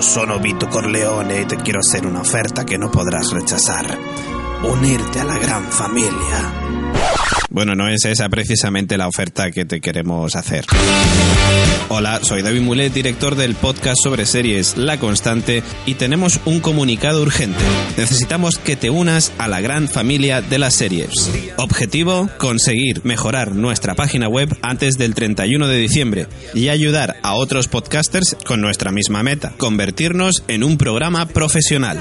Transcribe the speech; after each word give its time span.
sono 0.00 0.38
Vito 0.38 0.68
Corleone 0.68 1.42
y 1.42 1.44
te 1.44 1.56
quiero 1.56 1.80
hacer 1.80 2.06
una 2.06 2.22
oferta 2.22 2.64
que 2.64 2.78
no 2.78 2.90
podrás 2.90 3.30
rechazar. 3.30 3.98
Unirte 4.62 5.20
a 5.20 5.24
la 5.24 5.38
gran 5.38 5.64
familia. 5.64 6.89
Bueno, 7.50 7.74
no 7.74 7.88
es 7.88 8.04
esa 8.04 8.28
precisamente 8.28 8.96
la 8.96 9.08
oferta 9.08 9.50
que 9.50 9.64
te 9.64 9.80
queremos 9.80 10.36
hacer. 10.36 10.64
Hola, 11.88 12.20
soy 12.22 12.42
David 12.42 12.60
Mulet, 12.60 12.92
director 12.92 13.34
del 13.34 13.56
podcast 13.56 13.96
sobre 14.00 14.24
series 14.24 14.76
La 14.76 15.00
Constante, 15.00 15.64
y 15.84 15.94
tenemos 15.94 16.38
un 16.44 16.60
comunicado 16.60 17.20
urgente. 17.20 17.58
Necesitamos 17.96 18.56
que 18.56 18.76
te 18.76 18.88
unas 18.88 19.32
a 19.38 19.48
la 19.48 19.60
gran 19.60 19.88
familia 19.88 20.42
de 20.42 20.60
las 20.60 20.74
series. 20.74 21.28
Objetivo, 21.56 22.30
conseguir 22.38 23.00
mejorar 23.04 23.56
nuestra 23.56 23.96
página 23.96 24.28
web 24.28 24.56
antes 24.62 24.96
del 24.96 25.16
31 25.16 25.66
de 25.66 25.76
diciembre 25.76 26.26
y 26.54 26.68
ayudar 26.68 27.16
a 27.22 27.34
otros 27.34 27.66
podcasters 27.66 28.36
con 28.46 28.60
nuestra 28.60 28.92
misma 28.92 29.24
meta, 29.24 29.54
convertirnos 29.58 30.44
en 30.46 30.62
un 30.62 30.78
programa 30.78 31.26
profesional. 31.26 32.00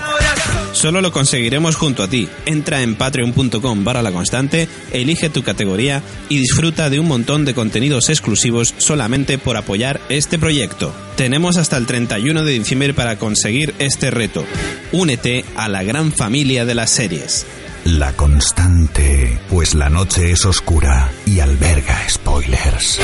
Solo 0.71 1.01
lo 1.01 1.11
conseguiremos 1.11 1.75
junto 1.75 2.03
a 2.03 2.07
ti. 2.07 2.27
Entra 2.45 2.81
en 2.81 2.95
patreon.com 2.95 3.83
barra 3.83 4.01
la 4.01 4.11
constante, 4.11 4.67
elige 4.91 5.29
tu 5.29 5.43
categoría 5.43 6.01
y 6.29 6.37
disfruta 6.37 6.89
de 6.89 6.99
un 6.99 7.07
montón 7.07 7.45
de 7.45 7.53
contenidos 7.53 8.09
exclusivos 8.09 8.73
solamente 8.77 9.37
por 9.37 9.57
apoyar 9.57 9.99
este 10.09 10.39
proyecto. 10.39 10.93
Tenemos 11.17 11.57
hasta 11.57 11.77
el 11.77 11.85
31 11.85 12.43
de 12.43 12.53
diciembre 12.53 12.93
para 12.93 13.17
conseguir 13.17 13.73
este 13.79 14.11
reto. 14.11 14.45
Únete 14.91 15.43
a 15.55 15.67
la 15.67 15.83
gran 15.83 16.11
familia 16.11 16.65
de 16.65 16.75
las 16.75 16.91
series. 16.91 17.45
La 17.85 18.13
constante, 18.13 19.39
pues 19.49 19.73
la 19.73 19.89
noche 19.89 20.31
es 20.31 20.45
oscura 20.45 21.11
y 21.25 21.39
alberga 21.39 22.07
spoilers. 22.09 22.99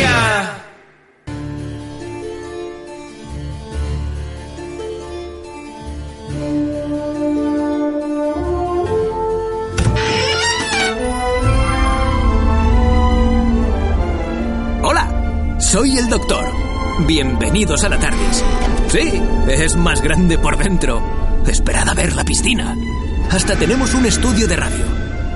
Hola, 0.00 0.39
doctor. 16.10 16.44
Bienvenidos 17.06 17.84
a 17.84 17.88
la 17.88 17.96
TARDIS. 17.96 18.44
Sí, 18.88 19.22
es 19.48 19.76
más 19.76 20.02
grande 20.02 20.38
por 20.38 20.58
dentro. 20.58 21.00
Esperad 21.46 21.88
a 21.88 21.94
ver 21.94 22.16
la 22.16 22.24
piscina. 22.24 22.76
Hasta 23.30 23.54
tenemos 23.54 23.94
un 23.94 24.04
estudio 24.06 24.48
de 24.48 24.56
radio. 24.56 24.84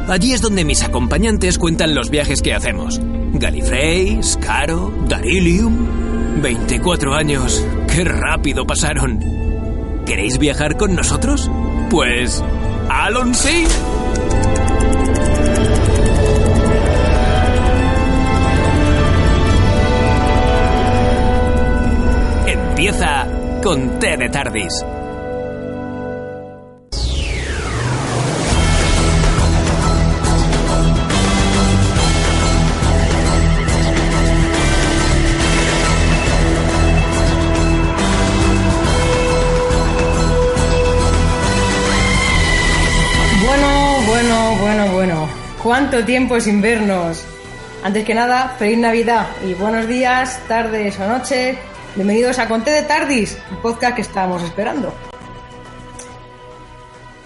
Allí 0.08 0.32
es 0.32 0.40
donde 0.40 0.64
mis 0.64 0.82
acompañantes 0.82 1.60
cuentan 1.60 1.94
los 1.94 2.10
viajes 2.10 2.42
que 2.42 2.54
hacemos. 2.54 3.00
Gallifrey, 3.34 4.20
Scaro, 4.20 4.92
Darilium. 5.08 6.42
24 6.42 7.14
años. 7.14 7.64
¡Qué 7.86 8.02
rápido 8.02 8.66
pasaron! 8.66 9.20
¿Queréis 10.04 10.38
viajar 10.38 10.76
con 10.76 10.96
nosotros? 10.96 11.48
Pues... 11.88 12.42
¡Alon 12.88 13.32
sí! 13.32 13.64
Empieza 22.86 23.26
con 23.62 23.98
T 23.98 24.14
de 24.18 24.28
Tardis. 24.28 24.84
Bueno, 43.46 44.02
bueno, 44.06 44.56
bueno, 44.60 44.92
bueno. 44.92 45.28
¿Cuánto 45.62 46.04
tiempo 46.04 46.38
sin 46.38 46.60
vernos? 46.60 47.24
Antes 47.82 48.04
que 48.04 48.12
nada, 48.12 48.54
feliz 48.58 48.76
Navidad 48.76 49.26
y 49.48 49.54
buenos 49.54 49.88
días, 49.88 50.38
tardes 50.46 51.00
o 51.00 51.08
noches. 51.08 51.56
Bienvenidos 51.96 52.40
a 52.40 52.48
Conté 52.48 52.72
de 52.72 52.82
Tardis, 52.82 53.38
el 53.52 53.58
podcast 53.58 53.94
que 53.94 54.02
estábamos 54.02 54.42
esperando. 54.42 54.92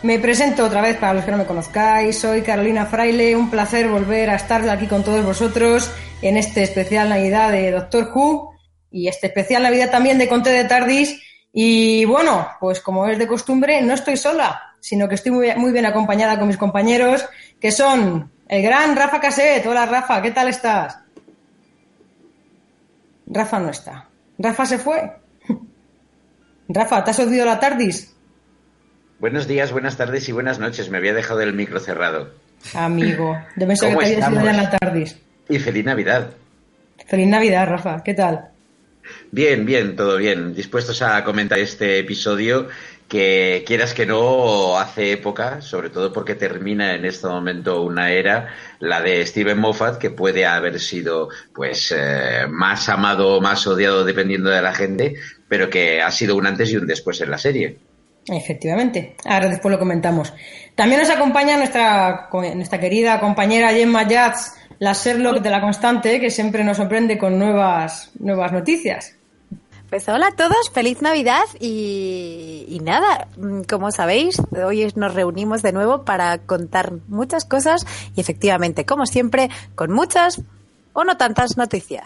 Me 0.02 0.18
presento 0.18 0.66
otra 0.66 0.82
vez 0.82 0.98
para 0.98 1.14
los 1.14 1.24
que 1.24 1.30
no 1.30 1.38
me 1.38 1.46
conozcáis. 1.46 2.18
Soy 2.18 2.42
Carolina 2.42 2.84
Fraile. 2.84 3.34
Un 3.34 3.48
placer 3.48 3.88
volver 3.88 4.28
a 4.28 4.34
estar 4.34 4.68
aquí 4.68 4.86
con 4.86 5.02
todos 5.02 5.24
vosotros 5.24 5.90
en 6.20 6.36
este 6.36 6.64
especial 6.64 7.08
Navidad 7.08 7.50
de 7.50 7.70
Doctor 7.70 8.10
Who 8.14 8.52
y 8.90 9.08
este 9.08 9.28
especial 9.28 9.62
Navidad 9.62 9.90
también 9.90 10.18
de 10.18 10.28
Conté 10.28 10.50
de 10.50 10.64
Tardis. 10.64 11.18
Y 11.50 12.04
bueno, 12.04 12.46
pues 12.60 12.80
como 12.80 13.06
es 13.08 13.18
de 13.18 13.26
costumbre, 13.26 13.80
no 13.80 13.94
estoy 13.94 14.18
sola, 14.18 14.74
sino 14.80 15.08
que 15.08 15.14
estoy 15.14 15.32
muy, 15.56 15.72
bien 15.72 15.86
acompañada 15.86 16.38
con 16.38 16.46
mis 16.46 16.58
compañeros, 16.58 17.24
que 17.58 17.72
son 17.72 18.30
el 18.46 18.62
gran 18.62 18.94
Rafa 18.94 19.18
Caset. 19.18 19.64
Hola 19.64 19.86
Rafa, 19.86 20.20
¿qué 20.20 20.30
tal 20.30 20.48
estás? 20.48 20.98
Rafa 23.26 23.58
no 23.60 23.70
está. 23.70 24.07
Rafa 24.38 24.66
se 24.66 24.78
fue. 24.78 25.10
Rafa, 26.68 27.02
¿te 27.04 27.10
has 27.10 27.18
olvidado 27.18 27.46
la 27.50 27.60
Tardis? 27.60 28.14
Buenos 29.18 29.48
días, 29.48 29.72
buenas 29.72 29.96
tardes 29.96 30.28
y 30.28 30.32
buenas 30.32 30.58
noches. 30.58 30.90
Me 30.90 30.98
había 30.98 31.14
dejado 31.14 31.40
el 31.40 31.52
micro 31.54 31.80
cerrado. 31.80 32.30
Amigo, 32.74 33.36
debe 33.56 33.76
ser 33.76 33.88
que 33.88 33.94
¿Cómo 33.94 34.00
te 34.06 34.12
habías 34.14 34.18
ido 34.18 34.28
estamos? 34.28 34.44
ya 34.44 34.50
en 34.50 34.56
la 34.56 34.70
Tardis. 34.78 35.16
Y 35.48 35.58
feliz 35.58 35.84
Navidad. 35.84 36.30
Feliz 37.06 37.26
Navidad, 37.26 37.68
Rafa. 37.68 38.02
¿Qué 38.04 38.14
tal? 38.14 38.50
Bien, 39.32 39.64
bien, 39.64 39.96
todo 39.96 40.18
bien. 40.18 40.54
Dispuestos 40.54 41.00
a 41.02 41.24
comentar 41.24 41.58
este 41.58 41.98
episodio 41.98 42.68
que 43.08 43.64
quieras 43.66 43.94
que 43.94 44.04
no 44.04 44.78
hace 44.78 45.12
época, 45.12 45.62
sobre 45.62 45.88
todo 45.88 46.12
porque 46.12 46.34
termina 46.34 46.94
en 46.94 47.06
este 47.06 47.26
momento 47.26 47.82
una 47.82 48.12
era, 48.12 48.48
la 48.80 49.00
de 49.00 49.24
Steven 49.24 49.58
Moffat, 49.58 49.98
que 49.98 50.10
puede 50.10 50.44
haber 50.44 50.78
sido 50.78 51.30
pues 51.54 51.94
eh, 51.96 52.46
más 52.48 52.88
amado 52.90 53.36
o 53.36 53.40
más 53.40 53.66
odiado 53.66 54.04
dependiendo 54.04 54.50
de 54.50 54.60
la 54.60 54.74
gente, 54.74 55.14
pero 55.48 55.70
que 55.70 56.02
ha 56.02 56.10
sido 56.10 56.36
un 56.36 56.46
antes 56.46 56.70
y 56.70 56.76
un 56.76 56.86
después 56.86 57.20
en 57.22 57.30
la 57.30 57.38
serie. 57.38 57.78
Efectivamente. 58.26 59.16
Ahora 59.24 59.48
después 59.48 59.72
lo 59.72 59.78
comentamos. 59.78 60.34
También 60.74 61.00
nos 61.00 61.10
acompaña 61.10 61.56
nuestra, 61.56 62.28
nuestra 62.30 62.78
querida 62.78 63.18
compañera 63.20 63.72
Gemma 63.72 64.06
Yats, 64.06 64.54
la 64.80 64.92
Sherlock 64.92 65.40
de 65.40 65.50
la 65.50 65.62
Constante, 65.62 66.20
que 66.20 66.30
siempre 66.30 66.62
nos 66.62 66.76
sorprende 66.76 67.16
con 67.16 67.38
nuevas, 67.38 68.10
nuevas 68.18 68.52
noticias. 68.52 69.17
Pues 69.90 70.06
hola 70.06 70.26
a 70.28 70.36
todos, 70.36 70.70
feliz 70.74 71.00
Navidad 71.00 71.44
y, 71.60 72.66
y 72.68 72.80
nada, 72.80 73.28
mm, 73.38 73.62
como 73.62 73.90
sabéis, 73.90 74.36
hoy 74.50 74.92
nos 74.96 75.14
reunimos 75.14 75.62
de 75.62 75.72
nuevo 75.72 76.04
para 76.04 76.36
contar 76.38 76.92
muchas 77.08 77.46
cosas 77.46 77.86
y 78.14 78.20
efectivamente, 78.20 78.84
como 78.84 79.06
siempre, 79.06 79.48
con 79.74 79.90
muchas 79.90 80.42
o 80.92 81.04
no 81.04 81.16
tantas 81.16 81.56
noticias. 81.56 82.04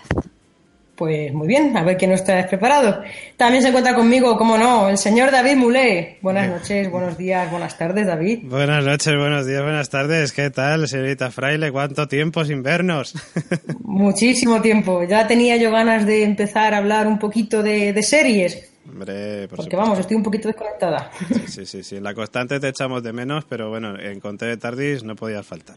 Pues 0.95 1.33
muy 1.33 1.49
bien, 1.49 1.75
a 1.77 1.83
ver 1.83 1.97
quién 1.97 2.11
nos 2.11 2.23
traes 2.23 2.47
preparado. 2.47 3.03
También 3.37 3.63
se 3.63 3.69
encuentra 3.71 3.95
conmigo, 3.95 4.37
como 4.37 4.59
no, 4.59 4.89
el 4.91 4.99
señor 4.99 5.31
David 5.31 5.57
Mulé. 5.57 6.19
Buenas 6.21 6.49
noches, 6.51 6.91
buenos 6.91 7.17
días, 7.17 7.51
buenas 7.51 7.77
tardes, 7.79 8.07
David. 8.07 8.41
Buenas 8.45 8.85
noches, 8.85 9.17
buenos 9.17 9.47
días, 9.47 9.63
buenas 9.63 9.89
tardes. 9.89 10.33
¿Qué 10.33 10.51
tal, 10.51 10.87
señorita 10.87 11.31
Fraile? 11.31 11.73
¿Cuánto 11.73 12.07
tiempo 12.07 12.45
sin 12.45 12.63
vernos? 12.63 13.15
Muchísimo 13.81 14.61
tiempo. 14.61 15.03
Ya 15.05 15.27
tenía 15.27 15.57
yo 15.57 15.71
ganas 15.71 16.05
de 16.07 16.25
empezar 16.25 16.75
a 16.75 16.79
hablar 16.79 17.07
un 17.07 17.19
poquito 17.19 17.63
de, 17.63 17.93
de 17.95 18.03
series. 18.03 18.69
Hombre, 18.87 19.49
por 19.49 19.57
Porque 19.57 19.63
supuesto. 19.71 19.77
vamos, 19.79 19.99
estoy 19.99 20.17
un 20.17 20.23
poquito 20.23 20.49
desconectada. 20.49 21.11
Sí, 21.29 21.43
sí, 21.47 21.67
sí, 21.67 21.83
sí. 21.83 22.01
La 22.01 22.13
constante 22.15 22.61
te 22.61 22.69
echamos 22.69 23.03
de 23.03 23.13
menos, 23.15 23.45
pero 23.49 23.71
bueno, 23.71 23.99
en 23.99 24.21
Conte 24.21 24.45
de 24.45 24.57
Tardis 24.59 25.03
no 25.05 25.17
podías 25.17 25.47
faltar. 25.47 25.77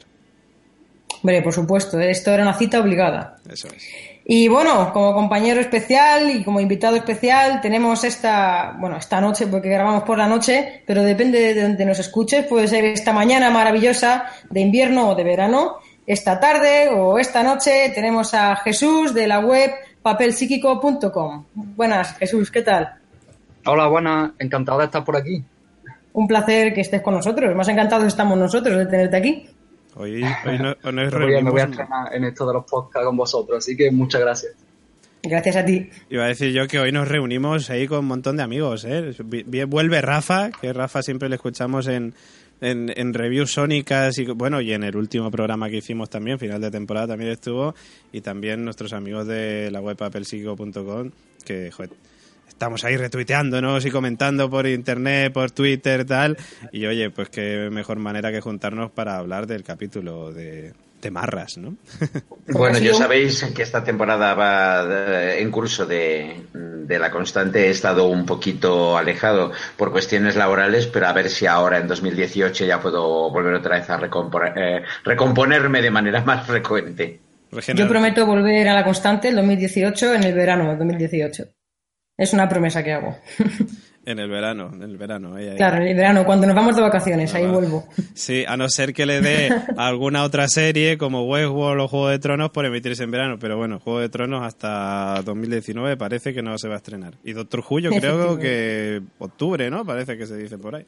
Hombre, 1.21 1.41
por 1.41 1.53
supuesto, 1.53 1.99
esto 1.99 2.31
era 2.31 2.43
una 2.43 2.53
cita 2.53 2.79
obligada. 2.81 3.37
Eso 3.49 3.69
es. 3.69 3.87
Y 4.27 4.47
bueno, 4.47 4.91
como 4.91 5.13
compañero 5.13 5.61
especial 5.61 6.31
y 6.31 6.43
como 6.43 6.59
invitado 6.59 6.95
especial 6.95 7.61
tenemos 7.61 8.03
esta, 8.03 8.75
bueno, 8.79 8.97
esta 8.97 9.21
noche, 9.21 9.45
porque 9.45 9.69
grabamos 9.69 10.01
por 10.01 10.17
la 10.17 10.25
noche, 10.25 10.81
pero 10.87 11.03
depende 11.03 11.53
de 11.53 11.61
donde 11.61 11.85
nos 11.85 11.99
escuches, 11.99 12.47
puede 12.47 12.67
ser 12.67 12.85
esta 12.85 13.13
mañana 13.13 13.51
maravillosa 13.51 14.25
de 14.49 14.61
invierno 14.61 15.09
o 15.09 15.15
de 15.15 15.23
verano, 15.23 15.75
esta 16.07 16.39
tarde 16.39 16.89
o 16.89 17.19
esta 17.19 17.43
noche 17.43 17.91
tenemos 17.93 18.33
a 18.33 18.55
Jesús 18.55 19.13
de 19.13 19.27
la 19.27 19.39
web 19.39 19.71
papelpsíquico.com. 20.01 21.45
Buenas, 21.53 22.17
Jesús, 22.17 22.49
¿qué 22.49 22.63
tal? 22.63 22.95
Hola, 23.67 23.85
buenas, 23.87 24.31
encantado 24.39 24.79
de 24.79 24.85
estar 24.85 25.03
por 25.03 25.17
aquí. 25.17 25.43
Un 26.13 26.27
placer 26.27 26.73
que 26.73 26.81
estés 26.81 27.03
con 27.03 27.13
nosotros, 27.13 27.55
más 27.55 27.67
encantados 27.67 28.07
estamos 28.07 28.39
nosotros 28.39 28.75
de 28.75 28.85
tenerte 28.87 29.17
aquí. 29.17 29.49
Hoy, 29.95 30.23
hoy, 30.45 30.59
no- 30.59 30.75
hoy 30.83 30.93
nos 30.93 31.13
Me 31.13 31.19
voy, 31.21 31.35
a, 31.35 31.41
me 31.45 31.49
reunimos. 31.49 31.51
voy 31.53 31.61
a 31.61 31.65
estrenar 31.65 32.13
en 32.15 32.23
esto 32.25 32.47
de 32.47 32.53
los 32.53 32.65
podcasts 32.65 33.05
con 33.05 33.17
vosotros, 33.17 33.57
así 33.59 33.75
que 33.77 33.91
muchas 33.91 34.21
gracias. 34.21 34.53
Gracias 35.23 35.55
a 35.55 35.65
ti. 35.65 35.89
Iba 36.11 36.25
a 36.25 36.27
decir 36.27 36.51
yo 36.51 36.67
que 36.67 36.77
hoy 36.79 36.91
nos 36.91 37.07
reunimos 37.07 37.69
ahí 37.71 37.87
con 37.87 37.99
un 37.99 38.05
montón 38.05 38.37
de 38.37 38.43
amigos, 38.43 38.85
¿eh? 38.85 39.11
Vuelve 39.67 40.01
Rafa, 40.01 40.51
que 40.51 40.71
Rafa 40.71 41.01
siempre 41.01 41.29
le 41.29 41.35
escuchamos 41.35 41.87
en, 41.87 42.13
en, 42.61 42.93
en 42.95 43.13
reviews 43.13 43.51
sónicas 43.51 44.19
y 44.19 44.25
bueno, 44.25 44.61
y 44.61 44.73
en 44.73 44.83
el 44.83 44.95
último 44.95 45.31
programa 45.31 45.67
que 45.69 45.77
hicimos 45.77 46.11
también, 46.11 46.37
final 46.37 46.61
de 46.61 46.69
temporada 46.69 47.07
también 47.07 47.31
estuvo, 47.31 47.73
y 48.11 48.21
también 48.21 48.63
nuestros 48.63 48.93
amigos 48.93 49.25
de 49.25 49.71
la 49.71 49.81
web 49.81 49.97
papelpsico.com, 49.97 51.09
que 51.43 51.71
joder, 51.71 51.89
estamos 52.55 52.83
ahí 52.85 52.95
retuiteándonos 52.95 53.85
y 53.85 53.91
comentando 53.91 54.49
por 54.49 54.65
internet, 54.65 55.31
por 55.33 55.51
Twitter, 55.51 56.05
tal. 56.05 56.37
Y 56.71 56.85
oye, 56.85 57.09
pues 57.09 57.29
qué 57.29 57.67
mejor 57.71 57.99
manera 57.99 58.31
que 58.31 58.39
juntarnos 58.41 58.91
para 58.91 59.17
hablar 59.17 59.45
del 59.45 59.63
capítulo 59.63 60.31
de, 60.31 60.71
de 61.01 61.11
Marras, 61.11 61.57
¿no? 61.57 61.75
Bueno, 62.47 62.77
yo 62.77 62.93
sabéis 62.93 63.43
que 63.55 63.63
esta 63.63 63.83
temporada 63.83 64.33
va 64.35 64.85
de- 64.85 65.41
en 65.41 65.49
curso 65.51 65.85
de, 65.85 66.43
de 66.53 66.99
la 66.99 67.09
constante. 67.11 67.67
He 67.67 67.71
estado 67.71 68.07
un 68.07 68.25
poquito 68.25 68.97
alejado 68.97 69.51
por 69.75 69.91
cuestiones 69.91 70.35
laborales, 70.35 70.85
pero 70.87 71.07
a 71.07 71.13
ver 71.13 71.29
si 71.29 71.47
ahora 71.47 71.79
en 71.79 71.87
2018 71.87 72.65
ya 72.65 72.79
puedo 72.79 73.31
volver 73.31 73.55
otra 73.55 73.77
vez 73.79 73.89
a 73.89 73.99
recomponer- 73.99 74.53
eh, 74.55 74.83
recomponerme 75.03 75.81
de 75.81 75.89
manera 75.91 76.23
más 76.23 76.45
frecuente. 76.47 77.19
Yo 77.73 77.87
prometo 77.87 78.25
volver 78.25 78.67
a 78.69 78.73
la 78.75 78.83
constante 78.83 79.27
el 79.29 79.35
2018 79.35 80.13
en 80.13 80.23
el 80.23 80.33
verano 80.33 80.69
del 80.69 80.77
2018. 80.77 81.43
Es 82.17 82.33
una 82.33 82.47
promesa 82.47 82.83
que 82.83 82.93
hago. 82.93 83.15
En 84.07 84.19
el 84.19 84.29
verano, 84.29 84.69
en 84.71 84.83
el 84.83 84.97
verano. 84.97 85.33
ahí, 85.33 85.47
ahí. 85.47 85.57
Claro, 85.57 85.77
en 85.77 85.87
el 85.87 85.95
verano, 85.95 86.25
cuando 86.25 86.45
nos 86.45 86.55
vamos 86.55 86.75
de 86.75 86.81
vacaciones, 86.83 87.33
ahí 87.33 87.45
Ah, 87.45 87.51
vuelvo. 87.51 87.87
Sí, 88.13 88.45
a 88.47 88.55
no 88.55 88.69
ser 88.69 88.93
que 88.93 89.07
le 89.07 89.19
dé 89.19 89.49
alguna 89.77 90.23
otra 90.23 90.47
serie 90.47 90.99
como 90.99 91.23
Westworld 91.23 91.81
o 91.81 91.87
Juego 91.87 92.09
de 92.09 92.19
Tronos 92.19 92.51
por 92.51 92.67
emitirse 92.67 93.01
en 93.03 93.09
verano. 93.09 93.39
Pero 93.39 93.57
bueno, 93.57 93.79
Juego 93.79 94.01
de 94.01 94.09
Tronos 94.09 94.45
hasta 94.45 95.23
2019 95.25 95.97
parece 95.97 96.35
que 96.35 96.43
no 96.43 96.55
se 96.59 96.67
va 96.67 96.75
a 96.75 96.77
estrenar. 96.77 97.15
Y 97.23 97.33
Doctor 97.33 97.63
Who 97.67 97.79
yo 97.79 97.89
creo 97.89 98.37
que 98.37 99.01
octubre, 99.17 99.71
¿no? 99.71 99.83
Parece 99.83 100.15
que 100.19 100.27
se 100.27 100.37
dice 100.37 100.59
por 100.59 100.75
ahí. 100.75 100.85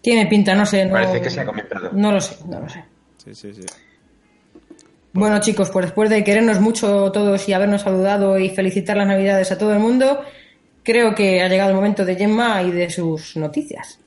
Tiene 0.00 0.26
pinta, 0.26 0.54
no 0.54 0.64
sé. 0.64 0.86
No, 0.86 0.92
Parece 0.92 1.20
que 1.22 1.28
se 1.30 1.40
ha 1.40 1.44
comentado. 1.44 1.90
No 1.92 2.12
lo 2.12 2.20
sé, 2.20 2.36
no 2.46 2.60
lo 2.60 2.68
sé. 2.68 2.84
Sí, 3.16 3.34
sí, 3.34 3.52
sí. 3.52 3.66
Bueno, 5.14 5.40
chicos, 5.40 5.68
pues 5.70 5.86
después 5.86 6.08
de 6.08 6.24
querernos 6.24 6.58
mucho 6.60 7.12
todos 7.12 7.46
y 7.46 7.52
habernos 7.52 7.82
saludado 7.82 8.38
y 8.38 8.48
felicitar 8.48 8.96
las 8.96 9.06
Navidades 9.06 9.52
a 9.52 9.58
todo 9.58 9.74
el 9.74 9.78
mundo, 9.78 10.22
creo 10.82 11.14
que 11.14 11.42
ha 11.42 11.48
llegado 11.48 11.70
el 11.70 11.76
momento 11.76 12.04
de 12.04 12.16
Gemma 12.16 12.62
y 12.62 12.70
de 12.70 12.88
sus 12.88 13.36
noticias. 13.36 13.98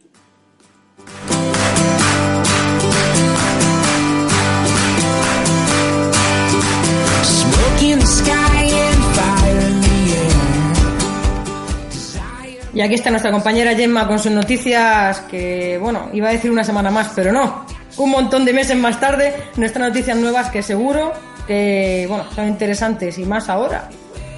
Y 12.73 12.81
aquí 12.81 12.95
está 12.95 13.09
nuestra 13.09 13.31
compañera 13.31 13.73
Gemma 13.73 14.07
con 14.07 14.19
sus 14.19 14.31
noticias 14.31 15.21
que, 15.29 15.77
bueno, 15.79 16.09
iba 16.11 16.27
a 16.29 16.31
decir 16.31 16.51
una 16.51 16.63
semana 16.63 16.89
más, 16.89 17.11
pero 17.15 17.31
no. 17.31 17.74
Un 17.97 18.11
montón 18.11 18.45
de 18.45 18.53
meses 18.53 18.77
más 18.77 18.99
tarde, 18.99 19.33
nuestras 19.55 19.89
noticias 19.89 20.17
nuevas 20.17 20.49
que 20.49 20.61
seguro 20.61 21.13
que, 21.47 22.05
bueno, 22.09 22.25
son 22.33 22.47
interesantes 22.47 23.17
y 23.17 23.25
más 23.25 23.49
ahora 23.49 23.89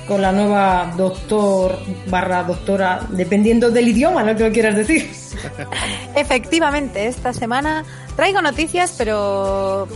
con 0.07 0.21
la 0.21 0.31
nueva 0.31 0.93
doctor 0.95 1.77
barra 2.07 2.43
doctora, 2.43 3.01
dependiendo 3.09 3.69
del 3.69 3.89
idioma, 3.89 4.23
lo 4.23 4.35
que 4.35 4.45
lo 4.45 4.53
quieras 4.53 4.75
decir. 4.75 5.11
Efectivamente, 6.15 7.07
esta 7.07 7.33
semana 7.33 7.83
traigo 8.15 8.41
noticias, 8.41 8.95
pero 8.97 9.87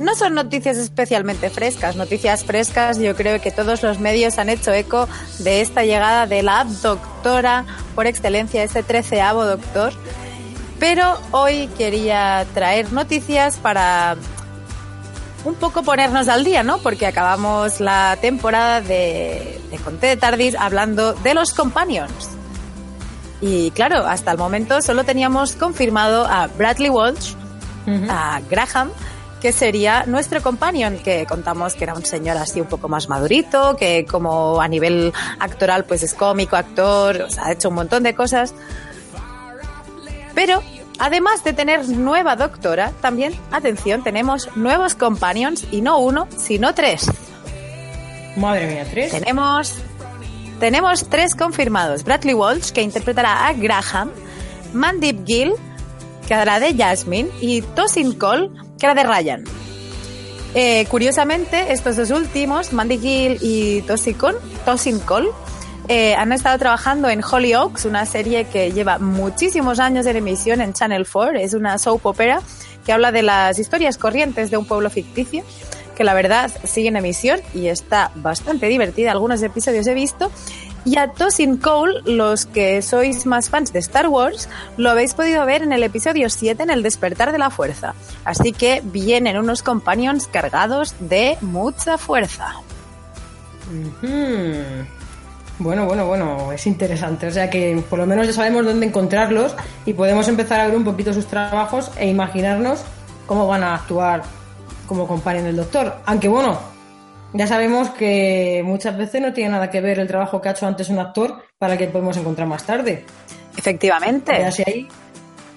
no 0.00 0.14
son 0.16 0.34
noticias 0.34 0.76
especialmente 0.76 1.48
frescas. 1.48 1.96
Noticias 1.96 2.44
frescas, 2.44 2.98
yo 2.98 3.14
creo 3.14 3.40
que 3.40 3.50
todos 3.50 3.82
los 3.82 4.00
medios 4.00 4.38
han 4.38 4.48
hecho 4.48 4.72
eco 4.72 5.08
de 5.38 5.60
esta 5.60 5.84
llegada 5.84 6.26
de 6.26 6.42
la 6.42 6.64
doctora 6.82 7.64
por 7.94 8.06
excelencia, 8.06 8.62
este 8.64 8.82
treceavo 8.82 9.44
doctor. 9.44 9.92
Pero 10.82 11.16
hoy 11.30 11.68
quería 11.78 12.44
traer 12.54 12.92
noticias 12.92 13.56
para 13.56 14.16
un 15.44 15.54
poco 15.54 15.84
ponernos 15.84 16.26
al 16.26 16.42
día, 16.42 16.64
¿no? 16.64 16.78
Porque 16.78 17.06
acabamos 17.06 17.78
la 17.78 18.18
temporada 18.20 18.80
de, 18.80 19.60
de 19.70 19.76
Conté 19.78 20.08
de 20.08 20.16
Tardis 20.16 20.56
hablando 20.56 21.12
de 21.12 21.34
los 21.34 21.52
Companions. 21.52 22.30
Y 23.40 23.70
claro, 23.70 23.98
hasta 23.98 24.32
el 24.32 24.38
momento 24.38 24.82
solo 24.82 25.04
teníamos 25.04 25.54
confirmado 25.54 26.26
a 26.26 26.48
Bradley 26.48 26.90
Walsh, 26.90 27.34
a 28.08 28.40
Graham, 28.50 28.90
que 29.40 29.52
sería 29.52 30.02
nuestro 30.06 30.42
companion, 30.42 30.98
que 30.98 31.26
contamos 31.26 31.74
que 31.74 31.84
era 31.84 31.94
un 31.94 32.04
señor 32.04 32.38
así 32.38 32.60
un 32.60 32.66
poco 32.66 32.88
más 32.88 33.08
madurito, 33.08 33.76
que 33.76 34.04
como 34.04 34.60
a 34.60 34.66
nivel 34.66 35.12
actoral 35.38 35.84
pues 35.84 36.02
es 36.02 36.12
cómico, 36.12 36.56
actor, 36.56 37.22
o 37.22 37.30
sea, 37.30 37.46
ha 37.46 37.52
hecho 37.52 37.68
un 37.68 37.76
montón 37.76 38.02
de 38.02 38.16
cosas. 38.16 38.52
Pero 40.34 40.62
además 40.98 41.44
de 41.44 41.52
tener 41.52 41.88
nueva 41.88 42.36
doctora, 42.36 42.92
también, 43.00 43.34
atención, 43.50 44.02
tenemos 44.02 44.54
nuevos 44.56 44.94
companions 44.94 45.64
y 45.70 45.80
no 45.80 45.98
uno, 45.98 46.28
sino 46.36 46.74
tres. 46.74 47.06
Madre 48.36 48.66
mía, 48.66 48.86
tres. 48.90 49.12
Tenemos, 49.12 49.74
tenemos 50.58 51.08
tres 51.08 51.34
confirmados. 51.34 52.04
Bradley 52.04 52.34
Walsh, 52.34 52.70
que 52.70 52.82
interpretará 52.82 53.46
a 53.46 53.52
Graham, 53.52 54.10
Mandip 54.72 55.26
Gill, 55.26 55.52
que 56.26 56.34
hará 56.34 56.60
de 56.60 56.74
Jasmine, 56.74 57.30
y 57.40 57.62
Tosin 57.62 58.14
Cole, 58.14 58.50
que 58.78 58.86
hará 58.86 58.94
de 58.94 59.08
Ryan. 59.08 59.44
Eh, 60.54 60.86
curiosamente, 60.90 61.72
estos 61.72 61.96
dos 61.96 62.10
últimos, 62.10 62.72
Mandy 62.72 62.98
Gill 62.98 63.38
y 63.40 63.82
Tosin 63.82 64.14
Cole, 64.14 64.38
Tosin 64.64 64.98
Cole 65.00 65.30
eh, 65.94 66.14
han 66.14 66.32
estado 66.32 66.56
trabajando 66.56 67.10
en 67.10 67.22
Hollyoaks, 67.22 67.84
una 67.84 68.06
serie 68.06 68.46
que 68.46 68.72
lleva 68.72 68.98
muchísimos 68.98 69.78
años 69.78 70.06
en 70.06 70.16
emisión 70.16 70.62
en 70.62 70.72
Channel 70.72 71.06
4. 71.06 71.38
Es 71.38 71.52
una 71.52 71.76
soap 71.76 72.06
opera 72.06 72.40
que 72.86 72.94
habla 72.94 73.12
de 73.12 73.22
las 73.22 73.58
historias 73.58 73.98
corrientes 73.98 74.50
de 74.50 74.56
un 74.56 74.64
pueblo 74.64 74.88
ficticio, 74.88 75.44
que 75.94 76.02
la 76.02 76.14
verdad 76.14 76.50
sigue 76.64 76.88
en 76.88 76.96
emisión 76.96 77.40
y 77.52 77.66
está 77.66 78.10
bastante 78.14 78.68
divertida. 78.68 79.12
Algunos 79.12 79.42
episodios 79.42 79.86
he 79.86 79.92
visto. 79.92 80.32
Y 80.86 80.96
a 80.96 81.08
Tosin 81.08 81.58
Cole, 81.58 82.00
los 82.06 82.46
que 82.46 82.80
sois 82.80 83.26
más 83.26 83.50
fans 83.50 83.74
de 83.74 83.80
Star 83.80 84.08
Wars, 84.08 84.48
lo 84.78 84.88
habéis 84.88 85.12
podido 85.12 85.44
ver 85.44 85.62
en 85.62 85.74
el 85.74 85.82
episodio 85.82 86.30
7 86.30 86.62
en 86.62 86.70
El 86.70 86.82
despertar 86.82 87.32
de 87.32 87.38
la 87.38 87.50
fuerza. 87.50 87.94
Así 88.24 88.54
que 88.54 88.80
vienen 88.82 89.36
unos 89.36 89.62
companions 89.62 90.26
cargados 90.26 90.94
de 91.00 91.36
mucha 91.42 91.98
fuerza. 91.98 92.54
Hmm. 94.00 95.01
Bueno, 95.62 95.86
bueno, 95.86 96.06
bueno, 96.06 96.50
es 96.52 96.66
interesante. 96.66 97.28
O 97.28 97.30
sea 97.30 97.48
que 97.48 97.80
por 97.88 97.98
lo 97.98 98.06
menos 98.06 98.26
ya 98.26 98.32
sabemos 98.32 98.64
dónde 98.64 98.86
encontrarlos 98.86 99.54
y 99.86 99.92
podemos 99.92 100.26
empezar 100.26 100.60
a 100.60 100.66
ver 100.66 100.76
un 100.76 100.84
poquito 100.84 101.12
sus 101.12 101.26
trabajos 101.26 101.90
e 101.96 102.08
imaginarnos 102.08 102.82
cómo 103.26 103.46
van 103.46 103.62
a 103.62 103.76
actuar 103.76 104.22
como 104.86 105.06
compañero 105.06 105.46
del 105.46 105.56
doctor. 105.56 105.94
Aunque 106.04 106.26
bueno, 106.26 106.58
ya 107.32 107.46
sabemos 107.46 107.90
que 107.90 108.62
muchas 108.64 108.98
veces 108.98 109.22
no 109.22 109.32
tiene 109.32 109.50
nada 109.50 109.70
que 109.70 109.80
ver 109.80 110.00
el 110.00 110.08
trabajo 110.08 110.40
que 110.40 110.48
ha 110.48 110.52
hecho 110.52 110.66
antes 110.66 110.88
un 110.88 110.98
actor 110.98 111.42
para 111.58 111.74
el 111.74 111.78
que 111.78 111.86
podemos 111.86 112.16
encontrar 112.16 112.48
más 112.48 112.64
tarde. 112.64 113.04
Efectivamente. 113.56 114.32
Ya 114.36 114.50
si 114.50 114.64
ahí 114.66 114.88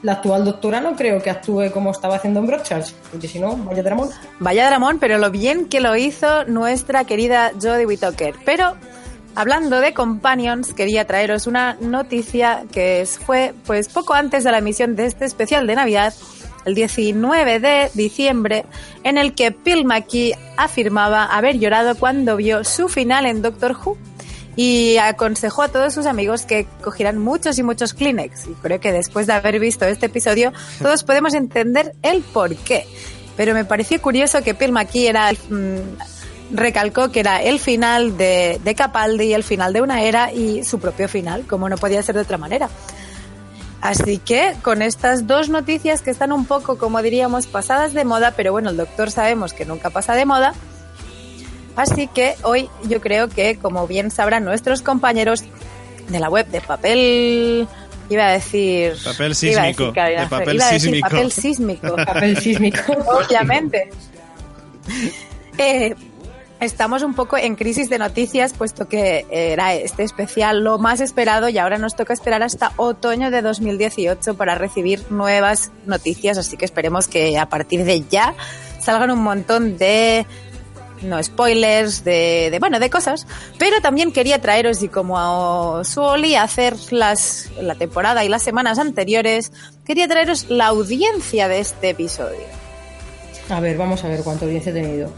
la 0.03 0.13
actual 0.13 0.45
doctora 0.45 0.81
no 0.81 0.95
creo 0.95 1.19
que 1.19 1.31
actúe 1.31 1.71
como 1.73 1.89
estaba 1.89 2.17
haciendo 2.17 2.39
en 2.41 2.45
Broadchurch, 2.45 2.93
porque 3.11 3.27
si 3.27 3.39
no, 3.39 3.57
vaya 3.57 3.81
dramón. 3.81 4.09
Vaya 4.39 4.67
dramón, 4.67 4.99
pero 4.99 5.17
lo 5.17 5.31
bien 5.31 5.65
que 5.65 5.79
lo 5.79 5.95
hizo 5.95 6.45
nuestra 6.45 7.05
querida 7.05 7.51
Jodie 7.59 7.87
Whittaker. 7.87 8.35
Pero 8.45 8.75
hablando 9.35 9.79
de 9.79 9.93
Companions, 9.93 10.73
quería 10.73 11.05
traeros 11.05 11.47
una 11.47 11.77
noticia 11.81 12.63
que 12.71 13.07
fue 13.25 13.53
pues 13.65 13.87
poco 13.87 14.13
antes 14.13 14.43
de 14.43 14.51
la 14.51 14.59
emisión 14.59 14.95
de 14.95 15.05
este 15.05 15.25
especial 15.25 15.67
de 15.67 15.75
Navidad, 15.75 16.13
el 16.65 16.73
19 16.73 17.59
de 17.59 17.91
diciembre, 17.93 18.65
en 19.03 19.17
el 19.17 19.35
que 19.35 19.51
Phil 19.51 19.85
McKee 19.85 20.35
afirmaba 20.57 21.25
haber 21.25 21.59
llorado 21.59 21.95
cuando 21.95 22.35
vio 22.37 22.63
su 22.63 22.89
final 22.89 23.25
en 23.25 23.41
Doctor 23.41 23.75
Who 23.75 23.97
y 24.55 24.97
aconsejó 24.97 25.63
a 25.63 25.67
todos 25.67 25.93
sus 25.93 26.05
amigos 26.05 26.45
que 26.45 26.65
cogieran 26.81 27.17
muchos 27.17 27.59
y 27.59 27.63
muchos 27.63 27.93
Kleenex. 27.93 28.47
Y 28.47 28.53
creo 28.53 28.79
que 28.79 28.91
después 28.91 29.27
de 29.27 29.33
haber 29.33 29.59
visto 29.59 29.85
este 29.85 30.07
episodio, 30.07 30.53
todos 30.81 31.03
podemos 31.03 31.33
entender 31.33 31.93
el 32.01 32.21
por 32.21 32.55
qué. 32.55 32.85
Pero 33.35 33.53
me 33.53 33.65
pareció 33.65 34.01
curioso 34.01 34.41
que 34.41 34.53
Phil 34.53 34.71
McKee 34.71 35.09
era, 35.09 35.31
mm, 35.31 36.14
recalcó 36.51 37.11
que 37.11 37.19
era 37.19 37.41
el 37.41 37.59
final 37.59 38.17
de, 38.17 38.59
de 38.63 38.75
Capaldi, 38.75 39.33
el 39.33 39.43
final 39.43 39.73
de 39.73 39.81
una 39.81 40.01
era 40.01 40.31
y 40.31 40.63
su 40.63 40.79
propio 40.79 41.07
final, 41.07 41.45
como 41.47 41.69
no 41.69 41.77
podía 41.77 42.01
ser 42.03 42.15
de 42.15 42.21
otra 42.21 42.37
manera. 42.37 42.69
Así 43.81 44.17
que 44.17 44.55
con 44.61 44.81
estas 44.81 45.27
dos 45.27 45.49
noticias 45.49 46.01
que 46.01 46.09
están 46.09 46.31
un 46.31 46.45
poco, 46.45 46.77
como 46.77 47.01
diríamos, 47.01 47.45
pasadas 47.45 47.93
de 47.93 48.03
moda, 48.03 48.33
pero 48.35 48.51
bueno, 48.51 48.71
el 48.71 48.77
doctor 48.77 49.11
sabemos 49.11 49.53
que 49.53 49.65
nunca 49.65 49.89
pasa 49.91 50.15
de 50.15 50.25
moda, 50.25 50.53
Así 51.75 52.07
que 52.07 52.35
hoy 52.43 52.69
yo 52.87 53.01
creo 53.01 53.27
que, 53.27 53.57
como 53.57 53.85
bien 53.87 54.09
sabrán 54.09 54.45
nuestros 54.45 54.81
compañeros 54.81 55.43
de 56.07 56.19
la 56.19 56.29
web 56.29 56.47
de 56.47 56.61
papel, 56.61 57.67
iba 58.09 58.27
a 58.27 58.31
decir... 58.31 58.93
Papel 59.03 59.35
iba 59.41 59.61
a 59.61 59.65
sísmico, 59.65 59.93
Carolina 59.93 60.23
de 60.23 60.29
papel 60.29 60.55
iba 60.55 60.67
a 60.67 60.71
decir 60.71 60.91
sísmico. 60.91 61.07
papel 61.09 61.31
sísmico. 61.31 61.95
Papel 61.95 62.37
sísmico. 62.37 62.79
Obviamente. 63.07 63.89
Eh, 65.57 65.95
estamos 66.59 67.03
un 67.03 67.13
poco 67.13 67.37
en 67.37 67.55
crisis 67.55 67.89
de 67.89 67.97
noticias, 67.97 68.53
puesto 68.53 68.87
que 68.87 69.25
era 69.29 69.73
este 69.73 70.03
especial 70.03 70.63
lo 70.63 70.77
más 70.77 71.01
esperado 71.01 71.49
y 71.49 71.57
ahora 71.57 71.77
nos 71.77 71.95
toca 71.95 72.13
esperar 72.13 72.43
hasta 72.43 72.71
otoño 72.77 73.31
de 73.31 73.41
2018 73.41 74.35
para 74.35 74.55
recibir 74.55 75.03
nuevas 75.09 75.71
noticias, 75.85 76.37
así 76.37 76.57
que 76.57 76.65
esperemos 76.65 77.07
que 77.07 77.37
a 77.37 77.47
partir 77.49 77.83
de 77.83 78.03
ya 78.09 78.33
salgan 78.79 79.11
un 79.11 79.21
montón 79.21 79.77
de 79.77 80.25
no 81.01 81.21
spoilers, 81.21 82.03
de, 82.03 82.49
de, 82.51 82.59
bueno, 82.59 82.79
de 82.79 82.89
cosas, 82.89 83.27
pero 83.59 83.81
también 83.81 84.11
quería 84.11 84.41
traeros, 84.41 84.81
y 84.81 84.87
como 84.87 85.83
solía 85.83 86.43
hacer 86.43 86.75
las, 86.91 87.51
la 87.59 87.75
temporada 87.75 88.23
y 88.23 88.29
las 88.29 88.43
semanas 88.43 88.79
anteriores, 88.79 89.51
quería 89.85 90.07
traeros 90.07 90.49
la 90.49 90.67
audiencia 90.67 91.47
de 91.47 91.59
este 91.59 91.89
episodio. 91.89 92.45
A 93.49 93.59
ver, 93.59 93.77
vamos 93.77 94.03
a 94.03 94.07
ver 94.07 94.23
cuánta 94.23 94.45
audiencia 94.45 94.71
he 94.71 94.73
tenido. 94.73 95.11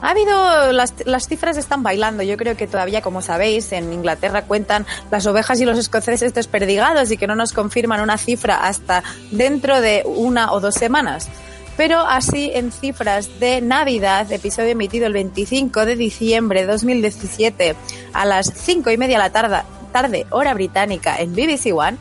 Ha 0.00 0.10
habido, 0.10 0.72
las, 0.72 0.94
las 1.06 1.26
cifras 1.26 1.56
están 1.56 1.82
bailando. 1.82 2.22
Yo 2.22 2.36
creo 2.36 2.56
que 2.56 2.66
todavía, 2.66 3.02
como 3.02 3.20
sabéis, 3.20 3.72
en 3.72 3.92
Inglaterra 3.92 4.42
cuentan 4.42 4.86
las 5.10 5.26
ovejas 5.26 5.60
y 5.60 5.64
los 5.64 5.78
escoceses 5.78 6.34
desperdigados 6.34 7.10
y 7.10 7.16
que 7.16 7.26
no 7.26 7.34
nos 7.34 7.52
confirman 7.52 8.00
una 8.00 8.16
cifra 8.16 8.66
hasta 8.66 9.02
dentro 9.30 9.80
de 9.80 10.02
una 10.06 10.52
o 10.52 10.60
dos 10.60 10.74
semanas. 10.74 11.28
Pero 11.76 12.00
así, 12.00 12.50
en 12.54 12.72
cifras 12.72 13.38
de 13.38 13.60
Navidad, 13.60 14.30
episodio 14.32 14.70
emitido 14.70 15.06
el 15.06 15.12
25 15.12 15.84
de 15.84 15.94
diciembre 15.94 16.62
de 16.62 16.66
2017 16.66 17.76
a 18.12 18.24
las 18.24 18.52
5 18.52 18.90
y 18.90 18.96
media 18.96 19.16
de 19.16 19.22
la 19.22 19.30
tarde, 19.30 19.62
tarde 19.92 20.26
hora 20.30 20.54
británica 20.54 21.16
en 21.18 21.34
BBC 21.34 21.72
One, 21.72 21.96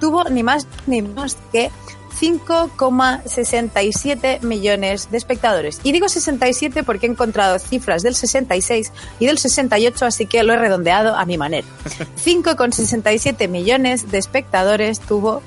tuvo 0.00 0.24
ni 0.24 0.42
más 0.42 0.66
ni 0.88 1.02
menos 1.02 1.36
que 1.52 1.70
5,67 2.20 4.42
millones 4.42 5.10
de 5.10 5.16
espectadores. 5.16 5.80
Y 5.82 5.92
digo 5.92 6.08
67 6.08 6.82
porque 6.82 7.06
he 7.06 7.10
encontrado 7.10 7.58
cifras 7.58 8.02
del 8.02 8.14
66 8.14 8.92
y 9.18 9.26
del 9.26 9.38
68, 9.38 10.04
así 10.04 10.26
que 10.26 10.42
lo 10.42 10.52
he 10.52 10.56
redondeado 10.56 11.16
a 11.16 11.24
mi 11.24 11.38
manera. 11.38 11.66
5,67 12.24 13.48
millones 13.48 14.10
de 14.10 14.18
espectadores 14.18 15.00
tuvo 15.00 15.42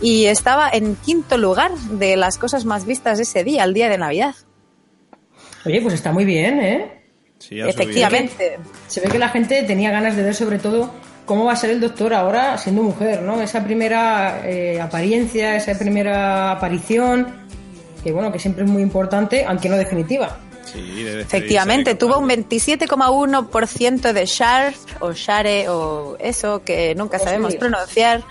y 0.00 0.26
estaba 0.26 0.68
en 0.70 0.96
quinto 0.96 1.38
lugar 1.38 1.72
de 1.76 2.16
las 2.16 2.38
cosas 2.38 2.64
más 2.64 2.86
vistas 2.86 3.20
ese 3.20 3.44
día, 3.44 3.62
el 3.64 3.74
día 3.74 3.88
de 3.88 3.98
Navidad. 3.98 4.34
Oye, 5.64 5.80
pues 5.80 5.94
está 5.94 6.12
muy 6.12 6.24
bien, 6.24 6.60
¿eh? 6.60 6.94
Sí, 7.38 7.60
Efectivamente. 7.60 8.58
Se 8.88 9.00
ve 9.00 9.08
que 9.08 9.18
la 9.18 9.28
gente 9.28 9.62
tenía 9.62 9.90
ganas 9.90 10.16
de 10.16 10.24
ver 10.24 10.34
sobre 10.34 10.58
todo 10.58 10.92
cómo 11.28 11.44
va 11.44 11.52
a 11.52 11.56
ser 11.56 11.70
el 11.70 11.80
doctor 11.80 12.14
ahora 12.14 12.56
siendo 12.56 12.82
mujer, 12.82 13.22
¿no? 13.22 13.40
Esa 13.40 13.62
primera 13.62 14.40
eh, 14.44 14.80
apariencia, 14.80 15.54
esa 15.54 15.78
primera 15.78 16.50
aparición, 16.52 17.28
que 18.02 18.10
bueno, 18.10 18.32
que 18.32 18.38
siempre 18.38 18.64
es 18.64 18.70
muy 18.70 18.82
importante, 18.82 19.44
aunque 19.44 19.68
no 19.68 19.76
definitiva. 19.76 20.38
Sí, 20.64 21.04
debe 21.04 21.22
Efectivamente, 21.22 21.94
tuvo 21.94 22.18
un 22.18 22.28
27,1% 22.28 24.12
de 24.12 24.26
share 24.26 24.74
o 25.00 25.12
share 25.12 25.68
o 25.68 26.16
eso 26.18 26.62
que 26.64 26.94
nunca 26.94 27.18
sabemos 27.18 27.54
pronunciar. 27.56 28.24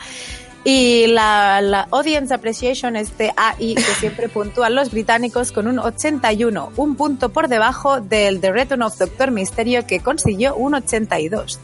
Y 0.63 1.07
la, 1.07 1.61
la 1.61 1.87
Audience 1.91 2.33
Appreciation, 2.33 2.95
este 2.95 3.31
AI 3.37 3.75
que 3.75 3.93
siempre 3.99 4.27
puntúan 4.33 4.75
los 4.75 4.91
británicos 4.91 5.51
con 5.51 5.67
un 5.67 5.79
81, 5.79 6.73
un 6.75 6.95
punto 6.95 7.29
por 7.29 7.47
debajo 7.47 8.01
del 8.01 8.41
The 8.41 8.51
Return 8.51 8.81
of 8.81 8.97
Doctor 8.97 9.31
Misterio 9.31 9.85
que 9.85 9.99
consiguió 9.99 10.55
un 10.55 10.73
82. 10.73 11.59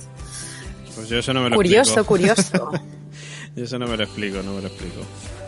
Pues 0.96 1.10
yo 1.10 1.18
eso 1.20 1.34
no 1.34 1.42
me 1.42 1.50
lo 1.50 1.56
Curioso, 1.56 2.02
explico. 2.02 2.06
curioso. 2.08 2.72
Yo 3.56 3.66
eso 3.66 3.78
no 3.78 3.86
me 3.88 3.96
lo 3.96 4.04
explico, 4.04 4.42
no 4.42 4.54
me 4.56 4.62
lo 4.62 4.68
explico. 4.68 5.02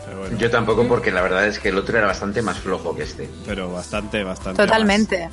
Pero 0.06 0.20
bueno, 0.20 0.38
Yo 0.38 0.48
tampoco, 0.48 0.86
porque 0.86 1.10
la 1.10 1.22
verdad 1.22 1.44
es 1.48 1.58
que 1.58 1.70
el 1.70 1.76
otro 1.78 1.98
era 1.98 2.06
bastante 2.06 2.40
más 2.40 2.56
flojo 2.58 2.94
que 2.94 3.02
este. 3.02 3.28
pero 3.44 3.72
bastante, 3.72 4.22
bastante. 4.22 4.62
Totalmente. 4.62 5.24
más. 5.26 5.32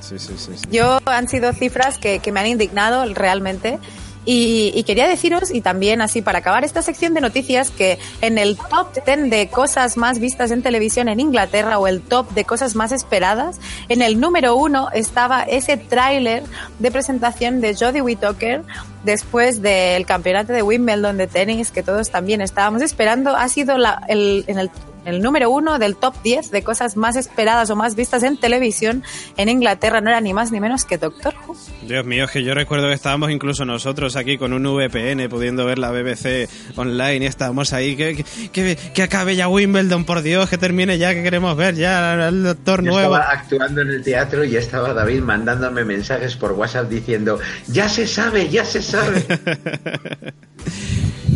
Sí, 0.00 0.18
sí, 0.18 0.34
sí. 0.36 0.52
sí. 0.56 0.66
Yo 0.72 0.98
han 1.04 1.28
sido 1.28 1.52
cifras 1.52 1.98
que, 1.98 2.18
que 2.18 2.32
me 2.32 2.40
han 2.40 2.46
indignado 2.48 3.04
realmente. 3.14 3.78
Y, 4.24 4.72
y 4.74 4.82
quería 4.84 5.08
deciros, 5.08 5.50
y 5.50 5.60
también 5.60 6.02
así 6.02 6.20
para 6.20 6.38
acabar 6.40 6.64
esta 6.64 6.82
sección 6.82 7.14
de 7.14 7.20
noticias, 7.20 7.70
que 7.70 7.98
en 8.20 8.38
el 8.38 8.56
top 8.56 8.88
10 9.04 9.30
de 9.30 9.48
cosas 9.48 9.96
más 9.96 10.18
vistas 10.18 10.50
en 10.50 10.62
televisión 10.62 11.08
en 11.08 11.20
Inglaterra 11.20 11.78
o 11.78 11.86
el 11.86 12.02
top 12.02 12.30
de 12.32 12.44
cosas 12.44 12.74
más 12.74 12.92
esperadas, 12.92 13.58
en 13.88 14.02
el 14.02 14.20
número 14.20 14.56
uno 14.56 14.88
estaba 14.92 15.42
ese 15.42 15.76
tráiler 15.76 16.42
de 16.78 16.90
presentación 16.90 17.60
de 17.60 17.74
Jodie 17.74 18.02
Whittaker 18.02 18.62
después 19.04 19.62
del 19.62 20.04
campeonato 20.06 20.52
de 20.52 20.62
Wimbledon 20.62 21.16
de 21.16 21.26
tenis 21.26 21.70
que 21.70 21.82
todos 21.82 22.10
también 22.10 22.40
estábamos 22.40 22.82
esperando. 22.82 23.36
Ha 23.36 23.48
sido 23.48 23.78
la, 23.78 24.02
el, 24.08 24.44
en 24.46 24.58
el 24.58 24.70
el 25.04 25.22
número 25.22 25.50
uno 25.50 25.78
del 25.78 25.96
top 25.96 26.14
10 26.22 26.50
de 26.50 26.62
cosas 26.62 26.96
más 26.96 27.16
esperadas 27.16 27.70
o 27.70 27.76
más 27.76 27.94
vistas 27.94 28.22
en 28.22 28.36
televisión 28.36 29.02
en 29.36 29.48
Inglaterra 29.48 30.00
no 30.00 30.10
era 30.10 30.20
ni 30.20 30.32
más 30.34 30.52
ni 30.52 30.60
menos 30.60 30.84
que 30.84 30.98
Doctor 30.98 31.34
Who. 31.46 31.56
Dios 31.82 32.04
mío, 32.04 32.24
es 32.24 32.30
que 32.30 32.42
yo 32.42 32.54
recuerdo 32.54 32.88
que 32.88 32.94
estábamos 32.94 33.30
incluso 33.30 33.64
nosotros 33.64 34.16
aquí 34.16 34.38
con 34.38 34.52
un 34.52 34.62
VPN 34.62 35.28
pudiendo 35.28 35.64
ver 35.64 35.78
la 35.78 35.90
BBC 35.90 36.48
online 36.76 37.24
y 37.24 37.26
estábamos 37.26 37.72
ahí. 37.72 37.96
Que, 37.96 38.16
que, 38.16 38.24
que, 38.52 38.76
que 38.94 39.02
acabe 39.02 39.36
ya 39.36 39.48
Wimbledon, 39.48 40.04
por 40.04 40.22
Dios, 40.22 40.48
que 40.48 40.58
termine 40.58 40.98
ya, 40.98 41.14
que 41.14 41.22
queremos 41.22 41.56
ver 41.56 41.74
ya 41.74 42.28
al 42.28 42.42
doctor 42.42 42.84
Yo 42.84 42.90
nuevo. 42.92 43.16
estaba 43.16 43.32
actuando 43.32 43.80
en 43.82 43.88
el 43.88 44.02
teatro 44.02 44.44
y 44.44 44.56
estaba 44.56 44.92
David 44.92 45.20
mandándome 45.20 45.84
mensajes 45.84 46.36
por 46.36 46.52
WhatsApp 46.52 46.88
diciendo, 46.88 47.38
ya 47.68 47.88
se 47.88 48.06
sabe, 48.06 48.48
ya 48.48 48.64
se 48.64 48.82
sabe. 48.82 49.24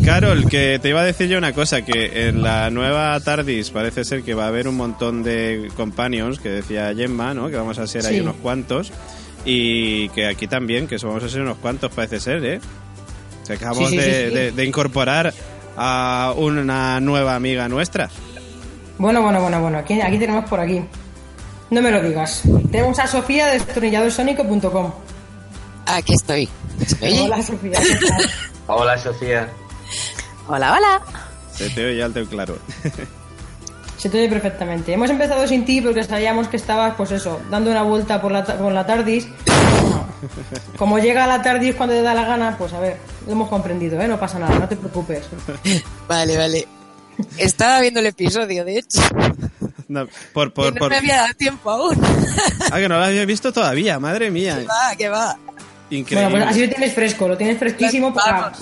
Carol, 0.04 0.48
que 0.50 0.78
te 0.82 0.90
iba 0.90 1.00
a 1.00 1.04
decir 1.04 1.28
yo 1.28 1.38
una 1.38 1.54
cosa, 1.54 1.82
que 1.82 2.28
en 2.28 2.42
la 2.42 2.68
nueva 2.68 3.18
Parece 3.72 4.04
ser 4.04 4.22
que 4.22 4.34
va 4.34 4.44
a 4.44 4.48
haber 4.48 4.68
un 4.68 4.76
montón 4.76 5.22
de 5.22 5.70
companions, 5.76 6.38
que 6.38 6.48
decía 6.48 6.92
Gemma, 6.94 7.34
¿no? 7.34 7.48
Que 7.48 7.56
vamos 7.56 7.78
a 7.78 7.86
ser 7.86 8.04
ahí 8.06 8.20
unos 8.20 8.36
cuantos. 8.36 8.92
Y 9.44 10.08
que 10.10 10.26
aquí 10.26 10.46
también, 10.46 10.86
que 10.86 10.96
vamos 11.02 11.22
a 11.24 11.28
ser 11.28 11.42
unos 11.42 11.58
cuantos, 11.58 11.92
parece 11.92 12.20
ser, 12.20 12.44
¿eh? 12.44 12.60
Que 13.46 13.52
acabamos 13.54 13.90
Sí, 13.90 13.96
sí, 13.98 14.02
sí, 14.02 14.08
de, 14.10 14.28
sí. 14.28 14.34
de- 14.34 14.52
de 14.52 14.64
incorporar 14.64 15.34
a 15.76 16.32
una 16.36 17.00
nueva 17.00 17.34
amiga 17.34 17.68
nuestra. 17.68 18.08
Bueno, 18.98 19.20
bueno, 19.22 19.40
bueno, 19.42 19.60
bueno. 19.60 19.78
Aquí, 19.78 20.00
aquí 20.00 20.18
tenemos 20.18 20.48
por 20.48 20.60
aquí. 20.60 20.80
No 21.70 21.82
me 21.82 21.90
lo 21.90 22.00
digas. 22.02 22.42
Tenemos 22.70 22.98
a 23.00 23.06
Sofía 23.06 23.46
de 23.46 23.54
destornilladorsónico.com. 23.54 24.92
Aquí 25.86 26.12
estoy. 26.14 26.48
Hola, 27.02 27.42
Sofía. 27.42 27.78
Hola, 28.66 28.98
Sofía. 28.98 29.48
Hola, 30.48 30.72
hola. 30.74 31.02
Se 31.52 31.68
te 31.70 31.84
oye 31.86 32.02
alto 32.02 32.20
y 32.20 32.26
claro. 32.26 32.58
Se 34.04 34.10
te 34.10 34.18
oye 34.18 34.28
perfectamente. 34.28 34.92
Hemos 34.92 35.08
empezado 35.08 35.48
sin 35.48 35.64
ti 35.64 35.80
porque 35.80 36.04
sabíamos 36.04 36.48
que 36.48 36.58
estabas, 36.58 36.92
pues 36.94 37.10
eso, 37.10 37.40
dando 37.50 37.70
una 37.70 37.80
vuelta 37.80 38.20
por 38.20 38.32
la, 38.32 38.44
por 38.44 38.70
la 38.70 38.84
TARDIS. 38.84 39.26
Como 40.76 40.98
llega 40.98 41.26
la 41.26 41.40
TARDIS 41.40 41.74
cuando 41.74 41.94
te 41.94 42.02
da 42.02 42.12
la 42.12 42.26
gana, 42.26 42.54
pues 42.58 42.74
a 42.74 42.80
ver, 42.80 42.98
lo 43.24 43.32
hemos 43.32 43.48
comprendido, 43.48 43.98
¿eh? 44.02 44.06
No 44.06 44.20
pasa 44.20 44.38
nada, 44.38 44.58
no 44.58 44.68
te 44.68 44.76
preocupes. 44.76 45.22
Vale, 46.06 46.36
vale. 46.36 46.68
Estaba 47.38 47.80
viendo 47.80 48.00
el 48.00 48.06
episodio, 48.06 48.62
de 48.66 48.78
hecho. 48.80 49.00
No, 49.86 50.08
por, 50.32 50.52
por, 50.52 50.72
no 50.72 50.78
por... 50.78 50.90
me 50.90 50.96
había 50.96 51.16
dado 51.16 51.34
tiempo 51.34 51.70
aún. 51.70 52.00
Ah, 52.72 52.78
que 52.78 52.88
no 52.88 52.96
lo 52.98 53.04
había 53.04 53.24
visto 53.26 53.52
todavía, 53.52 54.00
madre 54.00 54.30
mía. 54.30 54.58
que 54.58 54.64
va, 54.64 54.96
que 54.96 55.08
va. 55.08 55.38
Increíble. 55.90 56.30
Bueno, 56.30 56.46
pues 56.46 56.56
así 56.56 56.66
lo 56.66 56.74
tienes 56.74 56.94
fresco, 56.94 57.28
lo 57.28 57.36
tienes 57.36 57.58
fresquísimo 57.58 58.12
para... 58.12 58.52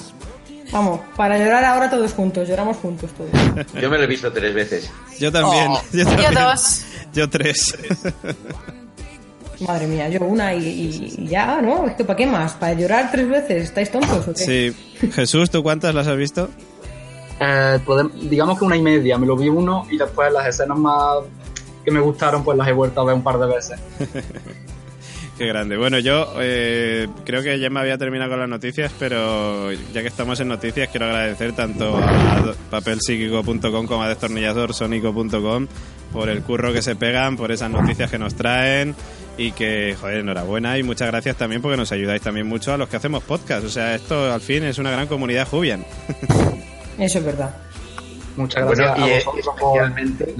Vamos. 0.72 1.00
Para 1.16 1.38
llorar 1.38 1.64
ahora 1.64 1.88
todos 1.90 2.12
juntos, 2.12 2.48
lloramos 2.48 2.78
juntos 2.78 3.10
todos. 3.12 3.30
Yo 3.80 3.90
me 3.90 3.98
lo 3.98 4.04
he 4.04 4.06
visto 4.06 4.32
tres 4.32 4.54
veces. 4.54 4.90
Yo 5.20 5.30
también. 5.30 5.68
Oh. 5.70 5.80
yo, 5.92 5.98
Yo 5.98 6.04
también. 6.06 6.34
dos. 6.34 6.82
Yo 7.12 7.28
tres. 7.30 7.76
Madre 9.60 9.86
mía, 9.86 10.08
yo 10.08 10.20
una 10.24 10.54
y, 10.54 10.66
y- 10.66 11.26
ya, 11.28 11.60
¿no? 11.62 11.86
Es 11.86 11.94
que 11.94 12.02
¿para 12.04 12.16
qué 12.16 12.26
más? 12.26 12.54
¿Para 12.54 12.72
llorar 12.72 13.10
tres 13.12 13.28
veces? 13.28 13.64
¿Estáis 13.64 13.90
tontos 13.92 14.26
o 14.26 14.32
qué? 14.32 14.74
Sí. 14.74 15.08
Jesús, 15.12 15.50
¿tú 15.50 15.62
cuántas 15.62 15.94
las 15.94 16.08
has 16.08 16.16
visto? 16.16 16.48
Eh, 17.38 17.78
podem- 17.86 18.10
digamos 18.28 18.58
que 18.58 18.64
una 18.64 18.76
y 18.76 18.82
media, 18.82 19.18
me 19.18 19.26
lo 19.26 19.36
vi 19.36 19.48
uno 19.48 19.86
y 19.90 19.98
después 19.98 20.32
las 20.32 20.46
escenas 20.48 20.76
más 20.78 21.18
que 21.84 21.90
me 21.92 22.00
gustaron 22.00 22.42
pues 22.42 22.56
las 22.58 22.66
he 22.66 22.72
vuelto 22.72 23.02
a 23.02 23.04
ver 23.04 23.14
un 23.14 23.22
par 23.22 23.38
de 23.38 23.46
veces. 23.46 23.78
Qué 25.42 25.48
grande. 25.48 25.76
Bueno, 25.76 25.98
yo 25.98 26.34
eh, 26.38 27.08
creo 27.24 27.42
que 27.42 27.58
ya 27.58 27.68
me 27.68 27.80
había 27.80 27.98
terminado 27.98 28.30
con 28.30 28.38
las 28.38 28.48
noticias, 28.48 28.92
pero 28.96 29.72
ya 29.72 30.00
que 30.00 30.06
estamos 30.06 30.38
en 30.38 30.46
noticias, 30.46 30.88
quiero 30.88 31.06
agradecer 31.06 31.52
tanto 31.52 31.96
a 31.96 32.54
papelpsíquico.com 32.70 33.88
como 33.88 34.04
a 34.04 34.08
destornilladorsónico.com 34.08 35.66
por 36.12 36.28
el 36.28 36.42
curro 36.42 36.72
que 36.72 36.80
se 36.80 36.94
pegan, 36.94 37.36
por 37.36 37.50
esas 37.50 37.72
noticias 37.72 38.08
que 38.08 38.20
nos 38.20 38.36
traen 38.36 38.94
y 39.36 39.50
que, 39.50 39.96
joder, 40.00 40.18
enhorabuena 40.18 40.78
y 40.78 40.84
muchas 40.84 41.08
gracias 41.08 41.34
también 41.34 41.60
porque 41.60 41.76
nos 41.76 41.90
ayudáis 41.90 42.22
también 42.22 42.46
mucho 42.46 42.72
a 42.72 42.76
los 42.76 42.88
que 42.88 42.98
hacemos 42.98 43.24
podcast. 43.24 43.66
O 43.66 43.68
sea, 43.68 43.96
esto 43.96 44.32
al 44.32 44.42
fin 44.42 44.62
es 44.62 44.78
una 44.78 44.92
gran 44.92 45.08
comunidad 45.08 45.48
Jubian. 45.48 45.84
Eso 46.98 47.18
es 47.18 47.24
verdad. 47.24 47.52
Muchas 48.36 48.64
Bueno, 48.64 48.84
gracias 48.84 49.08
y, 49.08 49.12
a 49.12 49.14
vosotros 49.16 49.56
por 49.60 49.78
especialmente-. 49.78 50.34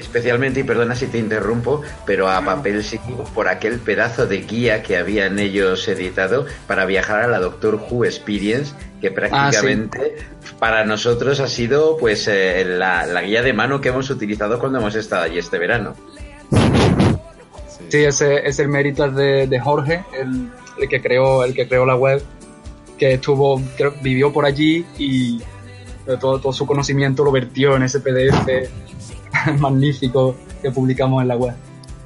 Especialmente, 0.00 0.60
y 0.60 0.62
perdona 0.62 0.94
si 0.94 1.08
te 1.08 1.18
interrumpo, 1.18 1.82
pero 2.06 2.30
a 2.30 2.42
papel 2.42 2.82
psíquico 2.82 3.24
por 3.34 3.48
aquel 3.48 3.78
pedazo 3.78 4.26
de 4.26 4.38
guía 4.38 4.82
que 4.82 4.96
habían 4.96 5.38
ellos 5.38 5.86
editado 5.88 6.46
para 6.66 6.86
viajar 6.86 7.20
a 7.20 7.26
la 7.28 7.38
Doctor 7.38 7.74
Who 7.74 8.06
Experience, 8.06 8.72
que 9.02 9.10
prácticamente 9.10 10.16
para 10.58 10.86
nosotros 10.86 11.38
ha 11.40 11.48
sido 11.48 11.98
pues 11.98 12.26
eh, 12.28 12.64
la, 12.64 13.04
la 13.04 13.20
guía 13.20 13.42
de 13.42 13.52
mano 13.52 13.82
que 13.82 13.90
hemos 13.90 14.08
utilizado 14.08 14.58
cuando 14.58 14.78
hemos 14.78 14.94
estado 14.94 15.24
allí 15.24 15.38
este 15.38 15.58
verano. 15.58 15.94
Sí, 17.90 17.98
ese 18.04 18.48
es 18.48 18.58
el 18.58 18.68
mérito 18.68 19.10
de, 19.10 19.46
de 19.46 19.60
Jorge, 19.60 20.02
el, 20.18 20.50
el 20.80 20.88
que 20.88 21.02
creó 21.02 21.44
el 21.44 21.52
que 21.54 21.68
creó 21.68 21.84
la 21.84 21.96
web, 21.96 22.22
que 22.96 23.14
estuvo 23.14 23.60
creo, 23.76 23.92
vivió 24.00 24.32
por 24.32 24.46
allí 24.46 24.86
y 24.98 25.42
todo, 26.16 26.38
todo 26.40 26.52
su 26.52 26.66
conocimiento 26.66 27.24
lo 27.24 27.32
vertió 27.32 27.76
en 27.76 27.82
ese 27.82 28.00
PDF 28.00 28.70
magnífico 29.58 30.36
que 30.62 30.70
publicamos 30.70 31.22
en 31.22 31.28
la 31.28 31.36
web. 31.36 31.54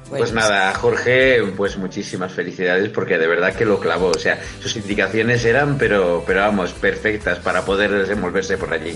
Pues 0.09 0.33
nada, 0.33 0.73
Jorge, 0.75 1.43
pues 1.57 1.77
muchísimas 1.77 2.31
felicidades 2.31 2.89
porque 2.89 3.17
de 3.17 3.27
verdad 3.27 3.53
que 3.53 3.65
lo 3.65 3.79
clavó. 3.79 4.11
O 4.11 4.19
sea, 4.19 4.39
sus 4.59 4.75
indicaciones 4.75 5.43
eran, 5.45 5.77
pero, 5.77 6.23
pero 6.25 6.41
vamos, 6.41 6.71
perfectas 6.73 7.39
para 7.39 7.65
poder 7.65 7.91
desenvolverse 7.91 8.57
por 8.57 8.71
allí. 8.71 8.95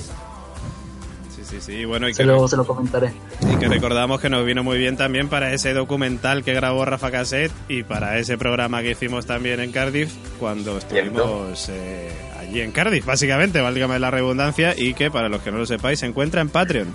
Sí, 1.35 1.43
sí, 1.43 1.57
sí. 1.59 1.85
Bueno, 1.85 2.07
y 2.07 2.13
Se 2.13 2.21
que, 2.21 2.27
lo, 2.27 2.47
se 2.47 2.55
lo 2.55 2.65
comentaré. 2.65 3.11
y 3.41 3.55
que 3.57 3.67
recordamos 3.67 4.21
que 4.21 4.29
nos 4.29 4.45
vino 4.45 4.63
muy 4.63 4.77
bien 4.77 4.97
también 4.97 5.29
para 5.29 5.51
ese 5.51 5.73
documental 5.73 6.43
que 6.43 6.53
grabó 6.53 6.85
Rafa 6.85 7.09
Cassette 7.09 7.51
y 7.67 7.83
para 7.83 8.19
ese 8.19 8.37
programa 8.37 8.83
que 8.83 8.91
hicimos 8.91 9.25
también 9.25 9.59
en 9.59 9.71
Cardiff 9.71 10.13
cuando 10.39 10.77
estuvimos 10.77 11.69
eh, 11.69 12.11
allí 12.49 12.61
en 12.61 12.71
Cardiff, 12.71 13.05
básicamente, 13.05 13.61
válgame 13.61 13.99
la 13.99 14.11
redundancia, 14.11 14.73
y 14.75 14.93
que 14.93 15.11
para 15.11 15.29
los 15.29 15.41
que 15.41 15.51
no 15.51 15.59
lo 15.59 15.65
sepáis 15.65 15.99
se 15.99 16.07
encuentra 16.07 16.41
en 16.41 16.49
Patreon. 16.49 16.87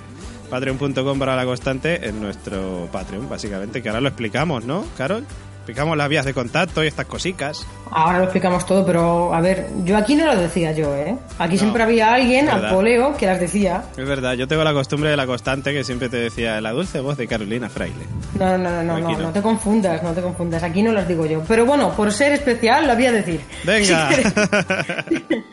Patreon.com 0.51 1.19
para 1.19 1.37
la 1.37 1.45
constante 1.45 2.09
en 2.09 2.21
nuestro 2.21 2.89
Patreon, 2.93 3.29
básicamente, 3.29 3.83
que 3.83 3.89
ahora 3.89 4.01
lo 4.01 4.09
explicamos, 4.09 4.65
¿no, 4.65 4.85
Carol? 4.97 5.25
Explicamos 5.64 5.97
las 5.97 6.11
vías 6.11 6.26
de 6.26 6.35
contacto 6.35 6.85
y 6.85 6.88
estas 6.88 7.06
cositas. 7.06 7.66
Ahora 7.90 8.18
lo 8.18 8.25
explicamos 8.25 8.66
todo, 8.66 8.85
pero 8.85 9.33
a 9.33 9.40
ver, 9.40 9.71
yo 9.85 9.97
aquí 9.97 10.14
no 10.14 10.26
lo 10.26 10.37
decía 10.37 10.73
yo, 10.73 10.94
¿eh? 10.94 11.16
Aquí 11.38 11.56
siempre 11.56 11.83
había 11.83 12.12
alguien, 12.12 12.50
al 12.50 12.68
poleo, 12.68 13.16
que 13.16 13.25
las 13.25 13.40
decía. 13.40 13.85
Es 13.97 14.06
verdad, 14.06 14.35
yo 14.35 14.47
tengo 14.47 14.62
la 14.62 14.75
costumbre 14.75 15.09
de 15.09 15.16
la 15.16 15.26
constante 15.26 15.73
que 15.73 15.83
siempre 15.83 16.11
te 16.11 16.18
decía 16.18 16.61
la 16.61 16.73
dulce 16.73 17.00
voz 17.00 17.16
de 17.16 17.26
Carolina 17.26 17.71
Fraile. 17.71 18.04
No, 18.38 18.59
no, 18.59 18.71
no, 18.71 18.83
no, 18.83 18.99
no, 18.99 19.11
no. 19.12 19.18
no 19.18 19.33
te 19.33 19.40
confundas, 19.40 20.02
no 20.02 20.12
te 20.12 20.21
confundas. 20.21 20.62
Aquí 20.62 20.83
no 20.83 20.92
las 20.92 21.09
digo 21.09 21.25
yo. 21.25 21.42
Pero 21.49 21.64
bueno, 21.64 21.92
por 21.92 22.12
ser 22.12 22.33
especial, 22.33 22.87
lo 22.87 22.94
voy 22.94 23.06
a 23.06 23.12
decir. 23.12 23.40
Venga. 23.64 24.11
Si 24.14 25.21
queréis, 25.23 25.44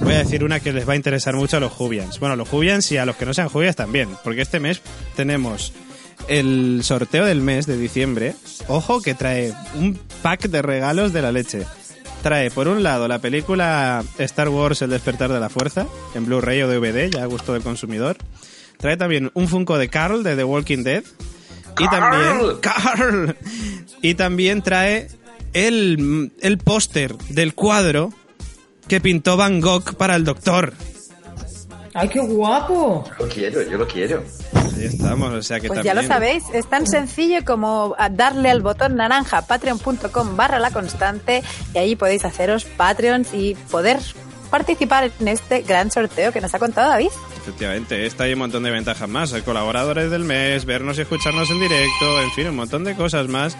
Voy 0.00 0.14
a 0.14 0.18
decir 0.18 0.44
una 0.44 0.60
que 0.60 0.72
les 0.72 0.88
va 0.88 0.94
a 0.94 0.96
interesar 0.96 1.34
mucho 1.36 1.56
a 1.56 1.60
los 1.60 1.72
Jubians. 1.72 2.18
Bueno, 2.18 2.34
a 2.34 2.36
los 2.36 2.48
Jubians 2.48 2.90
y 2.92 2.96
a 2.96 3.06
los 3.06 3.16
que 3.16 3.26
no 3.26 3.34
sean 3.34 3.48
Jubians 3.48 3.76
también, 3.76 4.08
porque 4.22 4.42
este 4.42 4.60
mes 4.60 4.82
tenemos 5.14 5.72
el 6.28 6.80
sorteo 6.82 7.24
del 7.24 7.40
mes 7.40 7.66
de 7.66 7.76
diciembre. 7.76 8.34
Ojo 8.68 9.00
que 9.00 9.14
trae 9.14 9.52
un 9.74 9.98
pack 10.22 10.48
de 10.48 10.62
regalos 10.62 11.12
de 11.12 11.22
la 11.22 11.32
leche. 11.32 11.66
Trae, 12.22 12.50
por 12.50 12.68
un 12.68 12.82
lado, 12.82 13.06
la 13.06 13.18
película 13.18 14.02
Star 14.18 14.48
Wars 14.48 14.80
El 14.80 14.90
despertar 14.90 15.30
de 15.30 15.40
la 15.40 15.50
fuerza, 15.50 15.86
en 16.14 16.24
Blu-ray 16.24 16.62
o 16.62 16.68
DVD, 16.68 17.10
ya 17.10 17.22
a 17.22 17.26
gusto 17.26 17.52
del 17.52 17.62
consumidor. 17.62 18.16
Trae 18.78 18.96
también 18.96 19.30
un 19.34 19.48
Funko 19.48 19.78
de 19.78 19.88
Carl 19.88 20.22
de 20.22 20.34
The 20.34 20.44
Walking 20.44 20.82
Dead. 20.84 21.04
Y 21.78 21.88
también... 21.88 22.56
¡Carl! 22.60 23.36
Y 24.00 24.14
también 24.14 24.62
trae 24.62 25.08
el, 25.52 26.32
el 26.40 26.58
póster 26.58 27.16
del 27.28 27.54
cuadro 27.54 28.12
que 28.88 29.00
pintó 29.00 29.36
Van 29.36 29.60
Gogh 29.60 29.96
para 29.96 30.16
el 30.16 30.24
doctor. 30.24 30.72
¡Ay, 31.96 32.08
qué 32.08 32.18
guapo! 32.18 33.04
Lo 33.20 33.28
quiero, 33.28 33.62
yo 33.62 33.78
lo 33.78 33.86
quiero. 33.86 34.24
Ahí 34.76 34.86
estamos, 34.86 35.32
o 35.32 35.42
sea 35.42 35.60
que 35.60 35.68
Pues 35.68 35.84
ya 35.84 35.94
también... 35.94 36.08
lo 36.08 36.14
sabéis, 36.14 36.42
es 36.52 36.68
tan 36.68 36.88
sencillo 36.88 37.44
como 37.44 37.94
a 37.96 38.08
darle 38.08 38.50
al 38.50 38.62
botón 38.62 38.96
naranja 38.96 39.42
patreon.com 39.42 40.36
barra 40.36 40.58
la 40.58 40.72
constante 40.72 41.44
y 41.72 41.78
ahí 41.78 41.94
podéis 41.94 42.24
haceros 42.24 42.64
Patreons 42.64 43.32
y 43.32 43.54
poder 43.70 44.00
participar 44.50 45.12
en 45.20 45.28
este 45.28 45.62
gran 45.62 45.92
sorteo 45.92 46.32
que 46.32 46.40
nos 46.40 46.52
ha 46.52 46.58
contado 46.58 46.88
David. 46.88 47.10
Efectivamente, 47.36 48.06
esta 48.06 48.24
hay 48.24 48.32
un 48.32 48.40
montón 48.40 48.64
de 48.64 48.72
ventajas 48.72 49.08
más. 49.08 49.32
Hay 49.32 49.42
colaboradores 49.42 50.10
del 50.10 50.24
mes, 50.24 50.64
vernos 50.64 50.98
y 50.98 51.02
escucharnos 51.02 51.48
en 51.50 51.60
directo, 51.60 52.22
en 52.22 52.30
fin, 52.32 52.48
un 52.48 52.56
montón 52.56 52.82
de 52.82 52.96
cosas 52.96 53.28
más. 53.28 53.56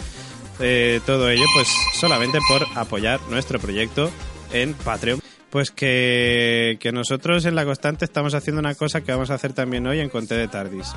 Eh, 0.58 1.00
todo 1.06 1.30
ello, 1.30 1.44
pues 1.54 1.68
solamente 2.00 2.38
por 2.48 2.66
apoyar 2.76 3.20
nuestro 3.30 3.60
proyecto 3.60 4.10
en 4.54 4.72
Patreon. 4.72 5.20
Pues 5.50 5.70
que, 5.70 6.78
que 6.80 6.90
nosotros 6.90 7.44
en 7.44 7.54
La 7.54 7.64
Constante 7.64 8.04
estamos 8.04 8.34
haciendo 8.34 8.58
una 8.58 8.74
cosa 8.74 9.02
que 9.02 9.12
vamos 9.12 9.30
a 9.30 9.34
hacer 9.34 9.52
también 9.52 9.86
hoy 9.86 10.00
en 10.00 10.08
Conte 10.08 10.34
de 10.34 10.48
Tardis. 10.48 10.92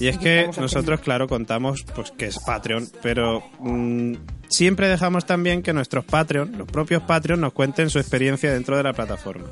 Y 0.00 0.06
es 0.06 0.16
¿Qué 0.16 0.24
que 0.24 0.38
haciendo? 0.40 0.62
nosotros, 0.62 1.00
claro, 1.00 1.28
contamos 1.28 1.84
pues 1.94 2.10
que 2.12 2.24
es 2.24 2.38
Patreon, 2.38 2.88
pero 3.02 3.42
mm, 3.58 4.14
siempre 4.48 4.88
dejamos 4.88 5.26
también 5.26 5.62
que 5.62 5.74
nuestros 5.74 6.06
Patreon, 6.06 6.56
los 6.56 6.66
propios 6.66 7.02
Patreon, 7.02 7.38
nos 7.38 7.52
cuenten 7.52 7.90
su 7.90 7.98
experiencia 7.98 8.50
dentro 8.50 8.78
de 8.78 8.82
la 8.82 8.94
plataforma. 8.94 9.44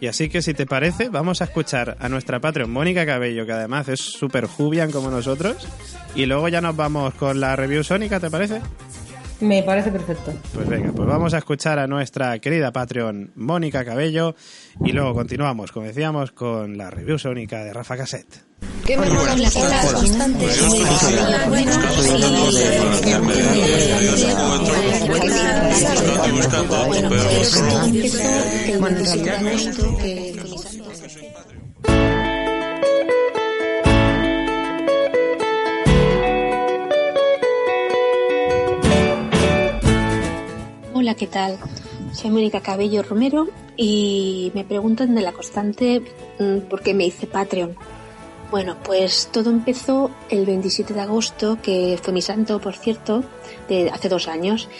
Y 0.00 0.06
así 0.06 0.28
que 0.28 0.42
si 0.42 0.52
te 0.52 0.66
parece, 0.66 1.08
vamos 1.08 1.40
a 1.40 1.44
escuchar 1.44 1.96
a 1.98 2.10
nuestra 2.10 2.40
Patreon 2.40 2.70
Mónica 2.70 3.06
Cabello, 3.06 3.46
que 3.46 3.52
además 3.52 3.88
es 3.88 4.00
súper 4.00 4.44
jubian 4.44 4.90
como 4.90 5.08
nosotros, 5.08 5.66
y 6.14 6.26
luego 6.26 6.48
ya 6.48 6.60
nos 6.60 6.76
vamos 6.76 7.14
con 7.14 7.40
la 7.40 7.56
review 7.56 7.82
sónica, 7.82 8.20
¿te 8.20 8.28
parece? 8.30 8.60
Me 9.40 9.62
parece 9.62 9.90
perfecto. 9.90 10.32
Pues 10.52 10.68
venga, 10.68 10.92
pues 10.92 11.08
vamos 11.08 11.34
a 11.34 11.38
escuchar 11.38 11.78
a 11.78 11.86
nuestra 11.86 12.38
querida 12.38 12.72
Patreon 12.72 13.32
Mónica 13.34 13.84
Cabello 13.84 14.34
y 14.84 14.92
luego 14.92 15.14
continuamos, 15.14 15.72
como 15.72 15.86
decíamos, 15.86 16.32
con 16.32 16.76
la 16.78 16.90
review 16.90 17.18
sónica 17.18 17.64
de 17.64 17.72
Rafa 17.72 17.96
Cassette. 17.96 18.44
¿Qué 18.86 18.96
me 18.96 19.08
molan 19.08 19.42
las 19.42 19.56
olas 19.56 19.92
constantes? 19.92 20.60
Hola, 41.04 41.16
¿qué 41.16 41.26
tal? 41.26 41.58
Soy 42.12 42.30
Mónica 42.30 42.62
Cabello 42.62 43.02
Romero 43.02 43.48
y 43.76 44.50
me 44.54 44.64
preguntan 44.64 45.14
de 45.14 45.20
la 45.20 45.32
constante 45.32 46.00
mm, 46.38 46.60
por 46.60 46.80
qué 46.80 46.94
me 46.94 47.04
hice 47.04 47.26
Patreon. 47.26 47.76
Bueno, 48.50 48.78
pues 48.82 49.28
todo 49.30 49.50
empezó 49.50 50.10
el 50.30 50.46
27 50.46 50.94
de 50.94 51.00
agosto, 51.02 51.58
que 51.62 51.98
fue 52.02 52.14
mi 52.14 52.22
santo, 52.22 52.58
por 52.58 52.74
cierto, 52.74 53.22
de 53.68 53.90
hace 53.90 54.08
dos 54.08 54.28
años. 54.28 54.70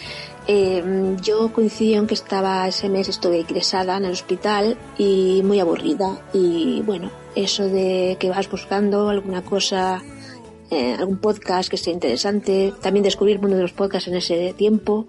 Eh, 0.47 1.15
yo 1.21 1.53
coincidí 1.53 1.93
en 1.93 2.07
que 2.07 2.15
estaba 2.15 2.67
ese 2.67 2.89
mes, 2.89 3.07
estuve 3.07 3.41
ingresada 3.41 3.95
en 3.97 4.05
el 4.05 4.13
hospital 4.13 4.77
y 4.97 5.43
muy 5.43 5.59
aburrida. 5.59 6.25
Y 6.33 6.81
bueno, 6.87 7.11
eso 7.35 7.65
de 7.65 8.17
que 8.19 8.31
vas 8.31 8.49
buscando 8.49 9.09
alguna 9.09 9.43
cosa, 9.43 10.01
eh, 10.71 10.95
algún 10.97 11.19
podcast 11.19 11.69
que 11.69 11.77
sea 11.77 11.93
interesante, 11.93 12.73
también 12.81 13.03
descubrí 13.03 13.31
el 13.33 13.39
mundo 13.39 13.57
de 13.57 13.61
los 13.61 13.73
podcasts 13.73 14.07
en 14.07 14.15
ese 14.15 14.55
tiempo. 14.57 15.05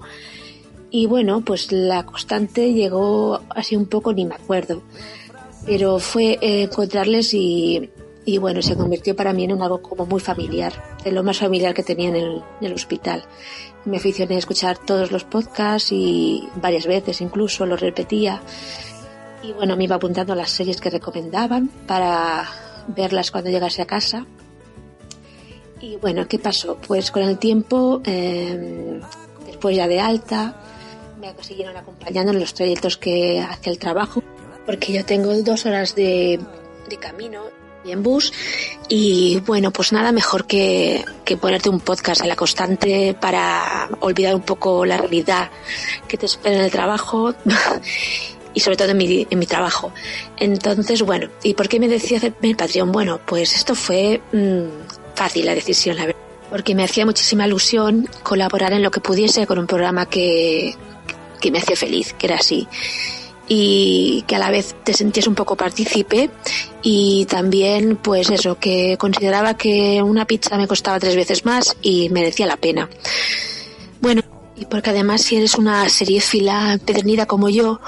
Y 0.91 1.07
bueno, 1.07 1.43
pues 1.43 1.73
la 1.73 2.07
constante 2.07 2.73
llegó 2.73 3.41
así 3.51 3.77
un 3.77 3.87
poco, 3.87 4.13
ni 4.13 4.25
me 4.25 4.35
acuerdo. 4.35 4.83
Pero 5.65 5.99
fue 5.99 6.39
eh, 6.41 6.63
encontrarles 6.63 7.35
y, 7.35 7.91
y 8.25 8.39
bueno, 8.39 8.63
se 8.63 8.77
convirtió 8.77 9.15
para 9.15 9.33
mí 9.33 9.45
en 9.45 9.63
algo 9.63 9.81
como 9.81 10.05
muy 10.05 10.21
familiar, 10.21 10.73
de 11.05 11.13
lo 11.13 11.23
más 11.23 11.39
familiar 11.39 11.75
que 11.75 11.83
tenía 11.83 12.09
en 12.09 12.17
el, 12.17 12.43
en 12.61 12.67
el 12.67 12.73
hospital. 12.73 13.25
Me 13.85 13.99
aficioné 13.99 14.35
a 14.35 14.39
escuchar 14.39 14.79
todos 14.79 15.13
los 15.13 15.25
podcasts 15.25 15.93
y 15.93 16.49
varias 16.57 16.87
veces 16.87 17.21
incluso 17.21 17.67
los 17.67 17.81
repetía. 17.81 18.43
Y 19.43 19.53
bueno, 19.53 19.77
me 19.77 19.85
iba 19.85 19.97
apuntando 19.97 20.33
a 20.33 20.37
las 20.37 20.51
series 20.51 20.81
que 20.81 20.91
recomendaban 20.91 21.69
para 21.87 22.49
verlas 22.89 23.31
cuando 23.31 23.51
llegase 23.51 23.83
a 23.83 23.87
casa. 23.87 24.27
Y 25.81 25.97
bueno, 25.97 26.27
¿qué 26.27 26.39
pasó? 26.39 26.79
Pues 26.85 27.13
con 27.13 27.23
el 27.23 27.39
tiempo, 27.39 28.01
eh, 28.05 29.01
después 29.47 29.77
ya 29.77 29.87
de 29.87 30.01
alta, 30.01 30.57
me 31.19 31.35
siguieron 31.43 31.77
acompañando 31.77 32.33
en 32.33 32.41
los 32.41 32.55
trayectos 32.55 32.97
que 32.97 33.41
hace 33.41 33.71
el 33.71 33.79
trabajo, 33.79 34.23
porque 34.65 34.93
yo 34.93 35.05
tengo 35.05 35.35
dos 35.43 35.67
horas 35.67 35.95
de, 35.95 36.41
de 36.89 36.97
camino 36.97 37.45
en 37.91 38.03
bus 38.03 38.33
y 38.89 39.41
bueno, 39.47 39.71
pues 39.71 39.93
nada 39.93 40.13
mejor 40.13 40.47
que, 40.47 41.05
que 41.25 41.37
ponerte 41.37 41.69
un 41.69 41.81
podcast 41.81 42.23
a 42.23 42.27
la 42.27 42.37
constante 42.37 43.15
para 43.15 43.89
olvidar 44.01 44.35
un 44.35 44.43
poco 44.43 44.85
la 44.85 44.97
realidad 44.97 45.51
que 46.09 46.17
te 46.17 46.27
espera 46.27 46.57
en 46.57 46.63
el 46.63 46.71
trabajo 46.71 47.35
y 48.55 48.61
sobre 48.61 48.77
todo 48.77 48.91
en 48.91 48.97
mi, 48.97 49.27
en 49.29 49.39
mi 49.39 49.47
trabajo. 49.47 49.93
Entonces, 50.37 51.03
bueno, 51.03 51.29
¿y 51.43 51.55
por 51.55 51.69
qué 51.69 51.79
me 51.79 51.89
decía 51.89 52.19
hacerme 52.19 52.51
el 52.51 52.57
Patreon? 52.57 52.91
Bueno, 52.91 53.21
pues 53.25 53.55
esto 53.55 53.75
fue 53.75 54.21
mm, 54.33 55.15
fácil 55.15 55.47
la 55.47 55.55
decisión, 55.55 55.97
la 55.97 56.07
verdad. 56.07 56.21
Porque 56.51 56.75
me 56.75 56.85
hacía 56.85 57.05
muchísima 57.05 57.47
ilusión 57.47 58.09
colaborar 58.23 58.73
en 58.73 58.83
lo 58.83 58.91
que 58.91 59.01
pudiese 59.01 59.47
con 59.47 59.59
un 59.59 59.67
programa 59.67 60.07
que, 60.07 60.77
me 61.51 61.59
hacía 61.59 61.77
feliz, 61.77 62.15
que 62.15 62.27
era 62.27 62.37
así. 62.37 62.67
Y 63.49 64.25
que 64.27 64.37
a 64.37 64.41
la 64.41 64.51
vez 64.51 64.75
te 64.83 64.93
sentías 64.93 65.29
un 65.29 65.37
poco 65.37 65.57
partícipe 65.57 66.31
y 66.83 67.27
también 67.27 67.97
pues 67.97 68.31
eso 68.31 68.59
que 68.59 68.97
consideraba 68.99 69.57
que 69.57 70.03
una 70.03 70.27
pizza 70.27 70.57
me 70.57 70.67
costaba 70.67 70.99
tres 70.99 71.15
veces 71.15 71.45
más 71.45 71.77
y 71.81 72.09
merecía 72.09 72.47
la 72.47 72.57
pena. 72.57 72.91
Bueno 74.01 74.23
y 74.57 74.65
porque 74.65 74.91
además 74.91 75.23
si 75.23 75.37
eres 75.37 75.57
una 75.57 75.89
seriéfila 75.89 76.73
empedernida 76.73 77.27
como 77.27 77.49
yo 77.49 77.81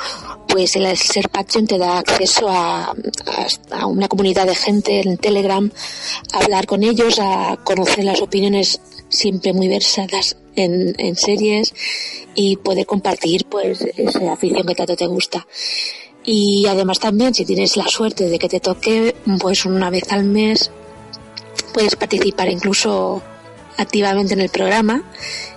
pues 0.49 0.77
el 0.77 0.97
ser 0.97 1.29
Patreon 1.29 1.67
te 1.67 1.79
da 1.79 1.99
acceso 1.99 2.49
a, 2.49 2.85
a, 2.91 3.77
a 3.79 3.87
una 3.87 4.09
comunidad 4.09 4.47
de 4.47 4.55
gente 4.55 5.01
en 5.01 5.17
Telegram 5.17 5.71
a 6.33 6.39
hablar 6.39 6.67
con 6.67 6.83
ellos 6.83 7.19
a 7.21 7.59
conocer 7.65 8.05
las 8.05 8.21
opiniones 8.21 8.81
siempre 9.09 9.53
muy 9.53 9.69
versadas 9.69 10.37
en, 10.59 10.95
en 10.99 11.17
series 11.17 11.75
y 12.35 12.57
poder 12.57 12.87
compartir 12.87 13.47
pues 13.47 13.81
esa 13.97 14.33
afición 14.33 14.67
que 14.67 14.75
tanto 14.75 14.97
te 14.97 15.07
gusta. 15.07 15.47
Y 16.25 16.67
además 16.67 17.01
también 17.01 17.35
si 17.35 17.45
tienes 17.45 17.77
la 17.77 17.89
suerte 17.89 18.29
de 18.29 18.39
que 18.39 18.49
te 18.49 18.61
toque 18.61 19.15
pues 19.41 19.65
una 19.65 19.91
vez 19.91 20.13
al 20.13 20.25
mes 20.25 20.71
puedes 21.73 21.97
participar 21.97 22.49
incluso 22.49 23.23
activamente 23.77 24.35
en 24.35 24.41
el 24.41 24.51
programa 24.51 25.05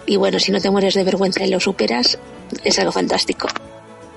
y 0.06 0.16
bueno, 0.16 0.40
si 0.40 0.52
no 0.52 0.60
te 0.62 0.70
mueres 0.70 0.94
de 0.94 1.04
vergüenza 1.04 1.44
y 1.44 1.50
lo 1.50 1.60
superas, 1.60 2.18
es 2.64 2.80
algo 2.80 2.92
fantástico. 2.92 3.48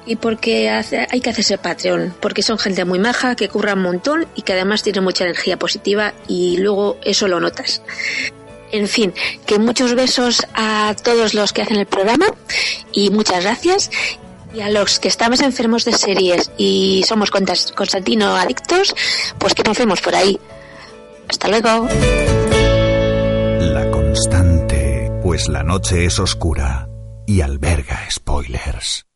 Y 0.06 0.16
porque 0.16 0.68
hace, 0.68 1.06
hay 1.10 1.20
que 1.20 1.30
hacerse 1.30 1.56
Patreon, 1.56 2.14
porque 2.20 2.42
son 2.42 2.58
gente 2.58 2.84
muy 2.84 2.98
maja, 2.98 3.36
que 3.36 3.48
curra 3.48 3.74
un 3.74 3.82
montón 3.82 4.26
y 4.34 4.42
que 4.42 4.52
además 4.52 4.82
tiene 4.82 5.00
mucha 5.00 5.24
energía 5.24 5.58
positiva 5.58 6.12
y 6.28 6.58
luego 6.58 6.98
eso 7.04 7.26
lo 7.26 7.40
notas. 7.40 7.82
En 8.74 8.88
fin, 8.88 9.14
que 9.46 9.60
muchos 9.60 9.94
besos 9.94 10.44
a 10.52 10.96
todos 11.00 11.32
los 11.32 11.52
que 11.52 11.62
hacen 11.62 11.76
el 11.76 11.86
programa 11.86 12.26
y 12.90 13.10
muchas 13.10 13.44
gracias. 13.44 13.88
Y 14.52 14.62
a 14.62 14.68
los 14.68 14.98
que 14.98 15.06
estamos 15.06 15.42
enfermos 15.42 15.84
de 15.84 15.92
series 15.92 16.50
y 16.58 17.04
somos 17.06 17.30
Constantino 17.30 18.34
adictos, 18.34 18.92
pues 19.38 19.54
que 19.54 19.62
nos 19.62 19.78
vemos 19.78 20.00
por 20.00 20.16
ahí. 20.16 20.40
Hasta 21.28 21.46
luego. 21.46 21.86
La 23.60 23.88
constante, 23.92 25.08
pues 25.22 25.48
la 25.48 25.62
noche 25.62 26.06
es 26.06 26.18
oscura 26.18 26.88
y 27.28 27.42
alberga 27.42 28.08
spoilers. 28.10 29.06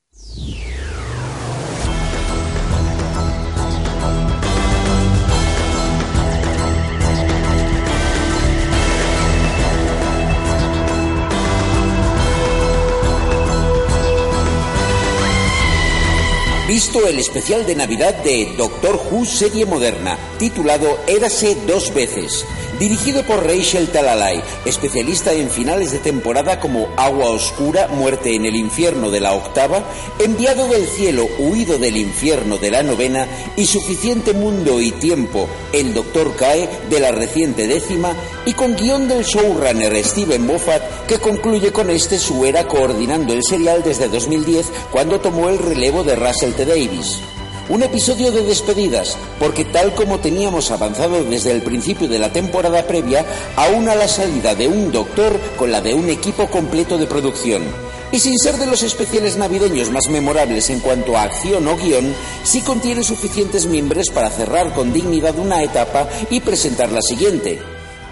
Visto 16.69 17.09
el 17.09 17.19
especial 17.19 17.65
de 17.65 17.75
Navidad 17.75 18.15
de 18.23 18.53
Doctor 18.59 19.01
Who 19.11 19.25
serie 19.25 19.65
moderna, 19.65 20.19
titulado 20.39 20.99
Érase 21.07 21.57
dos 21.67 21.95
veces, 21.95 22.45
dirigido 22.79 23.23
por 23.25 23.47
Rachel 23.47 23.89
Talalay, 23.89 24.43
especialista 24.65 25.33
en 25.33 25.51
finales 25.51 25.93
de 25.93 25.99
temporada 25.99 26.61
como 26.61 26.89
Agua 26.97 27.31
Oscura, 27.31 27.89
Muerte 27.89 28.35
en 28.35 28.47
el 28.47 28.57
Infierno 28.57 29.11
de 29.11 29.21
la 29.21 29.33
octava, 29.33 29.83
Enviado 30.19 30.69
del 30.69 30.87
Cielo, 30.87 31.29
Huido 31.39 31.79
del 31.79 31.97
Infierno 31.97 32.59
de 32.59 32.71
la 32.71 32.83
novena 32.83 33.27
y 33.57 33.67
Suficiente 33.67 34.33
Mundo 34.33 34.81
y 34.81 34.93
Tiempo, 34.93 35.49
El 35.73 35.95
Doctor 35.95 36.35
Cae 36.37 36.69
de 36.89 37.01
la 37.01 37.13
reciente 37.13 37.67
décima 37.67 38.15
y 38.47 38.53
con 38.53 38.77
guion 38.77 39.09
del 39.09 39.25
showrunner 39.25 40.05
Steven 40.05 40.47
Moffat 40.47 41.07
que 41.07 41.19
concluye 41.19 41.73
con 41.73 41.91
este 41.91 42.19
su 42.19 42.45
era 42.45 42.67
coordinando 42.67 43.33
el 43.33 43.43
serial 43.43 43.83
desde 43.83 44.09
2010 44.09 44.67
cuando 44.91 45.21
tomó 45.21 45.49
el 45.49 45.59
relevo 45.59 46.05
de 46.05 46.17
Russell 46.17 46.53
T. 46.53 46.65
Davis. 46.65 47.21
Un 47.69 47.83
episodio 47.83 48.33
de 48.33 48.45
despedidas, 48.45 49.19
porque 49.39 49.67
tal 49.67 49.95
como 49.95 50.21
teníamos 50.21 50.71
avanzado 50.71 51.23
desde 51.25 51.53
el 51.53 51.61
principio 51.61 52.09
de 52.09 52.19
la 52.19 52.33
temporada 52.33 52.87
previa, 52.87 53.27
aún 53.57 53.91
a 53.91 53.95
la 53.95 54.09
salida 54.09 54.55
de 54.55 54.67
un 54.67 54.91
doctor 54.91 55.39
con 55.59 55.71
la 55.71 55.83
de 55.83 55.93
un 55.93 56.09
equipo 56.09 56.47
completo 56.47 56.97
de 56.97 57.07
producción. 57.07 57.63
Y 58.11 58.21
sin 58.21 58.39
ser 58.39 58.57
de 58.57 58.67
los 58.67 58.83
especiales 58.83 59.37
navideños 59.37 59.91
más 59.91 60.09
memorables 60.09 60.71
en 60.71 60.81
cuanto 60.81 61.15
a 61.15 61.25
acción 61.25 61.69
o 61.69 61.77
guion, 61.77 62.15
sí 62.43 62.63
contiene 62.63 63.05
suficientes 63.05 63.67
miembros 63.67 64.09
para 64.09 64.31
cerrar 64.31 64.73
con 64.73 64.95
dignidad 64.95 65.39
una 65.39 65.63
etapa 65.63 66.09
y 66.31 66.41
presentar 66.41 66.91
la 66.91 67.03
siguiente. 67.03 67.61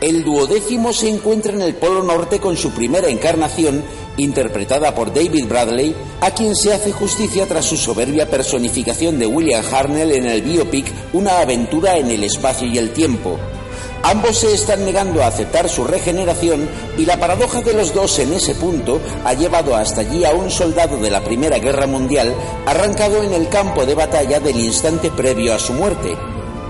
El 0.03 0.23
duodécimo 0.25 0.93
se 0.93 1.09
encuentra 1.09 1.55
en 1.55 1.63
el 1.63 1.75
Polo 1.75 2.03
Norte 2.03 2.39
con 2.39 2.59
su 2.59 2.73
primera 2.73 3.09
encarnación, 3.09 3.83
interpretada 4.17 4.95
por 4.95 5.13
David 5.13 5.47
Bradley, 5.47 5.95
a 6.21 6.31
quien 6.31 6.55
se 6.55 6.73
hace 6.73 6.93
justicia 6.93 7.47
tras 7.47 7.65
su 7.65 7.77
soberbia 7.77 8.29
personificación 8.29 9.19
de 9.19 9.27
William 9.27 9.65
Harnell 9.71 10.13
en 10.13 10.27
el 10.27 10.43
biopic 10.43 10.87
Una 11.13 11.41
aventura 11.41 11.97
en 11.97 12.11
el 12.11 12.25
espacio 12.25 12.67
y 12.69 12.79
el 12.79 12.91
tiempo. 12.91 13.39
Ambos 14.03 14.39
se 14.39 14.55
están 14.55 14.85
negando 14.85 15.23
a 15.23 15.27
aceptar 15.27 15.69
su 15.69 15.85
regeneración 15.85 16.69
y 16.97 17.05
la 17.07 17.19
paradoja 17.19 17.61
de 17.61 17.73
los 17.73 17.93
dos 17.93 18.19
en 18.21 18.33
ese 18.35 18.55
punto 18.55 19.01
ha 19.25 19.35
llevado 19.35 19.75
hasta 19.75 20.03
allí 20.03 20.25
a 20.25 20.31
un 20.31 20.51
soldado 20.51 20.97
de 20.99 21.11
la 21.11 21.25
Primera 21.25 21.59
Guerra 21.59 21.89
Mundial 21.89 22.33
arrancado 22.67 23.23
en 23.25 23.33
el 23.33 23.49
campo 23.49 23.85
de 23.85 23.95
batalla 23.95 24.39
del 24.39 24.61
instante 24.61 25.11
previo 25.11 25.55
a 25.55 25.59
su 25.59 25.73
muerte. 25.73 26.17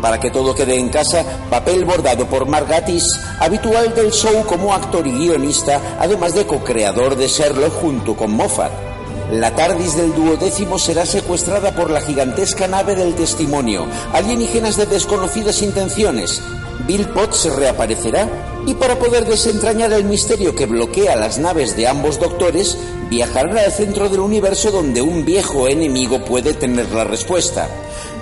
Para 0.00 0.20
que 0.20 0.30
todo 0.30 0.54
quede 0.54 0.78
en 0.78 0.88
casa, 0.88 1.24
papel 1.50 1.84
bordado 1.84 2.26
por 2.26 2.46
Margatis, 2.46 3.04
habitual 3.40 3.94
del 3.94 4.12
show 4.12 4.44
como 4.46 4.74
actor 4.74 5.06
y 5.06 5.12
guionista, 5.12 5.80
además 5.98 6.34
de 6.34 6.46
co-creador 6.46 7.16
de 7.16 7.28
Sherlock 7.28 7.72
junto 7.72 8.14
con 8.14 8.32
Moffat. 8.32 8.95
La 9.32 9.52
TARDIS 9.52 9.96
del 9.96 10.14
duodécimo 10.14 10.78
será 10.78 11.04
secuestrada 11.04 11.74
por 11.74 11.90
la 11.90 12.00
gigantesca 12.00 12.68
nave 12.68 12.94
del 12.94 13.16
testimonio, 13.16 13.84
alienígenas 14.12 14.76
de 14.76 14.86
desconocidas 14.86 15.62
intenciones. 15.62 16.40
Bill 16.86 17.08
Potts 17.08 17.52
reaparecerá 17.56 18.28
y 18.66 18.74
para 18.74 18.96
poder 19.00 19.24
desentrañar 19.24 19.92
el 19.92 20.04
misterio 20.04 20.54
que 20.54 20.66
bloquea 20.66 21.16
las 21.16 21.38
naves 21.38 21.76
de 21.76 21.88
ambos 21.88 22.20
doctores, 22.20 22.78
viajarán 23.10 23.58
al 23.58 23.72
centro 23.72 24.08
del 24.08 24.20
universo 24.20 24.70
donde 24.70 25.02
un 25.02 25.24
viejo 25.24 25.66
enemigo 25.66 26.24
puede 26.24 26.54
tener 26.54 26.92
la 26.92 27.02
respuesta. 27.02 27.68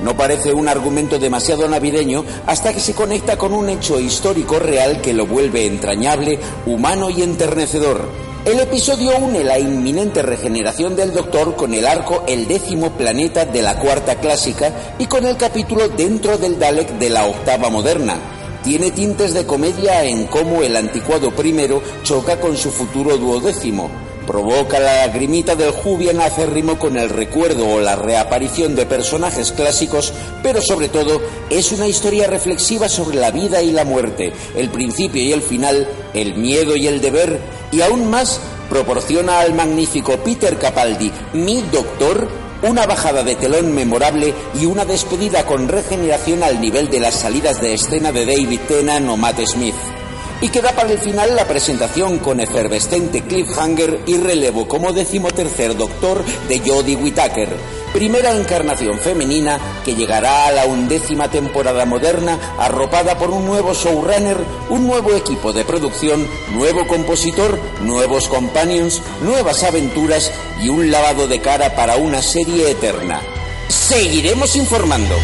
No 0.02 0.16
parece 0.16 0.54
un 0.54 0.68
argumento 0.68 1.18
demasiado 1.18 1.68
navideño 1.68 2.24
hasta 2.46 2.72
que 2.72 2.80
se 2.80 2.94
conecta 2.94 3.36
con 3.36 3.52
un 3.52 3.68
hecho 3.68 4.00
histórico 4.00 4.58
real 4.58 5.02
que 5.02 5.12
lo 5.12 5.26
vuelve 5.26 5.66
entrañable, 5.66 6.38
humano 6.64 7.10
y 7.10 7.22
enternecedor. 7.22 8.33
El 8.44 8.60
episodio 8.60 9.16
une 9.16 9.42
la 9.42 9.58
inminente 9.58 10.20
regeneración 10.20 10.94
del 10.94 11.14
Doctor 11.14 11.56
con 11.56 11.72
el 11.72 11.86
arco 11.86 12.24
El 12.28 12.46
décimo 12.46 12.90
planeta 12.90 13.46
de 13.46 13.62
la 13.62 13.78
cuarta 13.78 14.16
clásica 14.16 14.94
y 14.98 15.06
con 15.06 15.24
el 15.24 15.38
capítulo 15.38 15.88
Dentro 15.88 16.36
del 16.36 16.58
Dalek 16.58 16.98
de 16.98 17.08
la 17.08 17.24
octava 17.24 17.70
moderna. 17.70 18.18
Tiene 18.62 18.90
tintes 18.90 19.32
de 19.32 19.46
comedia 19.46 20.04
en 20.04 20.26
cómo 20.26 20.62
el 20.62 20.76
anticuado 20.76 21.30
primero 21.30 21.82
choca 22.02 22.38
con 22.38 22.54
su 22.54 22.70
futuro 22.70 23.16
duodécimo. 23.16 23.90
Provoca 24.26 24.78
la 24.78 25.06
lagrimita 25.06 25.54
del 25.54 25.70
Jubian 25.70 26.20
acérrimo 26.20 26.78
con 26.78 26.96
el 26.96 27.10
recuerdo 27.10 27.68
o 27.68 27.80
la 27.80 27.94
reaparición 27.94 28.74
de 28.74 28.86
personajes 28.86 29.52
clásicos, 29.52 30.14
pero 30.42 30.62
sobre 30.62 30.88
todo 30.88 31.20
es 31.50 31.72
una 31.72 31.86
historia 31.86 32.26
reflexiva 32.26 32.88
sobre 32.88 33.18
la 33.18 33.30
vida 33.30 33.60
y 33.60 33.70
la 33.70 33.84
muerte, 33.84 34.32
el 34.56 34.70
principio 34.70 35.22
y 35.22 35.32
el 35.32 35.42
final, 35.42 35.86
el 36.14 36.36
miedo 36.36 36.74
y 36.74 36.86
el 36.86 37.02
deber, 37.02 37.38
y 37.70 37.82
aún 37.82 38.08
más 38.08 38.40
proporciona 38.70 39.40
al 39.40 39.54
magnífico 39.54 40.16
Peter 40.16 40.58
Capaldi, 40.58 41.12
mi 41.34 41.62
doctor, 41.70 42.26
una 42.62 42.86
bajada 42.86 43.22
de 43.22 43.36
telón 43.36 43.74
memorable 43.74 44.32
y 44.58 44.64
una 44.64 44.86
despedida 44.86 45.44
con 45.44 45.68
regeneración 45.68 46.42
al 46.42 46.62
nivel 46.62 46.88
de 46.88 47.00
las 47.00 47.14
salidas 47.14 47.60
de 47.60 47.74
escena 47.74 48.10
de 48.10 48.24
David 48.24 48.60
Tennant 48.66 49.08
o 49.10 49.18
Matt 49.18 49.40
Smith. 49.44 49.74
Y 50.44 50.50
queda 50.50 50.72
para 50.72 50.92
el 50.92 50.98
final 50.98 51.34
la 51.34 51.48
presentación 51.48 52.18
con 52.18 52.38
efervescente 52.38 53.22
cliffhanger 53.22 54.00
y 54.04 54.18
relevo 54.18 54.68
como 54.68 54.92
decimotercer 54.92 55.74
doctor 55.74 56.22
de 56.48 56.58
Jodie 56.58 56.96
Whittaker, 56.96 57.48
primera 57.94 58.30
encarnación 58.30 58.98
femenina 58.98 59.58
que 59.86 59.94
llegará 59.94 60.48
a 60.48 60.52
la 60.52 60.66
undécima 60.66 61.30
temporada 61.30 61.86
moderna 61.86 62.38
arropada 62.58 63.16
por 63.16 63.30
un 63.30 63.46
nuevo 63.46 63.72
showrunner, 63.72 64.36
un 64.68 64.86
nuevo 64.86 65.14
equipo 65.14 65.54
de 65.54 65.64
producción, 65.64 66.28
nuevo 66.52 66.86
compositor, 66.86 67.58
nuevos 67.80 68.28
companions, 68.28 69.00
nuevas 69.22 69.62
aventuras 69.62 70.30
y 70.62 70.68
un 70.68 70.90
lavado 70.90 71.26
de 71.26 71.40
cara 71.40 71.74
para 71.74 71.96
una 71.96 72.20
serie 72.20 72.70
eterna. 72.70 73.22
Seguiremos 73.68 74.56
informando. 74.56 75.14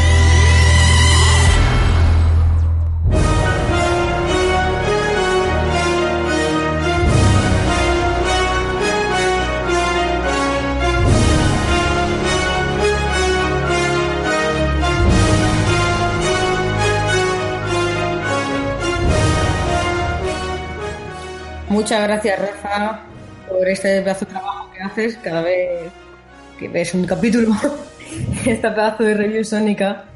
Muchas 21.71 22.03
gracias, 22.03 22.37
Rafa, 22.37 23.01
por 23.49 23.69
este 23.69 24.03
pedazo 24.03 24.25
de 24.25 24.33
trabajo 24.33 24.69
que 24.73 24.83
haces 24.83 25.17
cada 25.19 25.41
vez 25.41 25.93
que 26.59 26.69
ves 26.69 26.93
un 26.95 27.07
capítulo. 27.07 27.55
este 28.45 28.71
pedazo 28.71 29.05
de 29.05 29.15
review 29.15 29.45
sónica. 29.45 30.07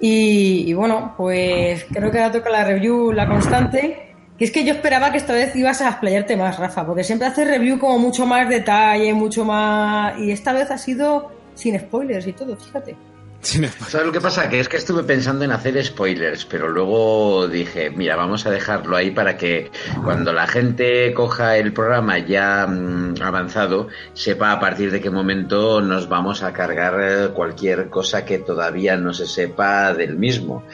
Y, 0.00 0.64
y 0.66 0.72
bueno, 0.72 1.12
pues 1.14 1.84
creo 1.92 2.10
que 2.10 2.18
ahora 2.18 2.32
toca 2.32 2.48
la 2.48 2.64
review 2.64 3.12
La 3.12 3.28
Constante. 3.28 4.14
Que 4.38 4.46
es 4.46 4.50
que 4.50 4.64
yo 4.64 4.72
esperaba 4.72 5.12
que 5.12 5.18
esta 5.18 5.34
vez 5.34 5.54
ibas 5.54 5.82
a 5.82 5.90
explayarte 5.90 6.38
más, 6.38 6.58
Rafa, 6.58 6.86
porque 6.86 7.04
siempre 7.04 7.28
haces 7.28 7.46
review 7.46 7.78
como 7.78 7.98
mucho 7.98 8.24
más 8.24 8.48
detalle, 8.48 9.12
mucho 9.12 9.44
más. 9.44 10.18
Y 10.18 10.30
esta 10.30 10.54
vez 10.54 10.70
ha 10.70 10.78
sido 10.78 11.30
sin 11.54 11.78
spoilers 11.78 12.26
y 12.26 12.32
todo, 12.32 12.56
fíjate. 12.56 12.96
¿Sabes 13.40 14.06
lo 14.06 14.12
que 14.12 14.20
pasa? 14.20 14.48
Que 14.48 14.58
es 14.58 14.68
que 14.68 14.76
estuve 14.76 15.04
pensando 15.04 15.44
en 15.44 15.52
hacer 15.52 15.82
spoilers, 15.84 16.44
pero 16.44 16.68
luego 16.68 17.46
dije, 17.46 17.88
mira, 17.90 18.16
vamos 18.16 18.44
a 18.46 18.50
dejarlo 18.50 18.96
ahí 18.96 19.12
para 19.12 19.36
que 19.36 19.70
cuando 20.02 20.32
la 20.32 20.46
gente 20.46 21.14
coja 21.14 21.56
el 21.56 21.72
programa 21.72 22.18
ya 22.18 22.66
mm, 22.66 23.22
avanzado, 23.22 23.88
sepa 24.12 24.52
a 24.52 24.60
partir 24.60 24.90
de 24.90 25.00
qué 25.00 25.10
momento 25.10 25.80
nos 25.80 26.08
vamos 26.08 26.42
a 26.42 26.52
cargar 26.52 26.98
eh, 27.00 27.28
cualquier 27.32 27.88
cosa 27.88 28.24
que 28.24 28.38
todavía 28.38 28.96
no 28.96 29.14
se 29.14 29.26
sepa 29.26 29.94
del 29.94 30.16
mismo. 30.16 30.64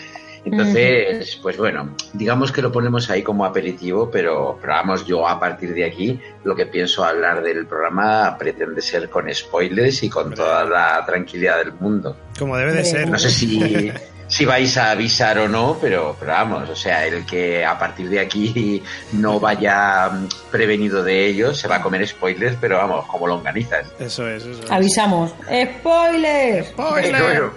Entonces, 0.44 1.38
pues 1.40 1.56
bueno, 1.56 1.94
digamos 2.12 2.52
que 2.52 2.60
lo 2.60 2.70
ponemos 2.70 3.08
ahí 3.08 3.22
como 3.22 3.44
aperitivo, 3.44 4.10
pero, 4.10 4.58
pero 4.60 4.74
vamos, 4.74 5.06
yo 5.06 5.26
a 5.26 5.40
partir 5.40 5.72
de 5.72 5.84
aquí 5.84 6.20
lo 6.44 6.54
que 6.54 6.66
pienso 6.66 7.04
hablar 7.04 7.42
del 7.42 7.66
programa 7.66 8.36
pretende 8.38 8.82
ser 8.82 9.08
con 9.08 9.32
spoilers 9.32 10.02
y 10.02 10.10
con 10.10 10.34
toda 10.34 10.64
la 10.64 11.04
tranquilidad 11.06 11.58
del 11.58 11.72
mundo. 11.72 12.16
Como 12.38 12.56
debe 12.56 12.72
de 12.72 12.84
ser. 12.84 13.08
No 13.08 13.18
sé 13.18 13.30
si, 13.30 13.90
si 14.26 14.44
vais 14.44 14.76
a 14.76 14.90
avisar 14.90 15.38
o 15.38 15.48
no, 15.48 15.78
pero, 15.80 16.14
pero 16.20 16.32
vamos, 16.32 16.68
o 16.68 16.76
sea, 16.76 17.06
el 17.06 17.24
que 17.24 17.64
a 17.64 17.78
partir 17.78 18.10
de 18.10 18.20
aquí 18.20 18.82
no 19.12 19.40
vaya 19.40 20.10
prevenido 20.50 21.02
de 21.02 21.26
ello 21.26 21.54
se 21.54 21.68
va 21.68 21.76
a 21.76 21.82
comer 21.82 22.06
spoilers, 22.06 22.56
pero 22.60 22.76
vamos, 22.76 23.06
como 23.06 23.26
longanizas. 23.26 23.86
Eso 23.98 24.28
es, 24.28 24.44
eso 24.44 24.62
es. 24.62 24.70
Avisamos. 24.70 25.32
¡Spoilers! 25.44 26.68
¡Spoiler! 26.68 27.50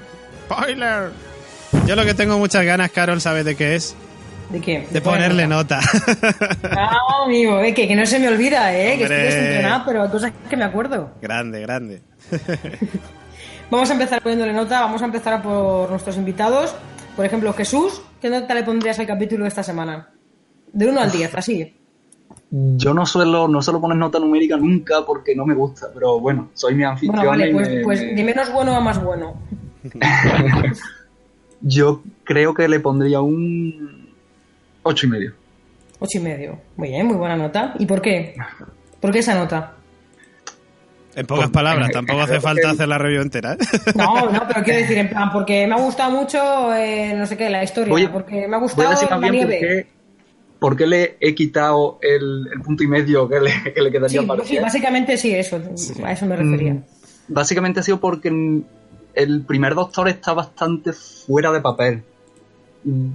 ¡Spoiler! 0.45 1.26
Yo 1.85 1.95
lo 1.95 2.05
que 2.05 2.13
tengo 2.13 2.37
muchas 2.37 2.63
ganas, 2.65 2.91
Carol, 2.91 3.21
¿sabes 3.21 3.45
de 3.45 3.55
qué 3.55 3.75
es? 3.75 3.95
¿De 4.49 4.61
qué? 4.61 4.87
De 4.91 5.01
ponerle 5.01 5.47
nota. 5.47 5.79
Ah, 6.63 6.97
amigo, 7.25 7.59
eh, 7.61 7.73
que, 7.73 7.87
que 7.87 7.95
no 7.95 8.05
se 8.05 8.19
me 8.19 8.27
olvida, 8.27 8.73
eh, 8.73 8.97
que 8.97 9.03
estoy 9.03 9.17
Hombre. 9.17 9.23
desentrenado, 9.25 9.83
pero 9.85 10.03
hay 10.03 10.09
cosas 10.09 10.31
que 10.49 10.55
me 10.57 10.63
acuerdo. 10.63 11.11
grande, 11.21 11.61
grande. 11.61 12.01
Vamos 13.69 13.89
a 13.89 13.93
empezar 13.93 14.21
poniéndole 14.21 14.53
nota, 14.53 14.79
vamos 14.79 15.01
a 15.01 15.05
empezar 15.05 15.41
por 15.41 15.89
nuestros 15.89 16.15
invitados. 16.15 16.73
Por 17.17 17.25
ejemplo, 17.25 17.51
Jesús, 17.51 18.01
¿qué 18.21 18.29
nota 18.29 18.53
le 18.53 18.63
pondrías 18.63 18.97
al 18.99 19.05
capítulo 19.07 19.43
de 19.43 19.49
esta 19.49 19.61
semana? 19.63 20.07
De 20.71 20.87
1 20.87 21.01
al 21.01 21.11
10, 21.11 21.35
así. 21.35 21.75
Yo 22.49 22.93
no 22.93 23.05
suelo, 23.05 23.45
no 23.49 23.61
suelo 23.61 23.81
poner 23.81 23.97
nota 23.97 24.19
numérica 24.19 24.55
nunca 24.55 25.05
porque 25.05 25.35
no 25.35 25.45
me 25.45 25.53
gusta, 25.53 25.87
pero 25.93 26.17
bueno, 26.21 26.51
soy 26.53 26.75
mi 26.75 26.85
anfitrión 26.85 27.25
Bueno, 27.25 27.29
vale, 27.31 27.49
y 27.49 27.53
pues, 27.53 27.69
me- 27.69 27.81
pues 27.81 28.01
me- 28.03 28.13
de 28.13 28.23
menos 28.23 28.53
bueno 28.53 28.73
a 28.73 28.79
más 28.79 29.03
bueno. 29.03 29.33
yo 31.61 32.03
creo 32.23 32.53
que 32.53 32.67
le 32.67 32.79
pondría 32.79 33.21
un 33.21 34.09
ocho 34.83 35.05
y 35.07 35.09
medio. 35.09 35.33
Ocho 35.99 36.17
y 36.19 36.21
medio. 36.21 36.59
Muy 36.75 36.89
bien, 36.89 37.07
muy 37.07 37.15
buena 37.17 37.35
nota. 37.35 37.73
¿Y 37.79 37.85
por 37.85 38.01
qué? 38.01 38.35
¿Por 38.99 39.11
qué 39.11 39.19
esa 39.19 39.35
nota? 39.35 39.73
En 41.15 41.25
pocas 41.25 41.49
palabras, 41.49 41.89
tampoco 41.91 42.21
hace 42.21 42.39
falta 42.39 42.69
hacer 42.69 42.87
la 42.87 42.99
review 42.99 43.23
entera. 43.23 43.53
¿eh? 43.53 43.57
No, 43.95 44.29
no, 44.29 44.43
pero 44.47 44.63
quiero 44.63 44.79
decir, 44.81 44.99
en 44.99 45.09
plan, 45.09 45.31
porque 45.31 45.65
me 45.65 45.73
ha 45.73 45.79
gustado 45.79 46.11
mucho, 46.11 46.75
eh, 46.75 47.13
no 47.17 47.25
sé 47.25 47.35
qué, 47.35 47.49
la 47.49 47.63
historia, 47.63 48.11
porque 48.11 48.35
me 48.35 48.43
ha 48.43 48.47
Voy 48.47 48.53
a 48.55 48.59
gustado 48.59 48.89
decir 48.91 49.09
la 49.09 49.19
por 49.19 49.31
nieve. 49.31 49.59
qué, 49.59 49.87
por 50.59 50.75
qué 50.77 50.85
le 50.85 51.17
he 51.19 51.33
quitado 51.33 51.97
el, 52.03 52.49
el 52.53 52.61
punto 52.61 52.83
y 52.83 52.87
medio 52.87 53.27
que 53.27 53.39
le, 53.39 53.73
que 53.73 53.81
le 53.81 53.91
quedaría 53.91 54.21
Sí, 54.21 54.27
para 54.27 54.43
sí, 54.45 54.59
básicamente 54.59 55.17
sí, 55.17 55.33
eso, 55.33 55.59
a 56.05 56.11
eso 56.11 56.25
me 56.27 56.35
refería. 56.35 56.73
Mm, 56.75 56.83
Básicamente 57.29 57.79
ha 57.79 57.83
sido 57.83 57.99
porque 57.99 58.29
el 59.17 59.41
primer 59.41 59.73
Doctor 59.73 60.07
está 60.09 60.33
bastante 60.33 60.93
fuera 60.93 61.51
de 61.51 61.59
papel. 61.59 62.03
Mm, 62.83 63.09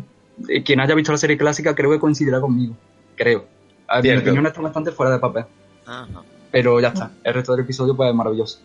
Quien 0.65 0.81
haya 0.81 0.95
visto 0.97 1.12
la 1.12 1.19
serie 1.19 1.38
clásica 1.38 1.75
creo 1.77 1.93
que 1.93 2.01
coincidirá 2.01 2.41
conmigo. 2.41 2.75
Creo. 3.15 3.45
A 3.87 4.01
mi 4.01 4.11
opinión 4.17 4.47
está 4.47 4.61
bastante 4.61 4.91
fuera 4.91 5.12
de 5.12 5.19
papel. 5.21 5.45
Pero 6.51 6.81
ya 6.81 6.88
está. 6.88 7.12
El 7.23 7.35
resto 7.35 7.53
del 7.53 7.65
episodio 7.65 7.95
pues 7.97 8.11
es 8.11 8.17
maravilloso. 8.17 8.59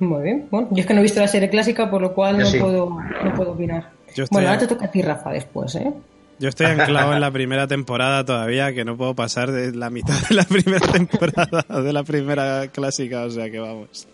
Muy 0.00 0.22
bien. 0.22 0.48
Bueno, 0.50 0.68
yo 0.70 0.80
es 0.80 0.86
que 0.86 0.92
no 0.92 1.00
he 1.00 1.02
visto 1.02 1.20
la 1.20 1.28
serie 1.28 1.48
clásica, 1.48 1.90
por 1.90 2.02
lo 2.02 2.12
cual 2.12 2.36
Yo 2.36 2.44
no, 2.44 2.46
sí. 2.46 2.58
puedo, 2.58 2.90
no 3.24 3.34
puedo 3.34 3.52
opinar. 3.52 3.90
Yo 4.14 4.24
Bueno, 4.30 4.48
ahora 4.48 4.60
te 4.60 4.66
toca 4.66 4.86
a 4.86 4.90
ti, 4.90 5.00
Rafa, 5.02 5.30
después, 5.30 5.74
¿eh? 5.76 5.92
Yo 6.38 6.48
estoy 6.48 6.66
anclado 6.66 7.12
en 7.12 7.20
la 7.20 7.30
primera 7.30 7.66
temporada 7.66 8.24
todavía, 8.24 8.72
que 8.72 8.84
no 8.84 8.96
puedo 8.96 9.14
pasar 9.14 9.50
de 9.52 9.72
la 9.72 9.90
mitad 9.90 10.14
de 10.28 10.34
la 10.34 10.44
primera 10.44 10.86
temporada 10.92 11.82
de 11.82 11.92
la 11.92 12.02
primera 12.02 12.68
clásica, 12.68 13.24
o 13.24 13.30
sea 13.30 13.50
que 13.50 13.58
vamos. 13.58 14.08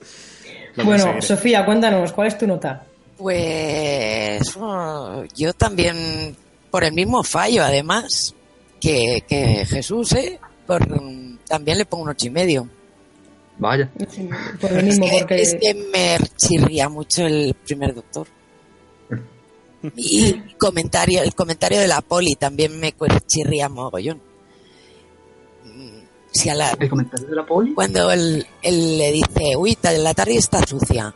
Bueno, 0.76 0.90
conseguiré. 0.90 1.22
Sofía, 1.22 1.64
cuéntanos, 1.64 2.12
¿cuál 2.12 2.28
es 2.28 2.38
tu 2.38 2.46
nota? 2.46 2.84
Pues 3.16 4.56
oh, 4.56 5.24
yo 5.34 5.52
también, 5.54 6.36
por 6.70 6.84
el 6.84 6.92
mismo 6.92 7.22
fallo, 7.22 7.64
además, 7.64 8.34
que, 8.80 9.24
que 9.26 9.64
Jesús, 9.64 10.12
¿eh? 10.12 10.38
Por, 10.66 10.86
también 11.48 11.78
le 11.78 11.86
pongo 11.86 12.04
un 12.04 12.10
ocho 12.10 12.26
y 12.26 12.30
medio. 12.30 12.68
Vaya. 13.58 13.90
Por 14.60 14.72
lo 14.72 14.82
mismo, 14.82 15.06
es 15.06 15.12
que, 15.12 15.18
porque... 15.20 15.42
es 15.42 15.54
que 15.54 15.74
me 15.74 16.18
chirría 16.36 16.88
mucho 16.88 17.24
el 17.24 17.54
primer 17.64 17.94
doctor. 17.94 18.26
Y 19.94 20.32
comentario, 20.58 21.22
el 21.22 21.34
comentario 21.34 21.78
de 21.78 21.86
la 21.86 22.00
poli 22.00 22.34
también 22.34 22.80
me 22.80 22.92
chirría 23.26 23.68
mogollón. 23.68 24.20
Si 26.36 26.48
a 26.50 26.54
la, 26.54 26.70
¿El 26.78 26.88
comentario 26.88 27.26
de 27.26 27.34
la 27.36 27.46
poli? 27.46 27.72
Cuando 27.74 28.10
él, 28.12 28.46
él 28.62 28.98
le 28.98 29.12
dice, 29.12 29.56
uy, 29.56 29.76
la 29.82 30.14
tarde 30.14 30.36
está 30.36 30.64
sucia. 30.66 31.14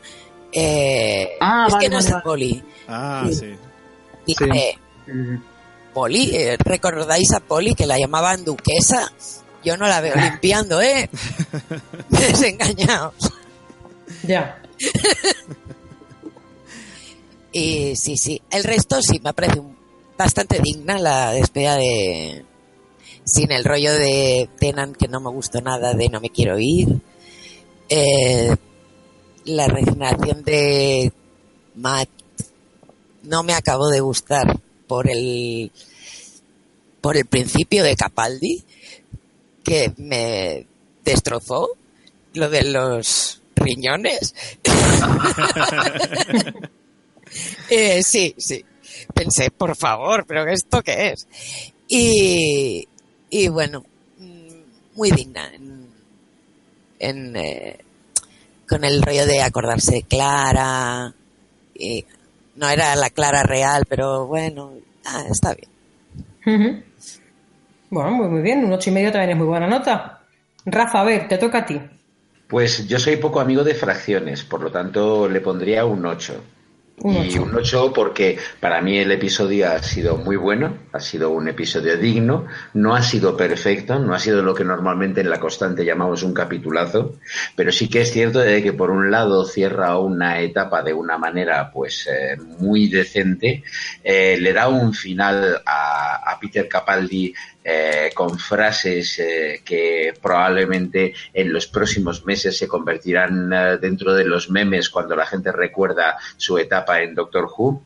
Eh, 0.53 1.31
Ah, 1.41 1.65
es 1.69 1.75
vale, 1.75 1.85
que 1.85 1.91
no 1.91 1.97
vale, 1.97 2.07
es 2.07 2.13
vale. 2.13 2.25
poli. 2.25 2.65
Ah, 2.89 3.29
sí. 3.31 3.55
Dice, 4.27 4.79
Poli, 5.95 6.31
eh, 6.35 6.57
¿recordáis 6.59 7.33
a 7.33 7.41
Poli 7.41 7.75
que 7.75 7.87
la 7.87 7.99
llamaban 7.99 8.45
duquesa? 8.45 9.11
Yo 9.65 9.77
no 9.77 9.87
la 9.89 10.01
veo 10.01 10.15
limpiando, 10.17 10.81
¿eh? 10.81 11.09
Desengañados. 12.09 13.15
Ya. 14.23 14.61
Y 17.53 17.97
sí, 17.97 18.17
sí. 18.17 18.41
El 18.51 18.65
resto 18.65 19.01
sí 19.03 19.21
me 19.23 19.33
parece 19.35 19.61
bastante 20.17 20.61
digna 20.61 20.99
la 20.99 21.33
despedida 21.33 21.77
de. 21.77 22.45
Sin 23.31 23.53
el 23.53 23.64
rollo 23.64 23.93
de 23.93 24.49
Tenan 24.59 24.93
que 24.93 25.07
no 25.07 25.21
me 25.21 25.31
gustó 25.31 25.61
nada, 25.61 25.95
de 25.95 26.09
no 26.09 26.21
me 26.21 26.31
quiero 26.31 26.59
ir. 26.59 27.01
Eh, 27.88 28.57
la 29.45 29.69
regeneración 29.69 30.43
de 30.43 31.12
Matt 31.77 32.09
no 33.23 33.45
me 33.45 33.55
acabó 33.55 33.88
de 33.88 34.01
gustar 34.01 34.59
por 34.88 35.09
el 35.09 35.71
por 37.01 37.16
el 37.16 37.27
principio 37.27 37.85
de 37.85 37.95
Capaldi 37.95 38.64
que 39.62 39.93
me 39.97 40.66
destrozó 41.05 41.69
lo 42.35 42.51
de 42.51 42.64
los 42.64 43.43
riñones. 43.55 44.35
Eh, 47.71 48.03
sí, 48.03 48.35
sí. 48.38 48.64
Pensé, 49.14 49.53
por 49.53 49.77
favor, 49.77 50.27
pero 50.27 50.49
¿esto 50.49 50.83
qué 50.83 51.11
es? 51.11 51.29
Y, 51.87 52.88
y 53.31 53.49
bueno, 53.49 53.85
mm, 54.19 54.97
muy 54.97 55.11
digna 55.12 55.49
en, 55.55 55.87
en, 56.99 57.37
eh, 57.37 57.79
con 58.69 58.85
el 58.85 59.01
rollo 59.03 59.27
de 59.27 59.43
acordarse 59.43 59.93
de 59.93 60.03
Clara. 60.03 61.14
Y 61.75 62.05
no 62.57 62.69
era 62.69 62.95
la 62.97 63.11
Clara 63.11 63.43
real, 63.43 63.85
pero 63.88 64.27
bueno, 64.27 64.73
ah, 65.07 65.25
está 65.31 65.55
bien. 65.55 66.85
Bueno, 67.88 68.11
muy, 68.12 68.29
muy 68.29 68.43
bien, 68.43 68.64
un 68.64 68.73
ocho 68.73 68.90
y 68.90 68.93
medio 68.93 69.11
también 69.11 69.31
es 69.31 69.37
muy 69.37 69.47
buena 69.47 69.66
nota. 69.66 70.21
Rafa, 70.66 71.01
a 71.01 71.05
ver, 71.05 71.29
te 71.29 71.38
toca 71.38 71.59
a 71.59 71.66
ti. 71.66 71.81
Pues 72.49 72.87
yo 72.87 72.99
soy 72.99 73.16
poco 73.16 73.40
amigo 73.40 73.62
de 73.62 73.75
fracciones, 73.75 74.43
por 74.45 74.61
lo 74.61 74.71
tanto 74.71 75.29
le 75.29 75.40
pondría 75.40 75.85
un 75.85 76.05
8. 76.05 76.43
Un 77.03 77.15
y 77.17 77.29
ocho. 77.29 77.43
un 77.45 77.55
8 77.55 77.93
porque 77.95 78.39
para 78.61 78.81
mí 78.81 78.99
el 78.99 79.11
episodio 79.11 79.71
ha 79.71 79.83
sido 79.83 80.19
muy 80.19 80.37
bueno, 80.37 80.77
ha 80.93 81.01
sido 81.01 81.31
un 81.31 81.49
episodio 81.49 81.97
digno, 81.97 82.47
no 82.75 82.95
ha 82.95 83.03
sido 83.03 83.37
perfecto, 83.37 83.99
no 83.99 84.15
ha 84.15 84.19
sido 84.19 84.43
lo 84.43 84.55
que 84.55 84.65
normalmente 84.65 85.23
en 85.23 85.31
la 85.31 85.41
constante 85.41 85.85
llamamos 85.85 86.23
un 86.23 86.35
capitulazo, 86.35 87.15
pero 87.57 87.73
sí 87.73 87.89
que 87.89 88.03
es 88.03 88.13
cierto 88.13 88.41
de 88.41 88.63
que 88.63 88.75
por 88.75 88.91
un 88.91 89.11
lado 89.11 89.45
cierra 89.45 89.99
una 89.99 90.41
etapa 90.41 90.83
de 90.83 90.93
una 90.93 91.17
manera 91.17 91.71
pues 91.73 92.07
eh, 92.07 92.37
muy 92.59 92.89
decente, 92.89 93.63
eh, 94.05 94.37
le 94.39 94.53
da 94.53 94.69
un 94.69 94.93
final 94.93 95.63
a, 95.65 96.31
a 96.31 96.39
Peter 96.39 96.69
Capaldi 96.69 97.33
eh, 97.63 98.11
con 98.15 98.39
frases 98.39 99.19
eh, 99.19 99.61
que 99.63 100.15
probablemente 100.23 101.13
en 101.35 101.53
los 101.53 101.67
próximos 101.67 102.25
meses 102.25 102.57
se 102.57 102.67
convertirán 102.67 103.53
eh, 103.53 103.77
dentro 103.79 104.15
de 104.15 104.25
los 104.25 104.49
memes 104.49 104.89
cuando 104.89 105.15
la 105.15 105.27
gente 105.27 105.53
recuerda 105.53 106.17
su 106.39 106.57
etapa 106.57 106.89
en 106.98 107.14
Doctor 107.14 107.48
Who. 107.57 107.83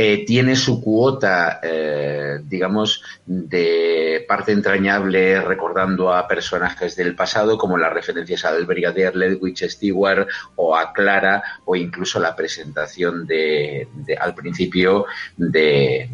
eh, 0.00 0.24
tiene 0.24 0.54
su 0.54 0.80
cuota, 0.80 1.58
eh, 1.60 2.38
digamos, 2.44 3.02
de 3.26 4.24
parte 4.28 4.52
entrañable 4.52 5.40
recordando 5.40 6.14
a 6.14 6.28
personajes 6.28 6.94
del 6.94 7.16
pasado, 7.16 7.58
como 7.58 7.76
las 7.76 7.92
referencias 7.92 8.44
al 8.44 8.64
Brigadier 8.64 9.16
Ledwich 9.16 9.68
Stewart 9.68 10.28
o 10.54 10.76
a 10.76 10.92
Clara, 10.92 11.42
o 11.64 11.74
incluso 11.74 12.20
la 12.20 12.36
presentación 12.36 13.26
de, 13.26 13.88
al 14.20 14.36
principio 14.36 15.06
de, 15.36 16.08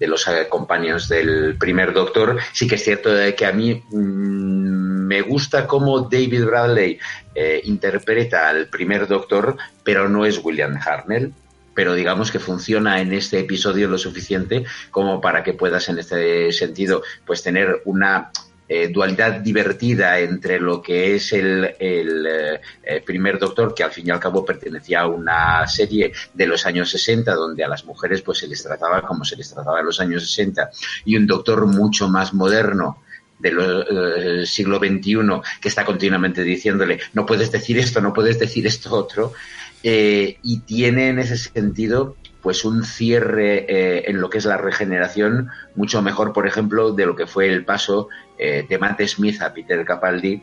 de 0.00 0.06
los 0.08 0.26
compañeros 0.48 1.08
del 1.08 1.56
primer 1.56 1.92
Doctor. 1.92 2.40
Sí 2.52 2.66
que 2.66 2.74
es 2.74 2.82
cierto 2.82 3.10
que 3.36 3.46
a 3.46 3.52
mí 3.52 3.84
mm, 3.92 5.06
me 5.06 5.22
gusta 5.22 5.68
cómo 5.68 6.00
David 6.00 6.44
Bradley 6.44 6.98
eh, 7.36 7.60
interpreta 7.66 8.48
al 8.48 8.66
primer 8.66 9.06
Doctor, 9.06 9.56
pero 9.84 10.08
no 10.08 10.26
es 10.26 10.42
William 10.42 10.76
Hartnell. 10.84 11.32
Pero 11.74 11.94
digamos 11.94 12.30
que 12.30 12.38
funciona 12.38 13.00
en 13.00 13.12
este 13.12 13.38
episodio 13.40 13.88
lo 13.88 13.98
suficiente 13.98 14.64
como 14.90 15.20
para 15.20 15.42
que 15.42 15.54
puedas 15.54 15.88
en 15.88 15.98
este 15.98 16.52
sentido 16.52 17.02
pues 17.24 17.42
tener 17.42 17.82
una 17.84 18.30
eh, 18.74 18.88
dualidad 18.88 19.40
divertida 19.40 20.18
entre 20.18 20.58
lo 20.58 20.80
que 20.80 21.14
es 21.14 21.34
el, 21.34 21.74
el, 21.78 22.26
eh, 22.26 22.60
eh, 22.82 23.02
primer 23.04 23.38
doctor, 23.38 23.74
que 23.74 23.82
al 23.82 23.90
fin 23.90 24.06
y 24.06 24.10
al 24.10 24.18
cabo 24.18 24.46
pertenecía 24.46 25.00
a 25.00 25.08
una 25.08 25.66
serie 25.66 26.10
de 26.32 26.46
los 26.46 26.64
años 26.64 26.88
60, 26.88 27.34
donde 27.34 27.64
a 27.64 27.68
las 27.68 27.84
mujeres 27.84 28.22
pues 28.22 28.38
se 28.38 28.48
les 28.48 28.62
trataba 28.62 29.02
como 29.02 29.26
se 29.26 29.36
les 29.36 29.52
trataba 29.52 29.80
en 29.80 29.84
los 29.84 30.00
años 30.00 30.22
60, 30.22 30.70
y 31.04 31.18
un 31.18 31.26
doctor 31.26 31.66
mucho 31.66 32.08
más 32.08 32.32
moderno 32.32 33.02
del 33.38 34.46
siglo 34.46 34.78
XXI, 34.78 35.18
que 35.60 35.68
está 35.68 35.84
continuamente 35.84 36.42
diciéndole, 36.42 36.98
no 37.12 37.26
puedes 37.26 37.52
decir 37.52 37.76
esto, 37.78 38.00
no 38.00 38.14
puedes 38.14 38.38
decir 38.38 38.66
esto 38.66 38.94
otro, 38.94 39.34
eh, 39.82 40.38
y 40.42 40.60
tiene 40.60 41.08
en 41.08 41.18
ese 41.18 41.36
sentido 41.36 42.16
pues 42.42 42.64
un 42.64 42.84
cierre 42.84 43.66
eh, 43.68 44.04
en 44.08 44.20
lo 44.20 44.28
que 44.28 44.38
es 44.38 44.44
la 44.44 44.56
regeneración 44.58 45.48
mucho 45.76 46.02
mejor, 46.02 46.32
por 46.32 46.46
ejemplo, 46.46 46.92
de 46.92 47.06
lo 47.06 47.14
que 47.14 47.26
fue 47.26 47.48
el 47.48 47.64
paso 47.64 48.08
eh, 48.36 48.66
de 48.68 48.78
Matt 48.78 49.00
Smith 49.02 49.40
a 49.40 49.54
Peter 49.54 49.84
Capaldi, 49.84 50.42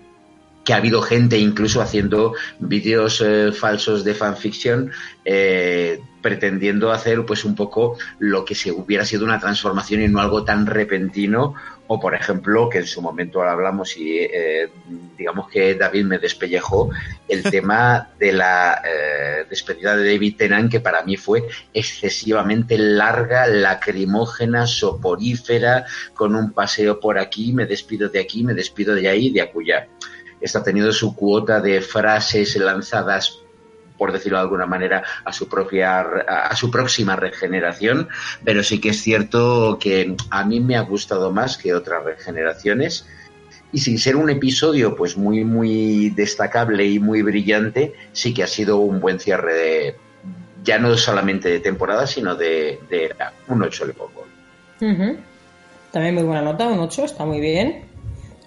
que 0.64 0.74
ha 0.74 0.78
habido 0.78 1.02
gente 1.02 1.38
incluso 1.38 1.82
haciendo 1.82 2.34
vídeos 2.60 3.22
eh, 3.26 3.52
falsos 3.52 4.04
de 4.04 4.14
fanfiction 4.14 4.92
eh, 5.26 6.00
pretendiendo 6.22 6.92
hacer 6.92 7.26
pues 7.26 7.46
un 7.46 7.56
poco 7.56 7.98
lo 8.20 8.44
que 8.46 8.56
si 8.56 8.72
hubiera 8.72 9.06
sido 9.06 9.26
una 9.26 9.40
transformación 9.40 10.02
y 10.02 10.08
no 10.08 10.20
algo 10.20 10.44
tan 10.44 10.66
repentino 10.66 11.56
o 11.88 12.00
por 12.00 12.14
ejemplo 12.14 12.70
que 12.70 12.80
en 12.80 12.88
su 12.88 13.02
momento 13.02 13.40
ahora 13.40 13.54
hablamos 13.54 13.98
y 13.98 14.20
eh, 14.20 14.70
digamos 15.18 15.50
que 15.50 15.76
David 15.76 16.06
me 16.06 16.20
despellejó 16.20 16.92
el 17.28 17.42
tema 17.50 18.10
de 18.20 18.34
la 18.34 18.82
despedida 19.50 19.96
de 19.96 20.14
David 20.14 20.36
Tennant 20.38 20.72
que 20.72 20.82
para 20.82 21.04
mí 21.04 21.18
fue 21.18 21.48
excesivamente 21.74 22.78
larga, 22.78 23.48
lacrimógena, 23.48 24.68
soporífera, 24.68 25.86
con 26.14 26.36
un 26.36 26.52
paseo 26.52 27.00
por 27.00 27.18
aquí, 27.18 27.54
me 27.54 27.66
despido 27.66 28.10
de 28.10 28.20
aquí, 28.20 28.44
me 28.44 28.54
despido 28.54 28.94
de 28.94 29.08
ahí, 29.08 29.32
de 29.32 29.42
acullá. 29.42 29.88
Esto 30.42 30.60
ha 30.60 30.64
tenido 30.64 30.92
su 30.92 31.16
cuota 31.16 31.60
de 31.62 31.82
frases 31.82 32.56
lanzadas 32.56 33.40
por 34.00 34.14
decirlo 34.14 34.38
de 34.38 34.44
alguna 34.44 34.66
manera, 34.66 35.04
a 35.26 35.34
su 35.34 35.50
propia 35.50 36.00
a 36.00 36.56
su 36.56 36.72
próxima 36.72 37.18
regeneración, 37.18 38.08
pero 38.46 38.64
sí 38.64 38.80
que 38.80 38.90
es 38.90 39.02
cierto 39.02 39.78
que 39.78 40.16
a 40.32 40.46
mí 40.46 40.62
me 40.62 40.78
ha 40.78 40.82
gustado 40.82 41.32
más 41.32 41.58
que 41.58 41.74
otras 41.74 42.06
regeneraciones 42.06 43.06
y 43.74 43.80
sin 43.80 44.00
ser 44.00 44.16
un 44.16 44.30
episodio 44.30 44.96
pues 44.96 45.18
muy 45.18 45.44
muy 45.44 46.12
destacable 46.12 46.86
y 46.86 46.98
muy 46.98 47.22
brillante, 47.22 47.94
sí 48.14 48.34
que 48.34 48.42
ha 48.42 48.48
sido 48.48 48.78
un 48.78 49.02
buen 49.02 49.20
cierre 49.20 49.54
de 49.54 49.96
ya 50.64 50.80
no 50.80 50.96
solamente 50.98 51.50
de 51.50 51.60
temporada, 51.60 52.08
sino 52.08 52.36
de, 52.36 52.80
un 53.48 53.62
8 53.62 53.86
le 53.86 53.94
pongo. 53.94 54.26
También 55.92 56.16
muy 56.16 56.24
buena 56.24 56.42
nota, 56.42 56.68
un 56.68 56.80
8, 56.80 57.06
está 57.06 57.26
muy 57.26 57.40
bien. 57.40 57.86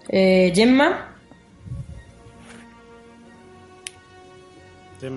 Eh, 0.08 0.52
Gemma, 0.54 1.11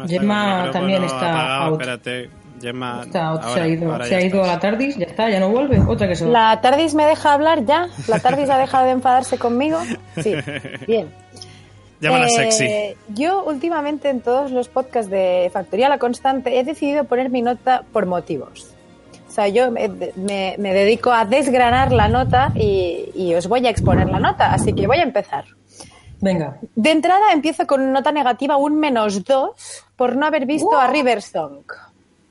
Gemma, 0.07 0.69
también 0.71 1.03
está 1.03 1.29
apagado, 1.29 1.63
out. 1.65 1.81
Espérate, 1.81 2.29
Gemma. 2.61 3.01
está- 3.05 3.27
ahora- 3.27 3.53
se 3.53 3.61
ha 3.61 3.67
ido, 3.67 3.91
ahora 3.91 4.05
se 4.05 4.11
ya 4.11 4.17
ha 4.17 4.21
ido 4.21 4.43
a 4.43 4.47
la 4.47 4.59
TARDIS, 4.59 4.97
ya 4.97 5.05
está, 5.05 5.29
ya 5.29 5.39
no 5.39 5.49
vuelve. 5.49 5.79
Otra 5.87 6.07
que 6.07 6.15
se. 6.15 6.25
¿La 6.25 6.59
TARDIS 6.61 6.95
me 6.95 7.05
deja 7.05 7.33
hablar 7.33 7.65
ya? 7.65 7.87
¿La 8.07 8.19
TARDIS 8.19 8.49
ha 8.49 8.57
dejado 8.57 8.85
de 8.85 8.91
enfadarse 8.91 9.37
conmigo? 9.37 9.77
Sí, 10.21 10.33
bien. 10.87 11.09
Llámala 12.01 12.25
Eh, 12.27 12.29
sexy. 12.29 12.67
Yo 13.13 13.43
últimamente 13.45 14.09
en 14.09 14.21
todos 14.21 14.51
los 14.51 14.67
podcasts 14.67 15.09
de 15.09 15.49
Factoría 15.53 15.87
La 15.89 15.97
Constante 15.97 16.59
he 16.59 16.63
decidido 16.63 17.05
poner 17.05 17.29
mi 17.29 17.41
nota 17.41 17.83
por 17.93 18.05
motivos. 18.05 18.71
O 19.27 19.31
sea, 19.31 19.47
yo 19.47 19.71
me, 19.71 19.89
me- 20.15 20.55
me 20.57 20.73
dedico 20.73 21.11
a 21.11 21.25
desgranar 21.25 21.91
la 21.91 22.07
nota 22.07 22.51
y, 22.55 23.09
y 23.15 23.33
os 23.33 23.47
voy 23.47 23.65
a 23.67 23.69
exponer 23.69 24.07
la 24.09 24.19
nota, 24.19 24.53
así 24.53 24.73
que 24.73 24.87
voy 24.87 24.97
a 24.97 25.03
empezar. 25.03 25.45
Venga. 26.25 26.57
De 26.75 26.89
entrada 26.89 27.31
empiezo 27.33 27.67
con 27.67 27.91
nota 27.93 28.11
negativa, 28.11 28.57
un 28.57 28.79
menos 28.79 29.23
dos, 29.23 29.83
por 29.95 30.15
no 30.15 30.25
haber 30.25 30.47
visto 30.47 30.75
a 30.75 30.87
River 30.87 31.21
Song. 31.21 31.61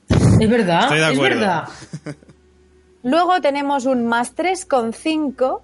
Es 0.09 0.49
verdad, 0.49 0.81
Estoy 0.83 0.99
de 0.99 1.05
es 1.11 1.13
acuerdo. 1.17 1.39
verdad. 1.39 1.63
Luego 3.03 3.39
tenemos 3.39 3.85
un 3.85 4.05
más 4.05 4.35
3,5 4.35 5.59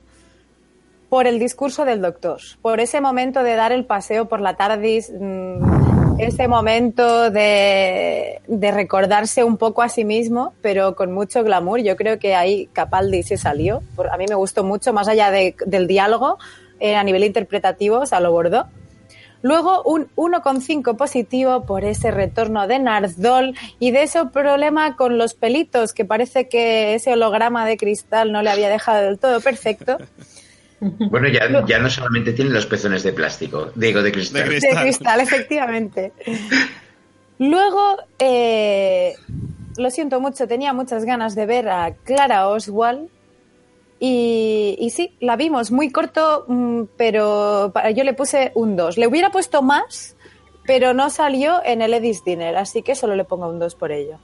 por 1.09 1.27
el 1.27 1.39
discurso 1.39 1.83
del 1.83 2.01
doctor, 2.01 2.39
por 2.61 2.79
ese 2.79 3.01
momento 3.01 3.43
de 3.43 3.55
dar 3.55 3.73
el 3.73 3.83
paseo 3.83 4.29
por 4.29 4.39
la 4.39 4.55
TARDIS, 4.55 5.11
mm, 5.19 6.19
ese 6.19 6.47
momento 6.47 7.29
de, 7.31 8.39
de 8.47 8.71
recordarse 8.71 9.43
un 9.43 9.57
poco 9.57 9.81
a 9.81 9.89
sí 9.89 10.05
mismo, 10.05 10.53
pero 10.61 10.95
con 10.95 11.11
mucho 11.11 11.43
glamour. 11.43 11.81
Yo 11.81 11.97
creo 11.97 12.17
que 12.17 12.33
ahí 12.35 12.69
Capaldi 12.71 13.23
se 13.23 13.35
salió. 13.35 13.81
A 14.09 14.15
mí 14.17 14.25
me 14.29 14.35
gustó 14.35 14.63
mucho, 14.63 14.93
más 14.93 15.09
allá 15.09 15.31
de- 15.31 15.55
del 15.65 15.87
diálogo, 15.87 16.37
eh, 16.81 16.95
a 16.95 17.03
nivel 17.03 17.23
interpretativo, 17.23 17.99
o 17.99 18.05
sea, 18.05 18.19
lo 18.19 18.31
bordó. 18.31 18.67
Luego 19.43 19.81
un 19.83 20.07
1,5 20.15 20.97
positivo 20.97 21.65
por 21.65 21.83
ese 21.83 22.11
retorno 22.11 22.67
de 22.67 22.79
Nardol 22.79 23.55
y 23.79 23.91
de 23.91 24.03
ese 24.03 24.25
problema 24.25 24.95
con 24.95 25.17
los 25.17 25.33
pelitos, 25.33 25.93
que 25.93 26.05
parece 26.05 26.47
que 26.47 26.93
ese 26.93 27.13
holograma 27.13 27.65
de 27.65 27.77
cristal 27.77 28.31
no 28.31 28.43
le 28.43 28.51
había 28.51 28.69
dejado 28.69 29.03
del 29.03 29.19
todo 29.19 29.39
perfecto. 29.41 29.97
Bueno, 30.83 31.27
ya, 31.27 31.63
ya 31.67 31.77
no 31.77 31.91
solamente 31.91 32.33
tiene 32.33 32.49
los 32.49 32.65
pezones 32.65 33.03
de 33.03 33.13
plástico, 33.13 33.71
digo 33.75 34.01
de 34.01 34.11
cristal. 34.11 34.49
De 34.49 34.59
De 34.59 34.75
cristal, 34.81 35.19
efectivamente. 35.19 36.11
Luego, 37.37 37.97
eh, 38.17 39.13
lo 39.77 39.91
siento 39.91 40.19
mucho, 40.19 40.47
tenía 40.47 40.73
muchas 40.73 41.05
ganas 41.05 41.35
de 41.35 41.45
ver 41.45 41.69
a 41.69 41.93
Clara 42.03 42.47
Oswald. 42.47 43.09
Y, 44.03 44.91
sí, 44.91 45.15
la 45.19 45.35
vimos 45.35 45.69
muy 45.69 45.91
corto, 45.91 46.45
mm, 46.47 46.85
pero 46.97 47.71
yo 47.93 48.03
le 48.03 48.15
puse 48.15 48.51
un 48.55 48.75
2. 48.75 48.97
Le 48.97 49.05
hubiera 49.05 49.29
puesto 49.29 49.61
más, 49.61 50.15
pero 50.65 50.95
no 50.95 51.11
salió 51.11 51.61
en 51.63 51.83
el 51.83 51.93
Edis 51.93 52.25
Dinner, 52.25 52.57
así 52.57 52.81
que 52.81 52.95
solo 52.95 53.15
le 53.15 53.25
pongo 53.25 53.47
un 53.47 53.59
2 53.59 53.75
por 53.75 53.91
ello. 53.91 54.17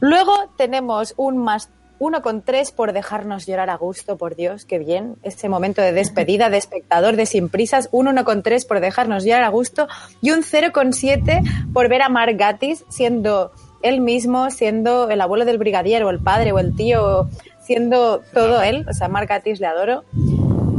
Luego 0.00 0.32
tenemos 0.56 1.12
un 1.18 1.36
más 1.36 1.68
1,3 1.98 2.72
por 2.72 2.94
dejarnos 2.94 3.44
llorar 3.44 3.68
a 3.68 3.76
gusto, 3.76 4.16
por 4.16 4.36
Dios, 4.36 4.64
qué 4.64 4.78
bien. 4.78 5.16
Ese 5.22 5.50
momento 5.50 5.82
de 5.82 5.92
despedida 5.92 6.48
de 6.48 6.56
espectador 6.56 7.16
de 7.16 7.26
Sin 7.26 7.50
Prisas, 7.50 7.90
un 7.92 8.06
1,3 8.06 8.66
por 8.66 8.80
dejarnos 8.80 9.24
llorar 9.24 9.44
a 9.44 9.50
gusto 9.50 9.86
y 10.22 10.30
un 10.30 10.40
0,7 10.40 11.72
por 11.74 11.90
ver 11.90 12.00
a 12.00 12.08
Mark 12.08 12.36
Gatiss 12.38 12.86
siendo 12.88 13.52
él 13.82 14.00
mismo, 14.00 14.50
siendo 14.50 15.10
el 15.10 15.20
abuelo 15.20 15.44
del 15.44 15.58
brigadier 15.58 16.04
o 16.04 16.10
el 16.10 16.20
padre 16.20 16.52
o 16.52 16.58
el 16.58 16.74
tío, 16.74 17.28
siendo 17.66 18.20
todo 18.32 18.62
él. 18.62 18.86
O 18.88 18.92
sea, 18.92 19.08
Mark 19.08 19.28
Gatiss 19.28 19.60
le 19.60 19.66
adoro. 19.66 20.04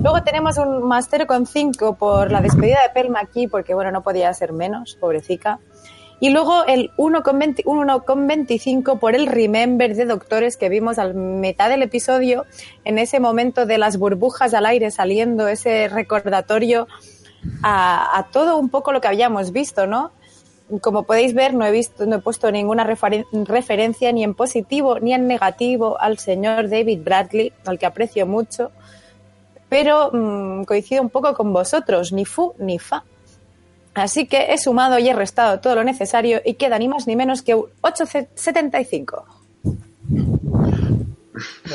Luego 0.01 0.23
tenemos 0.23 0.57
un 0.57 0.87
más 0.87 1.11
0,5 1.11 1.97
por 1.97 2.31
la 2.31 2.41
despedida 2.41 2.77
de 2.81 2.93
Pelma 2.93 3.19
aquí, 3.19 3.47
porque 3.47 3.73
bueno, 3.73 3.91
no 3.91 4.03
podía 4.03 4.33
ser 4.33 4.53
menos, 4.53 4.95
pobrecita. 4.95 5.59
Y 6.19 6.29
luego 6.29 6.65
el 6.65 6.91
1,20 6.97 7.63
un 7.65 7.87
1,25 7.87 8.99
por 8.99 9.15
el 9.15 9.27
Remember 9.27 9.95
de 9.95 10.05
Doctores 10.05 10.57
que 10.57 10.69
vimos 10.69 10.97
al 10.97 11.13
mitad 11.13 11.69
del 11.69 11.83
episodio, 11.83 12.45
en 12.85 12.97
ese 12.97 13.19
momento 13.19 13.65
de 13.65 13.77
las 13.77 13.97
burbujas 13.97 14.53
al 14.53 14.65
aire 14.65 14.89
saliendo, 14.89 15.47
ese 15.47 15.89
recordatorio 15.89 16.87
a, 17.61 18.17
a 18.17 18.27
todo 18.31 18.57
un 18.57 18.69
poco 18.69 18.91
lo 18.93 19.01
que 19.01 19.07
habíamos 19.09 19.51
visto, 19.51 19.85
¿no? 19.85 20.11
Como 20.81 21.03
podéis 21.03 21.33
ver, 21.33 21.53
no 21.53 21.65
he, 21.65 21.71
visto, 21.71 22.05
no 22.05 22.17
he 22.17 22.19
puesto 22.19 22.51
ninguna 22.51 22.85
referen- 22.85 23.25
referencia 23.45 24.11
ni 24.11 24.23
en 24.23 24.33
positivo 24.33 24.99
ni 24.99 25.13
en 25.13 25.25
negativo 25.27 25.97
al 25.99 26.17
señor 26.17 26.69
David 26.69 26.99
Bradley, 27.03 27.53
al 27.65 27.79
que 27.79 27.85
aprecio 27.85 28.27
mucho, 28.27 28.71
pero 29.69 30.11
mm, 30.11 30.63
coincido 30.65 31.01
un 31.01 31.09
poco 31.09 31.33
con 31.33 31.53
vosotros, 31.53 32.11
ni 32.11 32.25
fu 32.25 32.53
ni 32.59 32.79
fa. 32.79 33.03
Así 33.93 34.27
que 34.27 34.53
he 34.53 34.57
sumado 34.57 34.99
y 34.99 35.07
he 35.09 35.13
restado 35.13 35.59
todo 35.59 35.75
lo 35.75 35.83
necesario 35.83 36.41
y 36.45 36.55
queda 36.55 36.77
ni 36.77 36.87
más 36.87 37.07
ni 37.07 37.15
menos 37.15 37.41
que 37.41 37.55
un 37.55 37.65
8,75. 37.81 39.23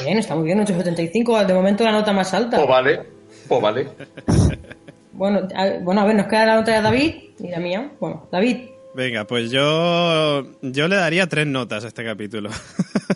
Bien, 0.04 0.18
está 0.18 0.34
muy 0.34 0.44
bien, 0.44 0.58
8,75. 0.60 1.46
De 1.46 1.54
momento 1.54 1.82
la 1.84 1.92
nota 1.92 2.12
más 2.12 2.32
alta. 2.34 2.56
Pues 2.58 2.68
vale, 2.68 3.06
pues 3.48 3.62
vale. 3.62 3.88
Bueno, 5.12 5.48
a, 5.54 5.78
bueno, 5.80 6.00
a 6.00 6.04
ver, 6.04 6.16
nos 6.16 6.26
queda 6.26 6.46
la 6.46 6.54
nota 6.56 6.72
de 6.72 6.82
David 6.82 7.14
y 7.38 7.48
la 7.48 7.58
mía. 7.58 7.90
Bueno, 8.00 8.26
David, 8.30 8.68
Venga, 8.94 9.24
pues 9.26 9.50
yo, 9.50 10.44
yo 10.60 10.86
le 10.88 10.96
daría 10.96 11.26
tres 11.26 11.46
notas 11.46 11.84
a 11.84 11.88
este 11.88 12.04
capítulo. 12.04 12.50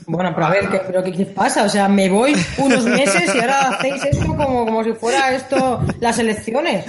Bueno, 0.08 0.30
pero 0.34 0.46
a 0.46 0.50
ver, 0.50 0.68
¿qué, 0.68 0.80
pero 0.86 1.02
qué, 1.02 1.10
qué 1.10 1.26
pasa? 1.26 1.64
O 1.64 1.68
sea, 1.68 1.88
me 1.88 2.08
voy 2.08 2.32
unos 2.58 2.84
meses 2.84 3.24
y 3.34 3.38
ahora 3.40 3.70
hacéis 3.70 4.04
esto 4.04 4.24
como, 4.36 4.64
como 4.64 4.84
si 4.84 4.92
fuera 4.92 5.34
esto 5.34 5.80
las 5.98 6.16
elecciones. 6.20 6.86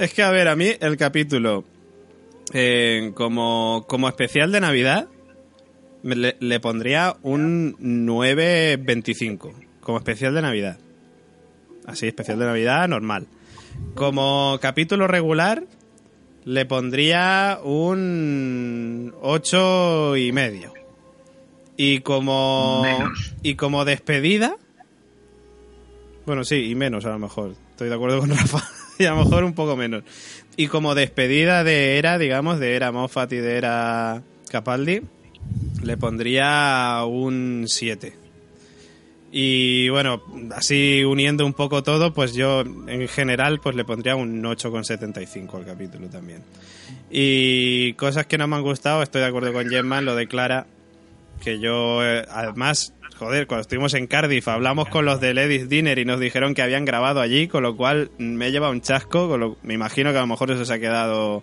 Es 0.00 0.12
que, 0.12 0.22
a 0.22 0.28
ver, 0.30 0.48
a 0.48 0.56
mí 0.56 0.72
el 0.78 0.98
capítulo, 0.98 1.64
eh, 2.52 3.12
como, 3.14 3.86
como 3.88 4.08
especial 4.08 4.52
de 4.52 4.60
Navidad, 4.60 5.06
me- 6.02 6.16
le, 6.16 6.36
le 6.38 6.60
pondría 6.60 7.16
un 7.22 7.74
9.25. 7.78 9.52
Como 9.80 9.96
especial 9.96 10.34
de 10.34 10.42
Navidad. 10.42 10.76
Así, 11.86 12.06
especial 12.08 12.38
de 12.38 12.44
Navidad, 12.44 12.88
normal. 12.88 13.26
Como 13.94 14.58
capítulo 14.60 15.06
regular, 15.06 15.62
le 16.46 16.64
pondría 16.64 17.58
un 17.62 19.12
8 19.20 20.16
y 20.16 20.30
medio. 20.30 20.72
Y 21.76 22.00
como, 22.00 22.84
y 23.42 23.56
como 23.56 23.84
despedida, 23.84 24.56
bueno, 26.24 26.44
sí, 26.44 26.70
y 26.70 26.74
menos 26.76 27.04
a 27.04 27.10
lo 27.10 27.18
mejor. 27.18 27.56
Estoy 27.70 27.88
de 27.88 27.96
acuerdo 27.96 28.20
con 28.20 28.30
Rafa. 28.36 28.62
y 28.98 29.04
a 29.04 29.10
lo 29.10 29.24
mejor 29.24 29.42
un 29.42 29.54
poco 29.54 29.76
menos. 29.76 30.04
Y 30.56 30.68
como 30.68 30.94
despedida 30.94 31.64
de 31.64 31.98
Era, 31.98 32.16
digamos, 32.16 32.60
de 32.60 32.76
Era 32.76 32.92
Moffat 32.92 33.32
y 33.32 33.36
de 33.36 33.56
Era 33.56 34.22
Capaldi, 34.48 35.02
le 35.82 35.96
pondría 35.96 37.02
un 37.06 37.64
7. 37.66 38.25
Y 39.38 39.90
bueno, 39.90 40.22
así 40.54 41.04
uniendo 41.04 41.44
un 41.44 41.52
poco 41.52 41.82
todo, 41.82 42.14
pues 42.14 42.32
yo 42.32 42.62
en 42.62 43.06
general 43.06 43.60
pues 43.60 43.76
le 43.76 43.84
pondría 43.84 44.16
un 44.16 44.42
8,75 44.42 45.56
al 45.56 45.66
capítulo 45.66 46.08
también. 46.08 46.42
Y 47.10 47.92
cosas 47.92 48.24
que 48.24 48.38
no 48.38 48.46
me 48.46 48.56
han 48.56 48.62
gustado, 48.62 49.02
estoy 49.02 49.20
de 49.20 49.26
acuerdo 49.26 49.52
con 49.52 49.68
Gemma, 49.68 50.00
lo 50.00 50.14
de 50.14 50.26
Clara, 50.26 50.66
que 51.44 51.60
yo 51.60 52.02
eh, 52.02 52.24
además, 52.30 52.94
joder, 53.18 53.46
cuando 53.46 53.60
estuvimos 53.60 53.92
en 53.92 54.06
Cardiff 54.06 54.48
hablamos 54.48 54.88
con 54.88 55.04
los 55.04 55.20
de 55.20 55.34
Ladies 55.34 55.68
Dinner 55.68 55.98
y 55.98 56.06
nos 56.06 56.18
dijeron 56.18 56.54
que 56.54 56.62
habían 56.62 56.86
grabado 56.86 57.20
allí, 57.20 57.46
con 57.46 57.62
lo 57.62 57.76
cual 57.76 58.10
me 58.16 58.46
he 58.46 58.52
llevado 58.52 58.72
un 58.72 58.80
chasco, 58.80 59.58
me 59.62 59.74
imagino 59.74 60.12
que 60.12 60.16
a 60.16 60.22
lo 60.22 60.28
mejor 60.28 60.50
eso 60.50 60.64
se 60.64 60.72
ha 60.72 60.78
quedado 60.78 61.42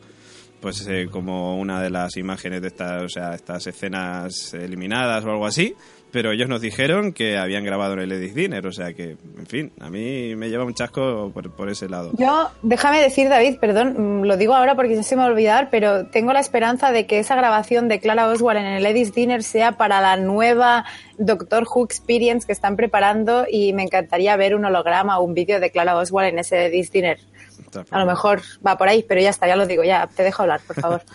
pues 0.61 0.87
eh, 0.87 1.09
como 1.11 1.59
una 1.59 1.79
de 1.79 1.91
las 1.91 2.17
imágenes 2.17 2.63
de 2.63 2.69
estas, 2.69 3.03
o 3.03 3.09
sea, 3.09 3.35
estas 3.35 3.67
escenas 3.67 4.55
eliminadas 4.55 5.23
o 5.25 5.29
algo 5.29 5.45
así, 5.45 5.75
pero 6.14 6.32
ellos 6.32 6.47
nos 6.47 6.61
dijeron 6.61 7.11
que 7.11 7.39
habían 7.39 7.64
grabado 7.64 7.93
en 7.93 8.01
el 8.01 8.09
Ladies 8.09 8.36
Dinner, 8.36 8.68
o 8.68 8.72
sea 8.72 8.93
que, 8.93 9.18
en 9.39 9.47
fin, 9.47 9.74
a 9.80 9.89
mí 9.89 10.36
me 10.36 10.47
lleva 10.47 10.64
un 10.64 10.76
chasco 10.76 11.32
por, 11.34 11.49
por 11.49 11.70
ese 11.70 11.89
lado. 11.89 12.11
Yo, 12.20 12.51
déjame 12.61 13.01
decir, 13.01 13.30
David, 13.30 13.57
perdón, 13.59 14.20
mm, 14.20 14.24
lo 14.26 14.38
digo 14.38 14.53
ahora 14.53 14.76
porque 14.76 15.01
se 15.01 15.16
me 15.16 15.24
va 15.24 15.28
a 15.28 15.32
olvidar, 15.32 15.70
pero 15.72 16.05
tengo 16.05 16.32
la 16.32 16.39
esperanza 16.39 16.91
de 16.91 17.07
que 17.07 17.18
esa 17.18 17.36
grabación 17.36 17.88
de 17.88 17.99
Clara 17.99 18.28
Oswald 18.28 18.59
en 18.59 18.68
el 18.68 18.84
Ladies 18.84 19.16
Dinner 19.16 19.41
sea 19.41 19.72
para 19.72 20.01
la 20.01 20.16
nueva 20.16 20.86
Doctor 21.18 21.64
Who 21.64 21.84
Experience 21.84 22.45
que 22.45 22.53
están 22.53 22.76
preparando 22.76 23.47
y 23.49 23.74
me 23.74 23.82
encantaría 23.82 24.38
ver 24.38 24.53
un 24.53 24.66
holograma 24.66 25.18
o 25.18 25.24
un 25.24 25.34
vídeo 25.34 25.59
de 25.59 25.72
Clara 25.72 25.97
Oswald 25.97 26.30
en 26.30 26.38
ese 26.38 26.57
Ladies 26.57 26.91
Dinner. 26.91 27.18
A 27.89 27.99
lo 27.99 28.05
mejor 28.05 28.43
va 28.66 28.78
por 28.78 28.88
ahí, 28.88 29.03
pero 29.07 29.20
ya 29.20 29.32
está, 29.32 29.47
ya 29.47 29.55
lo 29.55 29.66
digo, 29.66 29.84
ya 29.84 30.05
te 30.05 30.22
dejo 30.22 30.43
hablar, 30.43 30.61
por 30.68 30.80
favor. 30.80 31.01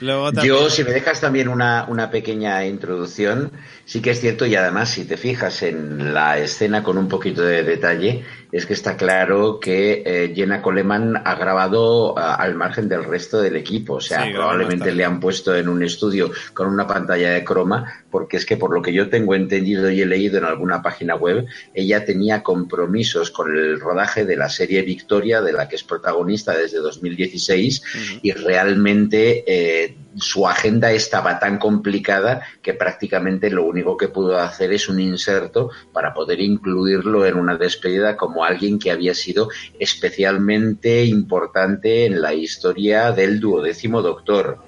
Luego 0.00 0.32
Yo, 0.32 0.70
si 0.70 0.84
me 0.84 0.90
dejas 0.90 1.20
también 1.20 1.48
una, 1.48 1.84
una 1.88 2.10
pequeña 2.10 2.64
introducción, 2.66 3.52
sí 3.84 4.00
que 4.00 4.10
es 4.10 4.20
cierto 4.20 4.46
y 4.46 4.54
además 4.54 4.90
si 4.90 5.04
te 5.04 5.16
fijas 5.16 5.62
en 5.62 6.14
la 6.14 6.38
escena 6.38 6.82
con 6.82 6.96
un 6.96 7.08
poquito 7.08 7.42
de 7.42 7.62
detalle, 7.62 8.24
es 8.52 8.66
que 8.66 8.72
está 8.72 8.96
claro 8.96 9.60
que 9.60 10.02
eh, 10.04 10.32
Jenna 10.34 10.60
Coleman 10.60 11.22
ha 11.24 11.34
grabado 11.36 12.18
al 12.18 12.54
margen 12.54 12.88
del 12.88 13.04
resto 13.04 13.40
del 13.40 13.56
equipo, 13.56 13.94
o 13.94 14.00
sea, 14.00 14.24
Sí, 14.24 14.32
probablemente 14.32 14.92
le 14.92 15.04
han 15.04 15.20
puesto 15.20 15.54
en 15.54 15.68
un 15.68 15.82
estudio 15.82 16.32
con 16.52 16.66
una 16.66 16.86
pantalla 16.86 17.30
de 17.30 17.44
croma, 17.44 18.04
porque 18.10 18.38
es 18.38 18.46
que 18.46 18.56
por 18.56 18.72
lo 18.72 18.82
que 18.82 18.92
yo 18.92 19.08
tengo 19.08 19.34
entendido 19.34 19.90
y 19.90 20.00
he 20.00 20.06
leído 20.06 20.38
en 20.38 20.44
alguna 20.44 20.82
página 20.82 21.14
web, 21.14 21.46
ella 21.74 22.04
tenía 22.04 22.42
compromisos 22.42 23.30
con 23.30 23.56
el 23.56 23.78
rodaje 23.78 24.24
de 24.24 24.36
la 24.36 24.48
serie 24.48 24.82
Victoria, 24.82 25.40
de 25.42 25.52
la 25.52 25.68
que 25.68 25.76
es 25.76 25.84
protagonista 25.84 26.56
desde 26.56 26.78
2016, 26.78 27.82
y 28.22 28.32
realmente 28.32 29.44
eh, 29.46 29.89
it 29.90 29.96
su 30.16 30.46
agenda 30.48 30.90
estaba 30.92 31.38
tan 31.38 31.58
complicada 31.58 32.42
que 32.62 32.74
prácticamente 32.74 33.50
lo 33.50 33.64
único 33.64 33.96
que 33.96 34.08
pudo 34.08 34.38
hacer 34.38 34.72
es 34.72 34.88
un 34.88 35.00
inserto 35.00 35.70
para 35.92 36.12
poder 36.12 36.40
incluirlo 36.40 37.26
en 37.26 37.36
una 37.36 37.56
despedida 37.56 38.16
como 38.16 38.44
alguien 38.44 38.78
que 38.78 38.90
había 38.90 39.14
sido 39.14 39.48
especialmente 39.78 41.04
importante 41.04 42.06
en 42.06 42.20
la 42.20 42.34
historia 42.34 43.12
del 43.12 43.40
duodécimo 43.40 44.02
Doctor. 44.02 44.58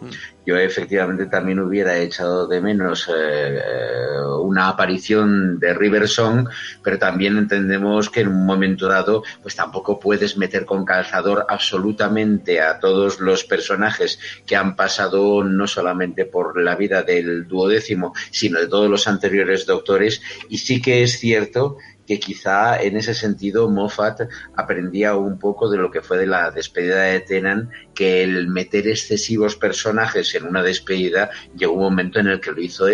Yo 0.44 0.56
efectivamente 0.56 1.26
también 1.26 1.60
hubiera 1.60 1.98
echado 1.98 2.48
de 2.48 2.60
menos 2.60 3.08
eh, 3.08 3.12
eh, 3.14 4.24
una 4.40 4.68
aparición 4.68 5.60
de 5.60 5.72
River 5.72 6.08
Song, 6.08 6.48
pero 6.82 6.98
también 6.98 7.38
entendemos 7.38 8.10
que 8.10 8.20
en 8.20 8.28
un 8.28 8.44
momento 8.44 8.88
dado, 8.88 9.22
pues 9.40 9.54
tampoco 9.54 10.00
puedes 10.00 10.36
meter 10.36 10.64
con 10.64 10.84
calzador 10.84 11.46
absolutamente 11.48 12.60
a 12.60 12.80
todos 12.80 13.20
los 13.20 13.44
personajes 13.44 14.18
que 14.44 14.56
han 14.56 14.74
pasado 14.74 15.31
no 15.42 15.66
solamente 15.66 16.26
por 16.26 16.60
la 16.60 16.76
vida 16.76 17.02
del 17.02 17.46
duodécimo, 17.46 18.12
sino 18.30 18.60
de 18.60 18.68
todos 18.68 18.90
los 18.90 19.08
anteriores 19.08 19.66
doctores. 19.66 20.20
Y 20.48 20.58
sí 20.58 20.82
que 20.82 21.02
es 21.02 21.18
cierto 21.18 21.76
que 22.06 22.18
quizá 22.18 22.82
en 22.82 22.96
ese 22.96 23.14
sentido 23.14 23.70
Moffat 23.70 24.22
aprendía 24.56 25.16
un 25.16 25.38
poco 25.38 25.70
de 25.70 25.78
lo 25.78 25.90
que 25.90 26.02
fue 26.02 26.18
de 26.18 26.26
la 26.26 26.50
despedida 26.50 27.02
de 27.02 27.20
Tennant, 27.20 27.70
que 27.94 28.22
el 28.22 28.48
meter 28.48 28.88
excesivos 28.88 29.56
personajes 29.56 30.34
en 30.34 30.46
una 30.46 30.62
despedida 30.62 31.30
llegó 31.56 31.74
un 31.74 31.82
momento 31.82 32.18
en 32.18 32.26
el 32.26 32.40
que 32.40 32.52
lo 32.52 32.60
hizo 32.60 32.86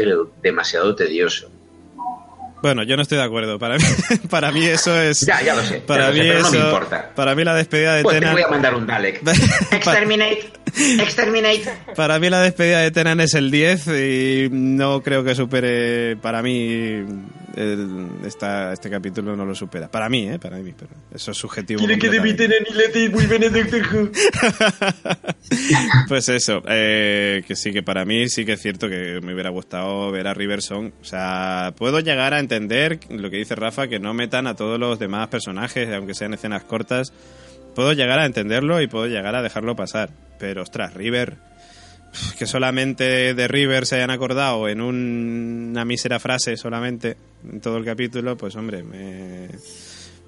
demasiado 0.43 0.95
tedioso. 0.95 1.51
Bueno, 2.61 2.82
yo 2.82 2.96
no 2.96 3.02
estoy 3.02 3.18
de 3.18 3.24
acuerdo. 3.24 3.59
Para 3.59 3.76
mí, 3.76 3.84
para 4.30 4.50
mí 4.52 4.64
eso 4.66 5.00
es. 5.00 5.20
Ya, 5.20 5.40
ya 5.42 5.54
lo 5.54 5.62
sé, 5.62 5.78
Para 5.80 6.09
lo 6.09 6.12
mí 6.14 6.18
sé, 6.20 6.24
pero 6.28 6.40
no 6.42 6.50
me 6.50 6.59
eso- 6.59 6.66
importa. 6.66 7.11
Para 7.14 7.34
mí 7.34 7.44
la 7.44 7.54
despedida 7.54 7.94
de 7.94 8.02
Pues 8.02 8.14
te 8.14 8.20
Tennant. 8.20 8.34
voy 8.38 8.42
a 8.46 8.48
mandar 8.50 8.74
un 8.74 8.86
Dalek. 8.86 9.20
Exterminate, 9.72 10.50
exterminate. 11.00 11.62
Para 11.94 12.18
mí 12.18 12.28
la 12.30 12.40
despedida 12.40 12.80
de 12.80 12.90
Tenan 12.90 13.20
es 13.20 13.34
el 13.34 13.50
10 13.50 13.86
y 13.88 14.48
no 14.50 15.02
creo 15.02 15.24
que 15.24 15.34
supere, 15.34 16.16
para 16.16 16.42
mí, 16.42 17.04
el- 17.62 18.09
esta- 18.24 18.72
este 18.72 18.88
capítulo 18.90 19.36
no 19.36 19.44
lo 19.44 19.54
supera. 19.54 19.88
Para 19.88 20.09
mí, 20.09 20.28
¿eh? 20.28 20.38
Para 20.38 20.59
mí, 20.59 20.72
pero 20.78 20.90
eso 21.14 21.30
es 21.32 21.36
subjetivo. 21.36 21.80
completamente. 22.00 22.50
Pues 26.09 26.28
eso, 26.28 26.62
eh, 26.68 27.42
que 27.46 27.56
sí, 27.56 27.72
que 27.72 27.82
para 27.82 28.04
mí 28.04 28.28
sí 28.28 28.44
que 28.44 28.52
es 28.52 28.61
cierto 28.62 28.88
que 28.88 29.20
me 29.22 29.32
hubiera 29.34 29.50
gustado 29.50 30.11
ver 30.11 30.26
a 30.26 30.34
Riverson. 30.34 30.92
O 31.00 31.04
sea, 31.04 31.72
puedo 31.76 32.00
llegar 32.00 32.34
a 32.34 32.38
entender 32.40 32.98
lo 33.11 33.30
que 33.30 33.36
dice 33.38 33.54
Rafa, 33.54 33.88
que 33.88 33.98
no 33.98 34.14
metan 34.14 34.46
a 34.46 34.54
todos 34.54 34.78
los 34.78 34.98
demás 34.98 35.28
personajes, 35.28 35.88
aunque 35.94 36.14
sean 36.14 36.34
escenas 36.34 36.64
cortas. 36.64 37.12
Puedo 37.74 37.92
llegar 37.92 38.18
a 38.18 38.26
entenderlo 38.26 38.80
y 38.82 38.86
puedo 38.88 39.06
llegar 39.06 39.34
a 39.36 39.42
dejarlo 39.42 39.76
pasar. 39.76 40.11
Pero, 40.38 40.62
ostras, 40.62 40.94
River, 40.94 41.36
que 42.38 42.46
solamente 42.46 43.34
de 43.34 43.48
River 43.48 43.86
se 43.86 43.96
hayan 43.96 44.11
acordado 44.11 44.68
en 44.68 44.80
un- 44.80 45.68
una 45.70 45.84
mísera 45.84 46.18
frase 46.18 46.56
solamente 46.56 47.16
en 47.50 47.61
todo 47.61 47.76
el 47.76 47.84
capítulo, 47.84 48.36
pues 48.36 48.56
hombre, 48.56 48.82
me... 48.82 49.48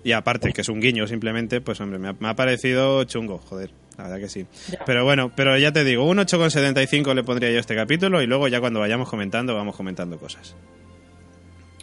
Y 0.03 0.13
aparte, 0.13 0.53
que 0.53 0.63
es 0.63 0.69
un 0.71 0.81
guiño 0.81 1.07
simplemente, 1.07 1.61
pues 1.61 1.79
hombre, 1.81 1.99
me 1.99 2.09
ha, 2.09 2.15
me 2.19 2.29
ha 2.29 2.35
parecido 2.35 3.05
chungo, 3.05 3.37
joder, 3.39 3.71
la 3.99 4.05
verdad 4.05 4.19
que 4.19 4.29
sí. 4.31 4.47
Pero 4.87 5.05
bueno, 5.05 5.31
pero 5.37 5.59
ya 5.59 5.73
te 5.73 5.85
digo, 5.85 6.05
un 6.07 6.17
8,75 6.19 7.15
le 7.15 7.23
pondría 7.23 7.51
yo 7.51 7.59
a 7.59 7.61
este 7.61 7.75
capítulo 7.77 8.23
y 8.23 8.27
luego 8.27 8.49
ya 8.49 8.61
cuando 8.61 8.81
vayamos 8.81 9.09
comentando, 9.11 9.55
vamos 9.55 9.77
comentando 9.77 10.19
cosas. 10.19 10.55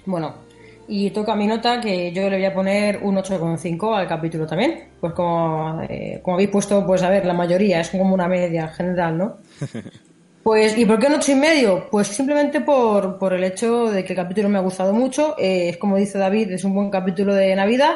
Bueno, 0.05 0.35
y 0.87 1.11
toca 1.11 1.35
mi 1.35 1.45
nota 1.47 1.79
que 1.81 2.11
yo 2.13 2.29
le 2.29 2.37
voy 2.37 2.45
a 2.45 2.53
poner 2.53 2.99
un 3.03 3.17
8,5 3.17 3.95
al 3.95 4.07
capítulo 4.07 4.47
también. 4.47 4.85
Pues 4.99 5.13
como, 5.13 5.81
eh, 5.87 6.19
como 6.23 6.35
habéis 6.37 6.49
puesto, 6.49 6.83
pues 6.85 7.03
a 7.03 7.09
ver, 7.09 7.25
la 7.25 7.33
mayoría 7.33 7.81
es 7.81 7.89
como 7.89 8.13
una 8.15 8.27
media 8.27 8.67
general, 8.69 9.17
¿no? 9.17 9.37
Pues, 10.43 10.77
¿y 10.77 10.85
por 10.85 10.97
qué 10.99 11.07
un 11.07 11.19
y 11.27 11.35
medio? 11.35 11.89
Pues 11.91 12.07
simplemente 12.07 12.61
por, 12.61 13.17
por 13.17 13.33
el 13.33 13.43
hecho 13.43 13.91
de 13.91 14.05
que 14.05 14.13
el 14.13 14.17
capítulo 14.17 14.47
me 14.47 14.57
ha 14.57 14.61
gustado 14.61 14.93
mucho. 14.93 15.35
eh, 15.37 15.69
es 15.69 15.77
como 15.77 15.97
dice 15.97 16.17
David, 16.17 16.51
es 16.51 16.63
un 16.63 16.73
buen 16.73 16.89
capítulo 16.89 17.35
de 17.35 17.53
Navidad. 17.55 17.95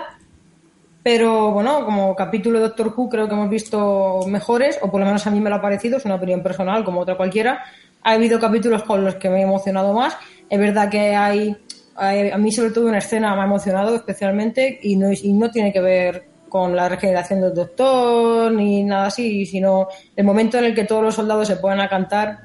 Pero 1.03 1.51
bueno, 1.51 1.83
como 1.85 2.15
capítulo 2.15 2.59
de 2.59 2.65
Doctor 2.67 2.93
Who 2.95 3.09
creo 3.09 3.27
que 3.27 3.33
hemos 3.33 3.49
visto 3.49 4.19
mejores, 4.27 4.77
o 4.81 4.91
por 4.91 4.99
lo 4.99 5.05
menos 5.07 5.25
a 5.25 5.31
mí 5.31 5.39
me 5.39 5.49
lo 5.49 5.55
ha 5.55 5.61
parecido, 5.61 5.97
es 5.97 6.05
una 6.05 6.15
opinión 6.15 6.43
personal 6.43 6.83
como 6.83 7.01
otra 7.01 7.17
cualquiera. 7.17 7.63
Ha 8.03 8.11
habido 8.11 8.39
capítulos 8.39 8.83
con 8.83 9.03
los 9.03 9.15
que 9.15 9.29
me 9.29 9.39
he 9.39 9.43
emocionado 9.43 9.93
más. 9.93 10.15
Es 10.49 10.59
verdad 10.59 10.89
que 10.89 11.15
hay, 11.15 11.57
hay- 11.95 12.29
a 12.29 12.37
mí 12.37 12.51
sobre 12.51 12.71
todo 12.71 12.87
una 12.87 12.99
escena 12.99 13.35
me 13.35 13.41
ha 13.41 13.45
emocionado 13.45 13.95
especialmente 13.95 14.79
y 14.83 14.95
no, 14.95 15.11
y 15.11 15.33
no 15.33 15.49
tiene 15.49 15.73
que 15.73 15.81
ver 15.81 16.30
con 16.51 16.75
la 16.75 16.89
regeneración 16.89 17.39
del 17.39 17.53
doctor 17.53 18.51
ni 18.51 18.83
nada 18.83 19.05
así, 19.05 19.45
sino 19.45 19.87
el 20.13 20.25
momento 20.25 20.57
en 20.57 20.65
el 20.65 20.75
que 20.75 20.83
todos 20.83 21.01
los 21.01 21.15
soldados 21.15 21.47
se 21.47 21.55
ponen 21.55 21.79
a 21.79 21.87
cantar 21.87 22.39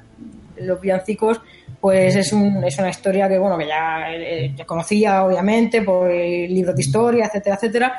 los 0.61 0.79
villancicos, 0.79 1.41
pues 1.81 2.15
es, 2.15 2.31
un, 2.31 2.63
es 2.63 2.77
una 2.79 2.89
historia 2.89 3.27
que 3.27 3.37
bueno 3.37 3.57
que 3.57 3.67
ya, 3.67 4.05
eh, 4.15 4.53
ya 4.55 4.65
conocía 4.65 5.25
obviamente 5.25 5.81
por 5.81 6.09
el 6.09 6.51
libro 6.53 6.73
de 6.73 6.81
historia, 6.81 7.25
etcétera, 7.25 7.55
etcétera. 7.57 7.93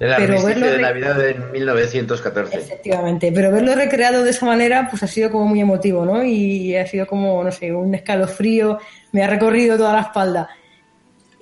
El 0.00 0.12
Pero 0.16 0.42
verlo 0.42 0.66
de- 0.66 0.78
Navidad 0.82 1.14
de 1.16 1.34
1914. 1.52 2.56
Efectivamente, 2.58 3.30
pero 3.32 3.52
verlo 3.52 3.74
recreado 3.74 4.24
de 4.24 4.30
esa 4.30 4.44
manera, 4.46 4.88
pues 4.90 5.02
ha 5.02 5.06
sido 5.06 5.30
como 5.30 5.46
muy 5.46 5.60
emotivo, 5.60 6.04
¿no? 6.06 6.24
Y 6.24 6.74
ha 6.74 6.86
sido 6.86 7.06
como, 7.06 7.44
no 7.44 7.52
sé, 7.52 7.70
un 7.72 7.94
escalofrío, 7.94 8.78
me 9.12 9.22
ha 9.22 9.28
recorrido 9.28 9.76
toda 9.76 9.92
la 9.92 10.00
espalda. 10.00 10.48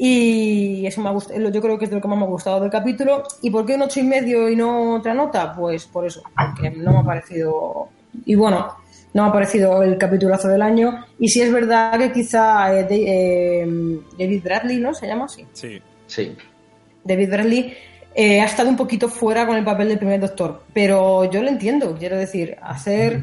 Y 0.05 0.85
eso 0.85 1.01
me 1.01 1.11
ha 1.11 1.13
gustado, 1.13 1.39
yo 1.49 1.61
creo 1.63 1.79
que 1.79 1.85
es 1.85 1.91
de 1.91 1.95
lo 1.95 2.03
que 2.03 2.09
más 2.09 2.19
me 2.19 2.25
ha 2.25 2.29
gustado 2.29 2.59
del 2.59 2.71
capítulo. 2.73 3.23
¿Y 3.41 3.51
por 3.51 3.65
qué 3.65 3.77
un 3.77 3.83
ocho 3.83 4.01
y 4.01 4.03
medio 4.03 4.49
y 4.49 4.57
no 4.57 4.95
otra 4.97 5.15
nota? 5.15 5.55
Pues 5.55 5.87
por 5.87 6.05
eso, 6.05 6.25
porque 6.37 6.71
no 6.71 6.91
me 6.91 6.99
ha 6.99 7.03
parecido. 7.05 7.89
Y 8.25 8.35
bueno, 8.35 8.75
no 9.15 9.23
me 9.23 9.29
ha 9.29 9.33
parecido 9.33 9.81
el 9.85 9.97
capitulazo 9.97 10.49
del 10.49 10.61
año. 10.61 11.05
Y 11.21 11.29
sí 11.29 11.41
es 11.41 11.53
verdad 11.53 11.97
que 12.01 12.11
quizá 12.11 12.77
eh, 12.77 12.83
de- 12.83 13.05
eh, 13.63 14.01
David 14.19 14.43
Bradley, 14.43 14.79
¿no? 14.79 14.93
Se 14.93 15.07
llama 15.07 15.27
así. 15.27 15.47
Sí. 15.53 15.81
Sí. 16.09 16.35
David 17.05 17.31
Bradley 17.31 17.73
eh, 18.13 18.41
ha 18.41 18.45
estado 18.47 18.71
un 18.71 18.77
poquito 18.77 19.09
fuera 19.09 19.47
con 19.47 19.57
el 19.57 19.63
papel 19.65 19.87
del 19.89 19.99
primer 19.99 20.19
doctor, 20.19 20.65
pero 20.75 21.31
yo 21.31 21.41
lo 21.43 21.49
entiendo, 21.49 21.95
quiero 21.97 22.19
decir, 22.19 22.57
hacer 22.61 23.23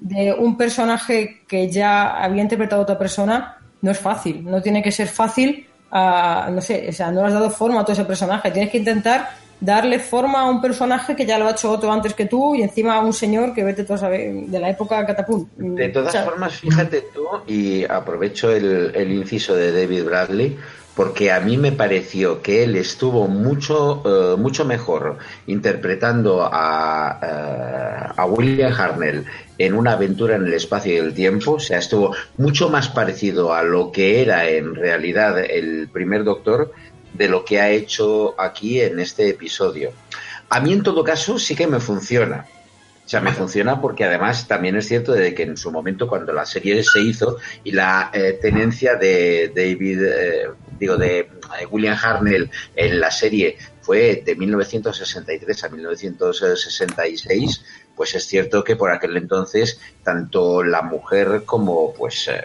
de 0.00 0.34
un 0.34 0.58
personaje 0.58 1.40
que 1.48 1.70
ya 1.70 2.22
había 2.22 2.42
interpretado 2.42 2.82
otra 2.82 2.98
persona 2.98 3.56
no 3.80 3.90
es 3.90 3.98
fácil, 3.98 4.44
no 4.44 4.60
tiene 4.60 4.82
que 4.82 4.92
ser 4.92 5.08
fácil, 5.08 5.66
no 5.92 6.60
sé, 6.60 6.86
o 6.88 6.92
sea, 6.92 7.10
no 7.10 7.22
le 7.22 7.28
has 7.28 7.32
dado 7.34 7.50
forma 7.50 7.80
a 7.80 7.84
todo 7.84 7.92
ese 7.92 8.04
personaje, 8.04 8.50
tienes 8.50 8.70
que 8.70 8.78
intentar 8.78 9.30
darle 9.60 9.98
forma 9.98 10.40
a 10.42 10.50
un 10.50 10.60
personaje 10.60 11.16
que 11.16 11.26
ya 11.26 11.38
lo 11.38 11.48
ha 11.48 11.50
hecho 11.50 11.70
otro 11.70 11.90
antes 11.90 12.14
que 12.14 12.26
tú 12.26 12.54
y 12.54 12.62
encima 12.62 12.94
a 12.94 13.00
un 13.00 13.12
señor 13.12 13.52
que 13.54 13.64
vete 13.64 13.84
tú 13.84 13.94
a 13.94 13.98
saber 13.98 14.32
de 14.32 14.60
la 14.60 14.70
época 14.70 15.04
catapult. 15.04 15.48
De 15.56 15.88
todas 15.88 16.10
O 16.10 16.12
sea, 16.12 16.24
formas, 16.24 16.54
fíjate 16.54 17.04
tú, 17.12 17.26
y 17.46 17.84
aprovecho 17.84 18.52
el, 18.52 18.92
el 18.94 19.10
inciso 19.12 19.56
de 19.56 19.72
David 19.72 20.04
Bradley, 20.04 20.56
porque 20.98 21.30
a 21.30 21.38
mí 21.38 21.56
me 21.56 21.70
pareció 21.70 22.42
que 22.42 22.64
él 22.64 22.74
estuvo 22.74 23.28
mucho, 23.28 24.02
eh, 24.04 24.36
mucho 24.36 24.64
mejor 24.64 25.18
interpretando 25.46 26.42
a, 26.42 27.20
eh, 27.22 28.12
a 28.16 28.26
William 28.26 28.72
Hartnell 28.72 29.24
en 29.58 29.74
una 29.74 29.92
aventura 29.92 30.34
en 30.34 30.46
el 30.46 30.54
espacio 30.54 30.92
y 30.92 30.96
el 30.96 31.14
tiempo, 31.14 31.52
o 31.52 31.60
sea, 31.60 31.78
estuvo 31.78 32.16
mucho 32.36 32.68
más 32.68 32.88
parecido 32.88 33.54
a 33.54 33.62
lo 33.62 33.92
que 33.92 34.22
era 34.22 34.48
en 34.48 34.74
realidad 34.74 35.38
el 35.38 35.86
primer 35.86 36.24
Doctor 36.24 36.72
de 37.14 37.28
lo 37.28 37.44
que 37.44 37.60
ha 37.60 37.70
hecho 37.70 38.34
aquí 38.36 38.80
en 38.80 38.98
este 38.98 39.28
episodio. 39.28 39.92
A 40.48 40.58
mí, 40.58 40.72
en 40.72 40.82
todo 40.82 41.04
caso, 41.04 41.38
sí 41.38 41.54
que 41.54 41.68
me 41.68 41.78
funciona. 41.78 42.44
O 43.06 43.08
sea, 43.08 43.20
me 43.20 43.30
funciona 43.30 43.80
porque 43.80 44.04
además 44.04 44.48
también 44.48 44.74
es 44.74 44.88
cierto 44.88 45.12
de 45.12 45.32
que 45.32 45.44
en 45.44 45.56
su 45.56 45.70
momento 45.70 46.08
cuando 46.08 46.32
la 46.32 46.44
serie 46.44 46.82
se 46.82 47.00
hizo 47.00 47.36
y 47.62 47.70
la 47.70 48.10
eh, 48.12 48.36
tenencia 48.42 48.96
de 48.96 49.52
David, 49.54 50.02
digo, 50.78 50.96
de 50.96 51.18
eh, 51.20 51.66
William 51.70 51.96
Hartnell 52.00 52.50
en 52.74 53.00
la 53.00 53.10
serie 53.10 53.58
fue 53.80 54.22
de 54.24 54.36
1963 54.36 55.64
a 55.64 55.68
1966, 55.70 57.64
pues 57.96 58.14
es 58.14 58.26
cierto 58.26 58.62
que 58.62 58.76
por 58.76 58.90
aquel 58.90 59.16
entonces 59.16 59.80
tanto 60.04 60.62
la 60.62 60.82
mujer 60.82 61.42
como 61.44 61.92
pues 61.94 62.28
eh, 62.28 62.44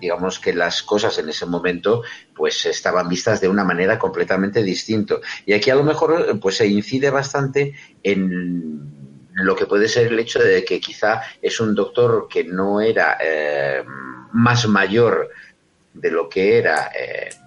digamos 0.00 0.38
que 0.38 0.52
las 0.52 0.82
cosas 0.82 1.16
en 1.18 1.28
ese 1.28 1.46
momento 1.46 2.02
pues 2.34 2.66
estaban 2.66 3.08
vistas 3.08 3.40
de 3.40 3.48
una 3.48 3.64
manera 3.64 3.98
completamente 3.98 4.62
distinta. 4.62 5.16
Y 5.46 5.52
aquí 5.52 5.70
a 5.70 5.76
lo 5.76 5.84
mejor 5.84 6.38
pues 6.40 6.56
se 6.56 6.66
incide 6.66 7.10
bastante 7.10 7.74
en 8.02 9.04
lo 9.34 9.56
que 9.56 9.66
puede 9.66 9.88
ser 9.88 10.08
el 10.08 10.18
hecho 10.18 10.40
de 10.40 10.64
que 10.64 10.80
quizá 10.80 11.22
es 11.40 11.60
un 11.60 11.74
doctor 11.74 12.26
que 12.28 12.44
no 12.44 12.80
era 12.80 13.16
eh, 13.20 13.82
más 14.32 14.66
mayor 14.68 15.30
de 15.92 16.10
lo 16.10 16.28
que 16.28 16.58
era 16.58 16.90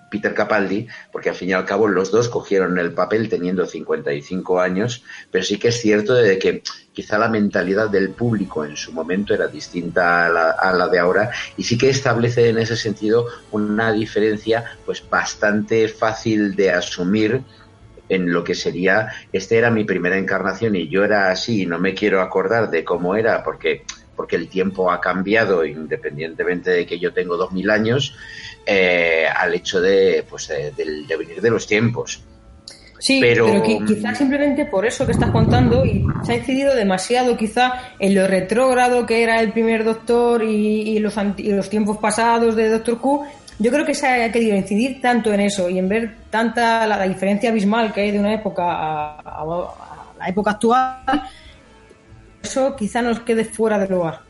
Peter 0.10 0.34
Capaldi, 0.34 0.88
porque 1.12 1.30
al 1.30 1.36
fin 1.36 1.50
y 1.50 1.54
al 1.54 1.66
cabo 1.66 1.88
los 1.88 2.12
dos 2.12 2.30
cogieron 2.30 2.78
el 2.80 2.94
papel 2.94 3.30
teniendo 3.30 3.66
55 3.66 4.60
años, 4.60 5.04
pero 5.32 5.44
sí 5.44 5.58
que 5.58 5.70
es 5.70 5.82
cierto 5.82 6.14
de 6.14 6.40
que 6.40 6.64
quizá 6.94 7.18
la 7.18 7.30
mentalidad 7.30 7.90
del 7.90 8.12
público 8.12 8.66
en 8.66 8.76
su 8.76 8.92
momento 8.92 9.34
era 9.34 9.48
distinta 9.48 10.26
a 10.26 10.30
la, 10.30 10.52
a 10.52 10.74
la 10.74 10.88
de 10.88 11.00
ahora 11.00 11.30
y 11.56 11.64
sí 11.64 11.78
que 11.78 11.90
establece 11.90 12.50
en 12.50 12.58
ese 12.58 12.76
sentido 12.76 13.28
una 13.52 13.92
diferencia 13.92 14.78
pues 14.86 15.08
bastante 15.08 15.88
fácil 15.88 16.56
de 16.56 16.72
asumir 16.72 17.44
en 18.10 18.32
lo 18.32 18.44
que 18.44 18.56
sería, 18.56 19.10
este 19.32 19.58
era 19.58 19.70
mi 19.70 19.84
primera 19.84 20.18
encarnación 20.18 20.76
y 20.76 20.88
yo 20.88 21.04
era 21.04 21.30
así 21.30 21.64
y 21.64 21.66
no 21.66 21.80
me 21.80 21.94
quiero 21.94 22.22
acordar 22.22 22.70
de 22.70 22.84
cómo 22.84 23.16
era 23.16 23.44
porque, 23.44 23.84
porque 24.18 24.36
el 24.36 24.50
tiempo 24.50 24.92
ha 24.92 25.00
cambiado 25.00 25.64
independientemente 25.64 26.72
de 26.72 26.86
que 26.86 27.00
yo 27.00 27.14
tengo 27.14 27.38
2000 27.38 27.70
años 27.70 28.16
eh, 28.66 29.26
al 29.34 29.54
hecho 29.54 29.80
de, 29.80 30.26
pues, 30.30 30.50
de- 30.50 30.72
del 30.72 31.08
devenir 31.08 31.40
de 31.40 31.50
los 31.50 31.66
tiempos. 31.66 32.22
Sí, 33.00 33.20
Pero- 33.22 33.46
pero, 33.46 33.64
qui- 33.64 33.86
quizás 33.86 34.18
simplemente 34.18 34.66
por 34.66 34.84
eso 34.86 35.06
que 35.06 35.12
estás 35.12 35.30
contando 35.30 35.86
y 35.86 36.04
se 36.26 36.34
ha 36.34 36.38
incidido 36.38 36.76
demasiado 36.76 37.38
quizá 37.38 37.74
en 38.00 38.16
lo 38.16 38.28
retrógrado 38.28 39.06
que 39.06 39.22
era 39.22 39.40
el 39.40 39.54
primer 39.54 39.84
Doctor 39.86 40.44
y, 40.44 40.82
y 40.98 41.00
los, 41.00 41.14
y 41.38 41.52
los 41.52 41.70
tiempos 41.70 41.98
pasados 42.00 42.56
de 42.56 42.70
Doctor 42.70 42.98
Who. 43.02 43.26
Yo 43.60 43.72
creo 43.72 43.86
que 43.86 43.94
se 43.94 44.08
ha 44.08 44.32
querido 44.32 44.56
incidir 44.56 45.00
tanto 45.00 45.32
en 45.32 45.42
eso 45.42 45.70
y 45.70 45.78
en 45.80 45.88
ver 45.88 46.16
tanta 46.32 46.86
la, 46.88 46.98
la 46.98 47.08
diferencia 47.08 47.50
abismal 47.52 47.94
que 47.94 48.02
hay 48.02 48.12
de 48.12 48.20
una 48.20 48.34
época 48.34 48.64
a, 48.64 49.20
a- 49.24 49.42
a 49.44 50.18
la 50.20 50.28
época 50.30 50.52
actual. 50.52 50.98
Eso 52.48 52.76
quizá 52.76 53.02
nos 53.02 53.20
quede 53.22 53.46
fuera 53.46 53.78
del 53.80 53.90
lugar 53.92 54.22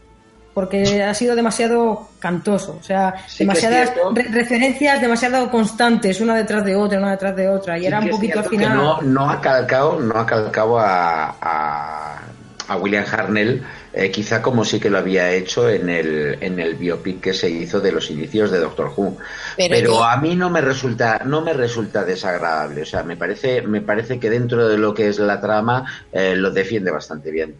porque 0.53 1.03
ha 1.03 1.13
sido 1.13 1.35
demasiado 1.35 2.09
cantoso, 2.17 2.77
o 2.81 2.83
sea, 2.83 3.13
Sí 3.27 3.43
demasiadas 3.43 3.91
re- 4.15 4.23
referencias 4.31 4.99
demasiado 4.99 5.51
constantes, 5.51 6.19
una 6.19 6.35
detrás 6.35 6.65
de 6.65 6.75
otra, 6.75 6.97
una 6.97 7.11
detrás 7.11 7.35
de 7.35 7.47
otra, 7.47 7.77
y 7.77 7.85
era 7.85 7.99
un 7.99 8.09
poquito 8.09 8.39
al 8.39 8.45
final. 8.49 8.75
No, 8.75 9.01
no 9.03 9.29
ha 9.29 9.39
calcado, 9.39 9.99
no 9.99 10.15
ha 10.19 10.25
calcado 10.25 10.79
a, 10.79 11.35
a, 11.39 12.21
a 12.69 12.77
William 12.77 13.05
Hartnell, 13.11 13.61
eh, 13.93 14.09
quizá 14.09 14.41
como 14.41 14.65
sí 14.65 14.79
que 14.79 14.89
lo 14.89 14.97
había 14.97 15.31
hecho 15.31 15.69
en 15.69 15.89
el, 15.89 16.39
en 16.41 16.59
el 16.59 16.73
biopic 16.73 17.21
que 17.21 17.33
se 17.35 17.47
hizo 17.51 17.79
de 17.79 17.91
los 17.91 18.09
inicios 18.09 18.49
de 18.49 18.57
Doctor 18.59 18.91
Who. 18.97 19.15
Pero 19.57 19.69
Pero, 19.75 19.91
yo- 19.91 20.03
a 20.03 20.17
mí 20.17 20.35
no 20.35 20.49
me 20.49 20.61
resulta, 20.61 21.21
no 21.23 21.41
me 21.41 21.53
resulta 21.53 22.03
desagradable. 22.03 22.81
O 22.81 22.85
sea, 22.85 23.03
me 23.03 23.15
parece, 23.15 23.61
me 23.61 23.81
parece 23.81 24.19
que 24.19 24.31
dentro 24.31 24.67
de 24.67 24.79
lo 24.79 24.95
que 24.95 25.07
es 25.07 25.19
la 25.19 25.39
trama 25.39 25.85
eh, 26.11 26.35
lo 26.35 26.49
defiende 26.49 26.89
bastante 26.89 27.29
bien. 27.29 27.55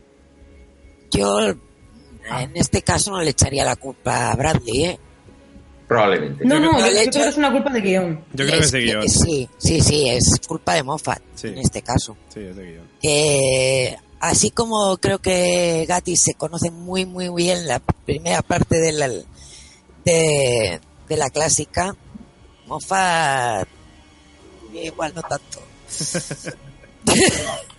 Yo 1.12 1.40
en 1.50 2.52
este 2.56 2.82
caso 2.82 3.12
no 3.12 3.22
le 3.22 3.30
echaría 3.32 3.64
la 3.64 3.76
culpa 3.76 4.32
a 4.32 4.36
Bradley, 4.36 4.86
¿eh? 4.86 5.00
Probablemente. 5.88 6.44
No, 6.44 6.60
no, 6.60 6.78
yo, 6.80 6.86
hecho- 6.88 7.12
creo 7.12 7.24
que 7.24 7.30
es 7.30 7.38
una 7.38 7.52
culpa 7.52 7.70
de 7.72 7.80
guion. 7.82 8.26
Yo 8.34 8.46
creo 8.46 8.60
que 8.60 8.66
es 8.66 8.72
de 8.72 8.80
que- 8.80 8.86
guion. 8.86 9.08
Sí, 9.10 9.50
sí, 9.58 9.80
sí, 9.82 10.10
es 10.10 10.24
culpa 10.46 10.74
de 10.74 10.84
Moffat 10.84 11.22
Sí. 11.36 11.48
en 11.48 11.60
este 11.60 11.82
caso. 11.82 12.18
Sí, 12.34 12.42
es 12.42 12.56
de 12.56 12.66
guion. 12.72 12.88
que 13.02 13.98
así 14.20 14.50
como 14.52 14.98
creo 14.98 15.20
que 15.20 15.86
Gatti 15.88 16.16
se 16.18 16.34
conoce 16.34 16.72
muy 16.72 17.06
muy 17.06 17.30
bien 17.30 17.68
la 17.68 17.80
primera 17.80 18.42
parte 18.42 18.80
de 18.80 18.92
la 18.92 19.08
de, 19.08 20.82
de 21.08 21.18
la 21.18 21.30
clásica 21.30 21.96
Moffat 22.66 23.68
igual 24.74 25.14
no 25.16 25.22
tanto 25.22 25.62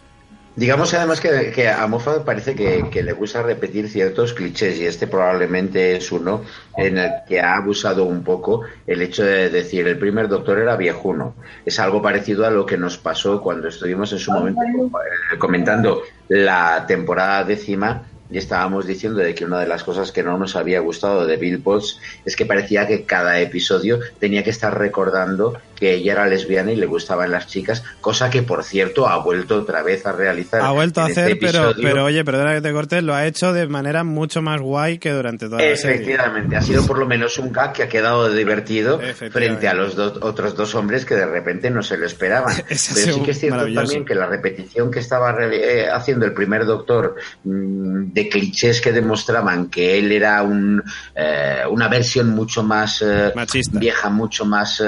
Digamos 0.59 0.93
además 0.93 1.21
que, 1.21 1.69
a 1.69 1.87
Moffat 1.87 2.25
parece 2.25 2.57
que, 2.57 2.91
que 2.91 3.05
le 3.05 3.13
gusta 3.13 3.45
repetir 3.45 3.89
ciertos 3.89 4.33
clichés 4.33 4.77
y 4.81 4.87
este 4.87 5.07
probablemente 5.07 5.95
es 5.95 6.11
uno 6.11 6.43
en 6.77 6.99
el 6.99 7.13
que 7.29 7.41
ha 7.41 7.55
abusado 7.55 8.03
un 8.03 8.25
poco 8.25 8.63
el 8.85 9.01
hecho 9.01 9.23
de 9.23 9.51
decir 9.51 9.87
el 9.87 9.99
primer 9.99 10.27
doctor 10.27 10.59
era 10.59 10.75
viejuno. 10.75 11.37
Es 11.65 11.79
algo 11.79 12.03
parecido 12.03 12.45
a 12.45 12.51
lo 12.51 12.67
que 12.67 12.77
nos 12.77 12.99
pasó 12.99 13.41
cuando 13.41 13.69
estuvimos 13.69 14.13
en 14.13 14.19
su 14.19 14.33
momento 14.33 14.61
eh, 14.65 15.39
comentando 15.39 16.03
la 16.27 16.85
temporada 16.89 17.45
décima 17.45 18.03
y 18.29 18.39
estábamos 18.39 18.85
diciendo 18.85 19.21
de 19.21 19.37
que 19.37 19.45
una 19.45 19.61
de 19.61 19.69
las 19.69 19.85
cosas 19.85 20.11
que 20.11 20.25
no 20.25 20.37
nos 20.39 20.57
había 20.57 20.81
gustado 20.81 21.25
de 21.25 21.37
Bill 21.37 21.61
Potts 21.61 22.01
es 22.25 22.35
que 22.35 22.47
parecía 22.47 22.85
que 22.87 23.05
cada 23.05 23.41
episodio 23.41 24.01
tenía 24.19 24.43
que 24.43 24.51
estar 24.51 24.77
recordando 24.77 25.61
que 25.79 25.95
ella 25.95 26.13
era 26.13 26.27
lesbiana 26.27 26.73
y 26.73 26.77
le 26.77 26.87
gustaban 26.87 27.31
las 27.31 27.47
chicas, 27.47 27.83
cosa 28.01 28.31
que 28.31 28.43
por 28.43 28.65
cierto 28.65 29.09
ha 29.09 29.19
vuelto 29.19 29.57
otra 29.57 29.83
vez 29.83 30.05
a 30.07 30.13
realizar. 30.13 30.61
Ha 30.61 30.71
vuelto 30.71 31.03
a 31.03 31.09
este 31.09 31.21
hacer, 31.23 31.39
pero, 31.41 31.73
pero 31.81 32.05
oye, 32.05 32.25
perdona 32.25 32.55
que 32.55 32.61
te 32.61 32.73
cortes, 32.73 33.03
lo 33.03 33.15
ha 33.15 33.27
hecho 33.27 33.53
de 33.53 33.67
manera 33.69 34.05
mucho 34.05 34.43
más 34.43 34.61
guay 34.61 34.99
que 34.99 35.11
durante 35.11 35.47
toda 35.47 35.63
la 35.63 35.77
serie. 35.77 35.97
Efectivamente, 35.97 36.57
ha 36.57 36.63
sido 36.63 36.87
por 36.87 36.99
lo 36.99 37.07
menos 37.07 37.39
un 37.39 37.53
gag 37.53 37.73
que 37.73 37.83
ha 37.85 37.89
quedado 37.89 38.33
divertido 38.33 39.01
frente 39.31 39.69
a 39.69 39.75
los 39.75 39.95
dos, 39.95 40.19
otros 40.21 40.55
dos 40.55 40.75
hombres 40.75 41.05
que 41.05 41.15
de 41.15 41.27
repente 41.27 41.71
no 41.71 41.83
se 41.83 41.97
lo 41.97 42.07
esperaban. 42.07 42.55
Pero 42.69 43.15
sí 43.15 43.23
que 43.23 43.31
es 43.31 43.39
cierto 43.39 43.67
también 43.73 44.05
que 44.05 44.15
la 44.15 44.27
repetición 44.27 44.91
que 44.91 44.99
estaba 45.01 45.37
eh, 45.41 45.89
haciendo 45.91 46.27
el 46.27 46.33
primer 46.33 46.65
doctor 46.65 47.17
mm, 47.45 48.13
de 48.13 48.29
clichés 48.29 48.81
que 48.81 48.93
demostraban 48.93 49.69
que 49.71 49.99
él 49.99 50.13
era 50.13 50.43
un, 50.43 50.83
eh, 51.15 51.63
una 51.71 51.89
versión 51.89 52.31
mucho 52.31 52.63
más 52.63 53.03
eh, 53.03 53.33
vieja, 53.73 54.09
mucho 54.09 54.45
más 54.45 54.83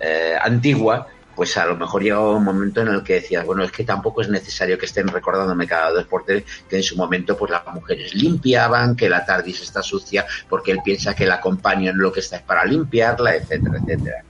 eh, 0.00 0.27
eh, 0.32 0.38
antigua, 0.40 1.06
pues 1.34 1.56
a 1.56 1.66
lo 1.66 1.76
mejor 1.76 2.02
llegaba 2.02 2.36
un 2.36 2.44
momento 2.44 2.80
en 2.80 2.88
el 2.88 3.02
que 3.04 3.14
decías, 3.14 3.46
bueno, 3.46 3.62
es 3.62 3.70
que 3.70 3.84
tampoco 3.84 4.22
es 4.22 4.28
necesario 4.28 4.76
que 4.76 4.86
estén 4.86 5.06
recordándome 5.06 5.66
cada 5.68 5.92
dos 5.92 6.04
por 6.06 6.24
que 6.24 6.44
en 6.70 6.82
su 6.82 6.96
momento 6.96 7.36
pues 7.36 7.50
las 7.52 7.64
mujeres 7.66 8.14
limpiaban, 8.14 8.96
que 8.96 9.08
la 9.08 9.24
tardis 9.24 9.62
está 9.62 9.82
sucia 9.82 10.26
porque 10.48 10.72
él 10.72 10.80
piensa 10.84 11.14
que 11.14 11.26
la 11.26 11.36
acompañan 11.36 11.96
lo 11.96 12.10
que 12.10 12.20
está 12.20 12.36
es 12.36 12.42
para 12.42 12.64
limpiarla, 12.64 13.36
etcétera, 13.36 13.78
etcétera. 13.80 14.24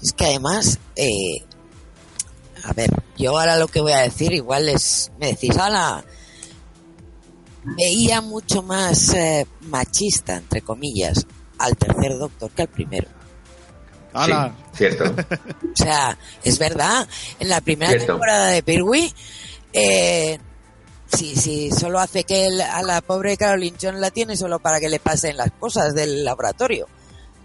es 0.00 0.12
que 0.14 0.24
además 0.24 0.78
eh, 0.96 1.44
a 2.64 2.72
ver 2.72 2.90
Yo 3.16 3.38
ahora 3.38 3.58
lo 3.58 3.68
que 3.68 3.80
voy 3.80 3.92
a 3.92 4.00
decir 4.00 4.32
igual 4.32 4.68
es, 4.68 5.12
me 5.20 5.28
decís, 5.28 5.56
ala, 5.58 6.04
veía 7.64 8.20
mucho 8.20 8.62
más 8.62 9.12
eh, 9.14 9.46
machista, 9.62 10.36
entre 10.36 10.62
comillas, 10.62 11.26
al 11.58 11.76
tercer 11.76 12.18
doctor 12.18 12.50
que 12.50 12.62
al 12.62 12.68
primero. 12.68 13.08
¡Hala! 14.14 14.54
Sí, 14.72 14.78
cierto. 14.78 15.04
O 15.04 15.76
sea, 15.76 16.16
es 16.42 16.58
verdad, 16.58 17.06
en 17.40 17.48
la 17.48 17.60
primera 17.60 17.90
Cierto. 17.90 18.06
temporada 18.14 18.48
de 18.48 18.62
Pertwee, 18.62 19.12
eh, 19.72 20.38
sí, 21.12 21.34
sí, 21.36 21.70
solo 21.70 21.98
hace 22.00 22.24
que 22.24 22.46
el- 22.46 22.60
a 22.60 22.82
la 22.82 23.00
pobre 23.00 23.36
Caroline 23.36 23.76
John 23.80 24.00
la 24.00 24.10
tiene 24.10 24.36
solo 24.36 24.58
para 24.60 24.80
que 24.80 24.88
le 24.88 25.00
pasen 25.00 25.36
las 25.36 25.50
cosas 25.58 25.94
del 25.94 26.24
laboratorio. 26.24 26.86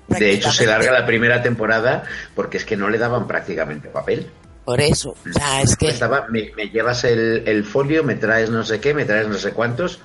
De 0.08 0.32
hecho, 0.32 0.52
se 0.52 0.66
larga 0.66 0.92
la 0.92 1.06
primera 1.06 1.42
temporada 1.44 2.04
porque 2.36 2.58
es 2.58 2.66
que 2.66 2.76
no 2.76 2.90
le 2.90 2.98
daban 2.98 3.28
prácticamente 3.28 3.90
papel. 3.90 4.30
Por 4.66 4.82
eso, 4.82 5.10
o 5.12 5.34
sea, 5.34 5.62
es 5.62 5.76
que 5.76 5.88
Estaba, 5.90 6.28
me, 6.30 6.52
me 6.56 6.70
llevas 6.70 7.04
el, 7.04 7.44
el 7.48 7.64
folio, 7.64 8.04
me 8.04 8.16
traes 8.16 8.50
no 8.52 8.64
sé 8.64 8.80
qué, 8.80 8.94
me 8.94 9.06
traes 9.06 9.28
no 9.28 9.38
sé 9.38 9.52
cuántos. 9.52 10.00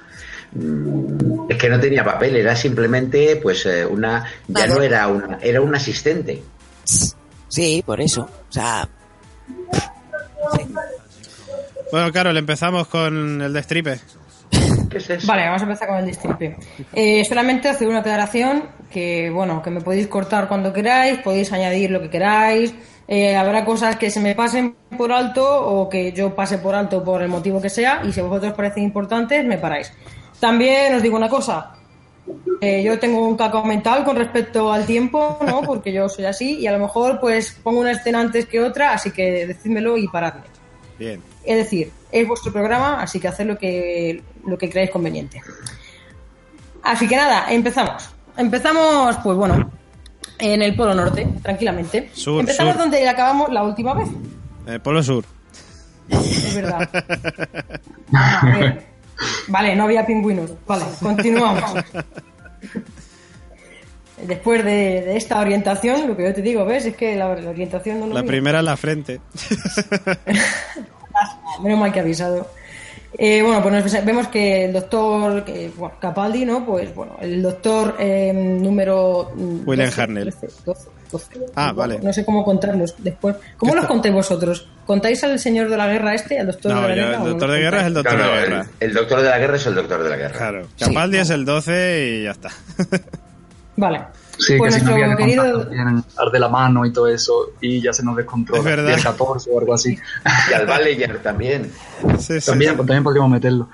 Mm, 0.53 1.51
Es 1.51 1.59
que 1.59 1.69
no 1.69 1.81
tenía 1.81 2.05
papel, 2.05 2.37
era 2.37 2.55
simplemente, 2.57 3.37
pues, 3.43 3.67
eh, 3.67 3.85
una. 3.85 4.25
Ya 4.49 4.67
no 4.67 4.81
era 4.83 5.09
una, 5.09 5.39
era 5.43 5.61
un 5.61 5.75
asistente. 5.75 6.43
Sí, 7.49 7.83
por 7.85 8.01
eso, 8.01 8.23
o 8.23 8.53
sea, 8.53 8.89
Bueno, 11.91 12.13
Carol, 12.13 12.37
empezamos 12.37 12.89
con 12.89 13.41
el 13.41 13.53
destripe. 13.53 14.01
¿Qué 14.91 14.99
es 14.99 15.11
eso? 15.11 15.27
Vale, 15.27 15.47
vamos 15.47 15.63
a 15.63 15.65
empezar 15.65 15.89
con 15.89 15.99
el 15.99 16.07
distripe. 16.07 16.57
Eh, 16.93 17.25
solamente 17.25 17.69
hacer 17.69 17.89
una 17.89 18.01
aclaración 18.01 18.65
que, 18.91 19.31
bueno, 19.31 19.63
que 19.63 19.71
me 19.71 19.81
podéis 19.81 20.09
cortar 20.09 20.49
cuando 20.49 20.73
queráis, 20.73 21.19
podéis 21.19 21.53
añadir 21.53 21.91
lo 21.91 22.01
que 22.01 22.11
queráis. 22.11 22.75
eh, 23.07 23.37
habrá 23.37 23.65
cosas 23.65 23.97
que 23.97 24.11
se 24.11 24.19
me 24.19 24.35
pasen 24.35 24.75
por 24.97 25.13
alto 25.13 25.45
o 25.67 25.89
que 25.89 26.13
yo 26.13 26.35
pase 26.35 26.59
por 26.59 26.75
alto 26.75 27.05
por 27.05 27.23
el 27.23 27.29
motivo 27.29 27.61
que 27.61 27.69
sea 27.69 28.01
y 28.05 28.13
si 28.13 28.21
a 28.21 28.23
vosotros 28.23 28.55
parecen 28.55 28.83
importantes, 28.83 29.45
me 29.45 29.59
paráis. 29.59 29.93
También 30.41 30.95
os 30.95 31.03
digo 31.03 31.17
una 31.17 31.29
cosa. 31.29 31.73
Eh, 32.61 32.83
yo 32.83 32.99
tengo 32.99 33.27
un 33.27 33.37
caco 33.37 33.65
mental 33.65 34.05
con 34.05 34.17
respecto 34.17 34.73
al 34.73 34.87
tiempo, 34.87 35.39
¿no? 35.47 35.63
Porque 35.67 35.93
yo 35.93 36.09
soy 36.09 36.25
así 36.25 36.59
y 36.59 36.67
a 36.67 36.73
lo 36.73 36.79
mejor 36.79 37.21
pues 37.21 37.59
pongo 37.63 37.81
una 37.81 37.93
escena 37.93 38.21
antes 38.21 38.47
que 38.47 38.61
otra, 38.61 38.93
así 38.93 39.11
que 39.11 39.47
decídmelo 39.47 39.97
y 39.97 40.09
paradme. 40.09 40.43
Bien. 40.99 41.21
Es 41.45 41.57
decir, 41.59 41.91
es 42.11 42.27
vuestro 42.27 42.53
programa, 42.53 43.03
así 43.03 43.21
que 43.21 43.29
haced 43.29 43.47
lo 43.47 43.59
que, 43.59 44.23
lo 44.47 44.57
que 44.57 44.71
creáis 44.71 44.91
conveniente. 44.91 45.43
Así 46.83 47.09
que 47.09 47.17
nada, 47.17 47.47
empezamos. 47.51 48.09
Empezamos, 48.37 49.17
pues 49.23 49.37
bueno, 49.37 49.71
en 50.39 50.63
el 50.63 50.75
Polo 50.75 50.95
Norte, 50.95 51.27
tranquilamente. 51.43 52.11
Sur, 52.13 52.41
empezamos 52.41 52.75
sur. 52.75 52.83
donde 52.83 53.09
acabamos 53.09 53.53
la 53.53 53.63
última 53.63 53.95
vez, 53.95 54.09
Eh, 54.67 54.79
Polo 54.79 55.03
Sur. 55.03 55.25
es 56.09 56.55
verdad. 56.55 56.89
A 58.13 58.47
ver. 58.59 58.94
Vale, 59.49 59.77
no 59.77 59.85
había 59.85 60.05
pingüinos. 60.07 60.53
Vale, 60.67 60.85
continuamos. 61.01 61.63
Después 64.23 64.65
de, 64.65 65.03
de 65.03 65.17
esta 65.17 65.39
orientación, 65.41 66.07
lo 66.07 66.17
que 66.17 66.25
yo 66.25 66.33
te 66.33 66.41
digo, 66.41 66.65
¿ves? 66.65 66.87
Es 66.87 66.97
que 66.97 67.15
la, 67.17 67.35
la 67.35 67.51
orientación 67.51 68.01
no 68.01 68.07
lo 68.07 68.15
La 68.15 68.23
primera 68.23 68.61
en 68.61 68.65
la 68.65 68.77
frente. 68.77 69.21
Menos 71.63 71.79
mal 71.79 71.93
que 71.93 72.01
avisado. 72.01 72.49
Eh, 73.17 73.43
bueno, 73.43 73.63
pues 73.63 73.93
nos- 73.93 74.05
vemos 74.05 74.27
que 74.29 74.65
el 74.65 74.73
doctor 74.73 75.45
que, 75.45 75.71
bueno, 75.77 75.95
Capaldi, 76.01 76.45
¿no? 76.45 76.67
Pues 76.67 76.93
bueno, 76.95 77.17
el 77.21 77.41
doctor 77.43 77.95
eh, 77.99 78.33
número. 78.33 79.31
William 79.65 79.89
12, 79.89 80.01
Hartnell. 80.03 80.31
13, 80.35 80.49
12, 80.65 80.89
12. 81.13 81.27
Ah, 81.55 81.73
Bueno, 81.73 81.75
vale. 81.95 81.99
No 82.03 82.13
sé 82.13 82.25
cómo 82.25 82.45
contarlos 82.45 82.95
después. 82.99 83.37
¿Cómo 83.57 83.71
¿Qué 83.71 83.77
los 83.77 83.85
está? 83.85 83.89
contáis 83.95 84.15
vosotros? 84.15 84.69
¿Contáis 84.85 85.23
al 85.23 85.39
señor 85.39 85.69
de 85.71 85.77
la 85.77 85.87
guerra 85.87 86.13
este, 86.15 86.41
al 86.41 86.49
doctor 86.49 86.73
No, 86.73 86.83
de 86.83 86.89
la 86.89 86.95
yo- 86.97 87.03
guerra? 87.03 87.15
el 87.15 87.21
no 87.23 87.29
doctor 87.29 87.51
de 87.53 87.59
guerra 87.61 87.81
es 87.81 87.87
el 87.87 87.95
doctor 87.95 88.17
de 88.19 88.25
el, 88.25 88.31
guerra. 88.51 88.67
el 88.81 88.93
doctor 88.95 89.23
de 89.23 89.29
la 89.31 89.39
guerra 89.39 89.57
es 89.57 89.67
el 89.67 89.75
doctor 89.77 90.03
de 90.03 90.11
la 90.11 90.17
guerra. 90.17 90.37
Claro. 90.39 90.63
Sí. 90.77 90.85
Capaldi 90.85 91.19
es 91.19 91.31
el 91.31 91.45
12 91.45 92.07
y 92.21 92.25
ya 92.25 92.31
está. 92.33 92.51
Vale. 93.77 94.01
Sí, 94.39 94.57
Pues 94.59 94.75
que 94.75 94.81
si 94.81 94.87
no 94.87 94.95
viene 94.97 95.17
querido- 95.17 95.69
arde 96.19 96.39
la 96.39 96.49
mano 96.49 96.85
y 96.85 96.93
todo 96.93 97.09
eso 97.09 97.51
y 97.61 97.81
ya 97.81 97.93
se 97.93 98.03
nos 98.05 98.17
descontrola. 98.17 98.59
Es 98.61 98.65
verdad. 98.65 98.91
Y 98.91 98.95
el 98.95 99.03
14 99.03 99.51
o 99.53 99.59
algo 99.61 99.75
así. 99.75 99.99
Y 100.51 100.53
al 100.55 100.67
Valleyer 100.67 101.23
también. 101.23 101.71
Sí, 102.19 102.41
sí. 102.41 102.47
También, 102.51 102.77
pues, 102.77 102.87
también 102.87 103.05
podríamos 103.05 103.31
meterlo. 103.31 103.69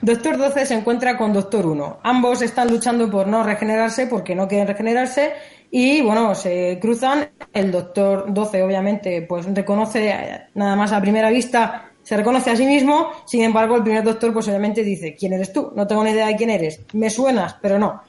Doctor 0.00 0.36
12 0.36 0.66
se 0.66 0.74
encuentra 0.74 1.16
con 1.16 1.32
Doctor 1.32 1.64
1. 1.66 2.00
Ambos 2.02 2.42
están 2.42 2.68
luchando 2.68 3.08
por 3.08 3.28
no 3.28 3.44
regenerarse 3.44 4.08
porque 4.08 4.34
no 4.34 4.48
quieren 4.48 4.66
regenerarse 4.66 5.32
y 5.70 6.02
bueno, 6.02 6.34
se 6.34 6.78
cruzan. 6.80 7.30
El 7.52 7.70
Doctor 7.70 8.26
12 8.28 8.62
obviamente 8.64 9.22
pues 9.28 9.46
reconoce 9.54 10.10
eh, 10.10 10.40
nada 10.54 10.74
más 10.74 10.90
a 10.92 11.00
primera 11.00 11.30
vista, 11.30 11.90
se 12.02 12.16
reconoce 12.16 12.50
a 12.50 12.56
sí 12.56 12.66
mismo, 12.66 13.12
sin 13.26 13.44
embargo 13.44 13.76
el 13.76 13.84
primer 13.84 14.02
Doctor 14.02 14.32
pues 14.32 14.48
obviamente 14.48 14.82
dice, 14.82 15.14
¿quién 15.16 15.34
eres 15.34 15.52
tú? 15.52 15.72
No 15.76 15.86
tengo 15.86 16.02
ni 16.02 16.10
idea 16.10 16.26
de 16.26 16.34
quién 16.36 16.50
eres. 16.50 16.80
Me 16.94 17.08
suenas, 17.08 17.54
pero 17.62 17.78
no. 17.78 18.02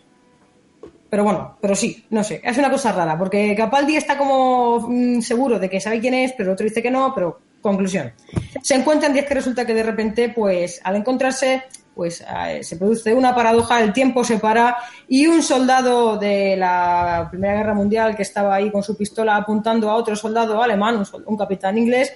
Pero 1.14 1.26
bueno, 1.26 1.58
pero 1.62 1.76
sí, 1.76 2.08
no 2.10 2.24
sé, 2.24 2.42
es 2.44 2.58
una 2.58 2.72
cosa 2.72 2.92
rara, 2.92 3.16
porque 3.16 3.54
Capaldi 3.56 3.98
está 3.98 4.18
como 4.18 4.88
mm, 4.90 5.22
seguro 5.22 5.60
de 5.60 5.70
que 5.70 5.80
sabe 5.80 6.00
quién 6.00 6.16
es, 6.16 6.32
pero 6.32 6.50
el 6.50 6.54
otro 6.56 6.64
dice 6.64 6.82
que 6.82 6.90
no, 6.90 7.14
pero 7.14 7.40
conclusión. 7.62 8.12
Se 8.64 8.74
encuentran 8.74 9.16
y 9.16 9.20
es 9.20 9.26
que 9.28 9.36
resulta 9.36 9.64
que 9.64 9.76
de 9.76 9.84
repente, 9.84 10.30
pues 10.30 10.82
al 10.84 10.96
encontrarse, 10.96 11.66
pues 11.94 12.26
se 12.62 12.78
produce 12.78 13.14
una 13.14 13.36
paradoja, 13.36 13.84
el 13.84 13.94
tiempo 13.94 14.24
se 14.24 14.40
para 14.40 14.76
y 15.08 15.28
un 15.28 15.44
soldado 15.44 16.18
de 16.18 16.58
la 16.58 17.28
Primera 17.30 17.58
Guerra 17.58 17.76
Mundial 17.76 18.16
que 18.16 18.24
estaba 18.24 18.56
ahí 18.56 18.72
con 18.72 18.82
su 18.82 18.98
pistola 18.98 19.36
apuntando 19.36 19.92
a 19.92 19.96
otro 19.96 20.16
soldado 20.16 20.64
alemán, 20.64 20.98
un, 20.98 21.24
un 21.28 21.38
capitán 21.38 21.78
inglés, 21.78 22.12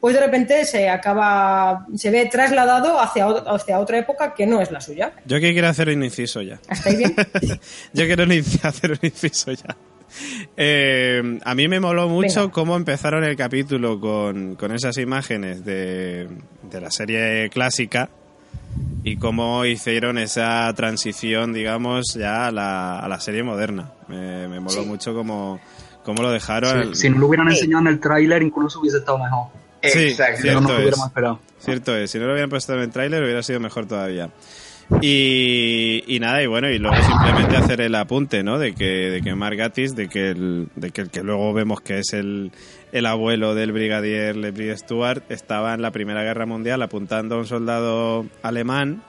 pues 0.00 0.14
de 0.14 0.20
repente 0.20 0.64
se 0.64 0.88
acaba, 0.88 1.86
se 1.94 2.10
ve 2.10 2.26
trasladado 2.26 2.98
hacia, 2.98 3.26
hacia 3.26 3.78
otra 3.78 3.98
época 3.98 4.34
que 4.34 4.46
no 4.46 4.60
es 4.60 4.70
la 4.70 4.80
suya. 4.80 5.12
Yo 5.26 5.38
que 5.40 5.52
quiero 5.52 5.68
hacer 5.68 5.88
un 5.90 6.02
inciso 6.02 6.40
ya. 6.40 6.58
¿Hasta 6.68 6.88
ahí 6.90 6.96
bien? 6.96 7.14
Yo 7.92 8.06
quiero 8.06 8.24
hacer 8.62 8.92
un 8.92 8.98
inciso 9.02 9.52
ya. 9.52 9.76
Eh, 10.56 11.38
a 11.44 11.54
mí 11.54 11.68
me 11.68 11.78
moló 11.80 12.08
mucho 12.08 12.40
Venga. 12.40 12.52
cómo 12.52 12.76
empezaron 12.76 13.22
el 13.24 13.36
capítulo 13.36 14.00
con, 14.00 14.56
con 14.56 14.72
esas 14.72 14.96
imágenes 14.98 15.64
de, 15.64 16.28
de 16.62 16.80
la 16.80 16.90
serie 16.90 17.48
clásica 17.50 18.10
y 19.04 19.16
cómo 19.16 19.64
hicieron 19.64 20.18
esa 20.18 20.72
transición, 20.74 21.52
digamos, 21.52 22.14
ya 22.14 22.46
a 22.48 22.52
la, 22.52 22.98
a 22.98 23.08
la 23.08 23.20
serie 23.20 23.42
moderna. 23.42 23.92
Me, 24.08 24.48
me 24.48 24.60
moló 24.60 24.84
mucho 24.84 25.14
cómo, 25.14 25.60
cómo 26.02 26.22
lo 26.22 26.30
dejaron. 26.32 26.94
Si, 26.94 27.02
si 27.02 27.10
no 27.10 27.18
lo 27.18 27.26
hubieran 27.28 27.48
enseñado 27.48 27.82
en 27.82 27.88
el 27.88 28.00
tráiler, 28.00 28.42
incluso 28.42 28.80
hubiese 28.80 28.98
estado 28.98 29.18
mejor. 29.18 29.59
Sí, 29.82 29.98
Exacto. 30.08 30.42
Si 30.42 30.48
no 30.48 30.52
cierto 30.52 30.60
nos 30.60 30.70
lo 30.70 30.76
es. 30.76 30.80
hubiéramos 30.82 31.06
esperado. 31.06 31.40
Cierto 31.60 31.96
es, 31.96 32.10
si 32.10 32.18
no 32.18 32.26
lo 32.26 32.32
hubieran 32.32 32.50
puesto 32.50 32.74
en 32.74 32.80
el 32.80 32.90
tráiler 32.90 33.22
hubiera 33.22 33.42
sido 33.42 33.60
mejor 33.60 33.86
todavía. 33.86 34.30
Y, 35.02 36.02
y 36.08 36.18
nada, 36.18 36.42
y 36.42 36.46
bueno, 36.46 36.68
y 36.68 36.78
luego 36.78 36.96
simplemente 37.02 37.56
hacer 37.56 37.80
el 37.80 37.94
apunte, 37.94 38.42
¿no? 38.42 38.58
De 38.58 38.74
que, 38.74 38.84
de 38.84 39.22
que 39.22 39.34
Mark 39.36 39.56
Gatiss, 39.56 39.94
de 39.94 40.08
que 40.08 40.30
el, 40.30 40.68
de 40.74 40.90
que 40.90 41.02
el 41.02 41.10
que 41.10 41.22
luego 41.22 41.52
vemos 41.52 41.80
que 41.80 42.00
es 42.00 42.12
el, 42.12 42.50
el 42.90 43.06
abuelo 43.06 43.54
del 43.54 43.70
brigadier 43.70 44.34
Levi 44.36 44.76
Stuart, 44.76 45.22
estaba 45.30 45.74
en 45.74 45.82
la 45.82 45.92
Primera 45.92 46.24
Guerra 46.24 46.44
Mundial 46.44 46.82
apuntando 46.82 47.36
a 47.36 47.38
un 47.38 47.46
soldado 47.46 48.26
alemán 48.42 49.02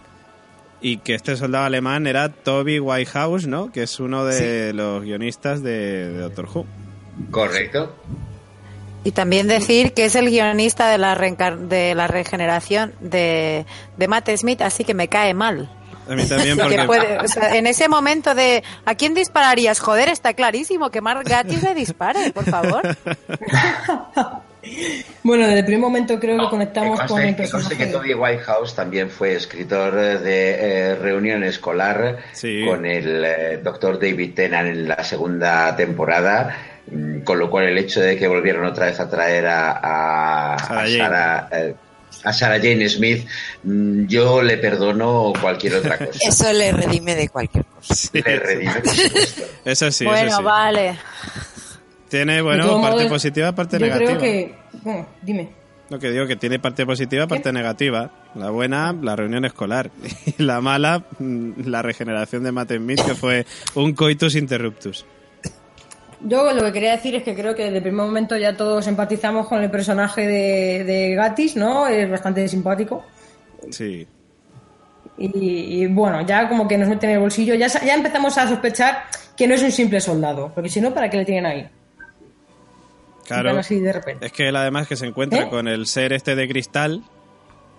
y 0.82 0.98
que 0.98 1.16
este 1.16 1.36
soldado 1.36 1.66
alemán 1.66 2.06
era 2.06 2.30
Toby 2.30 2.80
Whitehouse, 2.80 3.48
¿no? 3.48 3.72
Que 3.72 3.84
es 3.84 4.00
uno 4.00 4.24
de 4.24 4.74
los 4.74 5.02
guionistas 5.04 5.64
de, 5.64 6.12
de 6.12 6.18
Doctor 6.20 6.48
Who. 6.54 6.66
Correcto. 7.32 7.96
Y 9.04 9.12
también 9.12 9.48
decir 9.48 9.94
que 9.94 10.06
es 10.06 10.16
el 10.16 10.30
guionista 10.30 10.88
de 10.90 10.98
la, 11.00 11.16
reencar- 11.16 11.58
de 11.58 11.96
la 11.96 12.08
regeneración 12.08 12.94
de, 13.00 13.66
de 13.98 14.08
Matt 14.08 14.30
Smith, 14.38 14.62
así 14.62 14.84
que 14.84 14.94
me 14.94 15.08
cae 15.08 15.34
mal. 15.34 15.70
A 16.10 16.14
mí 16.16 16.24
también 16.26 16.56
Que 16.58 16.64
porque... 16.64 16.84
puede- 16.86 17.18
o 17.20 17.28
sea, 17.28 17.56
en 17.56 17.66
ese 17.68 17.88
momento 17.90 18.36
de 18.36 18.64
¿a 18.86 18.94
quién 18.96 19.14
dispararías? 19.16 19.80
Joder, 19.80 20.10
está 20.10 20.34
clarísimo 20.34 20.90
que 20.92 21.02
Mark 21.02 21.24
Gatiss 21.28 21.64
le 21.64 21.74
dispare, 21.74 22.32
por 22.32 22.46
favor. 22.46 22.82
Bueno, 25.24 25.46
desde 25.46 25.60
el 25.60 25.66
primer 25.66 25.82
momento 25.82 26.20
creo 26.20 26.38
que 26.40 26.50
conectamos 26.50 27.00
Que 27.00 27.08
con 27.08 27.18
conste, 27.18 27.30
el 27.30 27.36
que 27.36 27.50
conste 27.50 27.76
personaje. 27.76 27.86
que 27.86 27.92
Toby 27.98 28.14
Whitehouse 28.14 28.76
también 28.76 29.10
fue 29.10 29.34
escritor 29.36 29.94
de 29.96 30.52
eh, 30.60 30.96
Reunión 30.96 31.44
Escolar 31.44 32.18
Sí. 32.34 32.64
con 32.68 32.86
el 32.86 33.24
eh, 33.26 33.60
doctor 33.64 34.00
David 34.00 34.34
Tennant 34.36 34.70
en 34.70 34.88
la 34.88 35.04
segunda 35.04 35.76
temporada, 35.76 36.56
mm, 36.92 37.22
con 37.22 37.40
lo 37.40 37.50
cual 37.50 37.66
el 37.70 37.78
hecho 37.80 38.02
de 38.02 38.18
que 38.18 38.28
volvieron 38.28 38.66
otra 38.66 38.86
vez 38.88 39.00
a 39.00 39.10
traer 39.10 39.48
a, 39.48 40.54
a, 40.54 40.58
Sarah 40.60 40.80
a 40.82 40.84
Jane. 40.86 40.98
Sarah, 40.98 41.50
eh, 41.52 41.76
a 42.24 42.34
Sarah 42.34 42.58
Jane 42.60 42.88
Smith, 42.90 43.28
mm, 43.64 44.06
yo 44.06 44.44
le 44.44 44.58
perdono 44.58 45.34
cualquier 45.42 45.76
otra 45.76 45.98
cosa. 46.06 46.20
eso 46.22 46.54
le 46.54 46.72
redime 46.72 47.16
de 47.16 47.30
cualquier 47.30 47.66
cosa. 47.66 47.96
Sí, 47.96 48.10
le 48.24 48.40
redime, 48.40 48.74
por 48.76 48.90
supuesto. 48.96 49.44
Eso 49.66 49.92
sí, 49.92 50.06
bueno, 50.06 50.28
eso 50.28 50.38
sí. 50.38 50.44
vale. 50.44 50.98
Tiene, 52.12 52.42
bueno, 52.42 52.82
parte 52.82 53.08
positiva, 53.08 53.54
parte 53.54 53.80
yo 53.80 53.86
negativa. 53.86 54.18
creo 54.18 54.22
que... 54.22 54.54
Bueno, 54.84 55.08
dime. 55.22 55.50
Lo 55.90 55.98
que 55.98 56.12
digo 56.12 56.28
que 56.28 56.36
tiene 56.36 56.60
parte 56.60 56.86
positiva, 56.86 57.26
parte 57.26 57.54
negativa. 57.54 58.12
La 58.36 58.50
buena, 58.50 58.92
la 58.92 59.16
reunión 59.16 59.46
escolar. 59.46 59.90
Y 60.38 60.44
la 60.44 60.60
mala, 60.60 61.06
mm, 61.20 61.68
la 61.68 61.82
regeneración 61.82 62.44
de 62.44 62.52
Matt 62.52 62.74
Smith, 62.74 63.00
que 63.02 63.16
fue 63.16 63.46
un 63.76 63.94
coitus 63.94 64.36
interruptus. 64.36 65.06
yo 66.20 66.52
lo 66.52 66.66
que 66.66 66.74
quería 66.74 66.92
decir 66.92 67.16
es 67.16 67.24
que 67.24 67.34
creo 67.34 67.56
que 67.56 67.64
desde 67.64 67.78
el 67.78 67.84
primer 67.84 68.06
momento 68.06 68.36
ya 68.36 68.58
todos 68.58 68.86
empatizamos 68.88 69.48
con 69.48 69.64
el 69.64 69.72
personaje 69.72 70.28
de, 70.28 70.84
de 70.84 71.16
Gatis, 71.16 71.56
¿no? 71.56 71.88
Es 71.88 72.10
bastante 72.10 72.46
simpático. 72.50 73.06
Sí. 73.70 74.06
Y, 75.18 75.82
y, 75.84 75.88
bueno, 75.88 76.26
ya 76.28 76.50
como 76.50 76.68
que 76.68 76.78
nos 76.78 76.90
meten 76.90 77.12
en 77.12 77.16
el 77.16 77.22
bolsillo, 77.22 77.56
ya, 77.56 77.68
ya 77.68 77.94
empezamos 77.94 78.38
a 78.38 78.50
sospechar 78.50 79.04
que 79.38 79.48
no 79.48 79.56
es 79.56 79.64
un 79.64 79.72
simple 79.72 80.02
soldado, 80.02 80.52
porque 80.54 80.70
si 80.70 80.82
no, 80.82 80.94
¿para 80.94 81.10
qué 81.10 81.16
le 81.16 81.26
tienen 81.26 81.46
ahí? 81.46 81.70
Claro. 83.34 83.60
así 83.60 83.80
de 83.80 83.94
repente. 83.94 84.26
Es 84.26 84.32
que 84.32 84.48
él 84.50 84.56
además 84.56 84.88
que 84.88 84.96
se 84.96 85.06
encuentra 85.06 85.44
¿Eh? 85.44 85.50
con 85.50 85.68
el 85.68 85.86
ser 85.88 86.14
este 86.14 86.36
de 86.36 86.48
cristal 86.48 87.04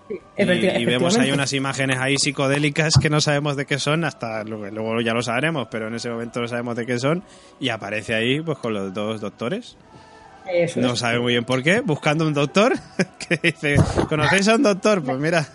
y, 0.09 0.15
Efecti- 0.41 0.79
y 0.79 0.85
vemos 0.85 1.15
ahí 1.15 1.29
efectivamente. 1.29 1.33
unas 1.33 1.53
imágenes 1.53 1.97
ahí 1.99 2.17
psicodélicas 2.17 2.95
que 3.01 3.09
no 3.09 3.21
sabemos 3.21 3.55
de 3.55 3.65
qué 3.65 3.79
son, 3.79 4.03
hasta 4.03 4.43
luego, 4.43 4.65
luego 4.67 5.01
ya 5.01 5.13
lo 5.13 5.21
sabremos, 5.21 5.67
pero 5.71 5.87
en 5.87 5.95
ese 5.95 6.09
momento 6.09 6.41
no 6.41 6.47
sabemos 6.47 6.75
de 6.75 6.85
qué 6.85 6.99
son 6.99 7.23
y 7.59 7.69
aparece 7.69 8.13
ahí 8.13 8.41
pues 8.41 8.57
con 8.57 8.73
los 8.73 8.93
dos 8.93 9.21
doctores. 9.21 9.77
Eso 10.45 10.81
No 10.81 10.91
es. 10.91 10.99
sabe 10.99 11.19
muy 11.21 11.31
bien 11.31 11.45
por 11.45 11.63
qué, 11.63 11.79
buscando 11.79 12.27
un 12.27 12.33
doctor 12.33 12.73
que 13.29 13.39
dice, 13.41 13.75
¿conocéis 14.09 14.49
a 14.49 14.55
un 14.55 14.63
doctor? 14.63 15.01
Pues 15.01 15.17
mira, 15.17 15.47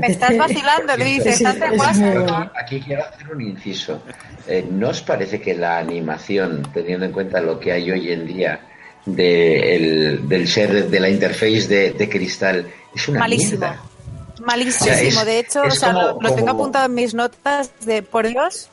Me 0.00 0.06
estás 0.06 0.38
vacilando, 0.38 0.96
le 0.96 1.04
dices, 1.04 1.36
Sí, 1.36 1.44
"Date 1.44 1.66
es 1.66 1.76
guasa". 1.76 2.00
muy 2.00 2.08
Pero 2.12 2.22
bueno. 2.22 2.38
aquí, 2.38 2.76
aquí 2.76 2.80
quiero 2.80 3.02
hacer 3.04 3.30
un 3.30 3.42
inciso. 3.42 4.02
Eh, 4.48 4.66
¿No 4.70 4.88
os 4.88 5.02
parece 5.02 5.38
que 5.38 5.52
la 5.54 5.76
animación, 5.78 6.62
teniendo 6.72 7.04
en 7.04 7.12
cuenta 7.12 7.42
lo 7.42 7.60
que 7.60 7.72
hay 7.72 7.90
hoy 7.90 8.10
en 8.10 8.26
día 8.26 8.58
de 9.06 9.76
el- 9.76 10.28
del 10.28 10.46
ser 10.48 10.88
de 10.88 11.00
la 11.00 11.08
interface 11.08 11.66
de, 11.68 11.90
de 11.92 12.08
cristal, 12.08 12.66
es 12.94 13.08
una 13.08 13.20
Malísimo. 13.20 13.58
mierda? 13.60 13.82
Malísimo. 14.44 14.90
O 14.90 14.94
sea, 14.94 15.02
es- 15.02 15.24
de 15.26 15.38
hecho, 15.38 15.62
o 15.62 15.70
sea, 15.70 15.92
como- 15.92 16.02
lo, 16.06 16.18
lo 16.20 16.34
tengo 16.34 16.50
apuntado 16.50 16.86
en 16.86 16.94
mis 16.94 17.14
notas 17.14 17.70
de 17.84 18.02
por 18.02 18.26
Dios. 18.28 18.68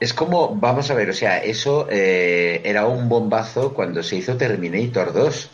Es 0.00 0.12
como, 0.12 0.54
vamos 0.56 0.90
a 0.90 0.94
ver, 0.94 1.10
o 1.10 1.12
sea, 1.14 1.38
eso 1.38 1.86
eh, 1.88 2.60
era 2.64 2.86
un 2.86 3.08
bombazo 3.08 3.72
cuando 3.72 4.02
se 4.02 4.16
hizo 4.16 4.36
Terminator 4.36 5.12
2. 5.12 5.50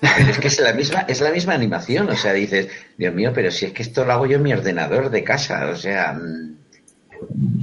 Pero 0.00 0.30
es 0.30 0.38
que 0.38 0.48
es 0.48 0.60
la 0.60 0.72
misma, 0.72 1.00
es 1.08 1.20
la 1.20 1.30
misma 1.30 1.54
animación, 1.54 2.08
o 2.08 2.16
sea, 2.16 2.32
dices, 2.32 2.68
Dios 2.96 3.12
mío, 3.14 3.32
pero 3.34 3.50
si 3.50 3.66
es 3.66 3.72
que 3.72 3.82
esto 3.82 4.04
lo 4.04 4.12
hago 4.12 4.26
yo 4.26 4.36
en 4.36 4.42
mi 4.42 4.52
ordenador 4.52 5.10
de 5.10 5.24
casa, 5.24 5.68
o 5.72 5.76
sea, 5.76 6.12
mm, 6.12 6.56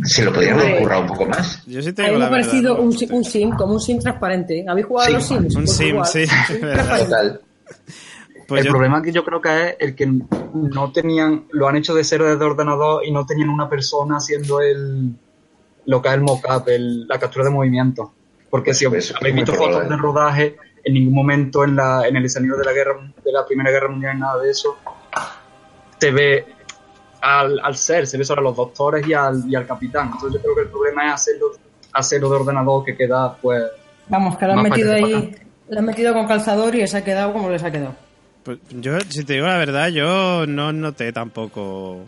se 0.04 0.24
lo 0.26 0.32
podrían 0.34 0.60
haber 0.60 0.80
currado 0.80 1.02
un 1.02 1.08
poco 1.08 1.26
más. 1.26 1.64
yo 1.66 1.82
sí 1.82 1.90
A 1.90 1.94
te 1.94 2.04
mí 2.04 2.10
me 2.10 2.16
ha 2.16 2.18
verdad. 2.18 2.30
parecido 2.32 2.76
¿no? 2.76 2.82
un, 2.84 2.96
un 3.12 3.24
sim, 3.24 3.52
como 3.52 3.74
un 3.74 3.80
sim 3.82 4.00
transparente. 4.00 4.66
¿Habéis 4.68 4.86
jugado 4.88 5.06
a 5.06 5.08
Sí, 5.08 5.14
los 5.14 5.26
sims? 5.28 5.56
un 5.56 5.64
Pues 5.66 5.76
sim, 5.78 5.88
igual. 5.88 6.06
sí, 6.08 6.26
verdad. 6.62 7.00
Total. 7.04 7.42
Pues 8.48 8.62
el 8.62 8.68
yo- 8.68 8.72
problema 8.72 9.02
que 9.02 9.12
yo 9.12 9.24
creo 9.26 9.42
que 9.42 9.50
es 9.70 9.76
el 9.80 9.96
que 9.96 10.06
no 10.54 10.92
tenían, 10.94 11.46
lo 11.52 11.68
han 11.68 11.76
hecho 11.76 11.94
de 11.94 12.04
cero 12.04 12.26
desde 12.30 12.46
ordenador 12.46 13.06
y 13.06 13.12
no 13.12 13.26
tenían 13.26 13.50
una 13.50 13.68
persona 13.70 14.18
haciendo 14.18 14.62
el 14.62 15.12
lo 15.86 16.02
que 16.02 16.10
es 16.10 16.14
el 16.16 16.22
mockup, 16.22 16.68
la 16.68 17.18
captura 17.20 17.46
de 17.46 17.52
movimiento. 17.52 18.14
Porque 18.50 18.74
si 18.74 18.86
Pues, 18.88 19.14
habéis 19.20 19.36
visto 19.36 19.52
fotos 19.54 19.68
probable. 19.70 19.90
de 19.96 20.02
rodaje, 20.02 20.56
en 20.84 20.94
ningún 20.94 21.14
momento 21.14 21.64
en 21.66 21.76
la, 21.76 22.08
en 22.08 22.16
el 22.16 22.24
escenario 22.26 22.56
de 22.58 22.64
la 22.66 22.72
guerra, 22.74 22.94
de 23.24 23.32
la 23.32 23.46
primera 23.46 23.70
guerra 23.72 23.90
mundial, 23.90 24.18
nada 24.20 24.42
de 24.42 24.50
eso, 24.52 24.78
se 26.00 26.12
ve 26.12 26.46
al, 27.28 27.60
al 27.60 27.76
ser, 27.76 28.08
se 28.08 28.18
ve 28.18 28.24
solo 28.24 28.42
a 28.42 28.44
los 28.46 28.56
doctores 28.56 29.08
y 29.08 29.14
al, 29.14 29.44
y 29.48 29.56
al 29.56 29.68
capitán. 29.68 30.12
Entonces 30.14 30.34
yo 30.34 30.42
creo 30.42 30.56
que 30.56 30.62
el 30.62 30.70
problema 30.70 31.08
es 31.08 31.14
hacerlo, 31.14 31.52
hacerlo 31.94 32.30
de 32.30 32.36
ordenador 32.38 32.86
que 32.86 32.96
queda 32.96 33.36
pues 33.36 33.64
Vamos, 34.10 34.38
que 34.38 34.46
lo 34.46 34.54
han 34.54 34.64
metido 34.64 34.94
ahí, 34.94 35.36
lo 35.70 35.80
han 35.80 35.86
metido 35.86 36.14
con 36.14 36.28
calzador 36.28 36.74
y 36.76 36.88
se 36.88 36.98
ha 36.98 37.04
quedado 37.04 37.34
como 37.34 37.50
les 37.50 37.64
ha 37.64 37.72
quedado. 37.72 37.96
Pues 38.44 38.60
yo, 38.70 38.98
si 39.10 39.26
te 39.26 39.34
digo 39.34 39.48
la 39.48 39.58
verdad, 39.58 39.90
yo 39.90 40.46
no 40.48 40.72
noté 40.72 41.12
tampoco 41.12 42.06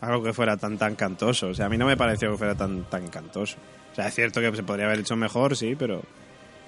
algo 0.00 0.22
que 0.22 0.32
fuera 0.32 0.56
tan 0.56 0.78
tan 0.78 0.94
cantoso. 0.94 1.48
O 1.48 1.54
sea, 1.54 1.66
a 1.66 1.68
mí 1.68 1.76
no 1.76 1.86
me 1.86 1.98
pareció 1.98 2.30
que 2.30 2.38
fuera 2.38 2.54
tan 2.54 2.84
tan 2.84 3.08
cantoso. 3.08 3.56
O 3.92 3.94
sea, 3.94 4.08
es 4.08 4.14
cierto 4.14 4.40
que 4.40 4.56
se 4.56 4.62
podría 4.62 4.86
haber 4.86 5.00
hecho 5.00 5.16
mejor, 5.16 5.54
sí, 5.56 5.76
pero 5.78 6.00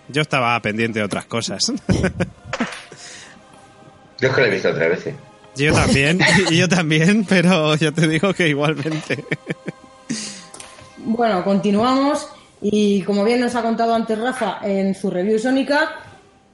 yo 0.08 0.20
estaba 0.20 0.60
pendiente 0.60 0.98
de 0.98 1.04
otras 1.06 1.24
cosas. 1.24 1.62
Yo 4.18 4.28
es 4.28 4.34
que 4.34 4.40
lo 4.40 4.46
he 4.46 4.50
visto 4.50 4.70
otra 4.70 4.88
vez. 4.88 5.10
Yo 5.56 5.72
también, 5.72 6.20
y 6.50 6.56
yo 6.58 6.68
también, 6.68 7.24
pero 7.24 7.74
yo 7.76 7.92
te 7.92 8.06
digo 8.08 8.32
que 8.34 8.48
igualmente. 8.48 9.24
Bueno, 10.98 11.44
continuamos 11.44 12.28
y 12.60 13.02
como 13.02 13.24
bien 13.24 13.40
nos 13.40 13.54
ha 13.54 13.62
contado 13.62 13.94
antes 13.94 14.18
Rafa 14.18 14.58
en 14.62 14.94
su 14.94 15.10
review 15.10 15.38
sónica, 15.38 15.90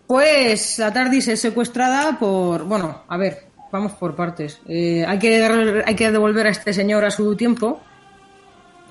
pues 0.07 0.79
la 0.79 0.93
TARDIS 0.93 1.29
es 1.29 1.41
secuestrada 1.41 2.19
por, 2.19 2.65
bueno, 2.65 3.03
a 3.09 3.17
ver, 3.17 3.47
vamos 3.71 3.93
por 3.93 4.15
partes. 4.15 4.61
Eh, 4.69 5.05
hay, 5.07 5.19
que, 5.19 5.39
dar- 5.39 5.85
hay 5.87 5.95
que 5.95 6.11
devolver 6.11 6.47
a 6.47 6.51
este 6.51 6.73
señor 6.75 7.05
a 7.05 7.11
su 7.11 7.35
tiempo 7.37 7.81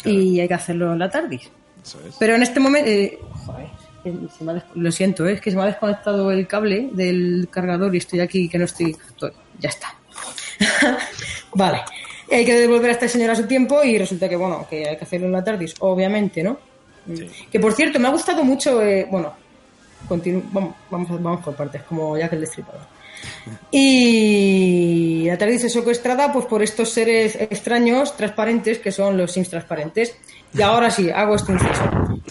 y 0.03 0.39
hay 0.39 0.47
que 0.47 0.53
hacerlo 0.53 0.93
en 0.93 0.99
la 0.99 1.09
TARDIS. 1.09 1.49
Eso 1.83 1.99
es. 2.07 2.15
Pero 2.19 2.35
en 2.35 2.43
este 2.43 2.59
momento, 2.59 2.89
eh, 2.89 3.19
joder, 3.45 3.67
se 4.35 4.43
me 4.43 4.51
ha 4.51 4.55
des- 4.55 4.63
lo 4.73 4.91
siento, 4.91 5.27
eh, 5.27 5.33
es 5.33 5.41
que 5.41 5.51
se 5.51 5.57
me 5.57 5.63
ha 5.63 5.67
desconectado 5.67 6.31
el 6.31 6.47
cable 6.47 6.89
del 6.93 7.47
cargador 7.51 7.93
y 7.93 7.99
estoy 7.99 8.19
aquí 8.21 8.49
que 8.49 8.57
no 8.57 8.65
estoy, 8.65 8.95
estoy- 9.09 9.31
ya 9.59 9.69
está. 9.69 9.93
vale. 11.53 11.81
Hay 12.31 12.45
que 12.45 12.55
devolver 12.55 12.91
a 12.91 12.93
este 12.93 13.09
señor 13.09 13.31
a 13.31 13.35
su 13.35 13.45
tiempo 13.45 13.83
y 13.83 13.97
resulta 13.97 14.29
que, 14.29 14.35
bueno, 14.35 14.65
que 14.69 14.87
hay 14.87 14.97
que 14.97 15.03
hacerlo 15.03 15.27
en 15.27 15.33
la 15.33 15.43
TARDIS, 15.43 15.75
obviamente, 15.79 16.41
¿no? 16.41 16.57
Sí. 17.13 17.29
Que 17.51 17.59
por 17.59 17.73
cierto, 17.73 17.99
me 17.99 18.07
ha 18.07 18.11
gustado 18.11 18.43
mucho, 18.43 18.81
eh, 18.81 19.07
bueno, 19.09 19.33
vamos, 20.07 20.75
vamos, 20.89 21.21
vamos 21.21 21.43
por 21.43 21.55
partes, 21.55 21.83
como 21.83 22.17
ya 22.17 22.29
que 22.29 22.35
el 22.35 22.41
destripador. 22.41 22.81
Y 23.69 25.25
la 25.27 25.37
TARDIS 25.37 25.65
es 25.65 25.73
secuestrada 25.73 26.31
pues, 26.31 26.45
por 26.45 26.61
estos 26.61 26.89
seres 26.89 27.35
extraños, 27.35 28.15
transparentes, 28.15 28.79
que 28.79 28.91
son 28.91 29.17
los 29.17 29.31
Sims 29.31 29.49
transparentes. 29.49 30.15
Y 30.53 30.61
ahora 30.61 30.91
sí, 30.91 31.09
hago 31.09 31.35
este 31.35 31.53
inciso. 31.53 31.83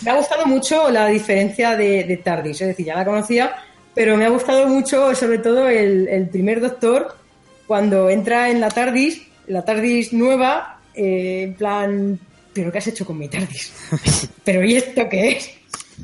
Me 0.02 0.10
ha 0.10 0.16
gustado 0.16 0.46
mucho 0.46 0.90
la 0.90 1.06
diferencia 1.06 1.76
de, 1.76 2.04
de 2.04 2.16
TARDIS, 2.18 2.60
es 2.60 2.68
decir, 2.68 2.86
ya 2.86 2.96
la 2.96 3.04
conocía, 3.04 3.54
pero 3.94 4.16
me 4.16 4.24
ha 4.24 4.28
gustado 4.28 4.66
mucho, 4.66 5.14
sobre 5.14 5.38
todo, 5.38 5.68
el, 5.68 6.08
el 6.08 6.28
primer 6.28 6.60
doctor, 6.60 7.16
cuando 7.70 8.10
entra 8.10 8.50
en 8.50 8.60
la 8.60 8.68
TARDIS, 8.68 9.22
la 9.46 9.64
TARDIS 9.64 10.12
nueva, 10.12 10.80
eh, 10.92 11.42
en 11.44 11.54
plan, 11.54 12.18
¿pero 12.52 12.72
qué 12.72 12.78
has 12.78 12.86
hecho 12.88 13.06
con 13.06 13.16
mi 13.16 13.28
TARDIS? 13.28 13.72
¿Pero 14.44 14.64
y 14.64 14.74
esto 14.74 15.08
qué 15.08 15.28
es? 15.36 15.50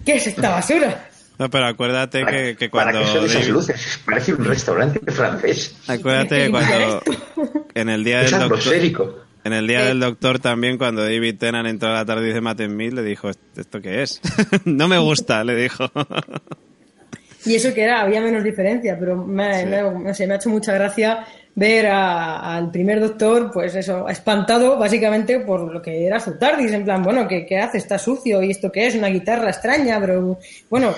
¿Qué 0.05 0.15
es 0.15 0.29
esta 0.29 0.51
basura? 0.51 1.09
No, 1.41 1.51
pero 1.51 1.67
acuérdate 1.67 2.25
que, 2.25 2.55
que 2.57 2.69
¿Para 2.69 2.93
cuando... 2.93 3.01
qué 3.01 3.19
son 3.19 3.25
esas 3.25 3.41
David- 3.41 3.53
luces? 3.53 3.99
Parece 4.05 4.35
un 4.35 4.45
restaurante 4.45 5.01
francés. 5.11 5.75
Acuérdate 5.89 6.39
que 6.45 6.51
cuando... 6.53 7.03
En 7.75 7.89
el 7.89 8.05
día 8.05 8.23
Es 8.23 8.31
del 8.31 8.39
doctor... 8.43 8.59
atmosférico. 8.61 9.19
En 9.43 9.53
el 9.53 9.67
día 9.67 9.85
del 9.87 9.99
doctor 9.99 10.39
también, 10.39 10.79
cuando 10.79 11.03
David 11.03 11.35
Tennant 11.37 11.69
entró 11.69 11.89
a 11.89 11.95
la 11.95 12.05
tarde 12.05 12.33
de 12.33 12.41
Matt 12.41 12.61
Smith, 12.63 12.93
le 12.93 13.03
dijo, 13.03 13.29
¿esto 13.57 13.81
qué 13.83 14.03
es? 14.05 14.21
no 14.65 14.87
me 14.87 14.99
gusta, 14.99 15.43
le 15.43 15.57
dijo. 15.57 15.91
Y 17.47 17.55
eso 17.55 17.73
que 17.73 17.83
era, 17.83 18.01
había 18.03 18.21
menos 18.21 18.43
diferencia, 18.45 18.97
pero 18.99 19.17
me, 19.17 19.61
Sí. 19.61 19.67
me- 19.67 19.83
no 19.83 20.13
sé, 20.15 20.27
me 20.27 20.35
ha 20.35 20.37
hecho 20.37 20.51
mucha 20.51 20.73
gracia 20.73 21.25
ver 21.55 21.87
al 21.87 22.71
primer 22.71 23.01
doctor, 23.01 23.51
pues 23.53 23.75
eso, 23.75 24.07
espantado 24.09 24.77
básicamente 24.79 25.41
por 25.41 25.73
lo 25.73 25.81
que 25.81 26.07
era 26.07 26.21
su 26.21 26.37
TARDIS, 26.39 26.73
en 26.73 26.85
plan, 26.85 27.03
bueno, 27.03 27.27
¿qué, 27.27 27.47
qué 27.47 27.59
hace? 27.59 27.79
Está 27.79 27.99
sucio, 27.99 28.43
¿y 28.43 28.51
esto 28.51 28.71
qué 28.71 28.89
es? 28.89 28.95
Una 28.95 29.09
guitarra 29.09 29.49
extraña, 29.51 29.99
pero 30.01 30.39
bueno. 30.69 30.93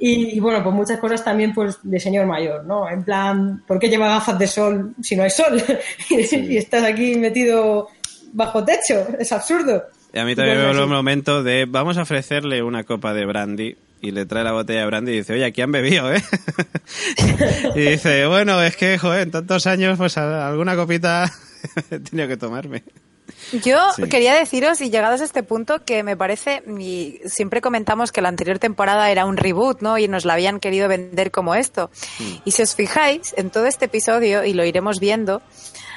Y, 0.00 0.36
y 0.36 0.40
bueno, 0.40 0.62
pues 0.62 0.74
muchas 0.74 0.98
cosas 0.98 1.22
también 1.24 1.52
pues 1.54 1.78
de 1.82 1.98
señor 2.00 2.26
mayor, 2.26 2.64
¿no? 2.64 2.88
En 2.88 3.02
plan, 3.04 3.62
¿por 3.66 3.78
qué 3.78 3.88
lleva 3.88 4.08
gafas 4.08 4.38
de 4.38 4.46
sol 4.46 4.94
si 5.02 5.14
no 5.16 5.22
hay 5.24 5.30
sol? 5.30 5.62
y 6.10 6.56
estás 6.56 6.84
aquí 6.84 7.16
metido 7.16 7.88
bajo 8.32 8.64
techo, 8.64 9.06
es 9.18 9.30
absurdo. 9.32 9.84
Y 10.18 10.20
a 10.20 10.24
mí 10.24 10.34
también 10.34 10.56
me 10.56 10.62
Cosas 10.64 10.76
volvió 10.76 10.82
el 10.84 10.88
así. 10.90 10.96
momento 10.96 11.42
de, 11.44 11.66
vamos 11.68 11.96
a 11.96 12.02
ofrecerle 12.02 12.60
una 12.62 12.82
copa 12.82 13.14
de 13.14 13.24
brandy. 13.24 13.76
Y 14.00 14.10
le 14.10 14.26
trae 14.26 14.42
la 14.44 14.52
botella 14.52 14.80
de 14.80 14.86
brandy 14.86 15.12
y 15.12 15.16
dice, 15.18 15.32
oye, 15.34 15.44
aquí 15.44 15.60
han 15.62 15.70
bebido, 15.72 16.12
¿eh? 16.12 16.22
y 17.74 17.80
dice, 17.80 18.26
bueno, 18.26 18.60
es 18.62 18.76
que, 18.76 18.98
joder, 18.98 19.22
en 19.22 19.30
tantos 19.30 19.66
años, 19.66 19.96
pues 19.98 20.16
alguna 20.18 20.76
copita 20.76 21.32
he 21.90 21.98
tenido 22.00 22.28
que 22.28 22.36
tomarme. 22.36 22.84
Yo 23.64 23.78
Sí. 23.94 24.04
quería 24.08 24.34
deciros, 24.34 24.80
y 24.80 24.90
llegados 24.90 25.20
a 25.20 25.24
este 25.24 25.42
punto, 25.42 25.84
que 25.84 26.02
me 26.02 26.16
parece, 26.16 26.62
y 26.78 27.20
siempre 27.26 27.60
comentamos 27.60 28.10
que 28.12 28.20
la 28.22 28.28
anterior 28.28 28.58
temporada 28.58 29.10
era 29.10 29.24
un 29.26 29.36
reboot, 29.36 29.80
¿no? 29.82 29.98
Y 29.98 30.08
nos 30.08 30.24
la 30.24 30.34
habían 30.34 30.60
querido 30.60 30.88
vender 30.88 31.30
como 31.30 31.54
esto. 31.54 31.90
Y 32.44 32.52
si 32.52 32.62
os 32.62 32.74
fijáis, 32.74 33.34
en 33.36 33.50
todo 33.50 33.66
este 33.66 33.84
episodio, 33.86 34.44
y 34.44 34.54
lo 34.54 34.64
iremos 34.64 34.98
viendo, 35.00 35.42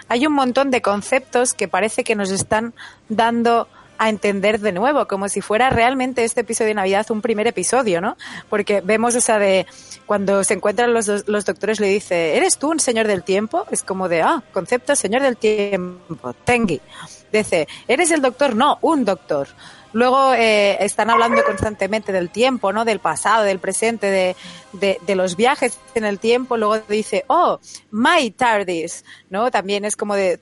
hay 0.09 0.25
un 0.27 0.33
montón 0.33 0.71
de 0.71 0.81
conceptos 0.81 1.53
que 1.53 1.67
parece 1.67 2.03
que 2.03 2.15
nos 2.15 2.31
están 2.31 2.73
dando 3.09 3.67
a 4.01 4.09
entender 4.09 4.59
de 4.59 4.71
nuevo, 4.71 5.07
como 5.07 5.29
si 5.29 5.41
fuera 5.41 5.69
realmente 5.69 6.23
este 6.23 6.41
episodio 6.41 6.69
de 6.69 6.73
Navidad 6.73 7.05
un 7.11 7.21
primer 7.21 7.45
episodio, 7.45 8.01
¿no? 8.01 8.17
Porque 8.49 8.81
vemos 8.81 9.13
esa 9.13 9.37
de 9.37 9.67
cuando 10.07 10.43
se 10.43 10.55
encuentran 10.55 10.91
los, 10.91 11.07
los 11.27 11.45
doctores 11.45 11.79
le 11.79 11.85
dice, 11.85 12.35
¿eres 12.35 12.57
tú 12.57 12.71
un 12.71 12.79
señor 12.79 13.05
del 13.05 13.21
tiempo? 13.21 13.63
Es 13.69 13.83
como 13.83 14.09
de, 14.09 14.23
ah, 14.23 14.41
concepto 14.53 14.95
señor 14.95 15.21
del 15.21 15.37
tiempo, 15.37 16.33
Tengi. 16.43 16.81
Dice, 17.31 17.67
¿eres 17.87 18.09
el 18.09 18.23
doctor? 18.23 18.55
No, 18.55 18.79
un 18.81 19.05
doctor. 19.05 19.49
Luego 19.93 20.33
eh, 20.33 20.77
están 20.83 21.09
hablando 21.09 21.43
constantemente 21.43 22.11
del 22.11 22.29
tiempo, 22.29 22.71
¿no? 22.73 22.85
Del 22.85 22.99
pasado, 22.99 23.43
del 23.43 23.59
presente, 23.59 24.07
de, 24.07 24.35
de, 24.73 24.99
de 25.05 25.15
los 25.15 25.35
viajes 25.35 25.77
en 25.95 26.05
el 26.05 26.17
tiempo. 26.19 26.55
Luego 26.57 26.79
dice, 26.87 27.25
oh, 27.27 27.59
my 27.91 28.31
TARDIS, 28.31 29.03
¿no? 29.29 29.51
También 29.51 29.83
es 29.85 29.95
como 29.95 30.15
de, 30.15 30.39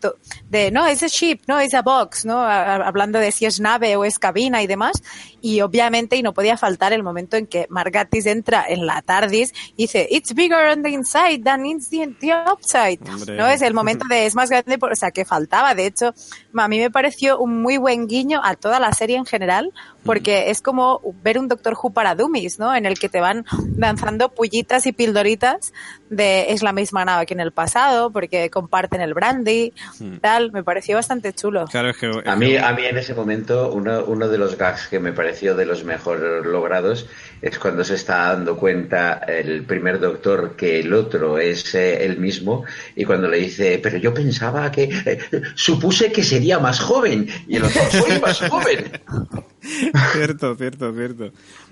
de 0.49 0.71
no, 0.71 0.85
es 0.85 1.01
a 1.03 1.07
ship, 1.07 1.39
no, 1.47 1.59
es 1.59 1.73
a 1.73 1.81
box, 1.81 2.25
¿no? 2.25 2.39
Hablando 2.41 3.19
de 3.19 3.31
si 3.31 3.45
es 3.45 3.59
nave 3.59 3.95
o 3.95 4.05
es 4.05 4.19
cabina 4.19 4.61
y 4.61 4.67
demás. 4.67 4.93
Y 5.41 5.61
obviamente, 5.61 6.15
y 6.17 6.21
no 6.21 6.33
podía 6.33 6.57
faltar 6.57 6.91
el 6.93 7.01
momento 7.01 7.37
en 7.37 7.47
que 7.47 7.65
Margatis 7.69 8.25
entra 8.25 8.65
en 8.67 8.85
la 8.85 9.01
TARDIS 9.01 9.53
y 9.77 9.83
dice, 9.83 10.07
it's 10.11 10.35
bigger 10.35 10.67
on 10.69 10.83
the 10.83 10.89
inside 10.89 11.41
than 11.43 11.65
it's 11.65 11.89
the, 11.89 12.07
the 12.19 12.33
outside, 12.33 12.99
Hombre. 13.09 13.37
¿no? 13.37 13.47
Es 13.47 13.61
el 13.61 13.73
momento 13.73 14.05
de 14.09 14.25
es 14.25 14.35
más 14.35 14.49
grande, 14.49 14.77
por- 14.77 14.91
o 14.91 14.95
sea, 14.95 15.11
que 15.11 15.23
faltaba. 15.25 15.73
De 15.75 15.85
hecho, 15.85 16.13
a 16.55 16.67
mí 16.67 16.77
me 16.79 16.91
pareció 16.91 17.39
un 17.39 17.61
muy 17.61 17.77
buen 17.77 18.07
guiño 18.07 18.41
a 18.43 18.55
toda 18.55 18.79
la 18.81 18.91
serie 18.93 19.15
en 19.15 19.25
general, 19.25 19.38
general 19.39 19.71
porque 20.03 20.49
es 20.49 20.61
como 20.61 21.01
ver 21.23 21.39
un 21.39 21.47
Doctor 21.47 21.75
Who 21.81 21.91
para 21.91 22.15
dummies, 22.15 22.59
¿no? 22.59 22.75
En 22.75 22.85
el 22.85 22.99
que 22.99 23.09
te 23.09 23.19
van 23.19 23.45
lanzando 23.77 24.29
pullitas 24.29 24.85
y 24.85 24.91
pildoritas 24.91 25.73
de 26.09 26.51
es 26.51 26.63
la 26.63 26.73
misma 26.73 27.05
nave 27.05 27.25
que 27.25 27.33
en 27.33 27.39
el 27.39 27.51
pasado, 27.51 28.11
porque 28.11 28.49
comparten 28.49 29.01
el 29.01 29.13
brandy, 29.13 29.73
tal. 30.21 30.51
Me 30.51 30.63
pareció 30.63 30.95
bastante 30.95 31.33
chulo. 31.33 31.65
Claro, 31.65 31.89
es 31.89 31.97
que... 31.97 32.11
A 32.25 32.35
mí, 32.35 32.57
a 32.57 32.71
mí 32.73 32.85
en 32.85 32.97
ese 32.97 33.13
momento, 33.13 33.71
uno, 33.71 34.03
uno 34.05 34.27
de 34.27 34.37
los 34.37 34.57
gags 34.57 34.87
que 34.87 34.99
me 34.99 35.13
pareció 35.13 35.55
de 35.55 35.65
los 35.65 35.83
mejor 35.83 36.45
logrados 36.45 37.07
es 37.41 37.57
cuando 37.59 37.83
se 37.83 37.95
está 37.95 38.33
dando 38.33 38.57
cuenta 38.57 39.21
el 39.27 39.63
primer 39.63 39.99
doctor 39.99 40.55
que 40.55 40.79
el 40.79 40.93
otro 40.93 41.37
es 41.37 41.73
eh, 41.75 42.05
el 42.05 42.17
mismo 42.17 42.65
y 42.95 43.05
cuando 43.05 43.27
le 43.27 43.37
dice, 43.37 43.79
pero 43.81 43.97
yo 43.97 44.13
pensaba 44.13 44.71
que 44.71 44.83
eh, 45.05 45.19
supuse 45.55 46.11
que 46.11 46.23
sería 46.23 46.59
más 46.59 46.79
joven 46.79 47.27
y 47.47 47.57
el 47.57 47.63
otro 47.63 47.81
soy 47.91 48.19
más 48.19 48.39
joven. 48.39 48.91
cierto, 50.13 50.55
cierto, 50.55 50.93
cierto. 50.93 51.31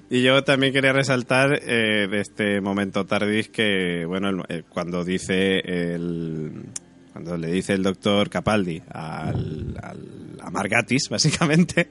Y 0.09 0.21
yo 0.23 0.43
también 0.43 0.71
quería 0.73 0.93
resaltar 0.93 1.59
eh, 1.63 2.07
de 2.09 2.19
este 2.21 2.61
momento 2.61 3.05
tardis 3.05 3.49
que, 3.49 4.05
bueno, 4.05 4.29
el- 4.29 4.43
eh, 4.49 4.63
cuando 4.69 5.03
dice 5.03 5.59
el... 5.59 6.63
Cuando 7.17 7.35
le 7.35 7.51
dice 7.51 7.73
el 7.73 7.81
doctor 7.81 8.29
Capaldi 8.29 8.79
al, 8.91 9.75
al- 9.81 10.37
a 10.39 10.51
Margatis, 10.51 11.07
básicamente, 11.09 11.89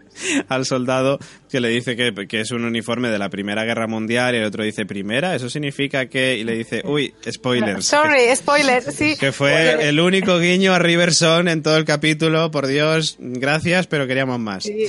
al 0.48 0.64
soldado, 0.64 1.18
que 1.50 1.58
le 1.58 1.68
dice 1.68 1.96
que, 1.96 2.14
que 2.28 2.40
es 2.42 2.52
un 2.52 2.64
uniforme 2.64 3.08
de 3.10 3.18
la 3.18 3.28
Primera 3.28 3.64
Guerra 3.64 3.88
Mundial 3.88 4.36
y 4.36 4.38
el 4.38 4.44
otro 4.44 4.62
dice 4.62 4.86
Primera, 4.86 5.34
eso 5.34 5.50
significa 5.50 6.06
que... 6.06 6.36
Y 6.38 6.44
le 6.44 6.54
dice, 6.56 6.82
uy, 6.84 7.12
spoilers. 7.28 7.86
Sorry, 7.86 8.34
spoiler, 8.36 8.84
sí. 8.84 9.16
Que 9.18 9.32
fue 9.32 9.88
el 9.88 9.98
único 9.98 10.38
guiño 10.38 10.72
a 10.72 10.78
Riverson 10.78 11.48
en 11.48 11.64
todo 11.64 11.76
el 11.76 11.84
capítulo. 11.84 12.52
Por 12.52 12.68
Dios, 12.68 13.16
gracias, 13.18 13.88
pero 13.88 14.06
queríamos 14.06 14.38
más. 14.38 14.62
Sí. 14.62 14.86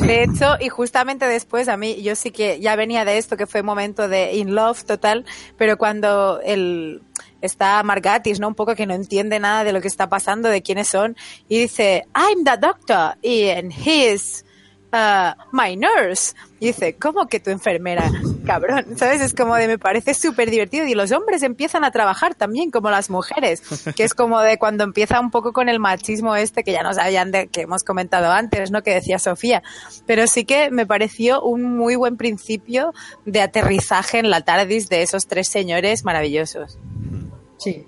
De 0.00 0.22
hecho, 0.24 0.54
y 0.62 0.70
justamente 0.70 1.26
después, 1.26 1.68
a 1.68 1.76
mí, 1.76 2.02
yo 2.02 2.16
sí 2.16 2.30
que 2.30 2.58
ya 2.58 2.74
venía 2.74 3.04
de 3.04 3.18
esto, 3.18 3.36
que 3.36 3.46
fue 3.46 3.62
momento 3.62 4.08
de 4.08 4.32
in 4.34 4.54
love 4.54 4.82
total, 4.84 5.26
pero 5.58 5.76
cuando 5.76 6.40
el 6.42 7.02
está 7.42 7.82
Margatis, 7.82 8.40
¿no? 8.40 8.48
Un 8.48 8.54
poco 8.54 8.74
que 8.74 8.86
no 8.86 8.94
entiende 8.94 9.38
nada 9.38 9.64
de 9.64 9.72
lo 9.72 9.80
que 9.80 9.88
está 9.88 10.08
pasando, 10.08 10.48
de 10.48 10.62
quiénes 10.62 10.88
son, 10.88 11.16
y 11.48 11.58
dice, 11.58 12.06
I'm 12.14 12.44
the 12.44 12.56
doctor, 12.56 13.16
and 13.22 13.72
he's 13.72 14.44
uh, 14.92 15.32
my 15.50 15.76
nurse. 15.76 16.34
Y 16.60 16.66
dice, 16.66 16.94
¿cómo 16.96 17.26
que 17.26 17.40
tu 17.40 17.50
enfermera? 17.50 18.08
Cabrón, 18.46 18.96
¿sabes? 18.96 19.20
Es 19.20 19.34
como 19.34 19.56
de, 19.56 19.66
me 19.66 19.78
parece 19.78 20.14
súper 20.14 20.50
divertido. 20.50 20.86
Y 20.86 20.94
los 20.94 21.10
hombres 21.10 21.42
empiezan 21.42 21.82
a 21.84 21.90
trabajar 21.90 22.34
también, 22.34 22.70
como 22.70 22.90
las 22.90 23.10
mujeres, 23.10 23.62
que 23.96 24.04
es 24.04 24.14
como 24.14 24.40
de 24.40 24.58
cuando 24.58 24.84
empieza 24.84 25.18
un 25.18 25.30
poco 25.30 25.52
con 25.52 25.68
el 25.68 25.80
machismo 25.80 26.36
este, 26.36 26.62
que 26.62 26.72
ya 26.72 26.82
nos 26.82 26.98
habían, 26.98 27.32
de, 27.32 27.48
que 27.48 27.62
hemos 27.62 27.82
comentado 27.82 28.30
antes, 28.30 28.70
¿no? 28.70 28.82
Que 28.82 28.94
decía 28.94 29.18
Sofía. 29.18 29.62
Pero 30.06 30.26
sí 30.26 30.44
que 30.44 30.70
me 30.70 30.86
pareció 30.86 31.42
un 31.42 31.76
muy 31.76 31.96
buen 31.96 32.16
principio 32.16 32.92
de 33.24 33.40
aterrizaje 33.40 34.18
en 34.18 34.30
la 34.30 34.42
TARDIS 34.42 34.88
de 34.88 35.02
esos 35.02 35.26
tres 35.26 35.48
señores 35.48 36.04
maravillosos. 36.04 36.78
Sí, 37.62 37.84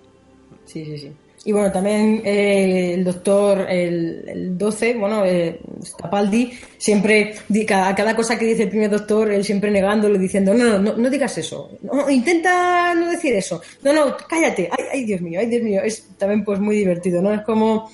sí, 0.64 0.85
sí, 0.85 0.99
sí. 0.99 1.12
Y 1.47 1.53
bueno, 1.53 1.70
también 1.70 2.22
eh, 2.25 2.95
el 2.95 3.05
doctor, 3.05 3.66
el, 3.68 4.25
el 4.27 4.57
12, 4.57 4.95
bueno, 4.95 5.27
eh, 5.27 5.61
Capaldi, 6.01 6.51
siempre, 6.79 7.35
di- 7.49 7.66
cada, 7.66 8.16
cosa 8.16 8.39
que 8.39 8.47
dice 8.47 8.62
el 8.62 8.70
primer 8.70 8.89
doctor, 8.91 9.31
él 9.31 9.45
siempre 9.45 9.70
negándolo, 9.70 10.16
diciendo, 10.18 10.55
no, 10.55 10.79
no, 10.79 10.97
no, 10.97 11.11
digas 11.11 11.37
eso, 11.37 11.68
intenta 12.09 12.95
no 12.95 13.11
decir 13.11 13.35
eso, 13.35 13.61
no, 13.83 13.93
no, 13.93 14.16
cállate, 14.27 14.70
ay, 14.72 14.85
ay, 14.91 15.05
Dios 15.05 15.20
mío, 15.20 15.39
ay, 15.39 15.47
Dios 15.47 15.62
mío, 15.62 15.83
es 15.85 16.09
también 16.16 16.45
pues 16.47 16.61
muy 16.61 16.77
divertido, 16.77 17.20
¿no? 17.20 17.31
Es 17.35 17.43
como, 17.43 17.91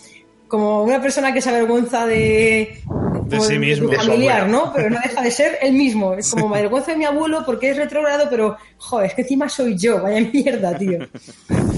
como 0.51 0.82
una 0.82 1.01
persona 1.01 1.32
que 1.32 1.40
se 1.40 1.48
avergüenza 1.48 2.05
de, 2.07 2.82
como 2.84 3.40
sí 3.42 3.53
de 3.55 3.59
mismo. 3.61 3.88
De 3.88 3.96
su 3.98 4.03
familiar. 4.07 4.48
¿no? 4.48 4.72
Pero 4.74 4.90
no 4.90 4.98
deja 5.03 5.22
de 5.22 5.30
ser 5.30 5.59
él 5.62 5.72
mismo, 5.74 6.14
es 6.14 6.30
como 6.30 6.48
me 6.48 6.59
avergüenza 6.59 6.90
de 6.90 6.98
mi 6.98 7.05
abuelo 7.05 7.42
porque 7.46 7.70
es 7.70 7.76
retrogrado, 7.76 8.26
pero, 8.28 8.57
joder, 8.76 9.07
es 9.07 9.14
que 9.14 9.22
encima 9.22 9.48
soy 9.48 9.78
yo, 9.78 10.03
vaya 10.03 10.20
mierda, 10.32 10.76
tío. 10.76 10.98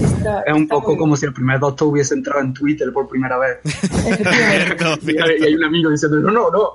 Está- 0.01 0.41
Es 0.45 0.53
un 0.53 0.67
poco 0.67 0.89
muy 0.89 0.97
como 0.97 1.15
si 1.15 1.25
el 1.27 1.33
primer 1.33 1.59
doctor 1.59 1.87
hubiese 1.89 2.15
entrado 2.15 2.41
en 2.41 2.53
Twitter 2.53 2.91
por 2.91 3.07
primera 3.07 3.37
vez. 3.37 3.57
Efectivamente. 3.63 4.75
y, 5.13 5.17
hay, 5.21 5.39
y 5.39 5.43
hay 5.45 5.55
un 5.55 5.63
amigo 5.65 5.91
diciendo, 5.91 6.17
no, 6.17 6.31
no, 6.31 6.49
no, 6.49 6.73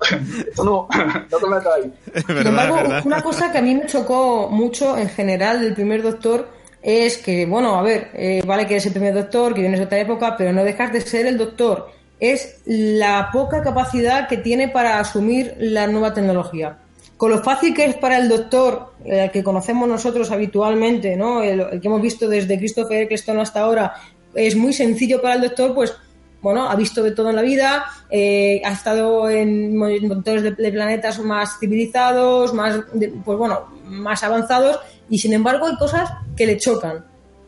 esto 0.49 0.65
no, 0.65 0.89
no 1.31 1.37
te 1.39 1.47
metas 1.47 1.73
ahí. 1.75 1.93
Sin 2.27 2.47
embargo, 2.47 2.79
una 3.05 3.23
cosa 3.23 3.51
que 3.51 3.59
a 3.59 3.63
mí 3.63 3.75
me 3.75 3.87
chocó 3.87 4.49
mucho 4.49 4.97
en 4.97 5.09
general 5.09 5.61
del 5.61 5.75
primer 5.75 6.03
doctor 6.03 6.49
es 6.83 7.19
que, 7.19 7.47
bueno, 7.47 7.77
a 7.79 7.83
ver, 7.83 8.11
eh, 8.15 8.43
vale 8.47 8.67
que 8.67 8.75
eres 8.75 8.87
el 8.87 8.93
primer 8.93 9.15
doctor, 9.15 9.55
que 9.55 9.61
vienes 9.61 9.81
de 9.81 9.87
otra 9.87 9.99
época, 9.99 10.37
pero 10.37 10.53
no 10.53 10.65
dejas 10.65 10.93
de 10.93 11.01
ser 11.01 11.27
el 11.27 11.37
doctor. 11.37 11.91
Es 12.21 12.61
la 12.67 13.31
poca 13.33 13.63
capacidad 13.63 14.29
que 14.29 14.39
tiene 14.39 14.69
para 14.69 14.99
asumir 14.99 15.55
la 15.59 15.87
nueva 15.87 16.15
tecnología. 16.15 16.79
Con 17.17 17.31
lo 17.31 17.43
fácil 17.43 17.75
que 17.75 17.85
es 17.85 17.97
para 17.97 18.17
el 18.19 18.29
doctor, 18.29 18.95
eh, 19.05 19.25
el 19.25 19.31
que 19.31 19.43
conocemos 19.43 19.89
nosotros 19.89 20.31
habitualmente, 20.31 21.17
¿no? 21.17 21.43
el, 21.43 21.81
que 21.81 21.89
hemos 21.89 22.01
visto 22.01 22.29
desde 22.29 22.59
Christopher 22.59 23.03
Eccleston 23.03 23.41
hasta 23.41 23.61
ahora, 23.61 23.95
es 24.35 24.55
muy 24.55 24.73
sencillo 24.73 25.21
para 25.21 25.35
el 25.35 25.43
doctor, 25.43 25.75
pues 25.75 25.95
bueno, 26.41 26.71
ha 26.71 26.77
visto 26.77 27.03
de 27.03 27.11
todo 27.11 27.31
en 27.31 27.37
la 27.37 27.43
vida, 27.43 27.87
eh, 28.11 28.63
ha 28.65 28.73
estado 28.73 29.29
en 29.29 29.77
montones 29.77 30.45
de, 30.45 30.53
planetas 30.53 31.19
más 31.19 31.59
civilizados, 31.59 32.55
más, 32.55 32.79
pues 33.25 33.39
bueno, 33.39 33.67
más 33.85 34.23
avanzados, 34.23 34.79
y 35.09 35.19
sin 35.19 35.33
embargo 35.33 35.67
hay 35.67 35.77
cosas 35.77 36.11
que 36.37 36.47
le 36.47 36.57
chocan. 36.59 37.05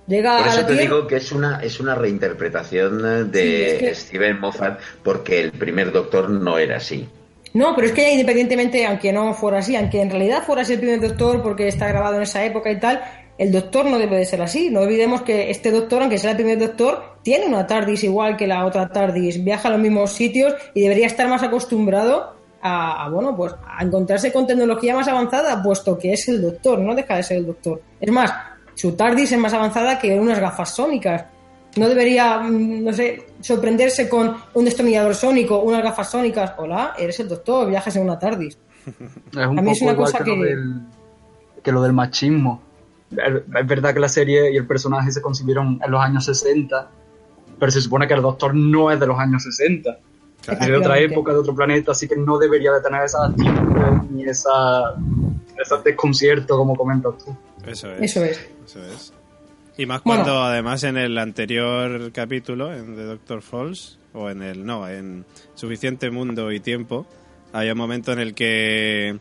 Llega 0.07 0.39
Por 0.39 0.49
eso 0.49 0.67
te 0.67 0.75
digo 0.75 1.07
que 1.07 1.17
es 1.17 1.31
una, 1.31 1.61
es 1.63 1.79
una 1.79 1.95
reinterpretación 1.95 3.01
eh, 3.07 3.25
de 3.25 3.43
Sí, 3.43 3.63
es 3.63 3.79
que- 3.79 3.95
Steven 3.95 4.41
Moffat 4.41 4.81
porque 5.05 5.41
el 5.41 5.53
primer 5.53 5.93
doctor 5.93 6.29
no 6.29 6.59
era 6.59 6.79
así. 6.79 7.09
No, 7.53 7.75
pero 7.75 7.89
es 7.89 7.93
que 7.93 8.03
ya 8.03 8.11
independientemente, 8.11 8.87
aunque 8.87 9.13
no 9.13 9.35
fuera 9.35 9.59
así, 9.59 9.75
aunque 9.77 10.01
en 10.01 10.11
realidad 10.11 10.43
fuera 10.45 10.63
así 10.63 10.75
el 10.75 10.81
primer 10.81 11.01
doctor 11.01 11.43
porque 11.43 11.69
está 11.69 11.89
grabado 11.89 12.17
en 12.17 12.23
esa 12.23 12.45
época 12.45 12.71
y 12.71 12.79
tal, 12.79 13.03
el 13.39 13.51
doctor 13.53 13.87
no 13.87 13.99
debe 13.99 14.17
de 14.19 14.25
ser 14.25 14.43
así. 14.43 14.71
No 14.71 14.81
olvidemos 14.81 15.23
que 15.23 15.51
este 15.51 15.71
doctor, 15.71 16.03
aunque 16.03 16.19
sea 16.19 16.33
el 16.33 16.37
primer 16.37 16.59
doctor, 16.59 17.17
tiene 17.23 17.47
una 17.47 17.67
TARDIS 17.67 18.05
igual 18.05 18.37
que 18.37 18.47
la 18.47 18.67
otra 18.67 18.89
TARDIS, 18.89 19.43
viaja 19.43 19.69
a 19.69 19.73
los 19.73 19.81
mismos 19.81 20.13
sitios 20.13 20.55
y 20.75 20.83
debería 20.83 21.07
estar 21.07 21.29
más 21.29 21.43
acostumbrado 21.43 22.37
a, 22.63 23.05
a, 23.05 23.09
bueno, 23.09 23.35
pues 23.37 23.55
a 23.67 23.83
encontrarse 23.85 24.33
con 24.33 24.47
tecnología 24.47 24.95
más 24.95 25.09
avanzada, 25.09 25.63
puesto 25.63 25.97
que 25.99 26.13
es 26.13 26.29
el 26.29 26.43
doctor, 26.43 26.79
no 26.79 26.95
deja 26.95 27.17
de 27.17 27.23
ser 27.23 27.39
el 27.39 27.47
doctor. 27.47 27.81
Es 28.01 28.11
más, 28.13 28.33
su 28.75 28.93
TARDIS 28.93 29.33
es 29.33 29.39
más 29.39 29.53
avanzada 29.55 29.99
que 29.99 30.19
unas 30.19 30.39
gafas 30.41 30.75
sónicas. 30.75 31.25
No 31.77 31.89
debería, 31.89 32.39
mm, 32.41 32.85
no 32.85 32.93
sé, 32.93 33.27
sorprenderse 33.41 34.09
con 34.09 34.35
un 34.55 34.65
destornillador 34.65 35.15
sónico, 35.15 35.61
unas 35.61 35.83
gafas 35.83 36.11
sónicas. 36.11 36.53
Hola, 36.59 36.95
eres 36.99 37.21
el 37.21 37.29
doctor, 37.29 37.69
viajas 37.69 37.95
en 37.97 38.03
una 38.03 38.19
TARDIS. 38.19 38.59
Es 38.87 39.47
un 39.47 39.59
A 39.59 39.63
mí 39.63 39.71
es 39.71 39.79
poco 39.79 39.91
una 39.91 39.97
cosa 39.97 40.19
que, 40.25 40.31
Lo 40.31 40.43
que- 40.43 40.49
del, 40.49 40.81
que 41.63 41.73
lo 41.73 41.83
del 41.83 41.93
machismo. 41.93 42.63
Es 43.11 43.19
es 43.61 43.67
verdad 43.67 43.93
que 43.95 44.01
la 44.01 44.09
serie 44.09 44.53
y 44.53 44.57
el 44.57 44.67
personaje 44.67 45.11
se 45.13 45.21
concibieron 45.21 45.81
en 45.85 45.91
los 45.91 46.01
años 46.01 46.25
60, 46.25 46.89
pero 47.59 47.71
se 47.73 47.81
supone 47.81 48.07
que 48.07 48.15
el 48.15 48.23
doctor 48.23 48.55
no 48.55 48.91
es 48.91 48.99
de 49.01 49.07
los 49.07 49.19
años 49.19 49.43
60. 49.43 49.99
Es 50.49 50.59
de 50.67 50.77
otra 50.77 50.99
época, 50.99 51.33
de 51.33 51.39
otro 51.39 51.55
planeta, 51.55 51.93
así 51.93 52.09
que 52.09 52.17
no 52.17 52.39
debería 52.39 52.73
de 52.73 52.81
tener 52.81 53.05
esa 53.05 53.27
actitud 53.27 54.11
ni 54.11 54.25
esa, 54.25 54.95
ese 55.61 55.75
desconcierto 55.85 56.57
como 56.57 56.75
comentas 56.75 57.13
tú. 57.19 57.37
Eso 57.67 57.93
es. 57.93 58.03
Eso 58.03 58.25
es. 58.25 58.49
Eso 58.67 58.85
es. 58.85 59.13
Y 59.77 59.87
más 59.87 60.03
Bueno. 60.03 60.25
cuando 60.25 60.43
además 60.43 60.83
en 60.85 60.97
el 60.97 61.17
anterior 61.19 62.11
capítulo, 62.13 62.73
en 62.73 62.97
The 62.97 63.05
Doctor 63.05 63.43
Falls, 63.43 63.99
o 64.13 64.29
en 64.29 64.43
el, 64.43 64.65
no, 64.65 64.89
en 64.89 65.25
Suficiente 65.55 66.11
Mundo 66.11 66.51
y 66.53 66.61
Tiempo, 66.61 67.07
hay 67.53 67.71
un 67.71 67.79
momento 67.79 68.13
en 68.13 68.19
el 68.19 68.35
que 68.35 69.19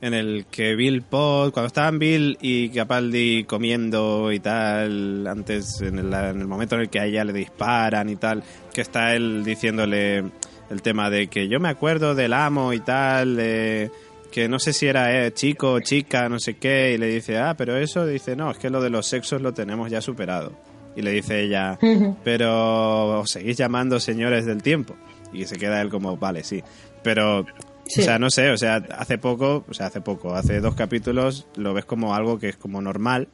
en 0.00 0.12
el 0.14 0.46
que 0.50 0.74
Bill 0.76 1.02
Pod, 1.02 1.52
cuando 1.52 1.68
estaban 1.68 1.98
Bill 1.98 2.36
y 2.40 2.68
Capaldi 2.68 3.44
comiendo 3.44 4.30
y 4.30 4.40
tal, 4.40 5.26
antes, 5.26 5.80
en 5.80 5.98
el, 5.98 6.12
en 6.12 6.40
el 6.42 6.46
momento 6.46 6.74
en 6.74 6.82
el 6.82 6.90
que 6.90 7.00
a 7.00 7.06
ella 7.06 7.24
le 7.24 7.32
disparan 7.32 8.08
y 8.10 8.16
tal, 8.16 8.42
que 8.74 8.82
está 8.82 9.14
él 9.14 9.42
diciéndole 9.42 10.24
el 10.70 10.82
tema 10.82 11.10
de 11.10 11.28
que 11.28 11.48
yo 11.48 11.60
me 11.60 11.68
acuerdo 11.68 12.14
del 12.14 12.32
amo 12.32 12.72
y 12.72 12.80
tal, 12.80 13.36
de 13.36 13.90
que 14.30 14.48
no 14.48 14.58
sé 14.58 14.72
si 14.72 14.86
era 14.86 15.26
eh, 15.26 15.32
chico 15.32 15.72
o 15.72 15.80
chica, 15.80 16.28
no 16.28 16.38
sé 16.38 16.54
qué, 16.54 16.92
y 16.92 16.98
le 16.98 17.06
dice, 17.06 17.38
ah, 17.38 17.54
pero 17.56 17.76
eso, 17.76 18.06
dice, 18.06 18.36
no, 18.36 18.50
es 18.50 18.58
que 18.58 18.70
lo 18.70 18.82
de 18.82 18.90
los 18.90 19.06
sexos 19.06 19.40
lo 19.40 19.54
tenemos 19.54 19.90
ya 19.90 20.00
superado. 20.00 20.52
Y 20.94 21.02
le 21.02 21.10
dice 21.10 21.42
ella, 21.42 21.78
pero 22.24 23.20
os 23.20 23.30
seguís 23.30 23.56
llamando 23.56 24.00
señores 24.00 24.46
del 24.46 24.62
tiempo. 24.62 24.96
Y 25.32 25.44
se 25.44 25.56
queda 25.56 25.82
él 25.82 25.90
como, 25.90 26.16
vale, 26.16 26.42
sí. 26.42 26.62
Pero 27.02 27.44
Sí. 27.88 28.00
O 28.00 28.04
sea, 28.04 28.18
no 28.18 28.30
sé, 28.30 28.50
o 28.50 28.56
sea, 28.56 28.76
hace 28.98 29.16
poco, 29.16 29.64
o 29.68 29.74
sea, 29.74 29.86
hace 29.86 30.00
poco, 30.00 30.34
hace 30.34 30.60
dos 30.60 30.74
capítulos 30.74 31.46
lo 31.54 31.72
ves 31.72 31.84
como 31.84 32.14
algo 32.14 32.38
que 32.38 32.48
es 32.48 32.56
como 32.56 32.82
normal 32.82 33.28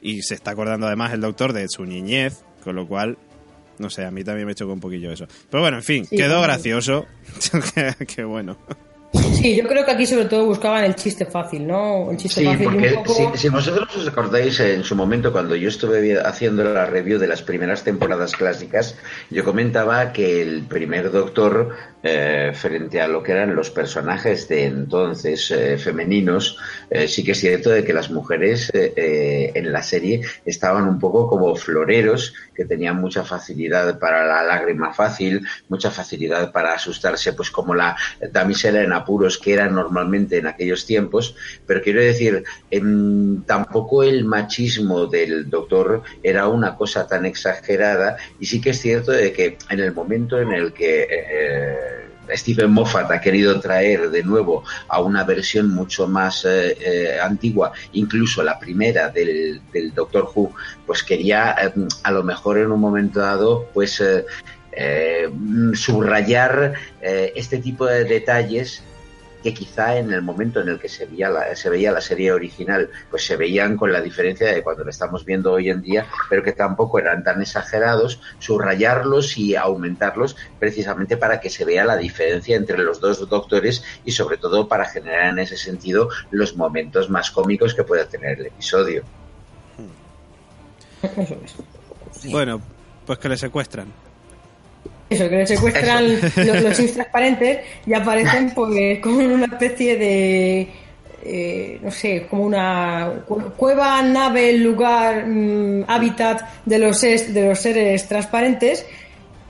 y 0.00 0.22
se 0.22 0.34
está 0.34 0.52
acordando 0.52 0.86
además 0.86 1.12
el 1.12 1.20
doctor 1.20 1.52
de 1.52 1.66
su 1.68 1.84
niñez, 1.84 2.44
con 2.64 2.74
lo 2.76 2.86
cual, 2.86 3.18
no 3.80 3.90
sé, 3.90 4.04
a 4.04 4.10
mí 4.10 4.24
también 4.24 4.46
me 4.46 4.54
chocó 4.54 4.72
un 4.72 4.80
poquillo 4.80 5.10
eso. 5.12 5.26
Pero 5.50 5.62
bueno, 5.62 5.76
en 5.78 5.82
fin, 5.82 6.04
Sí, 6.06 6.16
quedó 6.16 6.36
sí. 6.38 6.42
gracioso. 6.42 7.06
Qué- 7.74 8.06
Qué 8.06 8.24
bueno. 8.24 8.56
Sí, 9.38 9.54
yo 9.54 9.68
creo 9.68 9.84
que 9.84 9.92
aquí 9.92 10.04
sobre 10.04 10.24
todo 10.24 10.46
buscaban 10.46 10.84
el 10.84 10.96
chiste 10.96 11.24
fácil, 11.24 11.64
¿no? 11.64 12.10
El 12.10 12.16
chiste 12.16 12.40
Sí, 12.40 12.46
fácil 12.46 12.64
porque 12.64 12.88
un 12.88 13.04
poco... 13.04 13.32
si, 13.34 13.38
si 13.38 13.48
vosotros 13.48 13.96
os 13.96 14.08
acordáis 14.08 14.58
en 14.58 14.82
su 14.82 14.96
momento 14.96 15.30
cuando 15.30 15.54
yo 15.54 15.68
estuve 15.68 16.18
haciendo 16.18 16.64
la 16.64 16.86
review 16.86 17.20
de 17.20 17.28
las 17.28 17.42
primeras 17.42 17.84
temporadas 17.84 18.34
clásicas, 18.34 18.96
yo 19.30 19.44
comentaba 19.44 20.12
que 20.12 20.42
el 20.42 20.62
primer 20.62 21.12
Doctor, 21.12 21.70
eh, 22.02 22.52
frente 22.54 23.00
a 23.00 23.08
lo 23.08 23.22
que 23.22 23.32
eran 23.32 23.54
los 23.54 23.70
personajes 23.70 24.48
de 24.48 24.64
entonces 24.64 25.50
eh, 25.50 25.78
femeninos, 25.78 26.58
eh, 26.90 27.08
sí 27.08 27.24
que 27.24 27.32
es 27.32 27.38
cierto 27.40 27.70
de 27.70 27.84
que 27.84 27.92
las 27.92 28.10
mujeres 28.10 28.70
eh, 28.72 28.92
eh, 28.96 29.52
en 29.54 29.72
la 29.72 29.82
serie 29.82 30.22
estaban 30.44 30.84
un 30.88 30.98
poco 30.98 31.28
como 31.28 31.54
floreros, 31.56 32.34
que 32.54 32.64
tenían 32.64 33.00
mucha 33.00 33.24
facilidad 33.24 33.98
para 33.98 34.26
la 34.26 34.42
lágrima 34.42 34.92
fácil, 34.92 35.46
mucha 35.68 35.90
facilidad 35.90 36.50
para 36.52 36.74
asustarse, 36.74 37.32
pues 37.32 37.50
como 37.50 37.74
la 37.74 37.96
damisela 38.32 38.82
en 38.82 38.92
apuros 38.98 39.38
que 39.38 39.54
era 39.54 39.68
normalmente 39.68 40.38
en 40.38 40.46
aquellos 40.46 40.86
tiempos, 40.86 41.34
pero 41.66 41.82
quiero 41.82 42.00
decir, 42.00 42.44
em, 42.70 43.42
tampoco 43.42 44.02
el 44.02 44.24
machismo 44.24 45.06
del 45.06 45.48
doctor 45.50 46.02
era 46.22 46.48
una 46.48 46.76
cosa 46.76 47.06
tan 47.06 47.24
exagerada 47.26 48.16
y 48.38 48.46
sí 48.46 48.60
que 48.60 48.70
es 48.70 48.80
cierto 48.80 49.12
de 49.12 49.32
que 49.32 49.58
en 49.70 49.80
el 49.80 49.92
momento 49.92 50.40
en 50.40 50.52
el 50.52 50.72
que 50.72 51.06
eh, 51.10 52.08
Stephen 52.36 52.70
Moffat 52.70 53.10
ha 53.10 53.20
querido 53.20 53.58
traer 53.60 54.10
de 54.10 54.22
nuevo 54.22 54.64
a 54.88 55.00
una 55.00 55.24
versión 55.24 55.70
mucho 55.70 56.06
más 56.06 56.44
eh, 56.44 56.76
eh, 56.80 57.18
antigua, 57.20 57.72
incluso 57.92 58.42
la 58.42 58.58
primera 58.58 59.08
del, 59.08 59.62
Doctor 59.94 60.30
Who, 60.34 60.52
pues 60.86 61.02
quería 61.02 61.56
eh, 61.60 61.72
a 62.02 62.10
lo 62.10 62.22
mejor 62.22 62.58
en 62.58 62.70
un 62.70 62.80
momento 62.80 63.20
dado, 63.20 63.68
pues 63.72 64.00
eh, 64.00 64.24
eh, 64.72 65.28
subrayar 65.74 66.74
eh, 67.00 67.32
este 67.34 67.58
tipo 67.58 67.86
de 67.86 68.04
detalles 68.04 68.82
que 69.48 69.54
quizá 69.54 69.96
en 69.96 70.12
el 70.12 70.20
momento 70.20 70.60
en 70.60 70.68
el 70.68 70.78
que 70.78 70.88
se 70.88 71.06
veía, 71.06 71.30
la, 71.30 71.54
se 71.56 71.70
veía 71.70 71.90
la 71.90 72.00
serie 72.00 72.32
original, 72.32 72.90
pues 73.10 73.24
se 73.24 73.36
veían 73.36 73.76
con 73.76 73.92
la 73.92 74.00
diferencia 74.00 74.52
de 74.52 74.62
cuando 74.62 74.84
la 74.84 74.90
estamos 74.90 75.24
viendo 75.24 75.52
hoy 75.52 75.70
en 75.70 75.80
día, 75.80 76.06
pero 76.28 76.42
que 76.42 76.52
tampoco 76.52 76.98
eran 76.98 77.24
tan 77.24 77.40
exagerados, 77.40 78.20
subrayarlos 78.38 79.38
y 79.38 79.56
aumentarlos 79.56 80.36
precisamente 80.58 81.16
para 81.16 81.40
que 81.40 81.48
se 81.48 81.64
vea 81.64 81.84
la 81.84 81.96
diferencia 81.96 82.56
entre 82.56 82.78
los 82.78 83.00
dos 83.00 83.26
doctores 83.28 83.82
y 84.04 84.12
sobre 84.12 84.36
todo 84.36 84.68
para 84.68 84.84
generar 84.84 85.30
en 85.30 85.38
ese 85.38 85.56
sentido 85.56 86.10
los 86.30 86.56
momentos 86.56 87.08
más 87.08 87.30
cómicos 87.30 87.74
que 87.74 87.84
pueda 87.84 88.06
tener 88.06 88.38
el 88.40 88.46
episodio. 88.46 89.02
Es. 91.02 92.30
Bueno, 92.30 92.60
pues 93.06 93.18
que 93.18 93.28
le 93.28 93.36
secuestran. 93.36 94.07
Eso, 95.10 95.28
que 95.28 95.36
le 95.36 95.46
secuestran 95.46 96.04
los, 96.36 96.62
los 96.62 96.76
sims 96.76 96.92
transparentes 96.92 97.58
y 97.86 97.94
aparecen 97.94 98.50
pues 98.50 98.98
como 99.00 99.20
en 99.22 99.30
una 99.32 99.46
especie 99.46 99.96
de 99.96 100.68
eh, 101.24 101.78
no 101.82 101.90
sé, 101.90 102.26
como 102.28 102.44
una 102.44 103.22
cu- 103.26 103.52
cueva, 103.56 104.00
nave, 104.02 104.52
lugar, 104.52 105.26
mm, 105.26 105.84
hábitat 105.88 106.42
de 106.64 106.78
los, 106.78 107.02
es- 107.04 107.32
de 107.34 107.48
los 107.48 107.58
seres 107.58 108.06
transparentes 108.06 108.84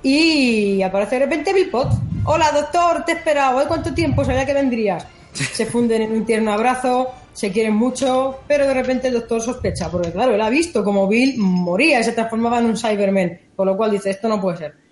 y 0.03 0.81
aparece 0.83 1.17
de 1.19 1.25
repente 1.27 1.53
Bill 1.53 1.71
Potts. 1.71 1.97
Hola 2.25 2.51
doctor, 2.53 3.05
te 3.05 3.13
he 3.13 3.15
esperado, 3.17 3.61
¿eh? 3.61 3.65
¿cuánto 3.67 3.93
tiempo 3.93 4.25
sabía 4.25 4.47
que 4.47 4.55
vendrías? 4.55 5.07
Se 5.33 5.67
funden 5.67 6.03
en 6.03 6.13
un 6.13 6.25
tierno 6.25 6.53
abrazo, 6.53 7.09
se 7.33 7.53
quieren 7.53 7.75
mucho, 7.75 8.41
pero 8.49 8.67
de 8.67 8.75
repente 8.75 9.09
el 9.09 9.15
doctor 9.15 9.41
sospecha, 9.43 9.89
porque 9.91 10.11
claro, 10.13 10.35
él 10.35 10.41
ha 10.41 10.49
visto 10.51 10.83
como 10.83 11.07
Bill 11.07 11.35
moría 11.39 12.01
y 12.01 12.05
se 12.05 12.13
transformaba 12.13 12.59
en 12.59 12.67
un 12.67 12.77
Cyberman, 12.77 13.39
por 13.55 13.67
lo 13.67 13.77
cual 13.77 13.91
dice, 13.93 14.11
esto 14.11 14.29
no 14.29 14.41
puede 14.41 14.57
ser. 14.59 14.88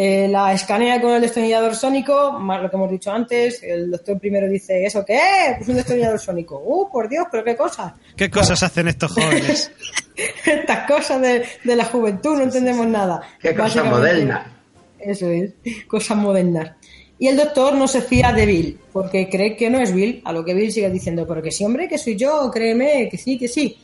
Eh, 0.00 0.28
la 0.28 0.52
escanea 0.52 1.00
con 1.00 1.10
el 1.10 1.20
destornillador 1.20 1.74
sónico, 1.74 2.30
más 2.30 2.62
lo 2.62 2.70
que 2.70 2.76
hemos 2.76 2.88
dicho 2.88 3.10
antes, 3.10 3.60
el 3.64 3.90
doctor 3.90 4.16
primero 4.20 4.48
dice, 4.48 4.86
¿eso 4.86 5.04
qué? 5.04 5.18
Pues 5.56 5.68
un 5.68 5.74
destornillador 5.74 6.20
sónico. 6.20 6.62
¡Uh, 6.64 6.88
por 6.88 7.08
Dios, 7.08 7.26
pero 7.32 7.42
qué 7.42 7.56
cosas! 7.56 7.94
¿Qué 8.14 8.30
cosas 8.30 8.62
hacen 8.62 8.86
estos 8.86 9.10
jóvenes? 9.10 9.72
Estas 10.46 10.86
cosas 10.88 11.20
de, 11.20 11.44
de 11.64 11.74
la 11.74 11.84
juventud, 11.84 12.36
no 12.36 12.44
entendemos 12.44 12.86
nada. 12.86 13.22
¡Qué 13.40 13.50
cosa 13.50 13.82
Básicamente, 13.82 13.98
moderna! 13.98 14.62
Eso 15.00 15.26
es, 15.30 15.50
cosas 15.88 16.16
modernas. 16.16 16.76
Y 17.18 17.26
el 17.26 17.36
doctor 17.36 17.74
no 17.74 17.88
se 17.88 18.00
fía 18.00 18.32
de 18.32 18.46
Bill, 18.46 18.78
porque 18.92 19.28
cree 19.28 19.56
que 19.56 19.68
no 19.68 19.80
es 19.80 19.92
Bill, 19.92 20.22
a 20.24 20.32
lo 20.32 20.44
que 20.44 20.54
Bill 20.54 20.70
sigue 20.70 20.90
diciendo, 20.90 21.26
pero 21.26 21.42
que 21.42 21.50
sí, 21.50 21.64
hombre, 21.64 21.88
que 21.88 21.98
soy 21.98 22.14
yo, 22.14 22.48
créeme, 22.52 23.08
que 23.10 23.18
sí, 23.18 23.36
que 23.36 23.48
sí. 23.48 23.76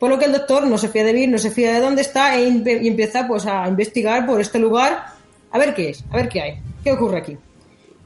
Por 0.00 0.10
lo 0.10 0.18
que 0.18 0.24
el 0.24 0.32
doctor 0.32 0.66
no 0.66 0.76
se 0.78 0.88
fía 0.88 1.04
de 1.04 1.12
Bill, 1.12 1.30
no 1.30 1.38
se 1.38 1.52
fía 1.52 1.72
de 1.72 1.78
dónde 1.78 2.02
está 2.02 2.34
e 2.34 2.48
y 2.48 2.88
empieza 2.88 3.28
pues 3.28 3.46
a 3.46 3.68
investigar 3.68 4.26
por 4.26 4.40
este 4.40 4.58
lugar 4.58 5.09
a 5.50 5.58
ver 5.58 5.74
qué 5.74 5.90
es, 5.90 6.04
a 6.10 6.16
ver 6.16 6.28
qué 6.28 6.40
hay, 6.40 6.58
qué 6.84 6.92
ocurre 6.92 7.18
aquí. 7.18 7.36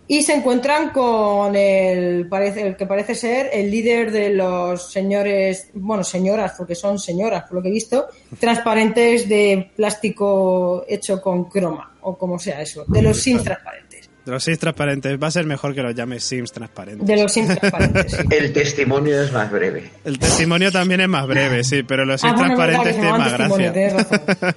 Y 0.06 0.22
se 0.22 0.34
encuentran 0.34 0.90
con 0.90 1.56
el, 1.56 2.28
parece, 2.28 2.66
el 2.66 2.76
que 2.76 2.84
parece 2.84 3.14
ser 3.14 3.48
el 3.52 3.70
líder 3.70 4.12
de 4.12 4.30
los 4.30 4.92
señores, 4.92 5.70
bueno, 5.72 6.04
señoras, 6.04 6.52
porque 6.58 6.74
son 6.74 6.98
señoras, 6.98 7.44
por 7.44 7.54
lo 7.54 7.62
que 7.62 7.68
he 7.68 7.72
visto, 7.72 8.08
transparentes 8.38 9.26
de 9.30 9.70
plástico 9.74 10.84
hecho 10.88 11.22
con 11.22 11.44
croma, 11.44 11.94
o 12.02 12.18
como 12.18 12.38
sea 12.38 12.60
eso, 12.60 12.84
de 12.86 13.00
los 13.00 13.18
sims 13.18 13.42
transparentes. 13.44 13.84
De 14.24 14.32
los 14.32 14.42
Sims 14.42 14.58
transparentes. 14.58 15.22
Va 15.22 15.26
a 15.26 15.30
ser 15.30 15.44
mejor 15.44 15.74
que 15.74 15.82
los 15.82 15.94
llames 15.94 16.24
Sims 16.24 16.50
transparentes. 16.50 17.06
De 17.06 17.22
los 17.22 17.30
sims 17.30 17.58
transparentes, 17.58 18.12
sí. 18.12 18.22
El 18.30 18.54
testimonio 18.54 19.22
es 19.22 19.30
más 19.32 19.50
breve. 19.50 19.90
El 20.02 20.18
testimonio 20.18 20.72
también 20.72 21.02
es 21.02 21.08
más 21.08 21.26
breve, 21.26 21.62
sí, 21.62 21.82
pero 21.82 22.06
los 22.06 22.22
Sims 22.22 22.32
Ah, 22.34 22.36
bueno, 22.38 22.56
verdad, 22.56 22.82
transparentes 22.82 22.94
tienen 23.02 23.20
más 23.20 23.32
gracia. 23.34 23.72
tienes 23.74 23.92
razón. 23.92 24.20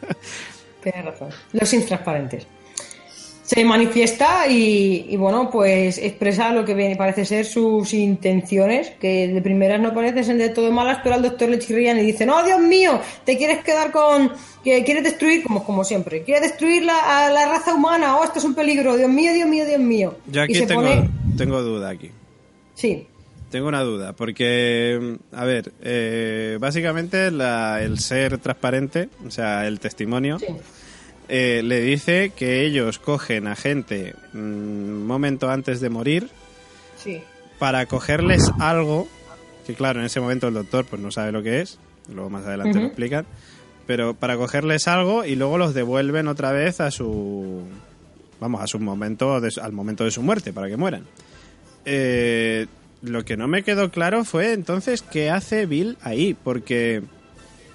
Tienes 0.84 1.06
razón. 1.06 1.30
Los 1.52 1.68
sims 1.68 1.86
transparentes. 1.86 2.48
Se 3.48 3.64
manifiesta 3.64 4.46
y, 4.50 5.06
y, 5.08 5.16
bueno, 5.16 5.50
pues 5.50 5.98
expresa 6.00 6.52
lo 6.52 6.66
que 6.66 6.74
viene- 6.74 6.98
parece 6.98 7.24
ser 7.24 7.46
sus 7.46 7.94
intenciones, 7.94 8.90
que 9.00 9.30
de 9.30 9.42
primeras 9.42 9.80
no 9.80 9.94
parecen 9.94 10.26
ser 10.26 10.38
de 10.38 10.50
todo 10.50 10.70
malas, 10.70 11.00
pero 11.02 11.16
al 11.16 11.22
doctor 11.22 11.48
le 11.48 11.58
chirrían 11.58 11.98
y 11.98 12.02
dice, 12.02 12.26
no, 12.26 12.44
Dios 12.44 12.60
mío, 12.60 13.00
te 13.24 13.38
quieres 13.38 13.64
quedar 13.64 13.94
con, 13.94 14.34
que 14.66 14.84
quieres 14.84 15.06
destruir, 15.06 15.44
como, 15.44 15.64
como 15.64 15.86
siempre, 15.86 16.24
quieres 16.24 16.44
destruir 16.44 16.84
la, 16.84 17.26
a 17.28 17.32
la 17.32 17.48
raza 17.48 17.74
humana, 17.74 18.18
oh, 18.18 18.26
esto 18.26 18.40
es 18.40 18.44
un 18.44 18.54
peligro, 18.54 18.98
Dios 18.98 19.10
mío, 19.10 19.32
Dios 19.34 19.48
mío, 19.48 19.66
Dios 19.66 19.80
mío. 19.80 20.18
Yo 20.28 20.42
y 20.42 20.44
aquí 20.44 20.56
se 20.56 20.68
tengo, 20.68 20.82
pone, 20.82 21.10
tengo 21.38 21.62
duda 21.62 21.88
aquí. 21.90 22.12
sí, 22.76 23.08
Tengo 23.50 23.70
una 23.70 23.80
duda, 23.82 24.12
porque, 24.12 25.16
a 25.32 25.46
ver, 25.46 25.72
eh, 25.82 26.58
básicamente 26.60 27.32
la- 27.32 27.82
el 27.82 27.98
ser 28.00 28.40
transparente, 28.40 29.08
o 29.26 29.32
sea, 29.32 29.66
el 29.68 29.80
testimonio, 29.80 30.38
eh, 31.30 31.62
le 31.64 31.82
dice 31.82 32.32
que 32.36 32.66
ellos 32.66 33.00
cogen 33.00 33.48
a 33.48 33.56
gente 33.56 34.16
mm, 34.34 34.38
un 34.38 35.08
momento 35.08 35.50
antes 35.50 35.82
de 35.82 35.90
morir 35.90 36.30
sí. 36.98 37.22
para 37.60 37.86
cogerles 37.86 38.52
algo, 38.60 39.08
que 39.66 39.74
claro, 39.74 40.00
en 40.00 40.06
ese 40.06 40.20
momento 40.20 40.48
el 40.48 40.54
doctor 40.54 40.86
pues 40.86 41.02
no 41.02 41.12
sabe 41.12 41.32
lo 41.32 41.44
que 41.44 41.62
es, 41.62 41.80
luego 42.14 42.30
más 42.30 42.46
adelante 42.46 42.80
lo 42.80 42.86
explican, 42.88 43.26
pero 43.86 44.14
para 44.14 44.38
cogerles 44.38 44.88
algo 44.88 45.26
y 45.26 45.36
luego 45.36 45.58
los 45.58 45.74
devuelven 45.74 46.28
otra 46.28 46.52
vez 46.52 46.80
a 46.80 46.92
su, 46.92 47.64
vamos, 48.40 48.62
a 48.62 48.68
su 48.68 48.80
momento, 48.80 49.42
de 49.42 49.52
al 49.62 49.72
momento 49.72 50.04
de 50.04 50.12
su 50.12 50.22
muerte, 50.22 50.54
para 50.54 50.68
que 50.68 50.78
mueran. 50.78 51.04
Eh, 51.86 52.68
lo 53.02 53.24
que 53.24 53.38
no 53.38 53.48
me 53.48 53.64
quedó 53.64 53.92
claro 53.92 54.26
fue 54.26 54.54
entonces 54.54 55.02
qué 55.02 55.30
hace 55.30 55.66
Bill 55.66 55.98
ahí, 56.02 56.34
porque 56.34 57.02
mm, 57.02 57.17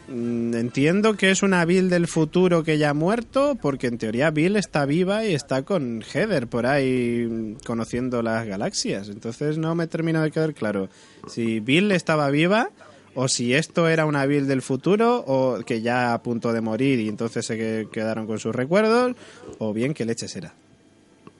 entiendo 0.08 1.14
que 1.16 1.30
es 1.30 1.42
una 1.42 1.64
Bill 1.64 1.88
del 1.88 2.06
futuro 2.06 2.62
que 2.64 2.78
ya 2.78 2.90
ha 2.90 2.94
muerto, 2.94 3.56
porque 3.60 3.86
en 3.86 3.98
teoría 3.98 4.30
Bill 4.30 4.56
está 4.56 4.84
viva 4.84 5.24
y 5.24 5.34
está 5.34 5.62
con 5.62 6.02
Heather 6.02 6.46
por 6.48 6.66
ahí 6.66 7.26
mm, 7.30 7.54
conociendo 7.64 8.22
las 8.22 8.46
galaxias. 8.46 9.08
Entonces 9.08 9.58
no 9.58 9.74
me 9.74 9.86
termina 9.86 10.22
de 10.22 10.30
quedar 10.30 10.54
claro 10.54 10.88
si 11.28 11.60
Bill 11.60 11.92
estaba 11.92 12.30
viva 12.30 12.70
o 13.14 13.28
si 13.28 13.54
esto 13.54 13.88
era 13.88 14.06
una 14.06 14.24
Bill 14.26 14.46
del 14.48 14.62
futuro 14.62 15.22
o 15.26 15.60
que 15.64 15.82
ya 15.82 16.14
a 16.14 16.22
punto 16.22 16.52
de 16.52 16.60
morir 16.62 16.98
y 17.00 17.08
entonces 17.08 17.44
se 17.46 17.56
que- 17.56 17.88
quedaron 17.92 18.26
con 18.26 18.38
sus 18.38 18.54
recuerdos 18.54 19.12
o 19.58 19.72
bien 19.72 19.94
qué 19.94 20.04
leches 20.04 20.34
era. 20.36 20.54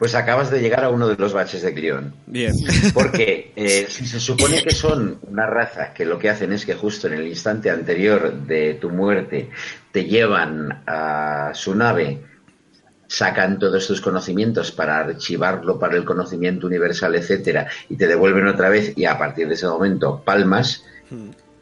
Pues 0.03 0.17
acabas 0.17 0.51
de 0.51 0.61
llegar 0.61 0.83
a 0.83 0.89
uno 0.89 1.07
de 1.07 1.15
los 1.15 1.33
baches 1.33 1.63
de 1.63 1.71
guion. 1.71 2.13
Bien. 2.27 2.53
Porque 2.93 3.53
eh, 3.55 3.87
si 3.89 4.05
se 4.05 4.19
supone 4.19 4.61
que 4.61 4.75
son 4.75 5.21
una 5.29 5.47
raza 5.47 5.95
que 5.95 6.05
lo 6.05 6.19
que 6.19 6.29
hacen 6.29 6.53
es 6.53 6.67
que 6.67 6.75
justo 6.75 7.07
en 7.07 7.13
el 7.13 7.29
instante 7.29 7.71
anterior 7.71 8.33
de 8.33 8.75
tu 8.75 8.91
muerte 8.91 9.51
te 9.93 10.07
llevan 10.07 10.83
a 10.89 11.53
su 11.55 11.77
nave, 11.77 12.21
sacan 13.07 13.61
todos 13.61 13.87
tus 13.87 14.01
conocimientos 14.01 14.73
para 14.73 14.99
archivarlo 14.99 15.79
para 15.79 15.97
el 15.97 16.05
conocimiento 16.05 16.67
universal, 16.67 17.15
etcétera, 17.15 17.69
y 17.89 17.95
te 17.97 18.09
devuelven 18.09 18.49
otra 18.49 18.71
vez 18.71 18.95
y 18.97 19.05
a 19.05 19.17
partir 19.17 19.47
de 19.47 19.55
ese 19.55 19.69
momento 19.69 20.21
palmas, 20.25 20.85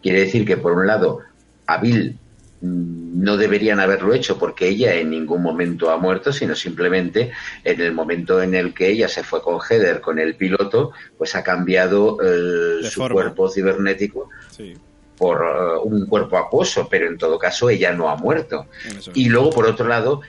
quiere 0.02 0.20
decir 0.20 0.46
que 0.46 0.56
por 0.56 0.72
un 0.72 0.86
lado 0.86 1.18
a 1.66 1.76
Bill 1.76 2.12
mm, 2.12 2.19
no 2.62 3.36
deberían 3.38 3.80
haberlo 3.80 4.12
hecho 4.12 4.38
porque 4.38 4.68
ella 4.68 4.94
en 4.94 5.10
ningún 5.10 5.42
momento 5.42 5.90
ha 5.90 5.96
muerto, 5.96 6.32
sino 6.32 6.54
simplemente 6.54 7.32
en 7.64 7.80
el 7.80 7.92
momento 7.92 8.42
en 8.42 8.54
el 8.54 8.74
que 8.74 8.88
ella 8.88 9.08
se 9.08 9.22
fue 9.22 9.40
con 9.42 9.58
Heather, 9.60 10.00
con 10.00 10.18
el 10.18 10.36
piloto, 10.36 10.92
pues 11.16 11.34
ha 11.34 11.42
cambiado 11.42 12.18
eh, 12.22 12.84
su 12.84 13.00
forma. 13.00 13.14
cuerpo 13.14 13.48
cibernético 13.48 14.28
Sí. 14.50 14.74
por 15.16 15.38
eh, 15.42 15.78
un 15.84 16.06
cuerpo 16.06 16.36
acuoso, 16.36 16.86
pero 16.90 17.06
en 17.08 17.16
todo 17.16 17.38
caso 17.38 17.70
ella 17.70 17.92
no 17.92 18.10
ha 18.10 18.16
muerto. 18.16 18.66
Eso. 18.86 19.10
Y 19.14 19.28
luego, 19.30 19.50
por 19.50 19.66
otro 19.66 19.88
lado, 19.88 20.20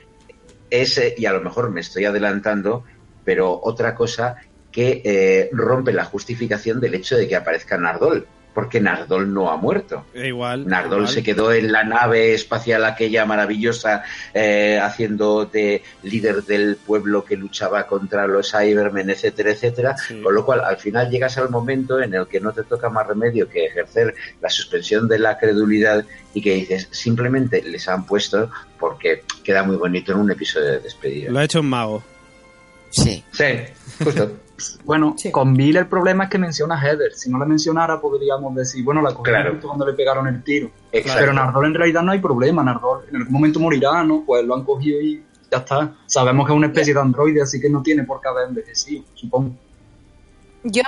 ese, 0.69 1.13
y 1.17 1.25
a 1.25 1.34
lo 1.34 1.41
mejor 1.41 1.69
me 1.69 1.82
estoy 1.82 2.05
adelantando, 2.05 2.86
pero 3.25 3.59
otra 3.61 3.93
cosa 3.93 4.38
que 4.71 5.01
eh, 5.03 5.49
rompe 5.51 5.91
la 5.91 6.05
justificación 6.05 6.79
del 6.79 6.93
hecho 6.95 7.17
de 7.17 7.27
que 7.27 7.36
aparezca 7.36 7.77
Nardol, 7.77 8.25
porque 8.54 8.82
Nardol 8.82 9.34
no 9.34 9.49
ha 9.49 9.58
muerto. 9.58 10.06
E 10.14 10.28
igual. 10.28 10.68
Nardol 10.68 11.02
igual. 11.02 11.14
se 11.14 11.24
quedó 11.24 11.54
en 11.54 11.72
la 11.72 11.84
nave 11.84 12.34
espacial 12.34 12.84
aquella 12.86 13.26
maravillosa, 13.26 14.04
eh, 14.34 14.80
haciendo 14.82 15.45
de 15.45 15.84
líder 16.04 16.43
del 16.43 16.76
pueblo 16.76 17.24
que 17.24 17.38
luchaba 17.38 17.88
contra 17.88 18.28
los 18.28 18.52
Cybermen, 18.52 19.10
etcétera, 19.10 19.52
etcétera. 19.52 19.95
Sí. 19.97 20.22
Con 20.22 20.36
lo 20.36 20.45
cual, 20.45 20.62
al 20.62 20.78
final 20.78 21.10
llegas 21.10 21.38
al 21.38 21.49
momento 21.49 22.02
en 22.02 22.14
el 22.14 22.28
que 22.28 22.39
no 22.39 22.52
te 22.52 22.64
toca 22.64 22.89
más 22.89 23.08
remedio 23.08 23.47
que 23.47 23.66
ejercer 23.66 24.14
la 24.41 24.49
suspensión 24.49 25.08
de 25.08 25.20
la 25.20 25.38
credulidad 25.38 26.06
y 26.34 26.41
que 26.41 26.56
dices, 26.56 26.88
simplemente 26.91 27.62
les 27.62 27.88
han 27.88 28.06
puesto 28.06 28.49
porque 28.80 29.24
queda 29.43 29.64
muy 29.64 29.78
bonito 29.78 30.12
en 30.12 30.20
un 30.20 30.32
episodio 30.32 30.68
de 30.68 30.80
despedida. 30.80 31.32
Lo 31.32 31.39
ha 31.39 31.43
hecho 31.43 31.62
un 31.62 31.70
mago. 31.70 32.04
Sí. 32.89 33.24
Sí, 33.32 33.45
justo. 34.04 34.32
Bueno, 34.86 35.16
Sí. 35.18 35.32
con 35.32 35.53
Bill 35.55 35.78
el 35.78 35.88
problema 35.88 36.26
es 36.26 36.30
que 36.30 36.38
menciona 36.38 36.76
a 36.76 36.82
Heather. 36.86 37.14
Si 37.14 37.30
no 37.30 37.38
la 37.38 37.45
mencionara, 37.45 37.99
podríamos 38.01 38.53
decir, 38.55 38.84
bueno, 38.84 39.01
la 39.01 39.09
cogió 39.14 39.34
Claro. 39.34 39.51
justo 39.51 39.68
cuando 39.68 39.86
le 39.86 39.93
pegaron 39.93 40.28
el 40.28 40.43
tiro. 40.43 40.70
Exacto. 40.91 41.20
Pero 41.20 41.34
Nardol 41.34 41.66
en 41.66 41.74
realidad 41.76 42.01
no 42.03 42.12
hay 42.12 42.20
problema. 42.20 42.64
Nardol 42.64 43.05
en 43.09 43.16
algún 43.18 43.34
momento 43.34 43.59
morirá, 43.59 44.03
¿no? 44.03 44.24
Pues 44.26 44.45
lo 44.45 44.55
han 44.55 44.64
cogido 44.64 44.99
y 45.01 45.24
ya 45.51 45.57
está. 45.59 45.93
Sabemos 46.05 46.45
que 46.47 46.53
es 46.53 46.57
una 46.57 46.68
especie 46.68 46.93
de 46.93 46.99
androide, 46.99 47.41
así 47.41 47.59
que 47.59 47.70
no 47.70 47.82
tiene 47.84 48.03
por 48.03 48.22
qué 48.22 48.28
haber 48.30 48.47
envejecido, 48.49 49.03
supongo. 49.16 49.51
Yo, 50.64 50.84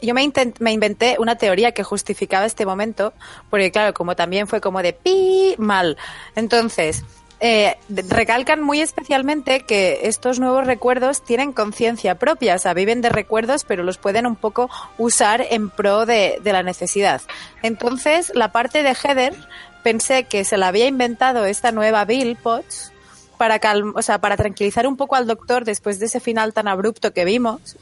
yo 0.00 0.14
me, 0.14 0.22
intent- 0.24 0.56
me 0.60 0.72
inventé 0.72 1.16
una 1.18 1.36
teoría 1.36 1.72
que 1.72 1.82
justificaba 1.82 2.46
este 2.46 2.64
momento, 2.64 3.12
porque 3.50 3.70
claro, 3.72 3.92
como 3.92 4.14
también 4.16 4.46
fue 4.46 4.60
como 4.60 4.82
de 4.82 4.92
pi 4.92 5.54
mal. 5.58 5.96
Entonces, 6.34 7.04
eh, 7.40 7.76
recalcan 7.88 8.62
muy 8.62 8.80
especialmente 8.80 9.60
que 9.60 10.00
estos 10.04 10.40
nuevos 10.40 10.66
recuerdos 10.66 11.22
tienen 11.22 11.52
conciencia 11.52 12.16
propia, 12.16 12.54
o 12.54 12.58
sea, 12.58 12.74
viven 12.74 13.02
de 13.02 13.10
recuerdos, 13.10 13.64
pero 13.64 13.82
los 13.82 13.98
pueden 13.98 14.26
un 14.26 14.36
poco 14.36 14.70
usar 14.98 15.44
en 15.50 15.70
pro 15.70 16.06
de, 16.06 16.38
de 16.42 16.52
la 16.52 16.62
necesidad. 16.62 17.20
Entonces, 17.62 18.32
la 18.34 18.52
parte 18.52 18.82
de 18.82 18.94
Heather, 18.94 19.34
pensé 19.82 20.24
que 20.24 20.44
se 20.44 20.56
la 20.56 20.68
había 20.68 20.86
inventado 20.86 21.44
esta 21.44 21.72
nueva 21.72 22.04
Bill 22.04 22.36
Potts 22.36 22.92
para 23.38 23.60
calm- 23.60 23.92
o 23.94 24.02
sea, 24.02 24.18
para 24.18 24.36
tranquilizar 24.36 24.86
un 24.86 24.96
poco 24.96 25.14
al 25.14 25.26
doctor 25.26 25.64
después 25.64 25.98
de 25.98 26.06
ese 26.06 26.20
final 26.20 26.52
tan 26.54 26.68
abrupto 26.68 27.12
que 27.12 27.24
vimos 27.24 27.76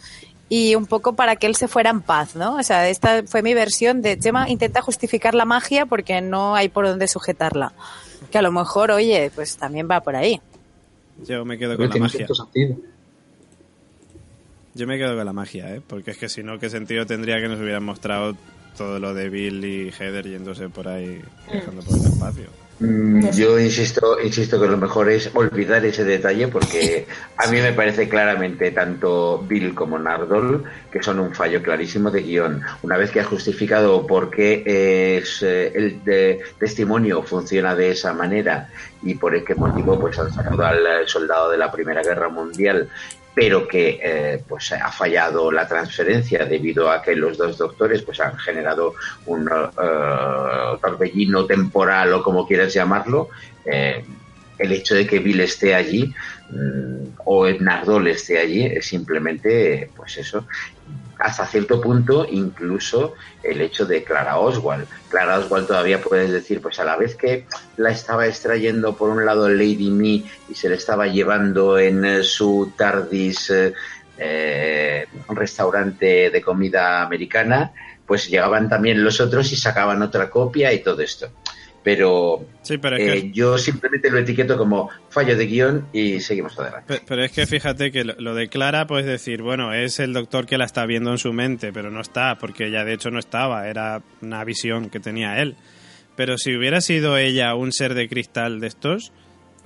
y 0.49 0.75
un 0.75 0.85
poco 0.87 1.15
para 1.15 1.37
que 1.37 1.47
él 1.47 1.57
se 1.57 1.69
fuera 1.69 1.91
en 1.91 2.03
paz, 2.03 2.37
¿no? 2.37 2.57
O 2.57 2.63
sea, 2.63 2.89
esta 2.89 3.23
fue 3.27 3.41
mi 3.43 3.55
versión 3.55 4.03
de 4.03 4.19
Gemma 4.21 4.51
intenta 4.51 4.83
justificar 4.83 5.35
la 5.35 5.45
magia 5.47 5.87
porque 5.87 6.21
no 6.21 6.55
hay 6.55 6.69
por 6.69 6.87
dónde 6.87 7.09
sujetarla. 7.09 7.73
Que 8.31 8.39
a 8.39 8.43
lo 8.43 8.53
mejor, 8.53 8.91
oye, 8.91 9.31
pues 9.35 9.57
también 9.57 9.89
va 9.91 10.01
por 10.01 10.17
ahí. 10.17 10.41
Yo 11.27 11.45
me 11.45 11.59
quedo 11.59 11.77
con 11.77 11.89
la 11.89 11.97
magia. 11.97 12.27
Yo 14.75 14.87
me 14.87 14.99
quedo 14.99 15.17
con 15.17 15.25
la 15.25 15.33
magia, 15.33 15.75
¿eh? 15.75 15.83
Porque 15.87 16.11
es 16.13 16.19
que 16.19 16.29
si 16.29 16.43
no, 16.43 16.59
¿qué 16.59 16.69
sentido 16.69 17.07
tendría 17.07 17.41
que 17.41 17.49
nos 17.49 17.61
hubieran 17.61 17.85
mostrado 17.85 18.37
todo 18.77 18.99
lo 18.99 19.15
de 19.15 19.29
Bill 19.29 19.65
y 19.65 19.93
Heather 19.93 20.29
yéndose 20.29 20.69
por 20.69 20.89
ahí, 20.89 21.23
viajando 21.51 21.83
por 21.83 21.97
el 21.97 22.05
espacio? 22.07 22.64
Mm, 22.81 23.31
Yo 23.31 23.59
insisto, 23.61 24.21
insisto 24.21 24.61
que 24.61 24.67
lo 24.67 24.77
mejor 24.77 25.09
es 25.09 25.31
olvidar 25.35 25.85
ese 25.85 26.03
detalle 26.05 26.49
porque 26.49 27.07
a 27.37 27.47
mí 27.49 27.61
me 27.61 27.73
parece 27.73 28.09
claramente 28.09 28.73
tanto 28.73 29.45
Bill 29.49 29.75
como 29.75 29.97
Nardol 29.99 30.65
que 30.91 31.01
son 31.03 31.21
un 31.21 31.33
fallo 31.33 31.63
clarísimo 31.63 32.11
de 32.11 32.23
guion. 32.23 32.63
Una 32.83 32.97
vez 32.97 33.13
que 33.13 33.21
has 33.21 33.27
justificado 33.29 34.05
por 34.07 34.29
qué 34.29 34.65
es, 35.19 35.41
eh, 35.43 35.71
el 35.75 36.03
de- 36.05 36.41
testimonio 36.59 37.23
funciona 37.23 37.77
de 37.77 37.91
esa 37.93 38.13
manera 38.13 38.69
y 39.03 39.15
por 39.15 39.43
qué 39.45 39.55
motivo 39.55 39.99
pues 40.01 40.19
han 40.19 40.33
sacado 40.33 40.65
al 40.67 41.07
soldado 41.07 41.51
de 41.51 41.59
la 41.59 41.71
Primera 41.71 42.03
Guerra 42.03 42.29
Mundial 42.29 42.89
pero 43.35 43.67
que 43.67 44.01
eh, 44.03 44.43
pues 44.49 44.73
ha 44.73 44.91
fallado 44.93 45.51
la 45.51 45.67
transferencia 45.67 46.45
debido 46.45 46.91
a 46.91 47.03
que 47.03 47.17
los 47.17 47.37
dos 47.37 47.59
doctores 47.59 48.03
pues 48.03 48.21
han 48.21 48.37
generado 48.39 48.95
un 49.27 49.49
eh, 49.49 50.79
torbellino 50.81 51.45
temporal 51.45 52.15
o 52.15 52.23
como 52.23 52.47
quieras 52.47 52.73
llamarlo 52.73 53.31
eh, 53.65 54.05
el 54.57 54.73
hecho 54.73 54.95
de 54.95 55.07
que 55.07 55.19
Bill 55.19 55.41
esté 55.41 55.75
allí 55.75 56.15
mm, 56.51 57.07
o 57.25 57.49
Nardol 57.49 58.07
esté 58.07 58.39
allí 58.39 58.67
es 58.67 58.87
simplemente 58.87 59.91
pues 59.97 60.17
eso 60.19 60.47
hasta 61.19 61.47
cierto 61.47 61.81
punto 61.81 62.27
incluso 62.31 63.15
el 63.43 63.61
hecho 63.61 63.87
de 63.87 64.05
Clara 64.05 64.39
Oswald. 64.39 64.87
Clara 65.09 65.39
Oswald 65.39 65.67
todavía 65.67 66.01
puedes 66.01 66.31
decir, 66.31 66.61
pues 66.61 66.79
a 66.81 66.85
la 66.85 66.97
vez 66.97 67.15
que 67.15 67.47
la 67.77 67.91
estaba 67.91 68.27
extrayendo 68.27 68.97
por 68.97 69.11
un 69.11 69.25
lado 69.25 69.49
Lady 69.49 69.91
Me 69.91 70.25
y 70.49 70.55
se 70.55 70.69
le 70.69 70.77
estaba 70.77 71.07
llevando 71.07 71.79
en 71.79 72.05
eh, 72.05 72.23
su 72.23 72.73
TARDIS 72.77 73.51
eh, 73.51 73.75
eh, 74.17 75.07
un 75.29 75.37
restaurante 75.37 76.31
de 76.31 76.43
comida 76.43 77.03
americana, 77.03 77.73
pues 78.07 78.29
llegaban 78.29 78.69
también 78.69 79.03
los 79.03 79.21
otros 79.21 79.51
y 79.53 79.57
sacaban 79.57 80.03
otra 80.03 80.31
copia 80.31 80.73
y 80.73 80.83
todo 80.83 81.01
esto. 81.03 81.31
Pero 81.85 82.45
Sí, 82.63 82.79
pero 82.79 82.97
eh, 82.97 83.21
que... 83.23 83.31
yo 83.33 83.59
simplemente 83.59 84.11
lo 84.11 84.19
etiqueto 84.19 84.57
como 84.57 84.89
fallo 85.11 85.37
de 85.37 85.47
guion 85.47 85.87
y 85.93 86.19
seguimos 86.21 86.59
adelante. 86.59 86.95
Pe- 86.95 87.03
Pero 87.07 87.23
es 87.23 87.31
que 87.31 87.47
fíjate 87.47 87.93
que 87.93 88.05
lo 88.05 88.15
lo 88.19 88.35
de 88.35 88.49
Clara, 88.49 88.87
puedes 88.87 89.07
decir, 89.07 89.43
bueno, 89.43 89.73
es 89.75 90.01
el 90.01 90.15
doctor 90.15 90.47
que 90.47 90.57
la 90.59 90.65
está 90.65 90.87
viendo 90.87 91.11
en 91.11 91.19
su 91.19 91.33
mente, 91.35 91.73
pero 91.73 91.91
no 91.91 92.01
está, 92.01 92.37
porque 92.39 92.69
ella 92.69 92.85
de 92.85 92.95
hecho 92.95 93.11
no 93.11 93.19
estaba, 93.19 93.69
era 93.69 94.01
una 94.23 94.43
visión 94.45 94.89
que 94.89 94.99
tenía 94.99 95.41
él. 95.43 95.57
Pero 96.17 96.39
si 96.39 96.57
hubiera 96.57 96.81
sido 96.81 97.19
ella 97.19 97.55
un 97.55 97.71
ser 97.73 97.93
de 97.95 98.09
cristal 98.09 98.61
de 98.61 98.69
estos, 98.69 99.13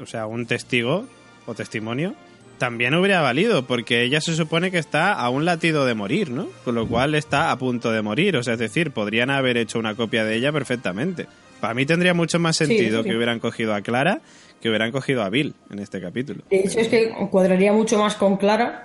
o 0.00 0.06
sea, 0.06 0.26
un 0.26 0.46
testigo 0.46 1.06
o 1.46 1.54
testimonio, 1.54 2.14
también 2.58 2.94
hubiera 2.94 3.20
valido, 3.20 3.66
porque 3.66 4.02
ella 4.02 4.20
se 4.20 4.34
supone 4.34 4.72
que 4.72 4.78
está 4.78 5.12
a 5.12 5.30
un 5.30 5.44
latido 5.44 5.86
de 5.86 5.94
morir, 5.94 6.30
¿no? 6.30 6.48
Con 6.64 6.74
lo 6.74 6.88
cual 6.88 7.14
está 7.14 7.52
a 7.52 7.58
punto 7.58 7.92
de 7.92 8.02
morir, 8.02 8.36
o 8.36 8.42
sea, 8.42 8.54
es 8.54 8.58
decir, 8.58 8.90
podrían 8.90 9.30
haber 9.30 9.56
hecho 9.56 9.78
una 9.78 9.94
copia 9.94 10.24
de 10.24 10.34
ella 10.34 10.50
perfectamente. 10.50 11.26
Para 11.60 11.74
mí 11.74 11.84
tendría 11.86 12.14
mucho 12.14 12.38
más 12.38 12.56
Sí, 12.56 12.66
sentido 12.66 13.02
sí. 13.02 13.08
que 13.10 13.16
hubieran 13.16 13.40
cogido 13.40 13.74
a 13.74 13.80
Clara 13.82 14.20
que 14.60 14.68
hubieran 14.68 14.90
cogido 14.90 15.22
a 15.22 15.30
Bill 15.30 15.54
en 15.70 15.78
este 15.78 16.00
capítulo. 16.00 16.42
De 16.50 16.58
hecho, 16.60 16.80
es 16.80 16.88
que 16.88 17.12
cuadraría 17.30 17.72
mucho 17.72 17.98
más 17.98 18.16
con 18.16 18.36
Clara 18.36 18.84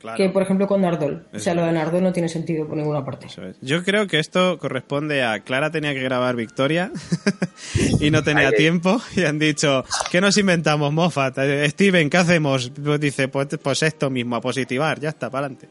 Claro. 0.00 0.16
que, 0.16 0.28
por 0.28 0.42
ejemplo, 0.42 0.68
con 0.68 0.80
Nardol. 0.80 1.26
O 1.34 1.38
sea, 1.40 1.54
lo 1.54 1.64
de. 1.66 1.72
Nardol 1.72 2.04
no 2.04 2.12
tiene 2.12 2.28
sentido 2.28 2.68
por 2.68 2.76
ninguna 2.76 3.04
parte. 3.04 3.26
Eso 3.26 3.42
es. 3.44 3.56
Yo 3.60 3.82
creo 3.82 4.06
que 4.06 4.20
esto 4.20 4.56
corresponde 4.58 5.24
a 5.24 5.40
Clara 5.40 5.72
tenía 5.72 5.92
que 5.92 6.00
grabar 6.04 6.36
Victoria 6.36 6.92
y 8.00 8.12
no 8.12 8.22
tenía 8.22 8.52
tiempo 8.52 9.00
y 9.16 9.24
han 9.24 9.40
dicho, 9.40 9.84
¿qué 10.12 10.20
nos 10.20 10.38
inventamos, 10.38 10.92
Moffat? 10.92 11.36
Eh, 11.38 11.68
Steven, 11.70 12.10
¿qué 12.10 12.16
hacemos? 12.16 12.70
Pues 12.80 13.00
dice, 13.00 13.26
pues, 13.26 13.48
pues 13.60 13.82
esto 13.82 14.08
mismo, 14.08 14.36
a 14.36 14.40
positivar, 14.40 15.00
ya 15.00 15.08
está, 15.08 15.30
para 15.30 15.46
adelante. 15.46 15.68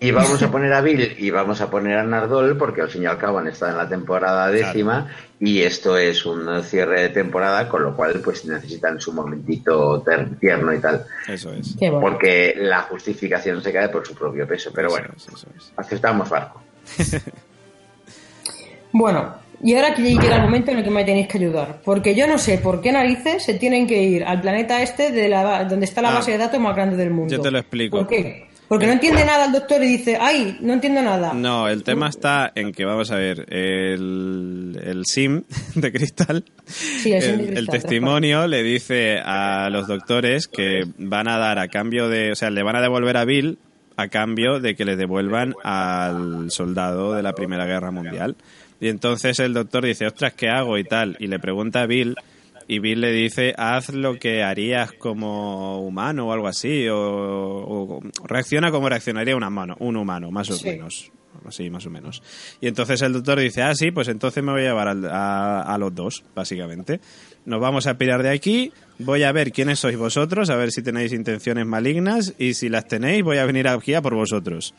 Y 0.00 0.12
vamos 0.12 0.40
a 0.42 0.48
poner 0.52 0.72
a 0.72 0.80
Bill 0.80 1.16
y 1.18 1.30
vamos 1.30 1.60
a 1.60 1.68
poner 1.70 1.98
a 1.98 2.04
Nardol 2.04 2.56
porque 2.56 2.82
al 2.82 2.88
fin 2.88 3.02
y 3.02 3.06
al 3.06 3.18
cabo 3.18 3.38
han 3.38 3.48
estado 3.48 3.72
en 3.72 3.78
la 3.78 3.88
temporada 3.88 4.48
décima 4.48 5.08
y 5.40 5.60
esto 5.62 5.96
es 5.98 6.24
un 6.24 6.62
cierre 6.62 7.02
de 7.02 7.08
temporada 7.08 7.68
con 7.68 7.82
lo 7.82 7.96
cual 7.96 8.20
pues 8.22 8.44
necesitan 8.44 9.00
su 9.00 9.12
momentito 9.12 10.00
ter- 10.02 10.36
tierno 10.38 10.72
y 10.72 10.78
tal 10.80 11.04
Eso 11.26 11.52
es. 11.52 11.74
Bueno. 11.76 12.00
porque 12.00 12.54
la 12.56 12.82
justificación 12.82 13.62
se 13.62 13.72
cae 13.72 13.88
por 13.88 14.06
su 14.06 14.14
propio 14.14 14.46
peso 14.46 14.70
pero 14.74 14.86
Eso 14.88 14.96
bueno 14.98 15.14
es, 15.16 15.28
eso 15.28 15.46
es. 15.56 15.72
aceptamos 15.76 16.28
barco 16.30 16.62
Bueno, 18.92 19.34
y 19.62 19.74
ahora 19.74 19.94
que 19.94 20.02
llega 20.02 20.36
el 20.36 20.42
momento 20.42 20.70
en 20.70 20.78
el 20.78 20.84
que 20.84 20.90
me 20.90 21.04
tenéis 21.04 21.28
que 21.28 21.36
ayudar. 21.38 21.80
Porque 21.84 22.14
yo 22.14 22.26
no 22.26 22.38
sé 22.38 22.58
por 22.58 22.80
qué 22.80 22.90
narices 22.90 23.42
se 23.44 23.54
tienen 23.54 23.86
que 23.86 24.02
ir 24.02 24.24
al 24.24 24.40
planeta 24.40 24.80
este 24.82 25.12
de 25.12 25.28
la, 25.28 25.42
ba- 25.42 25.64
donde 25.64 25.84
está 25.84 26.00
la 26.00 26.10
Ah. 26.10 26.14
base 26.14 26.32
de 26.32 26.38
datos 26.38 26.58
más 26.58 26.74
grande 26.74 26.96
del 26.96 27.10
mundo. 27.10 27.30
Yo 27.36 27.40
te 27.42 27.50
lo 27.50 27.58
explico. 27.58 27.98
¿Por 27.98 28.06
qué? 28.06 28.47
Porque 28.68 28.86
no 28.86 28.92
entiende 28.92 29.24
nada 29.24 29.46
el 29.46 29.52
doctor 29.52 29.82
y 29.82 29.86
dice, 29.86 30.18
ay, 30.20 30.58
no 30.60 30.74
entiendo 30.74 31.00
nada. 31.00 31.32
No, 31.32 31.68
el 31.68 31.82
tema 31.82 32.08
está 32.08 32.52
en 32.54 32.72
que, 32.72 32.84
vamos 32.84 33.10
a 33.10 33.16
ver, 33.16 33.46
el, 33.48 34.78
el 34.84 35.06
SIM 35.06 35.42
de 35.74 35.90
cristal, 35.90 36.44
Sí, 36.66 37.12
el 37.12 37.22
SIM 37.22 37.36
de 37.36 37.42
el, 37.42 37.46
cristal, 37.46 37.58
el 37.58 37.66
testimonio 37.68 38.46
le 38.46 38.62
dice 38.62 39.20
a 39.24 39.70
los 39.70 39.86
doctores 39.88 40.48
que 40.48 40.84
van 40.98 41.28
a 41.28 41.38
dar 41.38 41.58
a 41.58 41.68
cambio 41.68 42.08
de, 42.08 42.32
o 42.32 42.34
sea, 42.34 42.50
le 42.50 42.62
van 42.62 42.76
a 42.76 42.82
devolver 42.82 43.16
a 43.16 43.24
Bill 43.24 43.58
a 43.96 44.08
cambio 44.08 44.60
de 44.60 44.76
que 44.76 44.84
le 44.84 44.96
devuelvan 44.96 45.54
al 45.64 46.50
soldado 46.50 47.14
de 47.14 47.22
la 47.22 47.32
Primera 47.32 47.66
Guerra 47.66 47.90
Mundial. 47.90 48.36
Y 48.80 48.88
entonces 48.88 49.40
el 49.40 49.54
doctor 49.54 49.84
dice, 49.84 50.06
ostras, 50.06 50.34
¿qué 50.34 50.48
hago? 50.48 50.78
y 50.78 50.84
tal, 50.84 51.16
y 51.18 51.26
le 51.26 51.40
pregunta 51.40 51.82
a 51.82 51.86
Bill 51.86 52.14
y 52.68 52.78
Bill 52.78 53.00
le 53.00 53.10
dice, 53.12 53.54
haz 53.56 53.88
lo 53.94 54.18
que 54.18 54.42
harías 54.44 54.92
como 54.92 55.80
humano 55.80 56.28
o 56.28 56.32
algo 56.32 56.46
así, 56.46 56.86
o, 56.88 56.96
o 56.98 58.00
reacciona 58.24 58.70
como 58.70 58.88
reaccionaría 58.88 59.34
un 59.34 59.42
humano, 59.42 59.74
un 59.80 59.96
humano, 59.96 60.30
más 60.30 60.50
o 60.50 60.54
Sí. 60.54 60.68
menos. 60.68 61.10
así 61.46 61.70
más 61.70 61.86
o 61.86 61.90
menos. 61.90 62.20
Y 62.60 62.66
entonces 62.66 63.00
el 63.02 63.12
doctor 63.12 63.38
dice, 63.38 63.62
ah, 63.62 63.74
sí, 63.74 63.90
pues 63.92 64.08
entonces 64.08 64.42
me 64.42 64.50
voy 64.52 64.62
a 64.62 64.68
llevar 64.68 64.88
al- 64.88 65.04
a, 65.08 65.62
a 65.62 65.78
los 65.78 65.94
dos, 65.94 66.24
básicamente. 66.34 67.00
Nos 67.44 67.60
vamos 67.60 67.86
a 67.86 67.96
pirar 67.96 68.22
de 68.22 68.30
aquí, 68.30 68.72
voy 68.98 69.22
a 69.22 69.30
ver 69.32 69.52
quiénes 69.52 69.78
sois 69.78 69.96
vosotros, 69.96 70.50
a 70.50 70.56
ver 70.56 70.72
si 70.72 70.82
tenéis 70.82 71.12
intenciones 71.12 71.64
malignas 71.64 72.34
y 72.38 72.54
si 72.54 72.68
las 72.68 72.86
tenéis 72.86 73.22
voy 73.22 73.38
a 73.38 73.46
venir 73.46 73.68
aquí 73.68 73.94
a 73.94 74.02
por 74.02 74.14
vosotros. 74.14 74.74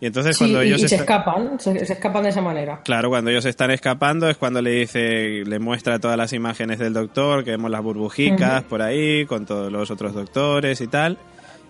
Y 0.00 0.06
entonces 0.06 0.36
Sí, 0.36 0.44
cuando 0.44 0.64
y, 0.64 0.68
ellos 0.68 0.82
y 0.82 0.88
se 0.88 0.94
escapan, 0.96 1.60
se, 1.60 1.84
se 1.84 1.92
escapan 1.92 2.22
de 2.22 2.30
esa 2.30 2.40
manera. 2.40 2.80
Claro, 2.84 3.10
cuando 3.10 3.30
ellos 3.30 3.44
están 3.44 3.70
escapando 3.70 4.28
es 4.30 4.36
cuando 4.38 4.62
le 4.62 4.70
dice, 4.70 5.44
le 5.44 5.58
muestra 5.58 5.98
todas 5.98 6.16
las 6.16 6.32
imágenes 6.32 6.78
del 6.78 6.94
doctor, 6.94 7.44
que 7.44 7.50
vemos 7.50 7.70
las 7.70 7.82
burbujicas 7.82 8.62
por 8.64 8.80
ahí, 8.82 9.26
con 9.26 9.44
todos 9.44 9.70
los 9.70 9.90
otros 9.90 10.14
doctores 10.14 10.80
y 10.80 10.86
tal. 10.86 11.18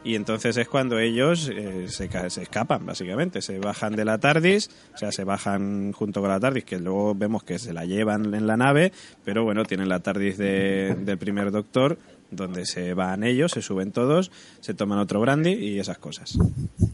Y 0.03 0.15
entonces 0.15 0.57
es 0.57 0.67
cuando 0.67 0.99
ellos 0.99 1.51
eh, 1.55 1.87
se, 1.89 2.09
se 2.31 2.43
escapan, 2.43 2.87
básicamente. 2.87 3.43
Se 3.43 3.59
bajan 3.59 3.95
de 3.97 4.07
la 4.07 4.17
TARDIS, 4.17 4.71
o 4.95 4.97
sea, 4.97 5.13
se 5.13 5.25
bajan 5.25 5.93
junto 5.93 6.21
con 6.23 6.31
la 6.31 6.41
TARDIS, 6.41 6.65
que 6.65 6.79
luego 6.79 7.15
vemos 7.15 7.43
que 7.43 7.59
se 7.59 7.75
la 7.75 7.85
llevan 7.85 8.33
en 8.33 8.47
la 8.47 8.57
nave, 8.57 8.93
pero 9.27 9.45
bueno, 9.45 9.65
tienen 9.65 9.91
la 9.91 10.01
TARDIS 10.01 10.39
de- 10.39 10.95
del 11.01 11.19
primer 11.19 11.51
doctor, 11.51 11.99
donde 12.31 12.67
se 12.67 12.95
van 12.95 13.25
ellos, 13.25 13.53
se 13.53 13.63
suben 13.63 13.93
todos, 13.93 14.31
se 14.61 14.75
toman 14.75 14.99
otro 14.99 15.21
brandy 15.21 15.51
y 15.53 15.79
esas 15.79 15.99
cosas. 15.99 16.39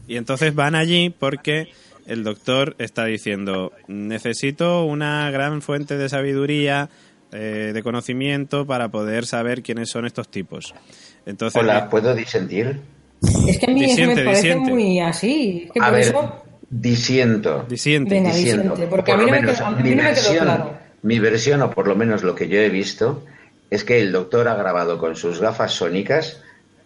Y 0.07 0.15
entonces 0.17 0.53
van 0.55 0.75
allí 0.75 1.09
porque 1.09 1.69
el 2.05 2.23
doctor 2.23 2.75
está 2.79 3.05
diciendo, 3.05 3.73
necesito 3.87 4.85
una 4.85 5.29
gran 5.31 5.61
fuente 5.61 5.97
de 5.97 6.09
sabiduría, 6.09 6.89
eh, 7.31 7.71
de 7.73 7.83
conocimiento 7.83 8.65
para 8.65 8.87
poder 8.89 9.25
saber 9.25 9.61
quiénes 9.61 9.89
son 9.89 10.05
estos 10.05 10.29
tipos. 10.29 10.73
Entonces, 11.25 11.61
Hola, 11.61 11.89
¿puedo 11.89 12.15
disentir? 12.15 12.79
Es 13.47 13.57
que 13.59 13.65
a 13.69 13.73
mí 13.73 13.83
eso 13.83 13.89
Disiente, 13.91 14.15
me 14.15 14.23
parece 14.25 14.47
disiente. 14.47 14.71
muy 14.71 14.99
así. 15.01 15.63
Es 15.65 15.71
que 15.73 15.79
A 15.79 15.85
por 15.85 15.93
ver, 15.93 16.01
eso. 16.01 16.43
disiento. 16.69 17.65
Disiente. 17.67 18.15
Venga, 18.15 18.33
Disiento. 18.33 18.75
porque 18.89 19.11
a 19.11 19.15
Por 19.15 19.25
mí 19.25 19.29
lo 19.31 19.35
no 19.35 19.35
me 19.35 19.41
menos 19.41 19.57
quedó- 19.57 19.65
a 19.67 19.71
mí 19.71 19.83
mi 19.83 19.89
no 19.89 19.95
me 19.95 20.01
quedó 20.03 20.13
versión- 20.15 20.43
claro. 20.45 20.77
Mi 21.03 21.19
versión, 21.19 21.61
o 21.61 21.71
por 21.71 21.87
lo 21.87 21.95
menos 21.95 22.23
lo 22.23 22.33
que 22.35 22.47
yo 22.47 22.57
he 22.59 22.69
visto, 22.69 23.25
es 23.69 23.83
que 23.83 23.99
el 24.01 24.11
doctor 24.11 24.47
ha 24.47 24.55
grabado 24.55 24.97
con 24.97 25.15
sus 25.15 25.39
gafas 25.39 25.73
sónicas 25.73 26.41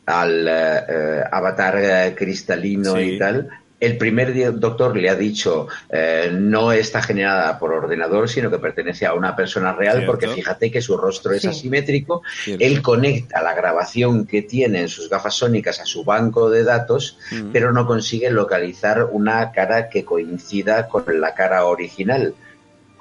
al 0.06 0.48
eh, 0.48 0.80
eh, 0.90 1.24
avatar 1.32 1.78
eh, 1.78 2.16
cristalino 2.18 2.96
Sí. 2.96 3.02
y 3.02 3.20
tal. 3.20 3.50
El 3.80 3.98
primer 3.98 4.60
doctor 4.60 4.96
le 4.96 5.10
ha 5.10 5.16
dicho 5.16 5.68
eh, 5.90 6.30
no 6.32 6.72
está 6.72 7.02
generada 7.02 7.58
por 7.58 7.74
ordenador, 7.74 8.30
sino 8.30 8.52
que 8.52 8.60
pertenece 8.60 9.08
a 9.08 9.16
una 9.16 9.36
persona 9.36 9.74
real, 9.74 9.98
Cierto. 9.98 10.12
porque 10.12 10.28
fíjate 10.28 10.70
que 10.70 10.82
su 10.84 10.98
rostro 10.98 11.32
es 11.34 11.42
Sí. 11.42 11.48
asimétrico. 11.48 12.22
Cierto. 12.44 12.64
Él 12.64 12.82
conecta 12.84 13.42
la 13.42 13.56
grabación 13.56 14.28
que 14.28 14.44
tiene 14.44 14.82
en 14.82 14.88
sus 14.88 15.10
gafas 15.10 15.34
sónicas 15.34 15.80
a 15.80 15.86
su 15.86 16.04
banco 16.04 16.52
de 16.52 16.64
datos, 16.64 17.18
Mm. 17.32 17.52
pero 17.52 17.72
no 17.72 17.88
consigue 17.88 18.30
localizar 18.30 19.08
una 19.12 19.52
cara 19.52 19.90
que 19.90 20.06
coincida 20.06 20.88
con 20.88 21.04
la 21.20 21.34
cara 21.34 21.66
original. 21.66 22.36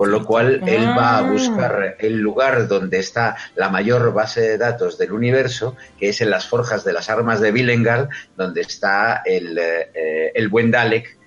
Con 0.00 0.12
lo 0.12 0.24
cual, 0.24 0.62
él 0.66 0.86
va 0.96 1.16
a 1.16 1.18
Ah. 1.18 1.30
buscar 1.30 1.96
el 1.98 2.16
lugar 2.20 2.68
donde 2.68 2.98
está 3.00 3.36
la 3.54 3.68
mayor 3.68 4.14
base 4.14 4.40
de 4.40 4.56
datos 4.56 4.96
del 4.96 5.12
universo, 5.12 5.76
que 5.98 6.08
es 6.08 6.22
en 6.22 6.30
las 6.30 6.46
forjas 6.48 6.84
de 6.84 6.94
las 6.94 7.10
armas 7.10 7.38
de 7.42 7.52
Vilengard, 7.52 8.08
donde 8.34 8.62
está 8.62 9.20
el, 9.26 9.58
eh, 9.58 9.90
eh, 9.92 10.32
el 10.34 10.48
buen 10.48 10.70
Dalek, 10.70 11.18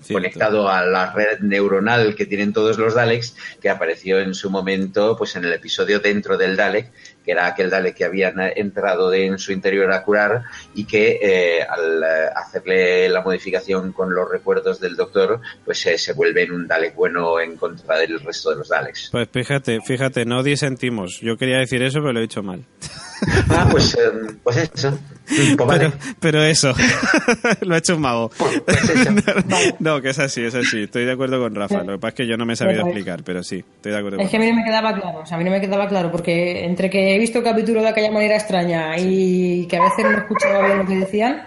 Cierto. 0.00 0.22
conectado 0.22 0.68
a 0.70 0.86
la 0.86 1.12
red 1.12 1.40
neuronal 1.40 2.14
que 2.14 2.24
tienen 2.24 2.54
todos 2.54 2.78
los 2.78 2.94
Daleks, 2.94 3.36
que 3.60 3.68
apareció 3.68 4.18
en 4.18 4.32
su 4.34 4.48
momento 4.48 5.16
pues 5.18 5.36
en 5.36 5.44
el 5.44 5.52
episodio 5.52 6.00
dentro 6.00 6.38
del 6.38 6.56
Dalek, 6.56 6.92
que 7.24 7.32
era 7.32 7.46
aquel 7.46 7.70
Dalek 7.70 7.96
que 7.96 8.04
habían 8.04 8.34
entrado 8.56 9.10
de- 9.10 9.26
en 9.26 9.38
su 9.38 9.52
interior 9.52 9.90
a 9.92 10.02
curar 10.02 10.42
y 10.74 10.84
que 10.84 11.18
eh, 11.22 11.62
al 11.62 12.02
eh, 12.02 12.28
hacerle 12.36 13.08
la 13.08 13.22
modificación 13.22 13.92
con 13.92 14.14
los 14.14 14.30
recuerdos 14.30 14.78
del 14.80 14.94
doctor, 14.96 15.40
pues 15.64 15.84
eh, 15.86 15.96
se 15.98 16.12
vuelve 16.12 16.42
en 16.42 16.52
un 16.52 16.66
Dalek 16.68 16.94
bueno 16.94 17.40
en 17.40 17.56
contra 17.56 17.96
del 17.98 18.20
resto 18.20 18.50
de 18.50 18.56
los 18.56 18.68
Daleks. 18.68 19.08
Pues 19.10 19.28
fíjate, 19.32 19.80
fíjate, 19.80 20.24
no 20.24 20.42
disentimos. 20.42 21.18
Yo 21.22 21.36
quería 21.36 21.58
decir 21.58 21.82
eso, 21.82 22.00
pero 22.00 22.12
lo 22.12 22.18
he 22.18 22.22
dicho 22.22 22.42
mal. 22.42 22.64
Ah, 23.50 23.68
pues, 23.70 23.94
eh, 23.94 24.10
pues 24.42 24.56
eso. 24.56 24.98
Pues 25.26 25.56
vale. 25.56 25.90
Pero, 25.90 25.92
pero 26.20 26.42
eso, 26.44 26.74
lo 27.62 27.74
ha 27.74 27.78
hecho 27.78 27.94
un 27.96 28.02
mago. 28.02 28.30
Pues 28.64 28.90
eso. 28.90 29.10
No, 29.78 30.00
que 30.02 30.10
es 30.10 30.18
así, 30.18 30.42
es 30.42 30.54
así. 30.54 30.82
Estoy 30.84 31.04
de 31.04 31.12
acuerdo 31.12 31.40
con 31.40 31.54
Rafa. 31.54 31.82
Lo 31.82 31.92
que 31.92 31.98
pasa 31.98 32.08
es 32.08 32.14
que 32.14 32.26
yo 32.26 32.36
no 32.36 32.44
me 32.46 32.52
he 32.52 32.56
sabido 32.56 32.78
Pero- 32.82 32.88
explicar, 32.88 33.22
pero 33.24 33.42
sí, 33.42 33.64
estoy 33.76 33.92
de 33.92 33.98
acuerdo 33.98 34.18
Es 34.18 34.22
con 34.24 34.30
que 34.30 34.36
a 34.36 34.40
mí 34.40 34.50
no 34.50 34.56
me 34.56 34.64
quedaba 34.64 34.94
claro, 34.94 35.18
o 35.20 35.26
sea, 35.26 35.36
a 35.36 35.38
mí 35.38 35.44
no 35.44 35.50
me 35.50 35.60
quedaba 35.60 35.88
claro, 35.88 36.10
porque 36.10 36.64
entre 36.64 36.90
que 36.90 37.14
he 37.14 37.18
visto 37.18 37.42
capítulos 37.42 37.82
de 37.82 37.88
aquella 37.88 38.10
manera 38.10 38.34
extraña 38.36 38.98
y 38.98 39.66
que 39.66 39.76
a 39.76 39.82
veces 39.82 40.04
no 40.04 40.18
escuchaba 40.18 40.66
bien 40.66 40.78
lo 40.78 40.86
que 40.86 40.96
decían, 40.96 41.42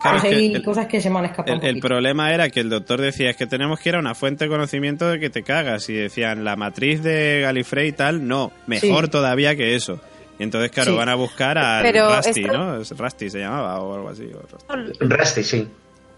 Claro, 0.00 0.18
pues 0.22 0.32
hay 0.32 0.54
el- 0.54 0.62
cosas 0.64 0.86
que 0.86 0.98
se 1.00 1.10
me 1.10 1.18
han 1.18 1.26
escapado. 1.26 1.60
El, 1.60 1.76
el 1.76 1.78
problema 1.80 2.32
era 2.32 2.48
que 2.48 2.60
el 2.60 2.70
doctor 2.70 3.00
decía 3.02 3.28
es 3.30 3.36
que 3.36 3.46
tenemos 3.46 3.78
que 3.80 3.90
ir 3.90 3.96
a 3.96 3.98
una 3.98 4.14
fuente 4.14 4.44
de 4.46 4.50
conocimiento 4.50 5.06
de 5.10 5.20
que 5.20 5.28
te 5.28 5.42
cagas. 5.42 5.90
Y 5.90 5.92
decían 5.92 6.42
la 6.42 6.56
matriz 6.56 7.02
de 7.02 7.40
Galifrey 7.42 7.88
y 7.88 7.92
tal, 7.92 8.26
no, 8.26 8.50
mejor 8.66 9.04
Sí. 9.04 9.10
todavía 9.10 9.54
que 9.56 9.74
eso. 9.74 10.00
Y 10.40 10.42
entonces, 10.42 10.70
claro, 10.70 10.92
Sí. 10.92 10.96
van 10.96 11.08
a 11.10 11.14
buscar 11.16 11.58
Pero 11.82 12.16
Rusty, 12.16 12.40
esto- 12.44 12.52
¿no? 12.56 12.78
Rusty 12.82 13.28
se 13.30 13.38
llamaba 13.40 13.78
o 13.80 13.94
algo 13.94 14.08
así. 14.08 14.24
o 14.34 14.74
Rusty. 14.74 15.04
Rusty, 15.04 15.42
sí. 15.44 15.68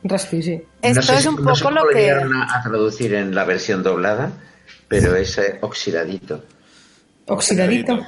Rusty, 0.05 0.43
sí. 0.43 0.63
Esto 0.81 1.01
no 1.01 1.03
sé, 1.03 1.17
es 1.17 1.27
un 1.27 1.35
no 1.45 1.55
sé 1.57 1.63
poco 1.65 1.75
cómo 1.75 1.87
lo 1.87 1.93
que... 1.93 2.11
a, 2.11 2.21
a 2.59 2.63
traducir 2.63 3.15
en 3.15 3.35
la 3.35 3.45
versión 3.45 3.83
doblada, 3.83 4.31
pero 4.89 5.15
es 5.17 5.37
eh, 5.39 5.59
oxidadito. 5.61 6.45
Oxidadito. 7.27 7.99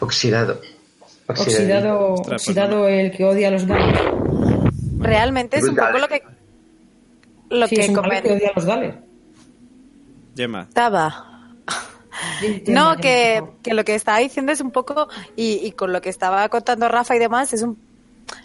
Oxidado. 0.00 0.60
Oxidado, 1.26 2.12
Ostras, 2.14 2.26
pues 2.28 2.42
oxidado 2.42 2.88
el 2.88 3.10
que 3.10 3.24
odia 3.24 3.48
a 3.48 3.50
los 3.50 3.66
Daleks. 3.66 4.00
Realmente 4.98 5.58
es 5.58 5.64
un 5.64 5.76
poco 5.76 5.98
lo 5.98 6.08
que... 6.08 6.22
Lo 7.50 7.66
Sí, 7.68 7.76
que 7.76 7.82
es 7.82 7.88
un 7.88 7.94
que 7.94 8.32
odia 8.32 8.48
a 8.50 8.52
los 8.54 8.64
Daleks. 8.66 8.96
Gemma. 10.36 10.62
Estaba. 10.68 11.37
No, 12.66 12.96
que, 13.00 13.42
que 13.62 13.74
lo 13.74 13.84
que 13.84 13.94
estaba 13.94 14.18
diciendo 14.18 14.52
es 14.52 14.60
un 14.60 14.70
poco, 14.70 15.08
y, 15.36 15.60
y 15.64 15.72
con 15.72 15.92
lo 15.92 16.00
que 16.00 16.08
estaba 16.08 16.48
contando 16.48 16.88
Rafa 16.88 17.16
y 17.16 17.18
demás, 17.18 17.52
es 17.52 17.62
un 17.62 17.78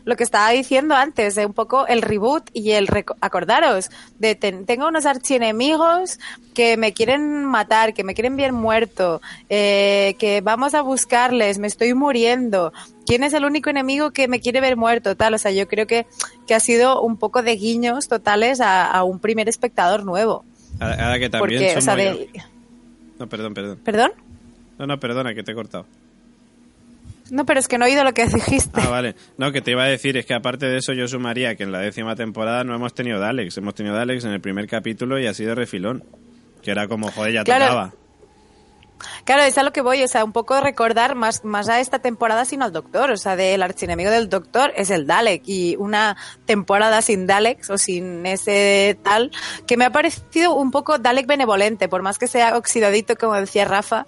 lo 0.05 0.15
que 0.15 0.23
estaba 0.23 0.49
diciendo 0.51 0.95
antes, 0.95 1.35
de 1.35 1.45
un 1.45 1.51
poco 1.53 1.85
el 1.87 2.01
reboot 2.01 2.49
y 2.53 2.71
el 2.71 2.87
reco- 2.87 3.17
acordaros, 3.19 3.89
de 4.17 4.33
ten- 4.33 4.65
tengo 4.65 4.87
unos 4.87 5.05
archienemigos 5.05 6.19
que 6.53 6.77
me 6.77 6.93
quieren 6.93 7.43
matar, 7.43 7.93
que 7.93 8.05
me 8.05 8.13
quieren 8.13 8.37
bien 8.37 8.55
muerto, 8.55 9.21
eh, 9.49 10.15
que 10.19 10.39
vamos 10.39 10.73
a 10.73 10.81
buscarles, 10.81 11.57
me 11.59 11.67
estoy 11.67 11.93
muriendo. 11.95 12.71
¿Quién 13.05 13.23
es 13.23 13.33
el 13.33 13.43
único 13.43 13.69
enemigo 13.69 14.11
que 14.11 14.29
me 14.29 14.39
quiere 14.39 14.61
ver 14.61 14.77
muerto? 14.77 15.17
Tal, 15.17 15.33
o 15.33 15.37
sea, 15.37 15.51
yo 15.51 15.67
creo 15.67 15.85
que, 15.85 16.05
que 16.47 16.55
ha 16.55 16.61
sido 16.61 17.01
un 17.01 17.17
poco 17.17 17.41
de 17.41 17.57
guiños 17.57 18.07
totales 18.07 18.61
a, 18.61 18.85
a 18.89 19.03
un 19.03 19.19
primer 19.19 19.49
espectador 19.49 20.05
nuevo. 20.05 20.45
Ahora 20.79 20.95
ahora 21.05 21.19
que 21.19 21.29
también 21.29 21.61
Porque, 21.61 21.77
o 21.77 21.81
sea, 21.81 21.93
sumo 21.93 21.95
de, 21.97 22.29
yo- 22.33 22.41
No, 23.23 23.29
perdón, 23.29 23.53
perdón. 23.53 23.79
¿Perdón? 23.85 24.11
No, 24.77 24.85
no, 24.85 24.99
perdona, 24.99 25.33
que 25.33 25.43
te 25.43 25.53
he 25.53 25.55
cortado. 25.55 25.85
No, 27.31 27.45
pero 27.45 27.61
es 27.61 27.69
que 27.69 27.77
no 27.77 27.85
he 27.85 27.89
oído 27.89 28.03
lo 28.03 28.11
que 28.13 28.27
dijiste. 28.27 28.81
Ah, 28.81 28.89
vale. 28.89 29.15
No, 29.37 29.53
que 29.53 29.61
te 29.61 29.71
iba 29.71 29.83
a 29.83 29.87
decir, 29.87 30.17
es 30.17 30.25
que 30.25 30.33
aparte 30.33 30.65
de 30.65 30.77
eso 30.79 30.91
yo 30.91 31.07
sumaría 31.07 31.55
que 31.55 31.63
en 31.63 31.71
la 31.71 31.79
décima 31.79 32.17
temporada 32.17 32.65
no 32.65 32.75
hemos 32.75 32.93
tenido 32.93 33.17
Daleks. 33.19 33.57
Hemos 33.57 33.75
tenido 33.75 33.95
Daleks 33.95 34.25
en 34.25 34.31
el 34.33 34.41
primer 34.41 34.67
capítulo 34.67 35.17
y 35.19 35.25
así 35.25 35.45
de 35.45 35.55
refilón. 35.55 36.03
Que 36.61 36.71
era 36.71 36.87
como, 36.89 37.09
joder, 37.11 37.33
ya 37.33 37.43
Claro. 37.45 37.65
tocaba. 37.65 37.93
Claro, 39.25 39.43
es 39.43 39.57
a 39.57 39.63
lo 39.63 39.71
que 39.73 39.81
voy, 39.81 40.03
o 40.03 40.07
sea, 40.07 40.23
un 40.23 40.31
poco 40.31 40.59
recordar 40.61 41.15
más, 41.15 41.43
más 41.43 41.69
a 41.69 41.79
esta 41.79 41.99
temporada 41.99 42.45
sino 42.45 42.65
al 42.65 42.71
Doctor, 42.71 43.11
o 43.11 43.17
sea, 43.17 43.35
del 43.35 43.61
archienemigo 43.63 44.11
del 44.11 44.29
Doctor 44.29 44.73
es 44.75 44.89
el 44.89 45.07
Dalek 45.07 45.43
y 45.45 45.75
una 45.77 46.17
temporada 46.45 47.01
sin 47.01 47.27
Daleks 47.27 47.69
o 47.69 47.77
sin 47.77 48.25
ese 48.25 48.97
tal, 49.03 49.31
que 49.67 49.77
me 49.77 49.85
ha 49.85 49.91
parecido 49.91 50.55
un 50.55 50.71
poco 50.71 50.97
Dalek 50.97 51.27
benevolente, 51.27 51.87
por 51.87 52.01
más 52.01 52.17
que 52.17 52.27
sea 52.27 52.57
oxidadito, 52.57 53.15
como 53.15 53.35
decía 53.35 53.65
Rafa, 53.65 54.05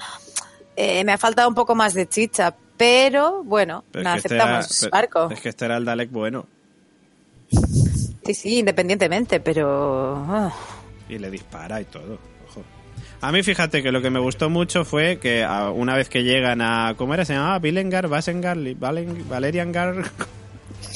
eh, 0.76 1.04
me 1.04 1.14
ha 1.14 1.18
faltado 1.18 1.48
un 1.48 1.56
poco 1.56 1.76
más 1.76 1.94
de 1.94 2.08
chicha, 2.08 2.56
pero 2.78 3.44
bueno, 3.44 3.84
Pero 3.92 4.04
nada, 4.04 4.18
este 4.18 4.36
era, 4.36 4.60
aceptamos 4.60 4.90
barco. 4.92 5.30
es 5.32 5.42
que 5.42 5.50
este 5.50 5.66
era 5.66 5.78
el 5.78 5.86
Dalek 5.86 6.12
bueno. 6.12 6.48
Sí, 8.26 8.34
sí, 8.34 8.60
independientemente, 8.60 9.40
pero... 9.40 10.16
ah. 10.28 10.52
Y 11.08 11.20
le 11.20 11.30
dispara 11.30 11.80
y 11.80 11.86
todo. 11.86 12.18
A 13.28 13.32
mí 13.32 13.44
fíjate 13.44 13.82
que 13.84 13.92
lo 13.92 14.02
que 14.02 14.10
me 14.10 14.20
gustó 14.20 14.50
mucho 14.50 14.86
fue 14.86 15.18
que 15.18 15.44
a- 15.44 15.70
una 15.70 15.96
vez 15.96 16.10
que 16.10 16.24
llegan 16.24 16.62
a... 16.62 16.94
¿Cómo 16.98 17.14
era? 17.14 17.26
Se 17.26 17.34
llamaba 17.34 17.60
Villengar, 17.60 18.08
Basengar, 18.08 18.58
Valeriangar... 18.76 19.96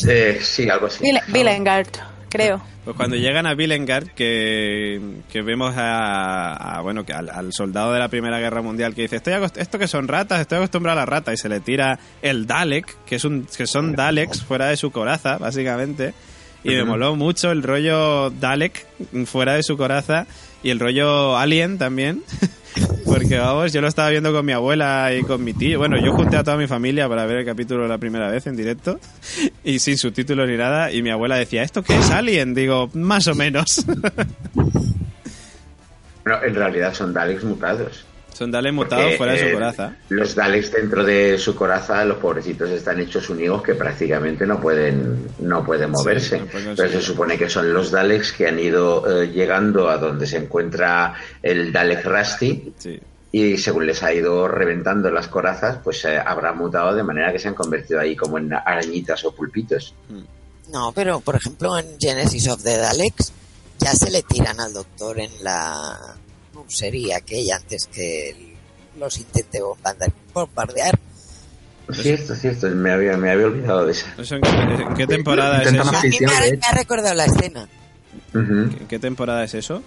Eh, 0.08 0.40
sí, 0.42 0.70
algo 0.70 0.86
así. 0.88 1.04
Villengard, 1.28 1.88
creo. 2.30 2.62
Pues 2.86 2.96
cuando 2.96 3.16
llegan 3.18 3.46
a 3.46 3.54
Villengard, 3.54 4.08
que, 4.16 5.02
que 5.32 5.42
vemos 5.42 5.76
a, 5.76 6.54
a, 6.78 6.82
bueno 6.82 7.04
que 7.06 7.12
al, 7.14 7.30
al 7.30 7.52
soldado 7.52 7.92
de 7.94 8.00
la 8.00 8.08
Primera 8.08 8.40
Guerra 8.40 8.62
Mundial 8.62 8.96
que 8.96 9.02
dice, 9.04 9.18
estoy 9.18 9.34
esto 9.58 9.78
que 9.78 9.88
son 9.88 10.08
ratas, 10.08 10.40
estoy 10.40 10.58
acostumbrado 10.60 10.98
a 11.00 11.02
las 11.02 11.10
ratas, 11.10 11.34
y 11.34 11.38
se 11.38 11.50
le 11.50 11.60
tira 11.60 12.00
el 12.22 12.48
Dalek, 12.48 12.96
que 13.06 13.16
es 13.16 13.26
un 13.26 13.46
que 13.46 13.68
son 13.68 13.96
Daleks 13.96 14.44
fuera 14.44 14.68
de 14.68 14.78
su 14.78 14.92
coraza, 14.92 15.38
básicamente. 15.38 16.14
Y 16.64 16.70
me 16.70 16.84
moló 16.84 17.16
mucho 17.16 17.52
el 17.52 17.64
rollo 17.64 18.30
Dalek 18.32 18.86
fuera 19.26 19.54
de 19.54 19.64
su 19.64 19.76
coraza 19.78 20.28
y 20.64 20.70
el 20.70 20.80
rollo 20.80 21.38
Alien 21.38 21.78
también. 21.78 22.24
Porque 23.06 23.40
vamos, 23.40 23.74
yo 23.74 23.82
lo 23.82 23.88
estaba 23.88 24.10
viendo 24.10 24.32
con 24.32 24.46
mi 24.46 24.52
abuela 24.52 25.12
y 25.14 25.24
con 25.24 25.44
mi 25.44 25.54
tío. 25.54 25.80
Bueno, 25.80 25.98
yo 25.98 26.14
junté 26.14 26.38
a 26.38 26.44
toda 26.44 26.58
mi 26.58 26.68
familia 26.68 27.10
para 27.10 27.26
ver 27.26 27.38
el 27.38 27.46
capítulo 27.46 27.88
la 27.88 27.98
primera 27.98 28.30
vez 28.30 28.46
en 28.46 28.56
directo 28.56 29.00
y 29.64 29.80
sin 29.80 29.98
subtítulos 29.98 30.48
ni 30.48 30.58
nada. 30.58 30.92
Y 30.92 31.02
mi 31.02 31.10
abuela 31.10 31.36
decía, 31.36 31.64
¿esto 31.64 31.82
qué 31.82 31.98
es 31.98 32.12
Alien? 32.12 32.54
Digo, 32.54 32.90
más 32.94 33.28
o 33.28 33.36
menos. 33.36 33.86
Bueno, 36.22 36.44
en 36.44 36.54
realidad 36.54 36.94
son 36.94 37.14
Daleks 37.14 37.44
mutados. 37.44 38.06
Son 38.40 38.50
Daleks 38.50 38.74
mutados 38.74 39.18
fuera 39.18 39.34
de 39.34 39.40
su 39.40 39.46
eh, 39.48 39.54
coraza. 39.54 39.96
Los 40.08 40.34
Daleks 40.34 40.72
dentro 40.72 41.04
de 41.04 41.38
su 41.38 41.54
coraza, 41.58 42.06
los 42.06 42.20
pobrecitos 42.20 42.70
están 42.70 42.98
hechos 43.02 43.30
unidos 43.30 43.62
que 43.62 43.76
prácticamente 43.76 44.48
no 44.48 44.62
pueden, 44.62 45.28
no 45.40 45.62
pueden 45.66 45.92
moverse. 45.92 46.40
no 46.40 46.46
pueden 46.46 46.74
Pero 46.74 46.90
se 46.90 47.02
supone 47.02 47.38
que 47.38 47.50
son 47.50 47.74
los 47.74 47.92
Daleks 47.92 48.32
que 48.32 48.48
han 48.48 48.58
ido 48.58 49.24
eh, 49.24 49.28
llegando 49.28 49.90
a 49.90 49.98
donde 49.98 50.26
se 50.26 50.38
encuentra 50.38 51.16
el 51.44 51.74
Dalek 51.74 52.06
Rusty. 52.06 52.74
Sí. 52.78 52.98
Y 53.34 53.58
según 53.58 53.86
les 53.86 54.02
ha 54.04 54.14
ido 54.14 54.48
reventando 54.48 55.12
las 55.12 55.28
corazas, 55.28 55.80
pues 55.84 56.06
eh, 56.06 56.18
habrá 56.18 56.54
mutado 56.54 56.96
de 56.96 57.04
manera 57.04 57.34
que 57.34 57.40
se 57.40 57.50
han 57.50 57.56
convertido 57.56 58.00
ahí 58.00 58.16
como 58.16 58.38
en 58.38 58.54
arañitas 58.54 59.26
o 59.26 59.36
pulpitos. 59.36 59.94
No, 60.72 60.94
pero 60.94 61.20
por 61.20 61.36
ejemplo 61.36 61.78
en 61.78 62.00
Genesis 62.00 62.48
of 62.48 62.64
the 62.64 62.78
Daleks 62.78 63.34
ya 63.80 63.92
se 63.92 64.10
le 64.10 64.24
tiran 64.24 64.62
al 64.62 64.72
doctor 64.72 65.20
en 65.20 65.32
la 65.42 66.16
sería 66.68 67.18
aquella 67.18 67.56
antes 67.58 67.88
que 67.88 68.56
los 68.98 69.18
intente 69.18 69.62
bombardear. 69.62 70.12
bombardear. 70.34 71.00
Cierto, 71.92 72.36
cierto, 72.36 72.68
me 72.70 72.92
había, 72.92 73.18
me 73.18 73.32
había 73.32 73.48
olvidado 73.48 73.86
de 73.86 73.94
esa. 73.94 74.14
¿Eso 74.18 74.36
en, 74.36 74.42
qué, 74.42 74.50
en 74.50 74.94
qué 74.94 75.08
temporada 75.08 75.64
es 75.64 75.74
eso? 75.74 75.84
Me 75.92 76.28
ha, 76.28 76.40
me 76.42 76.60
ha 76.70 76.74
recordado 76.74 77.16
la 77.16 77.26
escena. 77.26 77.68
Ujú. 78.34 78.54
¿En 78.80 78.88
qué 78.88 79.00
temporada 79.00 79.44
es 79.44 79.56
eso? 79.56 79.82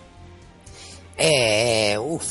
Eh, 1.17 1.97
uf, 1.99 2.25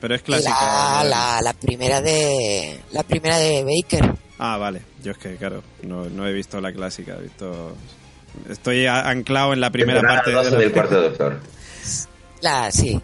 Pero 0.00 0.14
es 0.16 0.22
clásica. 0.22 0.50
la, 0.50 1.04
la, 1.04 1.42
la 1.42 1.52
primera 1.52 2.00
de 2.00 2.80
la 2.92 3.02
primera 3.04 3.38
de 3.38 3.62
Baker. 3.62 4.14
Ah, 4.38 4.56
vale. 4.56 4.82
Yo 5.02 5.12
es 5.12 5.18
que, 5.18 5.36
claro, 5.36 5.62
no, 5.82 6.06
no 6.08 6.26
he 6.26 6.32
visto 6.32 6.60
la 6.60 6.72
clásica. 6.72 7.14
He 7.18 7.22
visto... 7.22 7.76
Estoy 8.48 8.86
anclado 8.88 9.52
en 9.52 9.60
la 9.60 9.70
primera 9.70 10.00
parte 10.02 10.32
12 10.32 10.46
de 10.46 10.56
la... 10.56 10.58
del 10.58 10.72
cuarto 10.72 11.00
doctor. 11.02 11.38
La 12.40 12.72
sí. 12.72 13.00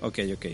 Ok, 0.00 0.18
ok. 0.34 0.46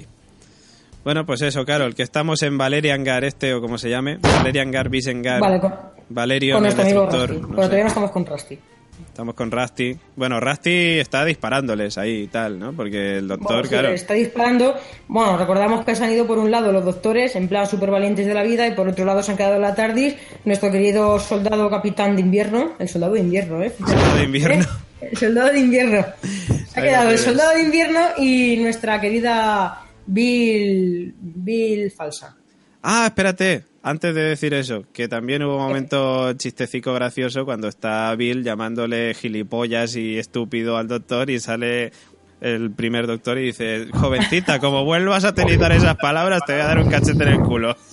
Bueno, 1.04 1.24
pues 1.24 1.40
eso, 1.42 1.64
Carol, 1.64 1.94
que 1.94 2.02
estamos 2.02 2.42
en 2.42 2.58
Valerian 2.58 3.02
Gar 3.02 3.24
este, 3.24 3.54
o 3.54 3.60
como 3.60 3.78
se 3.78 3.88
llame. 3.88 4.18
Valerian 4.18 4.70
Gar, 4.70 4.88
Visengar, 4.90 5.40
Vale, 5.40 5.60
con, 5.60 5.74
Valerio, 6.10 6.54
con 6.54 6.64
nuestro 6.64 6.84
amigo. 6.84 7.06
Rusty. 7.06 7.40
no 7.40 7.48
Pero 7.48 7.62
todavía 7.62 7.82
no 7.84 7.88
estamos 7.88 8.10
con 8.10 8.26
Rusty. 8.26 8.58
Estamos 9.06 9.34
con 9.34 9.50
Rusty. 9.50 9.96
Bueno, 10.16 10.40
Rusty 10.40 10.98
está 10.98 11.24
disparándoles 11.24 11.98
ahí 11.98 12.22
y 12.22 12.26
tal, 12.26 12.58
¿no? 12.58 12.72
Porque 12.72 13.18
el 13.18 13.28
doctor, 13.28 13.48
Bueno, 13.48 13.62
sí, 13.64 13.68
claro... 13.70 13.88
Está 13.88 14.14
disparando. 14.14 14.74
Bueno, 15.06 15.38
recordamos 15.38 15.84
que 15.84 15.94
se 15.94 16.04
han 16.04 16.12
ido 16.12 16.26
por 16.26 16.38
un 16.38 16.50
lado 16.50 16.72
los 16.72 16.84
doctores, 16.84 17.34
en 17.36 17.48
plan 17.48 17.66
super 17.66 17.90
valientes 17.90 18.26
de 18.26 18.34
la 18.34 18.42
vida, 18.42 18.66
y 18.66 18.72
por 18.72 18.88
otro 18.88 19.04
lado 19.04 19.22
se 19.22 19.30
han 19.30 19.36
quedado 19.36 19.58
la 19.58 19.74
TARDIS 19.74 20.16
nuestro 20.44 20.70
querido 20.70 21.18
soldado 21.20 21.70
capitán 21.70 22.16
de 22.16 22.22
invierno. 22.22 22.72
El 22.78 22.88
soldado 22.88 23.14
de 23.14 23.20
invierno, 23.20 23.62
¿eh? 23.62 23.72
Soldado 23.78 24.16
de 24.16 24.24
invierno. 24.24 24.64
¿Eh? 25.00 25.08
El 25.12 25.16
soldado 25.16 25.52
de 25.52 25.60
invierno. 25.60 26.04
Ha 26.74 26.82
quedado 26.82 27.10
el 27.10 27.18
soldado 27.18 27.54
de 27.54 27.62
invierno 27.62 28.00
y 28.18 28.56
nuestra 28.58 29.00
querida 29.00 29.82
Bill. 30.06 31.14
Bill 31.18 31.90
falsa. 31.90 32.36
Ah, 32.82 33.06
espérate, 33.06 33.64
antes 33.82 34.14
de 34.14 34.22
decir 34.22 34.54
eso, 34.54 34.84
que 34.92 35.08
también 35.08 35.42
hubo 35.42 35.56
un 35.56 35.62
momento 35.62 36.32
chistecico 36.34 36.92
gracioso 36.94 37.44
cuando 37.44 37.68
está 37.68 38.14
Bill 38.14 38.44
llamándole 38.44 39.14
gilipollas 39.14 39.96
y 39.96 40.18
estúpido 40.18 40.76
al 40.76 40.88
doctor 40.88 41.28
y 41.30 41.40
sale 41.40 41.92
el 42.40 42.70
primer 42.70 43.06
doctor 43.06 43.38
y 43.38 43.46
dice, 43.46 43.88
jovencita, 43.92 44.60
como 44.60 44.84
vuelvas 44.84 45.24
a 45.24 45.30
utilizar 45.30 45.72
esas 45.72 45.96
palabras 45.96 46.42
te 46.46 46.52
voy 46.52 46.62
a 46.62 46.66
dar 46.66 46.78
un 46.78 46.88
cachete 46.88 47.24
en 47.24 47.28
el 47.28 47.40
culo. 47.40 47.76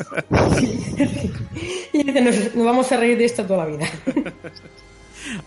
Y 1.94 2.04
dice, 2.04 2.20
nos, 2.20 2.56
nos 2.56 2.66
vamos 2.66 2.92
a 2.92 2.98
reír 2.98 3.18
de 3.18 3.24
esto 3.24 3.46
toda 3.46 3.66
la 3.66 3.78
vida. 3.78 3.88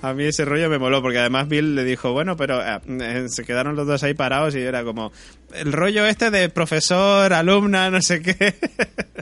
A 0.02 0.14
mí 0.14 0.24
ese 0.24 0.44
rollo 0.44 0.68
me 0.68 0.78
moló, 0.78 1.02
porque 1.02 1.18
además 1.18 1.48
Bill 1.48 1.74
le 1.74 1.84
dijo, 1.84 2.12
bueno, 2.12 2.36
pero 2.36 2.60
eh, 2.60 2.80
eh, 3.00 3.26
se 3.28 3.44
quedaron 3.44 3.76
los 3.76 3.86
dos 3.86 4.02
ahí 4.02 4.14
parados 4.14 4.54
y 4.54 4.60
era 4.60 4.84
como, 4.84 5.12
el 5.54 5.72
rollo 5.72 6.06
este 6.06 6.30
de 6.30 6.48
profesor, 6.48 7.32
alumna, 7.32 7.90
no 7.90 8.00
sé 8.02 8.20
qué. 8.22 8.34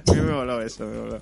A 0.07 0.13
mí 0.13 0.21
me 0.21 0.33
moló 0.33 0.61
eso, 0.61 0.87
me 0.87 0.99
moló. 0.99 1.21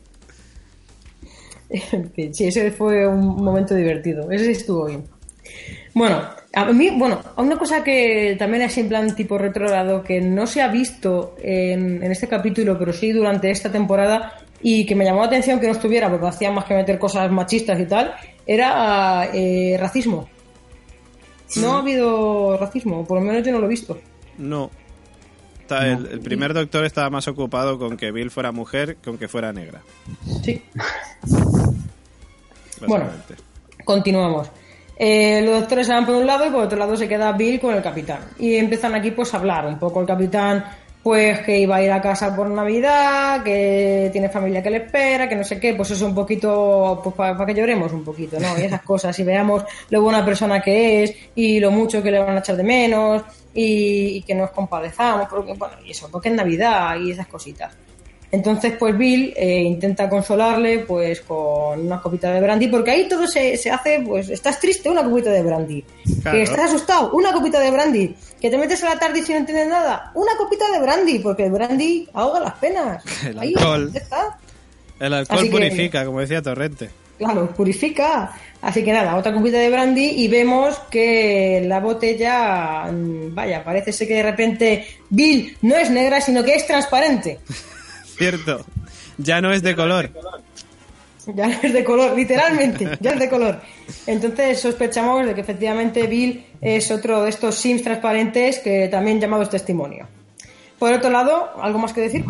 Sí, 2.33 2.47
ese 2.47 2.71
fue 2.71 3.07
un 3.07 3.43
momento 3.43 3.75
divertido. 3.75 4.31
Ese 4.31 4.53
estuvo 4.53 4.87
bien. 4.87 5.05
Bueno, 5.95 6.23
a 6.53 6.73
mí, 6.73 6.91
bueno, 6.91 7.21
una 7.37 7.57
cosa 7.57 7.83
que 7.83 8.37
también 8.39 8.63
es 8.63 8.79
en 8.79 8.89
plan 8.89 9.15
tipo 9.15 9.39
retrogrado, 9.39 10.03
que 10.03 10.21
no 10.21 10.47
se 10.47 10.63
ha 10.63 10.69
visto 10.69 11.35
en, 11.43 12.03
en 12.03 12.13
este 12.13 12.29
capítulo, 12.29 12.79
pero 12.79 12.93
sí 12.93 13.13
durante 13.13 13.51
esta 13.51 13.71
temporada, 13.71 14.35
y 14.63 14.87
que 14.87 14.95
me 14.95 15.05
llamó 15.05 15.21
la 15.21 15.27
atención 15.27 15.61
que 15.61 15.67
no 15.67 15.73
estuviera, 15.73 16.09
porque 16.11 16.27
hacía 16.27 16.51
más 16.51 16.65
que 16.65 16.75
meter 16.75 16.99
cosas 16.99 17.31
machistas 17.31 17.79
y 17.81 17.87
tal, 17.87 18.15
era 18.47 19.31
eh, 19.33 19.77
racismo. 19.79 20.29
No 21.57 21.77
ha 21.77 21.79
habido 21.79 22.57
racismo, 22.57 23.05
por 23.07 23.19
lo 23.21 23.25
menos 23.25 23.45
yo 23.47 23.53
no 23.53 23.59
lo 23.61 23.67
he 23.67 23.71
visto. 23.71 23.99
No. 24.39 24.71
Está- 25.61 25.87
el, 25.87 26.07
el 26.07 26.21
primer 26.21 26.53
doctor 26.53 26.85
estaba 26.85 27.09
más 27.11 27.27
ocupado 27.29 27.79
con 27.79 27.97
que 27.97 28.11
Bill 28.13 28.31
fuera 28.31 28.53
mujer 28.53 28.97
que 28.97 29.03
con 29.11 29.19
que 29.19 29.29
fuera 29.29 29.53
negra. 29.53 29.83
Sí. 30.43 30.63
Bueno. 32.87 33.07
básicamente. 33.07 33.37
Continuamos. 33.85 34.51
Eh, 34.97 35.43
los 35.45 35.61
doctores 35.61 35.87
se 35.87 35.93
van 35.93 36.07
por 36.07 36.15
un 36.17 36.27
lado 36.27 36.47
y 36.47 36.51
por 36.51 36.65
otro 36.65 36.79
lado 36.79 36.97
se 36.97 37.09
queda 37.09 37.33
Bill 37.33 37.59
con 37.61 37.75
el 37.75 37.83
capitán. 37.83 38.21
Y 38.39 38.57
empiezan 38.57 38.95
aquí 38.95 39.11
pues 39.11 39.33
a 39.35 39.39
hablar 39.39 39.67
un 39.67 39.79
poco 39.79 40.01
el 40.01 40.07
capitán, 40.07 40.65
pues 41.05 41.41
que 41.41 41.59
iba 41.59 41.77
a 41.77 41.83
ir 41.83 41.93
a 41.93 42.01
casa 42.01 42.35
por 42.35 42.49
Navidad, 42.49 43.43
que 43.45 44.09
tiene 44.11 44.31
familia 44.31 44.63
que 44.63 44.71
le 44.71 44.79
espera, 44.79 45.29
que 45.29 45.37
no 45.37 45.45
sé 45.45 45.61
qué, 45.61 45.75
pues 45.75 45.91
eso 45.91 46.07
un 46.07 46.15
poquito, 46.15 46.99
pues 47.05 47.15
para 47.15 47.45
que 47.45 47.55
lloremos 47.55 47.93
un 47.93 48.03
poquito, 48.03 48.41
¿no? 48.41 48.59
Y 48.59 48.63
esas 48.63 48.81
cosas, 48.85 49.17
y 49.19 49.23
veamos 49.23 49.65
lo 49.91 50.01
buena 50.01 50.25
persona 50.25 50.63
que 50.63 51.03
es 51.03 51.15
y 51.35 51.61
lo 51.61 51.71
mucho 51.71 52.03
que 52.03 52.11
le 52.11 52.21
van 52.21 52.37
a 52.37 52.39
echar 52.39 52.57
de 52.57 52.63
menos 52.63 53.23
y, 53.53 54.17
y 54.17 54.23
que 54.23 54.35
nos 54.35 54.51
compadezamos, 54.53 55.29
porque, 55.29 55.53
bueno, 55.53 55.75
y 55.85 55.91
eso, 55.91 56.09
porque 56.11 56.31
es 56.31 56.35
Navidad 56.35 56.97
y 56.99 57.11
esas 57.11 57.27
cositas. 57.27 57.77
Entonces, 58.35 58.73
pues 58.77 58.99
Bill 58.99 59.33
eh, 59.37 59.63
intenta 59.63 60.09
consolarle 60.09 60.81
pues 60.81 61.21
con 61.21 61.87
una 61.87 62.01
copita 62.03 62.33
de 62.33 62.41
brandy, 62.41 62.67
porque 62.67 62.91
ahí 62.91 63.09
todo 63.09 63.29
se, 63.29 63.57
se 63.57 63.71
hace, 63.71 64.03
pues, 64.05 64.29
estás 64.29 64.59
triste, 64.59 64.91
una 64.91 65.05
copita 65.05 65.31
de 65.31 65.41
brandy. 65.43 65.85
Claro. 66.21 66.37
Que 66.37 66.43
estás 66.43 66.65
asustado, 66.71 67.13
una 67.13 67.33
copita 67.33 67.61
de 67.61 67.71
brandy. 67.71 68.13
Que 68.41 68.51
te 68.51 68.59
metes 68.59 68.83
a 68.83 68.89
la 68.95 68.99
tarde 68.99 69.21
y 69.21 69.23
si 69.23 69.31
no 69.33 69.39
entiendes 69.39 69.69
nada, 69.69 70.11
una 70.15 70.33
copita 70.37 70.69
de 70.73 70.81
brandy, 70.81 71.21
porque 71.21 71.45
el 71.45 71.53
brandy 71.53 72.09
ahoga 72.13 72.41
las 72.41 72.55
penas. 72.55 73.05
El 73.25 73.39
Ahí, 73.39 73.55
alcohol. 73.57 73.91
está. 73.95 74.37
El 74.99 75.15
alcohol 75.15 75.39
Así 75.39 75.47
que- 75.49 75.53
purifica, 75.53 76.05
como 76.05 76.19
decía 76.21 76.43
Torrente. 76.43 76.91
Claro, 77.17 77.49
purifica. 77.55 78.33
Así 78.61 78.83
que 78.83 78.93
nada, 78.93 79.15
otra 79.15 79.33
copita 79.33 79.59
de 79.59 79.71
brandy 79.71 80.05
y 80.17 80.27
vemos 80.27 80.77
que 80.91 81.63
la 81.65 81.79
botella, 81.79 82.87
mm, 82.91 83.33
vaya, 83.33 83.63
parece 83.63 83.93
ser 83.93 84.09
que 84.09 84.15
de 84.15 84.23
repente 84.25 84.85
Bill 85.11 85.57
no 85.63 85.77
es 85.77 85.89
negra, 85.91 86.21
sino 86.21 86.43
que 86.43 86.57
es 86.57 86.67
transparente. 86.67 87.39
Cierto. 88.17 88.65
Ya 89.19 89.41
no 89.41 89.53
es 89.53 89.63
de 89.63 89.75
color. 89.75 90.11
Ya 91.27 91.49
es 91.63 91.73
de 91.73 91.85
color, 91.85 92.15
literalmente, 92.15 92.99
ya 93.01 93.13
es 93.13 93.19
de 93.19 93.31
color. 93.31 93.61
Entonces 94.07 94.61
sospechamos 94.61 95.25
de 95.25 95.35
que 95.35 95.41
efectivamente 95.41 96.07
Bill 96.07 96.45
es 96.61 96.91
otro 96.91 97.23
de 97.23 97.31
estos 97.31 97.55
Sims 97.55 97.83
transparentes 97.83 98.59
que 98.59 98.89
también 98.89 99.21
llamados 99.21 99.49
testimonio. 99.49 100.07
Por 100.79 100.93
otro 100.93 101.11
lado, 101.11 101.51
¿algo 101.63 101.79
más 101.79 101.93
que 101.93 102.03
decir? 102.03 102.25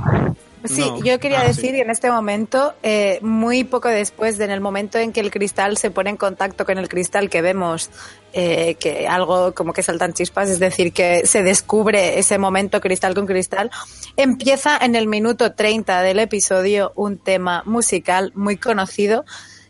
Sí, 0.65 0.81
No. 0.81 1.05
yo 1.05 1.19
quería 1.21 1.41
Ah, 1.41 1.47
decir 1.47 1.73
sí. 1.73 1.81
en 1.81 1.91
este 1.91 2.11
momento, 2.11 2.75
eh, 2.83 3.19
muy 3.23 3.65
poco 3.65 3.89
después, 3.89 4.39
de 4.39 4.45
en 4.47 4.51
el 4.51 4.61
momento 4.61 4.99
en 4.99 5.13
que 5.13 5.21
el 5.21 5.31
cristal 5.31 5.77
se 5.77 5.91
pone 5.91 6.11
en 6.11 6.17
contacto 6.17 6.65
con 6.65 6.79
el 6.79 6.89
cristal, 6.89 7.29
que 7.29 7.43
vemos 7.43 7.91
eh, 8.33 8.75
que 8.81 9.07
algo 9.07 9.55
como 9.55 9.73
que 9.73 9.83
saltan 9.83 10.13
chispas, 10.15 10.49
es 10.51 10.59
decir, 10.59 10.93
que 10.93 11.27
se 11.27 11.43
descubre 11.43 12.19
ese 12.19 12.39
momento 12.39 12.81
cristal 12.81 13.15
con 13.15 13.27
cristal, 13.27 13.71
empieza 14.17 14.77
en 14.79 14.97
el 14.97 15.07
minuto 15.07 15.53
30 15.55 16.01
del 16.03 16.19
episodio 16.19 16.93
un 16.97 17.19
tema 17.19 17.63
musical 17.67 18.33
muy 18.35 18.57
conocido 18.57 19.25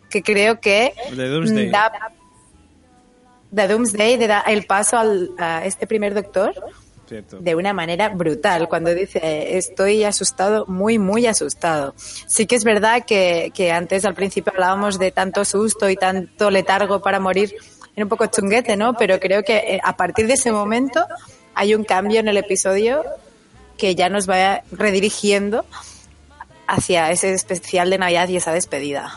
que 0.09 0.23
creo 0.23 0.61
que 0.61 0.95
De 1.15 1.29
Doomsday. 1.29 1.71
da 1.71 1.93
de 3.51 3.69
Doomsday 3.69 4.17
da 4.27 4.41
el 4.41 4.65
paso 4.67 4.97
al, 4.99 5.31
a 5.39 5.65
este 5.65 5.87
primer 5.87 6.15
doctor 6.15 6.55
Cierto. 7.15 7.39
de 7.39 7.55
una 7.55 7.73
manera 7.73 8.09
brutal 8.09 8.69
cuando 8.69 8.93
dice 8.93 9.57
estoy 9.57 10.03
asustado, 10.05 10.67
muy, 10.67 10.99
muy 10.99 11.27
asustado. 11.27 11.95
Sí 11.97 12.47
que 12.47 12.57
es 12.57 12.65
verdad 12.65 13.05
que, 13.07 13.53
que 13.55 13.71
antes 13.71 14.05
al 14.05 14.15
principio 14.15 14.53
hablábamos 14.53 14.99
de 14.99 15.13
tanto 15.13 15.45
susto 15.45 15.89
y 15.89 15.97
tanto 15.97 16.51
letargo 16.51 17.01
para 17.01 17.21
morir, 17.21 17.55
era 17.95 18.05
un 18.05 18.09
poco 18.09 18.27
chunguete, 18.27 18.77
¿no? 18.77 18.95
Pero 18.95 19.21
creo 19.21 19.45
que 19.45 19.57
eh, 19.57 19.81
a 19.83 19.97
partir 19.97 20.27
de 20.27 20.35
ese 20.35 20.51
momento 20.51 21.07
hay 21.55 21.75
un 21.75 21.85
cambio 21.85 22.19
en 22.19 22.27
el 22.27 22.37
episodio 22.37 23.05
que 23.79 23.95
ya 23.95 24.09
nos 24.09 24.29
va 24.29 24.63
redirigiendo 24.73 25.65
hacia 26.67 27.11
ese 27.11 27.33
especial 27.33 27.91
de 27.91 27.99
Navidad 27.99 28.29
y 28.29 28.37
esa 28.37 28.53
despedida. 28.53 29.13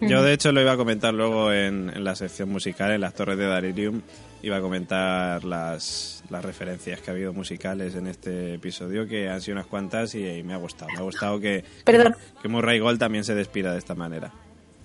Yo, 0.00 0.22
de 0.22 0.32
hecho, 0.32 0.52
lo 0.52 0.60
iba 0.60 0.72
a 0.72 0.76
comentar 0.76 1.14
luego 1.14 1.52
en, 1.52 1.90
en 1.94 2.04
la 2.04 2.14
sección 2.16 2.50
musical, 2.50 2.90
en 2.90 3.00
las 3.00 3.14
Torres 3.14 3.38
de 3.38 3.46
Daririum. 3.46 4.02
Iba 4.42 4.58
a 4.58 4.60
comentar 4.60 5.44
las, 5.44 6.15
las 6.30 6.44
referencias 6.44 7.00
que 7.00 7.10
ha 7.10 7.14
habido 7.14 7.32
musicales 7.32 7.94
en 7.94 8.06
este 8.06 8.54
episodio, 8.54 9.06
que 9.06 9.28
han 9.28 9.40
sido 9.40 9.56
unas 9.56 9.66
cuantas 9.66 10.14
y, 10.14 10.26
y 10.26 10.42
me 10.42 10.54
ha 10.54 10.58
gustado. 10.58 10.90
Me 10.92 10.98
ha 10.98 11.02
gustado 11.02 11.40
que, 11.40 11.64
Perdón. 11.84 12.16
que 12.42 12.48
Murray 12.48 12.78
Gold 12.78 12.98
también 12.98 13.24
se 13.24 13.34
despida 13.34 13.72
de 13.72 13.78
esta 13.78 13.94
manera. 13.94 14.32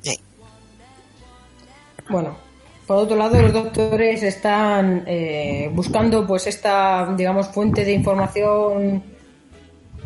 Sí. 0.02 0.18
Bueno, 2.10 2.38
por 2.88 2.98
otro 2.98 3.16
lado, 3.16 3.42
los 3.42 3.54
doctores 3.54 4.22
están 4.24 5.04
eh, 5.08 5.70
buscando 5.74 6.28
pues 6.28 6.48
esta, 6.48 7.14
digamos, 7.16 7.48
fuente 7.48 7.86
de 7.86 7.94
información 7.94 9.04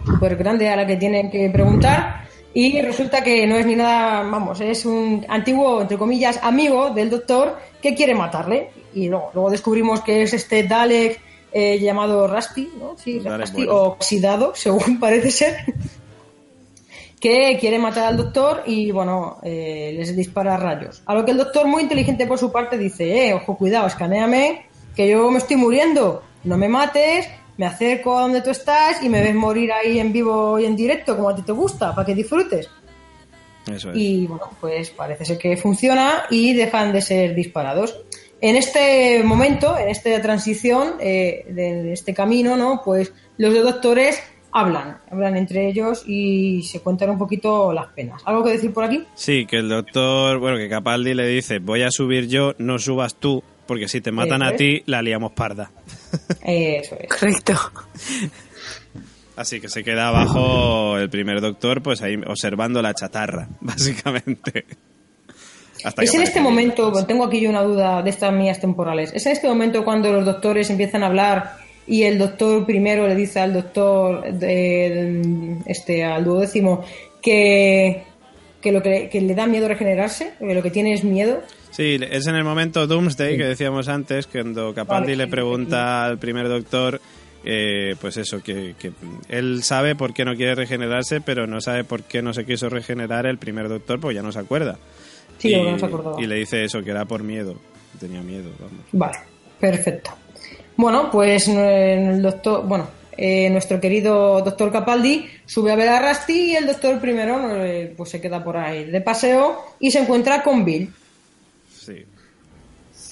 súper 0.06 0.36
grande 0.36 0.70
a 0.70 0.76
la 0.76 0.86
que 0.86 0.98
tienen 0.98 1.32
que 1.32 1.50
preguntar 1.50 2.28
y 2.54 2.80
resulta 2.82 3.24
que 3.24 3.48
no 3.48 3.56
es 3.56 3.66
ni 3.66 3.76
nada, 3.76 4.22
vamos, 4.22 4.62
es 4.62 4.86
un 4.86 5.26
antiguo, 5.28 5.82
entre 5.82 5.98
comillas, 5.98 6.40
amigo 6.44 6.92
del 6.92 7.10
doctor 7.10 7.58
que 7.82 7.96
quiere 7.96 8.14
matarle 8.14 8.70
y 8.94 9.10
luego, 9.10 9.32
luego 9.34 9.50
descubrimos 9.50 10.02
que 10.02 10.22
es 10.22 10.34
este 10.34 10.64
Dalek 10.64 11.20
eh, 11.58 11.80
llamado 11.80 12.28
bueno. 12.28 12.98
o 13.70 13.84
oxidado, 13.84 14.52
según 14.56 15.00
parece 15.00 15.32
ser 15.32 15.56
que 17.18 17.58
quiere 17.62 17.80
matar 17.80 18.08
al 18.08 18.18
doctor 18.18 18.64
y 18.66 18.92
bueno, 18.92 19.38
eh, 19.42 19.94
les 19.96 20.14
dispara 20.14 20.58
rayos. 20.58 21.02
A 21.06 21.14
lo 21.16 21.24
que 21.24 21.32
el 21.32 21.38
doctor, 21.38 21.66
muy 21.66 21.84
inteligente 21.84 22.28
por 22.28 22.38
su 22.38 22.52
parte, 22.52 22.78
dice, 22.78 23.30
eh, 23.30 23.34
ojo, 23.34 23.58
cuidado, 23.58 23.88
escaneame, 23.88 24.66
que 24.94 25.08
yo 25.08 25.32
me 25.32 25.38
estoy 25.38 25.56
muriendo, 25.56 26.24
no 26.44 26.58
me 26.58 26.68
mates, 26.68 27.30
me 27.56 27.66
acerco 27.66 28.18
a 28.18 28.24
donde 28.24 28.42
tú 28.42 28.50
estás 28.50 29.02
y 29.02 29.08
me 29.08 29.22
ves 29.22 29.34
morir 29.34 29.72
ahí 29.72 29.98
en 29.98 30.12
vivo 30.12 30.60
y 30.60 30.66
en 30.66 30.76
directo, 30.76 31.16
como 31.16 31.30
a 31.30 31.36
ti 31.38 31.42
te 31.42 31.54
gusta, 31.54 31.96
para 31.96 32.06
que 32.06 32.16
disfrutes. 32.16 32.70
Eso 33.66 33.92
es. 33.92 33.98
Y 33.98 34.28
bueno, 34.28 34.50
pues 34.60 34.90
parece 34.90 35.24
ser 35.24 35.38
que 35.38 35.56
funciona 35.56 36.26
y 36.30 36.54
dejan 36.54 36.92
de 36.92 37.02
ser 37.02 37.34
disparados. 37.34 37.98
En 38.42 38.56
este 38.56 39.24
momento, 39.24 39.78
en 39.78 39.90
esta 39.90 40.22
transición 40.22 40.96
eh, 41.00 41.46
de 41.50 41.94
este 41.94 42.14
camino, 42.14 42.58
¿no? 42.58 42.82
Pues 42.84 43.14
los 43.38 43.54
dos 43.54 43.64
doctores 43.64 44.22
hablan, 44.52 45.00
hablan 45.12 45.36
entre 45.36 45.68
ellos 45.68 46.04
y 46.06 46.64
se 46.64 46.80
cuentan 46.82 47.10
un 47.10 47.18
poquito 47.18 47.74
las 47.74 47.88
penas. 47.88 48.22
¿Algo 48.26 48.44
que 48.44 48.52
decir 48.52 48.72
por 48.74 48.84
aquí? 48.84 49.04
Sí, 49.16 49.46
que 49.46 49.58
el 49.58 49.70
doctor, 49.70 50.38
bueno, 50.40 50.58
que 50.58 50.70
Capaldi 50.70 51.14
le 51.14 51.28
dice, 51.28 51.60
voy 51.60 51.82
a 51.84 51.92
subir 51.92 52.28
yo, 52.28 52.54
no 52.58 52.78
subas 52.80 53.16
tú, 53.16 53.44
porque 53.66 53.88
si 53.88 54.00
te 54.02 54.12
matan 54.12 54.42
Eso 54.42 54.50
a 54.50 54.52
es. 54.52 54.58
ti, 54.58 54.84
la 54.86 55.02
liamos 55.02 55.32
parda. 55.34 55.72
Eso 56.46 56.96
es. 57.00 57.10
Correcto. 57.10 57.54
Así 59.36 59.60
que 59.60 59.68
se 59.68 59.84
queda 59.84 60.08
abajo 60.08 60.98
el 60.98 61.10
primer 61.10 61.42
doctor, 61.42 61.82
pues 61.82 62.02
ahí 62.02 62.16
observando 62.26 62.82
la 62.82 62.94
chatarra, 62.94 63.50
básicamente. 63.60 64.66
Hasta 65.86 66.04
Es 66.04 66.14
en 66.16 66.22
este 66.24 66.42
momento, 66.42 66.92
tengo 67.06 67.26
aquí 67.26 67.40
yo 67.40 67.50
una 67.50 67.62
duda 67.64 68.02
de 68.02 68.10
estas 68.10 68.34
mías 68.34 68.60
temporales, 68.60 69.12
es 69.14 69.26
en 69.26 69.32
este 69.34 69.48
momento 69.48 69.84
cuando 69.86 70.12
los 70.12 70.26
doctores 70.26 70.70
empiezan 70.70 71.04
a 71.04 71.08
hablar 71.08 71.54
y 71.88 72.04
el 72.04 72.18
doctor 72.18 72.66
primero 72.66 73.08
le 73.08 73.14
dice 73.16 73.40
al 73.40 73.54
doctor, 73.54 74.34
de- 74.34 75.58
este, 75.68 76.04
al 76.04 76.24
duodécimo, 76.26 76.84
que, 77.22 78.04
que 78.62 78.72
lo 78.72 78.82
que, 78.82 79.10
que 79.10 79.22
le 79.22 79.36
da 79.36 79.46
miedo 79.48 79.68
regenerarse, 79.68 80.34
que 80.40 80.54
lo 80.56 80.64
que 80.64 80.72
tiene 80.72 80.94
es 80.94 81.04
miedo. 81.04 81.42
Sí, 81.72 82.00
es 82.10 82.26
en 82.28 82.36
el 82.36 82.44
momento 82.44 82.88
Doomsday 82.88 83.38
que 83.38 83.44
decíamos 83.46 83.88
antes, 83.90 84.28
cuando 84.28 84.74
Capaldi 84.74 85.12
Vale, 85.12 85.26
le 85.26 85.28
pregunta 85.28 86.06
al 86.06 86.18
primer 86.18 86.48
doctor, 86.48 87.00
eh, 87.44 87.96
pues 88.02 88.18
eso, 88.18 88.42
que, 88.42 88.74
que 88.80 88.92
él 89.30 89.62
sabe 89.62 89.94
por 89.96 90.14
qué 90.14 90.26
no 90.26 90.36
quiere 90.36 90.56
regenerarse, 90.56 91.22
pero 91.22 91.46
no 91.46 91.62
sabe 91.62 91.84
por 91.84 92.02
qué 92.04 92.22
no 92.24 92.34
se 92.34 92.46
quiso 92.46 92.70
regenerar 92.70 93.28
el 93.28 93.38
primer 93.38 93.68
doctor, 93.70 94.00
pues 94.00 94.16
ya 94.16 94.24
no 94.24 94.32
se 94.32 94.40
acuerda. 94.40 94.78
Sí, 95.38 95.50
y, 95.50 95.56
lo 95.56 95.66
que 95.66 95.72
no 95.72 95.80
se 95.80 95.86
acordaba. 95.86 96.22
y 96.22 96.28
le 96.28 96.36
dice 96.36 96.64
eso, 96.64 96.82
que 96.84 96.92
era 96.92 97.06
por 97.06 97.24
miedo, 97.24 97.56
tenía 98.00 98.22
miedo, 98.22 98.50
vamos. 98.60 98.86
Vale, 98.92 99.18
perfecto. 99.60 100.12
Bueno, 100.78 101.10
pues 101.12 101.48
eh, 101.48 102.10
el 102.10 102.22
doctor, 102.22 102.66
bueno, 102.68 102.88
eh, 103.18 103.50
nuestro 103.50 103.80
querido 103.80 104.42
doctor 104.42 104.72
Capaldi 104.72 105.26
sube 105.46 105.72
a 105.72 105.76
ver 105.76 105.88
a 105.88 106.00
Rusty 106.12 106.52
y 106.52 106.56
el 106.56 106.68
doctor 106.68 107.00
primero 107.00 107.64
eh, 107.64 107.94
pues 107.96 108.10
se 108.10 108.20
queda 108.20 108.44
por 108.44 108.58
ahí 108.58 108.86
de 108.86 109.00
paseo 109.00 109.58
y 109.80 109.90
se 109.90 110.00
encuentra 110.00 110.44
con 110.44 110.66
Bill. 110.66 110.92
Sí. 111.74 112.06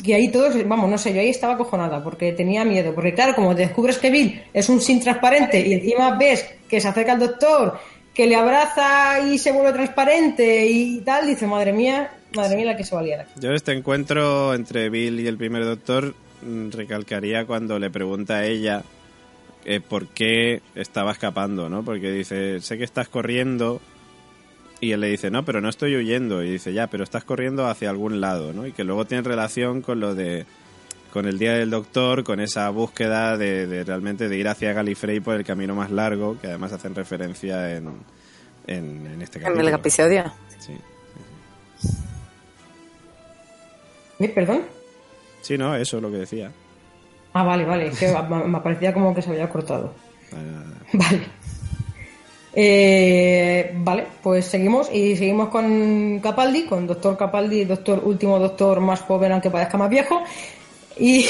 Y 0.03 0.11
ahí 0.11 0.29
todos, 0.29 0.67
vamos, 0.67 0.89
no 0.89 0.97
sé, 0.97 1.13
yo 1.13 1.21
ahí 1.21 1.29
estaba 1.29 1.53
acojonada 1.53 2.03
porque 2.03 2.33
tenía 2.33 2.65
miedo. 2.65 2.93
Porque 2.93 3.13
claro, 3.13 3.33
como 3.33 3.55
descubres 3.55 3.97
que 3.97 4.09
Bill 4.09 4.41
es 4.53 4.67
un 4.67 4.81
sin 4.81 4.99
transparente 4.99 5.65
y 5.65 5.73
encima 5.73 6.17
ves 6.17 6.45
que 6.67 6.81
se 6.81 6.89
acerca 6.89 7.13
al 7.13 7.19
doctor, 7.19 7.79
que 8.13 8.27
le 8.27 8.35
abraza 8.35 9.27
y 9.27 9.37
se 9.37 9.51
vuelve 9.51 9.73
transparente 9.73 10.67
y 10.67 10.99
tal, 11.01 11.27
dice, 11.27 11.47
madre 11.47 11.73
mía, 11.73 12.11
madre 12.35 12.55
mía 12.55 12.65
la 12.67 12.77
que 12.77 12.83
se 12.83 12.95
valía. 12.95 13.17
de 13.17 13.23
aquí". 13.23 13.31
Yo 13.39 13.51
este 13.51 13.71
encuentro 13.73 14.53
entre 14.53 14.89
Bill 14.89 15.19
y 15.19 15.27
el 15.27 15.37
primer 15.37 15.65
doctor 15.65 16.13
mm, 16.41 16.69
recalcaría 16.71 17.45
cuando 17.45 17.79
le 17.79 17.89
pregunta 17.89 18.35
a 18.35 18.45
ella 18.45 18.83
eh, 19.65 19.79
por 19.79 20.07
qué 20.07 20.61
estaba 20.75 21.11
escapando, 21.11 21.69
¿no? 21.69 21.83
Porque 21.83 22.11
dice, 22.11 22.61
sé 22.61 22.77
que 22.77 22.83
estás 22.83 23.07
corriendo 23.07 23.81
y 24.83 24.91
él 24.91 24.99
le 24.99 25.07
dice, 25.07 25.31
no, 25.31 25.45
pero 25.45 25.61
no 25.61 25.69
estoy 25.69 25.95
huyendo. 25.95 26.43
Y 26.43 26.51
dice, 26.51 26.73
ya, 26.73 26.87
pero 26.87 27.05
estás 27.05 27.23
corriendo 27.23 27.67
hacia 27.67 27.89
algún 27.89 28.19
lado, 28.19 28.51
¿no? 28.51 28.67
Y 28.67 28.73
que 28.73 28.83
luego 28.83 29.05
tiene 29.05 29.23
relación 29.23 29.81
con 29.81 30.01
lo 30.01 30.13
de 30.13 30.45
con 31.13 31.27
el 31.27 31.37
día 31.37 31.53
del 31.53 31.69
doctor, 31.69 32.23
con 32.23 32.39
esa 32.39 32.67
búsqueda 32.71 33.37
de, 33.37 33.67
de 33.67 33.83
realmente 33.83 34.27
de 34.27 34.35
ir 34.35 34.47
hacia 34.47 34.73
Gallifrey 34.73 35.19
por 35.19 35.35
el 35.35 35.45
camino 35.45 35.75
más 35.75 35.91
largo, 35.91 36.39
que 36.41 36.47
además 36.47 36.73
hacen 36.73 36.95
referencia 36.95 37.71
en, 37.71 37.87
en, 38.65 39.05
en 39.05 39.21
este 39.21 39.37
En 39.37 39.43
capítulo. 39.43 39.67
el 39.69 39.75
episodio. 39.75 40.33
Sí. 40.57 40.73
¿Eh, 44.19 44.29
¿Perdón? 44.29 44.63
sí, 45.41 45.55
no, 45.55 45.75
eso 45.75 45.97
es 45.97 46.01
lo 46.03 46.09
que 46.09 46.17
decía. 46.17 46.51
Ah, 47.33 47.43
vale, 47.43 47.63
vale, 47.65 47.87
es 47.89 47.99
que 47.99 48.11
me 48.29 48.43
me 48.45 48.59
parecía 48.61 48.91
como 48.91 49.13
que 49.13 49.21
se 49.21 49.29
había 49.29 49.47
cortado. 49.49 49.93
Vale. 50.93 51.19
Eh, 52.55 53.71
vale, 53.77 54.05
pues 54.21 54.45
seguimos 54.45 54.87
y 54.91 55.15
seguimos 55.15 55.49
con 55.49 56.19
Capaldi, 56.21 56.65
con 56.65 56.85
Doctor 56.87 57.17
Capaldi, 57.17 57.65
doctor 57.65 58.01
último 58.03 58.37
doctor 58.39 58.79
más 58.79 59.01
joven 59.01 59.31
aunque 59.31 59.49
parezca 59.51 59.77
más 59.77 59.89
viejo. 59.89 60.23
Y 60.97 61.25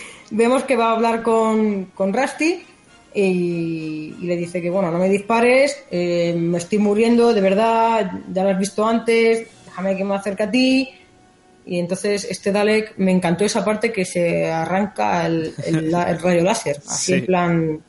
vemos 0.30 0.64
que 0.64 0.76
va 0.76 0.90
a 0.90 0.92
hablar 0.92 1.22
con, 1.22 1.86
con 1.94 2.12
Rusty 2.12 2.62
y, 3.14 4.14
y 4.20 4.24
le 4.26 4.36
dice 4.36 4.60
que 4.62 4.70
bueno, 4.70 4.90
no 4.90 4.98
me 4.98 5.08
dispares, 5.08 5.82
eh, 5.90 6.34
me 6.36 6.58
estoy 6.58 6.78
muriendo, 6.78 7.32
de 7.34 7.40
verdad, 7.40 8.10
ya 8.32 8.44
lo 8.44 8.50
has 8.50 8.58
visto 8.58 8.86
antes, 8.86 9.46
déjame 9.66 9.96
que 9.96 10.04
me 10.04 10.14
acerque 10.14 10.42
a 10.44 10.50
ti. 10.50 10.88
Y 11.66 11.78
entonces 11.78 12.26
este 12.28 12.50
Dalek, 12.52 12.94
me 12.96 13.12
encantó 13.12 13.44
esa 13.44 13.64
parte 13.64 13.92
que 13.92 14.04
se 14.04 14.50
arranca 14.50 15.26
el, 15.26 15.52
el 15.66 15.90
la- 15.90 16.10
el 16.10 16.20
rayo 16.20 16.42
láser, 16.42 16.76
así 16.88 17.12
Sí. 17.12 17.18
en 17.18 17.26
plan... 17.26 17.80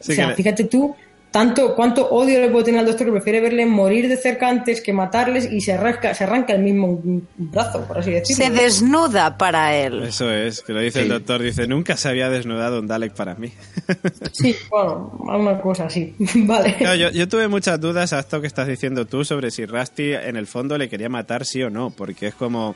Sí, 0.00 0.12
o 0.12 0.14
sea, 0.14 0.28
que 0.28 0.34
fíjate 0.34 0.64
tú, 0.64 0.94
tanto 1.36 1.74
cuánto 1.74 2.08
odio 2.08 2.40
le 2.40 2.48
puede 2.48 2.64
tener 2.64 2.80
al 2.80 2.86
doctor 2.86 3.08
que 3.08 3.12
prefiere 3.12 3.42
verle 3.42 3.66
morir 3.66 4.08
de 4.08 4.16
cerca 4.16 4.48
antes 4.48 4.80
que 4.80 4.94
matarles 4.94 5.52
y 5.52 5.60
se 5.60 5.74
arranca, 5.74 6.14
se 6.14 6.24
arranca 6.24 6.54
el 6.54 6.62
mismo 6.62 6.98
brazo, 7.36 7.84
por 7.84 7.98
así 7.98 8.10
decirlo. 8.10 8.42
Se 8.42 8.50
desnuda 8.50 9.36
para 9.36 9.76
él. 9.76 10.02
Eso 10.04 10.32
es, 10.32 10.62
que 10.62 10.72
lo 10.72 10.80
dice 10.80 11.02
el 11.02 11.10
doctor, 11.10 11.42
dice, 11.42 11.66
nunca 11.66 11.98
se 11.98 12.08
había 12.08 12.30
desnudado 12.30 12.80
un 12.80 12.86
Dalek 12.86 13.12
para 13.12 13.34
mí. 13.34 13.52
Sí, 14.32 14.56
bueno, 14.70 15.12
alguna 15.28 15.60
cosa 15.60 15.84
así. 15.84 16.14
vale. 16.36 16.74
Claro, 16.76 16.96
yo, 16.96 17.10
yo 17.10 17.28
tuve 17.28 17.48
muchas 17.48 17.78
dudas 17.78 18.14
a 18.14 18.20
esto 18.20 18.40
que 18.40 18.46
estás 18.46 18.66
diciendo 18.66 19.04
tú 19.04 19.22
sobre 19.22 19.50
si 19.50 19.66
Rusty 19.66 20.14
en 20.14 20.36
el 20.36 20.46
fondo 20.46 20.78
le 20.78 20.88
quería 20.88 21.10
matar 21.10 21.44
sí 21.44 21.62
o 21.62 21.68
no, 21.68 21.90
porque 21.90 22.28
es 22.28 22.34
como... 22.34 22.74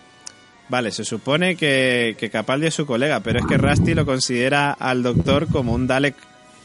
Vale, 0.68 0.90
se 0.90 1.04
supone 1.04 1.56
que, 1.56 2.14
que 2.18 2.28
Capaldi 2.28 2.66
es 2.66 2.74
su 2.74 2.84
colega, 2.84 3.20
pero 3.20 3.38
es 3.38 3.46
que 3.46 3.56
Rusty 3.56 3.94
lo 3.94 4.04
considera 4.04 4.72
al 4.72 5.02
doctor 5.02 5.46
como 5.48 5.72
un 5.72 5.86
Dalek 5.86 6.14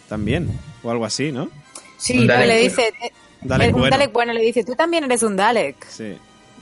también, 0.09 0.49
o 0.84 0.91
algo 0.91 1.05
así, 1.05 1.31
¿no? 1.31 1.49
Sí, 1.97 2.19
Un 2.19 2.27
Pero 2.27 2.39
Dalek. 2.39 2.55
le 2.55 2.61
dice, 2.61 2.81
eh, 3.03 3.11
Dalek 3.41 3.73
un 3.76 3.80
bueno. 3.81 3.95
Dalek 3.97 4.11
bueno 4.13 4.34
le 4.34 4.41
dice, 4.41 4.63
tú 4.63 4.76
también 4.76 5.03
eres 5.03 5.23
un 5.23 5.35
Dalek. 5.35 5.76
Sí, 5.88 6.13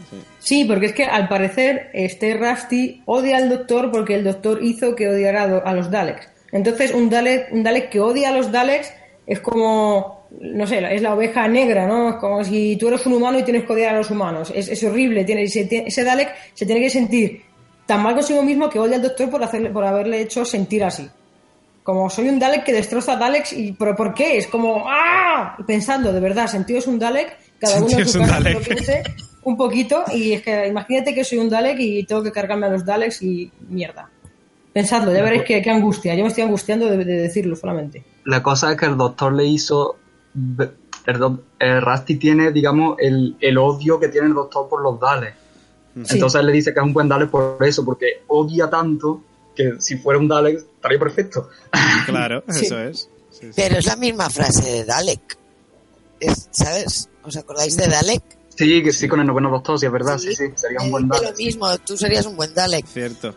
sí. 0.10 0.18
Sí, 0.39 0.65
porque 0.65 0.88
es 0.88 0.93
que 0.93 1.05
al 1.05 1.27
parecer 1.27 1.89
este 1.93 2.34
Rusty 2.35 3.01
odia 3.05 3.38
al 3.38 3.49
doctor 3.49 3.91
porque 3.91 4.15
el 4.15 4.23
doctor 4.23 4.64
hizo 4.64 4.95
que 4.95 5.07
odiara 5.10 5.43
a 5.43 5.73
los 5.73 5.89
Daleks. 5.89 6.27
Entonces 6.51 6.93
un 6.93 7.10
Dalek, 7.10 7.51
un 7.51 7.64
Dalek 7.64 7.89
que 7.89 7.99
odia 7.99 8.30
a 8.30 8.31
los 8.31 8.51
Daleks 8.51 8.91
es 9.26 9.39
como, 9.39 10.27
no 10.41 10.68
sé, 10.68 10.80
es 10.93 11.01
la 11.01 11.14
oveja 11.15 11.47
negra, 11.47 11.88
¿no? 11.88 12.10
Es 12.10 12.15
como 12.18 12.43
si 12.43 12.76
tú 12.76 12.89
eres 12.89 13.05
un 13.05 13.14
humano 13.14 13.39
y 13.39 13.43
tienes 13.43 13.64
que 13.64 13.73
odiar 13.73 13.95
a 13.95 13.97
los 13.99 14.11
humanos. 14.11 14.51
Es, 14.53 14.68
es 14.68 14.84
horrible. 14.84 15.23
Tiene, 15.23 15.47
se 15.47 15.68
tie- 15.68 15.84
ese 15.88 16.03
Dalek 16.03 16.30
se 16.53 16.65
tiene 16.65 16.81
que 16.81 16.89
sentir 16.89 17.41
tan 17.88 18.03
mal 18.03 18.14
consigo 18.14 18.43
mismo 18.43 18.69
que 18.69 18.80
odia 18.80 18.97
al 18.97 19.01
doctor 19.01 19.30
por, 19.30 19.43
hacerle, 19.43 19.69
por 19.69 19.84
haberle 19.85 20.22
hecho 20.22 20.43
sentir 20.45 20.84
así. 20.84 21.07
Como 21.84 22.10
soy 22.10 22.30
un 22.30 22.39
Dalek 22.39 22.64
que 22.64 22.72
destroza 22.73 23.18
Daleks 23.18 23.53
y 23.53 23.73
¿pero 23.73 23.95
por 23.95 24.14
qué? 24.14 24.38
Es 24.38 24.47
como 24.47 24.85
¡ah! 24.88 25.55
Y 25.60 25.64
Pensando, 25.64 26.14
de 26.14 26.19
verdad, 26.19 26.47
sentido 26.47 26.80
es 26.80 26.88
un 26.88 26.97
Dalek, 26.97 27.38
cada 27.60 27.80
uno 27.84 27.97
en 27.99 28.07
su 28.07 28.19
casa 28.19 28.34
Dalek. 28.35 28.53
lo 28.53 28.60
piense 28.61 29.03
un 29.43 29.57
poquito 29.57 30.03
y 30.14 30.31
es 30.34 30.41
que 30.41 30.68
imagínate 30.68 31.14
que 31.14 31.23
soy 31.26 31.39
un 31.39 31.49
Dalek 31.49 31.77
y 31.80 32.03
tengo 32.05 32.23
que 32.23 32.31
cargarme 32.31 32.68
a 32.68 32.69
los 32.69 32.85
Daleks 32.85 33.22
y 33.22 33.51
mierda. 33.68 34.10
Pensadlo, 34.72 35.14
ya 35.14 35.22
veréis 35.22 35.43
qué, 35.43 35.61
qué 35.61 35.69
angustia. 35.69 36.15
Yo 36.15 36.23
me 36.23 36.30
estoy 36.30 36.43
angustiando 36.45 36.88
de, 36.88 36.97
de 36.97 37.14
decirlo 37.22 37.55
solamente. 37.55 38.03
La 38.26 38.41
cosa 38.41 38.72
es 38.72 38.77
que 38.77 38.85
el 38.85 38.97
doctor 38.97 39.34
le 39.34 39.45
hizo. 39.45 39.97
El, 41.05 41.19
doc- 41.19 41.41
el 41.60 41.81
Rusty 41.81 42.15
tiene, 42.15 42.51
digamos, 42.51 42.95
el, 42.99 43.35
el 43.41 43.57
odio 43.57 43.99
que 43.99 44.07
tiene 44.07 44.27
el 44.27 44.34
doctor 44.34 44.68
por 44.69 44.81
los 44.81 44.99
Daleks. 44.99 45.35
Sí. 46.05 46.15
Entonces 46.15 46.39
él 46.39 46.47
le 46.47 46.53
dice 46.53 46.73
que 46.73 46.80
es 46.80 46.85
un 46.85 46.93
buen 46.93 47.07
Dalek 47.07 47.30
por 47.30 47.57
eso, 47.61 47.85
porque 47.85 48.23
odia 48.27 48.68
tanto 48.69 49.22
que 49.56 49.74
si 49.80 49.98
fuera 49.98 50.20
un 50.20 50.28
Dalek 50.28 50.58
estaría 50.58 51.00
perfecto. 51.00 51.50
Claro, 52.06 52.44
Sí. 52.50 52.66
eso 52.66 52.80
es. 52.80 53.10
Sí, 53.32 53.40
sí. 53.48 53.52
Pero 53.56 53.78
es 53.78 53.86
la 53.86 53.96
misma 53.96 54.30
frase 54.30 54.70
de 54.72 54.86
Dalek. 54.86 55.38
Es- 56.20 56.48
¿Sabes? 56.52 57.10
¿Os 57.24 57.36
acordáis 57.38 57.76
de 57.78 57.88
Dalek? 57.88 58.24
Sí, 58.56 58.84
que 58.84 58.92
sí, 58.94 59.08
con 59.08 59.20
el 59.20 59.26
noveno 59.28 59.50
doctor, 59.50 59.80
sí, 59.80 59.86
es 59.88 59.92
verdad, 59.92 60.18
sí, 60.20 60.36
sí, 60.36 60.46
sería 60.56 60.80
un 60.82 60.92
buen 60.92 61.08
Dalek. 61.08 61.32
lo 61.32 61.36
mismo, 61.38 61.78
tú 61.80 61.98
serías 61.98 62.26
un 62.26 62.36
buen 62.36 62.54
Dalek. 62.54 62.86
Cierto. 62.86 63.34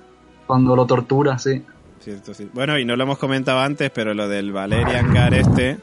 Cuando 0.47 0.77
lo 0.77 0.87
tortura, 0.87 1.39
sí. 1.39 1.63
Cierto, 2.01 2.35
sí. 2.35 2.49
Bueno, 2.53 2.79
y 2.79 2.85
no 2.85 2.95
lo 2.97 3.03
hemos 3.05 3.19
comentado 3.19 3.59
antes, 3.61 3.91
pero 3.91 4.15
lo 4.15 4.29
del 4.29 4.53
Valerian 4.53 5.13
Gar 5.13 5.35
este 5.35 5.79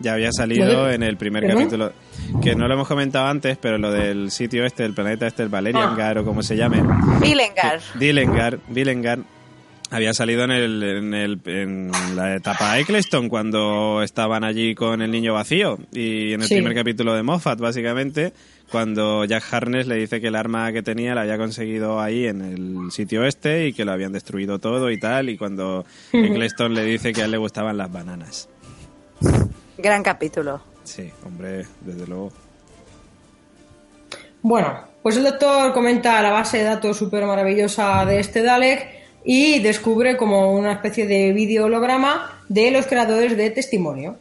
ya 0.00 0.12
había 0.14 0.30
salido 0.32 0.86
¿Qué? 0.86 0.94
en 0.94 1.02
el 1.02 1.16
primer 1.16 1.46
capítulo. 1.46 1.92
Que 2.40 2.54
no 2.54 2.68
lo 2.68 2.74
hemos 2.74 2.86
comentado 2.88 3.26
antes, 3.26 3.58
pero 3.60 3.76
lo 3.78 3.90
del 3.90 4.30
sitio 4.30 4.64
este, 4.64 4.84
el 4.84 4.94
planeta 4.94 5.26
este, 5.26 5.42
el 5.42 5.48
Valerian 5.48 5.90
Ah. 5.92 5.96
Gar 5.96 6.18
o 6.18 6.24
como 6.24 6.42
se 6.42 6.56
llame, 6.56 6.82
Bilengar. 7.20 7.80
Dillengar, 7.98 8.60
Dillengar 8.68 9.18
había 9.90 10.12
salido 10.12 10.44
en, 10.44 10.50
el, 10.50 10.82
en, 10.82 11.14
el, 11.14 11.40
en 11.46 11.90
la 12.14 12.34
etapa 12.36 12.78
Eccleston 12.78 13.28
cuando 13.28 14.02
estaban 14.02 14.44
allí 14.44 14.74
con 14.74 15.00
el 15.02 15.10
niño 15.10 15.34
vacío 15.34 15.78
y 15.92 16.32
en 16.34 16.42
el 16.42 16.46
Sí. 16.48 16.54
primer 16.56 16.74
capítulo 16.74 17.14
de 17.14 17.22
Moffat 17.22 17.58
básicamente 17.58 18.32
cuando 18.70 19.24
Jack 19.24 19.44
Harness 19.50 19.86
le 19.86 19.94
dice 19.94 20.20
que 20.20 20.28
el 20.28 20.36
arma 20.36 20.72
que 20.72 20.82
tenía 20.82 21.14
la 21.14 21.22
había 21.22 21.38
conseguido 21.38 22.00
ahí 22.00 22.26
en 22.26 22.42
el 22.42 22.92
sitio 22.92 23.24
este 23.24 23.68
y 23.68 23.72
que 23.72 23.86
lo 23.86 23.92
habían 23.92 24.12
destruido 24.12 24.58
todo 24.58 24.90
y 24.90 24.98
tal 25.00 25.30
y 25.30 25.38
cuando 25.38 25.86
Eccleston 26.12 26.74
le 26.74 26.84
dice 26.84 27.12
que 27.14 27.22
a 27.22 27.24
él 27.24 27.30
le 27.30 27.38
gustaban 27.38 27.78
las 27.78 27.90
bananas. 27.90 28.48
Gran 29.78 30.02
capítulo. 30.02 30.60
Sí, 30.84 31.10
hombre, 31.24 31.64
desde 31.80 32.06
luego. 32.06 32.30
Bueno, 34.42 34.82
pues 35.02 35.16
el 35.16 35.24
doctor 35.24 35.72
comenta 35.72 36.20
la 36.22 36.30
base 36.30 36.58
de 36.58 36.64
datos 36.64 36.96
súper 36.96 37.24
maravillosa 37.26 38.04
de 38.04 38.20
este 38.20 38.42
Dalek 38.42 38.97
y 39.30 39.58
descubre 39.58 40.16
como 40.16 40.54
una 40.54 40.72
especie 40.72 41.06
de 41.06 41.34
vídeo 41.34 41.66
holograma 41.66 42.40
de 42.48 42.70
los 42.70 42.86
creadores 42.86 43.36
de 43.36 43.50
testimonio. 43.50 44.16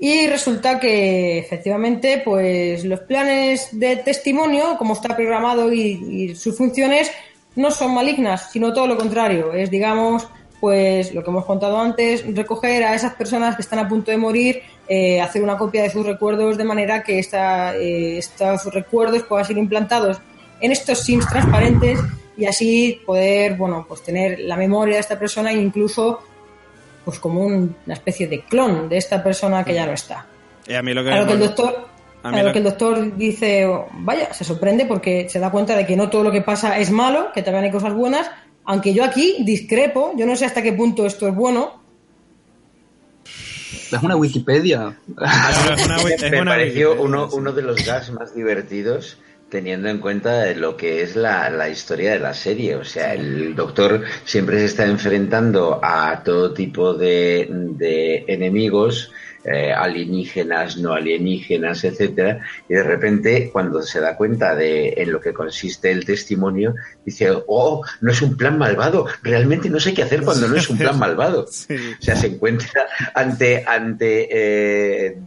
Y 0.00 0.26
resulta 0.26 0.80
que 0.80 1.38
efectivamente, 1.38 2.20
pues 2.24 2.84
los 2.84 2.98
planes 2.98 3.68
de 3.70 3.94
testimonio, 3.94 4.76
como 4.76 4.94
está 4.94 5.14
programado 5.14 5.72
y, 5.72 6.32
y 6.32 6.34
sus 6.34 6.58
funciones, 6.58 7.12
no 7.54 7.70
son 7.70 7.94
malignas, 7.94 8.50
sino 8.50 8.72
todo 8.72 8.88
lo 8.88 8.96
contrario. 8.96 9.52
Es, 9.52 9.70
digamos, 9.70 10.26
pues 10.58 11.14
lo 11.14 11.22
que 11.22 11.30
hemos 11.30 11.44
contado 11.44 11.78
antes, 11.78 12.24
recoger 12.34 12.82
a 12.82 12.96
esas 12.96 13.14
personas 13.14 13.54
que 13.54 13.62
están 13.62 13.78
a 13.78 13.88
punto 13.88 14.10
de 14.10 14.16
morir, 14.16 14.62
eh, 14.88 15.20
hacer 15.20 15.44
una 15.44 15.56
copia 15.56 15.84
de 15.84 15.90
sus 15.90 16.04
recuerdos 16.04 16.58
de 16.58 16.64
manera 16.64 17.04
que 17.04 17.20
esta, 17.20 17.76
eh, 17.76 18.18
estos 18.18 18.64
recuerdos 18.74 19.22
puedan 19.22 19.44
ser 19.44 19.58
implantados 19.58 20.20
en 20.60 20.72
estos 20.72 21.04
sims 21.04 21.28
transparentes 21.28 22.00
y 22.36 22.46
así 22.46 23.00
poder, 23.06 23.54
bueno, 23.56 23.84
pues 23.88 24.02
tener 24.02 24.40
la 24.40 24.56
memoria 24.56 24.94
de 24.94 25.00
esta 25.00 25.18
persona 25.18 25.50
e 25.52 25.54
incluso 25.56 26.20
pues 27.04 27.18
como 27.18 27.40
un- 27.40 27.76
una 27.84 27.94
especie 27.94 28.26
de 28.26 28.40
clon 28.44 28.88
de 28.88 28.96
esta 28.96 29.22
persona 29.22 29.62
que 29.64 29.74
ya 29.74 29.84
no 29.86 29.92
está. 29.92 30.26
Y 30.66 30.72
a 30.74 30.82
mí 30.82 30.94
lo 30.94 31.04
que, 31.04 31.10
A 31.12 31.20
lo 31.20 31.26
que 31.26 31.32
el 31.34 31.38
doctor, 31.40 31.88
a 32.22 32.30
lo 32.30 32.42
lo- 32.44 32.52
que 32.52 32.58
el 32.58 32.64
doctor 32.64 33.16
dice, 33.16 33.68
vaya, 33.98 34.32
se 34.32 34.42
sorprende 34.44 34.86
porque 34.86 35.28
se 35.28 35.38
da 35.38 35.50
cuenta 35.50 35.76
de 35.76 35.84
que 35.86 35.96
no 35.96 36.08
todo 36.08 36.22
lo 36.24 36.32
que 36.32 36.40
pasa 36.40 36.78
es 36.78 36.90
malo, 36.90 37.30
que 37.34 37.42
también 37.42 37.64
hay 37.66 37.70
cosas 37.70 37.92
buenas, 37.92 38.30
aunque 38.64 38.94
yo 38.94 39.04
aquí 39.04 39.36
discrepo, 39.40 40.12
yo 40.16 40.24
no 40.24 40.34
sé 40.34 40.46
hasta 40.46 40.62
qué 40.62 40.72
punto 40.72 41.04
esto 41.04 41.28
es 41.28 41.34
bueno. 41.34 41.82
Es 43.92 44.02
una 44.02 44.16
Wikipedia. 44.16 44.96
es 45.08 45.86
una, 45.86 45.96
es 45.96 46.22
Me 46.30 46.40
una 46.40 46.52
pareció 46.52 46.90
Wikipedia, 46.92 47.04
uno, 47.04 47.28
uno 47.32 47.52
de 47.52 47.62
los 47.62 47.84
gags 47.84 48.10
más 48.10 48.34
divertidos 48.34 49.18
teniendo 49.54 49.88
en 49.88 49.98
cuenta 49.98 50.52
lo 50.54 50.76
que 50.76 51.02
es 51.02 51.14
la, 51.14 51.48
la 51.48 51.68
historia 51.68 52.10
de 52.10 52.18
la 52.18 52.34
serie. 52.34 52.74
O 52.74 52.82
sea, 52.82 53.14
el 53.14 53.54
doctor 53.54 54.02
siempre 54.24 54.58
se 54.58 54.64
está 54.64 54.84
enfrentando 54.84 55.78
a 55.80 56.24
todo 56.24 56.52
tipo 56.52 56.92
de, 56.92 57.46
de 57.48 58.24
enemigos, 58.26 59.12
eh, 59.44 59.72
alienígenas, 59.72 60.76
no 60.78 60.92
alienígenas, 60.92 61.84
etcétera, 61.84 62.40
y 62.68 62.74
de 62.74 62.82
repente, 62.82 63.50
cuando 63.52 63.80
se 63.82 64.00
da 64.00 64.16
cuenta 64.16 64.56
de 64.56 64.94
en 64.96 65.12
lo 65.12 65.20
que 65.20 65.32
consiste 65.32 65.92
el 65.92 66.04
testimonio, 66.04 66.74
dice, 67.04 67.30
oh, 67.46 67.84
no 68.00 68.10
es 68.10 68.22
un 68.22 68.36
plan 68.36 68.58
malvado, 68.58 69.06
realmente 69.22 69.70
no 69.70 69.78
sé 69.78 69.94
qué 69.94 70.02
hacer 70.02 70.22
cuando 70.22 70.48
no 70.48 70.56
es 70.56 70.68
un 70.68 70.78
plan 70.78 70.98
malvado. 71.04 71.46
Sí. 71.46 71.76
O 71.76 72.02
sea, 72.02 72.16
se 72.16 72.26
encuentra 72.26 72.88
ante, 73.14 73.62
ante 73.64 74.28
eh, 74.32 75.18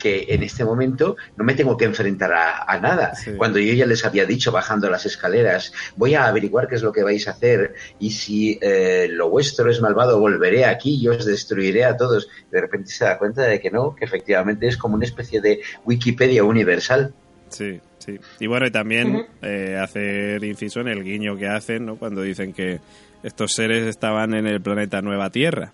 que 0.00 0.26
en 0.30 0.42
este 0.42 0.64
momento 0.64 1.16
no 1.36 1.44
me 1.44 1.54
tengo 1.54 1.76
que 1.76 1.84
enfrentar 1.84 2.32
a, 2.32 2.64
a 2.64 2.80
nada. 2.80 3.14
Sí. 3.14 3.32
Cuando 3.36 3.60
yo 3.60 3.72
ya 3.74 3.86
les 3.86 4.04
había 4.04 4.24
dicho 4.26 4.50
bajando 4.50 4.90
las 4.90 5.06
escaleras, 5.06 5.72
voy 5.94 6.14
a 6.14 6.26
averiguar 6.26 6.66
qué 6.66 6.74
es 6.74 6.82
lo 6.82 6.90
que 6.92 7.04
vais 7.04 7.28
a 7.28 7.32
hacer 7.32 7.74
y 8.00 8.10
si 8.10 8.58
eh, 8.62 9.06
lo 9.10 9.30
vuestro 9.30 9.70
es 9.70 9.80
malvado, 9.80 10.18
volveré 10.18 10.64
aquí 10.64 10.96
y 11.00 11.06
os 11.06 11.24
destruiré 11.24 11.84
a 11.84 11.96
todos. 11.96 12.28
De 12.50 12.60
repente 12.60 12.90
se 12.90 13.04
da 13.04 13.18
cuenta 13.18 13.42
de 13.42 13.60
que 13.60 13.70
no, 13.70 13.94
que 13.94 14.04
efectivamente 14.06 14.66
es 14.66 14.76
como 14.76 14.96
una 14.96 15.04
especie 15.04 15.40
de 15.40 15.60
Wikipedia 15.84 16.42
universal. 16.42 17.12
Sí, 17.50 17.80
sí. 17.98 18.18
Y 18.38 18.46
bueno, 18.46 18.66
y 18.66 18.70
también 18.70 19.26
eh, 19.42 19.76
hacer 19.80 20.42
inciso 20.44 20.80
en 20.80 20.88
el 20.88 21.04
guiño 21.04 21.36
que 21.36 21.46
hacen, 21.46 21.84
¿no? 21.84 21.96
Cuando 21.96 22.22
dicen 22.22 22.52
que 22.54 22.80
estos 23.22 23.52
seres 23.52 23.84
estaban 23.86 24.32
en 24.32 24.46
el 24.46 24.62
planeta 24.62 25.02
Nueva 25.02 25.28
Tierra. 25.30 25.72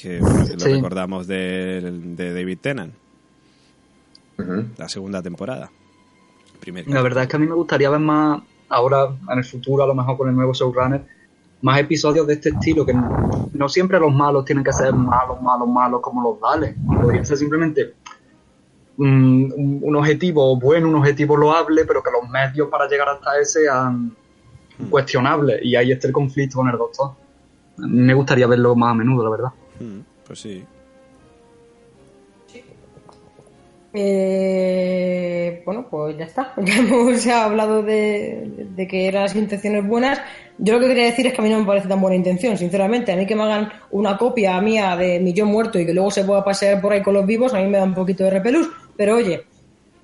Que 0.00 0.18
bueno, 0.20 0.40
lo 0.52 0.60
Sí. 0.60 0.72
recordamos 0.74 1.26
de, 1.26 1.80
de 1.90 2.34
David 2.34 2.58
Tennant, 2.60 2.92
La 4.76 4.88
segunda 4.88 5.22
temporada. 5.22 5.70
Primer 6.60 6.86
La 6.88 7.02
verdad 7.02 7.24
es 7.24 7.28
que 7.28 7.36
a 7.36 7.38
mí 7.38 7.46
me 7.46 7.54
gustaría 7.54 7.90
ver 7.90 8.00
más, 8.00 8.42
ahora 8.68 9.08
en 9.30 9.38
el 9.38 9.44
futuro, 9.44 9.82
a 9.82 9.86
lo 9.86 9.94
mejor 9.94 10.16
con 10.16 10.28
el 10.28 10.34
nuevo 10.34 10.52
showrunner, 10.52 11.04
más 11.62 11.78
episodios 11.80 12.26
de 12.26 12.34
este 12.34 12.50
estilo, 12.50 12.84
que 12.84 12.92
no, 12.92 13.50
no 13.52 13.68
siempre 13.68 13.98
los 13.98 14.14
malos 14.14 14.44
tienen 14.44 14.62
que 14.64 14.72
ser 14.72 14.92
malos, 14.92 15.40
malos, 15.40 15.68
malos 15.68 16.00
como 16.00 16.22
los 16.22 16.40
Dales. 16.40 16.74
Podría 17.00 17.24
ser 17.24 17.36
simplemente 17.38 17.94
un, 18.98 19.94
objetivo 19.96 20.58
bueno, 20.58 20.88
un 20.88 20.96
objetivo 20.96 21.36
loable, 21.36 21.84
pero 21.84 22.02
que 22.02 22.10
los 22.10 22.28
medios 22.28 22.68
para 22.68 22.88
llegar 22.88 23.08
hasta 23.08 23.38
ese 23.38 23.62
sean 23.64 24.14
cuestionables. 24.90 25.60
Y 25.62 25.76
ahí 25.76 25.92
está 25.92 26.06
el 26.06 26.12
conflicto 26.12 26.58
con 26.58 26.68
el 26.68 26.76
doctor. 26.76 27.12
Me 27.78 28.14
gustaría 28.14 28.46
verlo 28.46 28.74
más 28.74 28.92
a 28.92 28.94
menudo, 28.94 29.24
la 29.24 29.30
verdad. 29.30 29.52
Mm, 29.80 30.00
Pues 30.26 30.40
sí. 30.40 30.64
Eh, 33.96 35.62
bueno, 35.64 35.86
pues 35.90 36.16
ya 36.16 36.24
está. 36.24 36.52
Ya 36.64 36.76
hemos 36.78 37.26
hablado 37.26 37.82
de, 37.82 38.66
de 38.74 38.86
que 38.88 39.08
eran 39.08 39.22
las 39.22 39.34
intenciones 39.34 39.86
buenas. 39.86 40.20
Yo 40.58 40.74
lo 40.74 40.80
que 40.80 40.88
quería 40.88 41.04
decir 41.04 41.26
es 41.26 41.32
que 41.34 41.40
a 41.40 41.44
mí 41.44 41.50
no 41.50 41.60
me 41.60 41.66
parece 41.66 41.88
tan 41.88 42.00
buena 42.00 42.16
intención, 42.16 42.56
sinceramente. 42.56 43.12
A 43.12 43.16
mí 43.16 43.26
que 43.26 43.36
me 43.36 43.42
hagan 43.42 43.68
una 43.90 44.16
copia 44.16 44.60
mía 44.60 44.96
de 44.96 45.20
mi 45.20 45.32
yo 45.32 45.44
muerto 45.46 45.78
y 45.78 45.86
que 45.86 45.92
luego 45.94 46.10
se 46.10 46.24
pueda 46.24 46.44
pasear 46.44 46.80
por 46.80 46.92
ahí 46.92 47.02
con 47.02 47.14
los 47.14 47.26
vivos, 47.26 47.52
a 47.54 47.58
mí 47.58 47.66
me 47.68 47.78
da 47.78 47.84
un 47.84 47.94
poquito 47.94 48.24
de 48.24 48.30
repelús. 48.30 48.68
Pero 48.96 49.16
oye, 49.16 49.44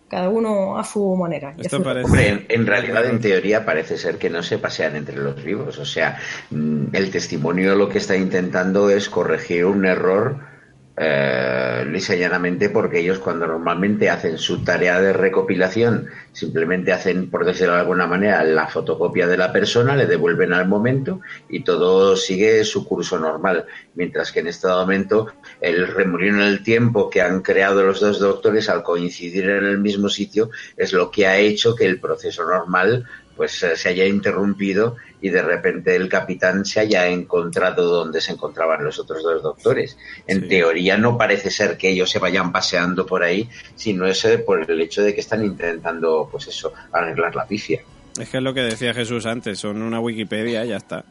cada 0.09 0.29
uno 0.29 0.79
a 0.79 0.85
su 0.85 1.17
manera. 1.17 1.55
Esto 1.59 1.79
su- 1.79 1.83
parece... 1.83 2.05
Hombre, 2.07 2.29
en, 2.29 2.47
en 2.49 2.67
realidad, 2.67 3.07
en 3.07 3.19
teoría, 3.21 3.65
parece 3.65 3.97
ser 3.97 4.19
que 4.19 4.29
no 4.29 4.43
se 4.43 4.59
pasean 4.59 4.95
entre 4.97 5.17
los 5.17 5.43
vivos. 5.43 5.79
O 5.79 5.87
sea, 5.87 6.19
mm, 6.51 6.95
el 6.95 7.11
testimonio 7.11 7.75
lo 7.75 7.89
que 7.89 7.99
está 7.99 8.15
intentando 8.17 8.91
es 8.91 9.09
corregir 9.09 9.65
un 9.65 9.87
error 9.87 10.52
eh, 10.95 11.87
lisa 11.89 12.15
llanamente 12.15 12.69
porque 12.69 13.01
ellos 13.01 13.19
cuando 13.19 13.47
normalmente 13.47 14.11
hacen 14.11 14.37
su 14.37 14.63
tarea 14.63 15.01
de 15.01 15.15
recopilación 15.15 16.09
simplemente 16.33 16.93
hacen, 16.93 17.31
por 17.31 17.47
decirlo 17.47 17.75
de 17.75 17.81
alguna 17.81 18.07
manera, 18.07 18.45
la 18.45 18.67
fotocopia 18.67 19.27
de 19.27 19.37
la 19.39 19.53
persona, 19.53 19.97
le 19.97 20.07
devuelven 20.07 20.53
al 20.53 20.69
momento 20.69 21.21
y 21.49 21.65
todo 21.65 22.17
sigue 22.17 22.65
su 22.65 22.87
curso 22.87 23.19
normal. 23.19 23.67
Mientras 23.95 24.33
que 24.33 24.41
en 24.41 24.49
este 24.49 24.69
momento 24.69 25.29
el 25.61 25.87
remolino 25.89 26.45
del 26.45 26.63
tiempo 26.63 27.09
que 27.09 27.23
han 27.23 27.41
creado 27.41 27.83
los 27.83 28.01
dos 28.01 28.19
doctores 28.19 28.69
al 28.69 28.83
coincidir 28.83 29.49
en 29.49 29.65
el 29.65 29.79
mismo 29.79 30.09
sitio 30.09 30.51
es 30.77 30.93
lo 30.93 31.11
que 31.11 31.27
ha 31.27 31.39
hecho 31.39 31.75
que 31.75 31.87
el 31.87 32.01
proceso 32.01 32.45
normal 32.45 33.07
pues 33.43 33.61
eh, 33.65 33.75
se 33.75 33.89
haya 33.89 34.07
interrumpido 34.07 34.95
y 35.21 35.29
de 35.29 35.43
repente 35.43 35.97
el 35.97 36.09
capitán 36.09 36.65
se 36.65 36.79
haya 36.79 37.09
encontrado 37.09 37.87
donde 37.91 38.21
se 38.21 38.31
encontraban 38.31 38.85
los 38.85 39.01
otros 39.01 39.21
dos 39.25 39.43
doctores. 39.43 39.99
En 40.29 40.43
Sí. 40.43 40.49
teoría 40.49 40.97
no 40.97 41.19
parece 41.19 41.51
ser 41.51 41.77
que 41.77 41.89
ellos 41.89 42.09
se 42.09 42.21
vayan 42.21 42.53
paseando 42.53 43.05
por 43.05 43.25
ahí, 43.25 43.49
sino 43.75 44.07
es 44.07 44.25
eh, 44.27 44.39
por 44.39 44.71
el 44.71 44.81
hecho 44.81 45.03
de 45.03 45.13
que 45.13 45.23
están 45.23 45.45
intentando, 45.45 46.29
pues 46.31 46.47
eso, 46.47 46.73
arreglar 46.93 47.35
la 47.35 47.45
pifia. 47.45 47.81
Es 48.17 48.29
que 48.29 48.37
es 48.37 48.43
lo 48.45 48.55
que 48.55 48.61
decía 48.61 48.95
Jesús 48.95 49.27
antes, 49.27 49.59
son 49.59 49.83
una 49.83 49.99
Wikipedia 49.99 50.65
y 50.65 50.69
ya 50.69 50.77
está. 50.77 51.05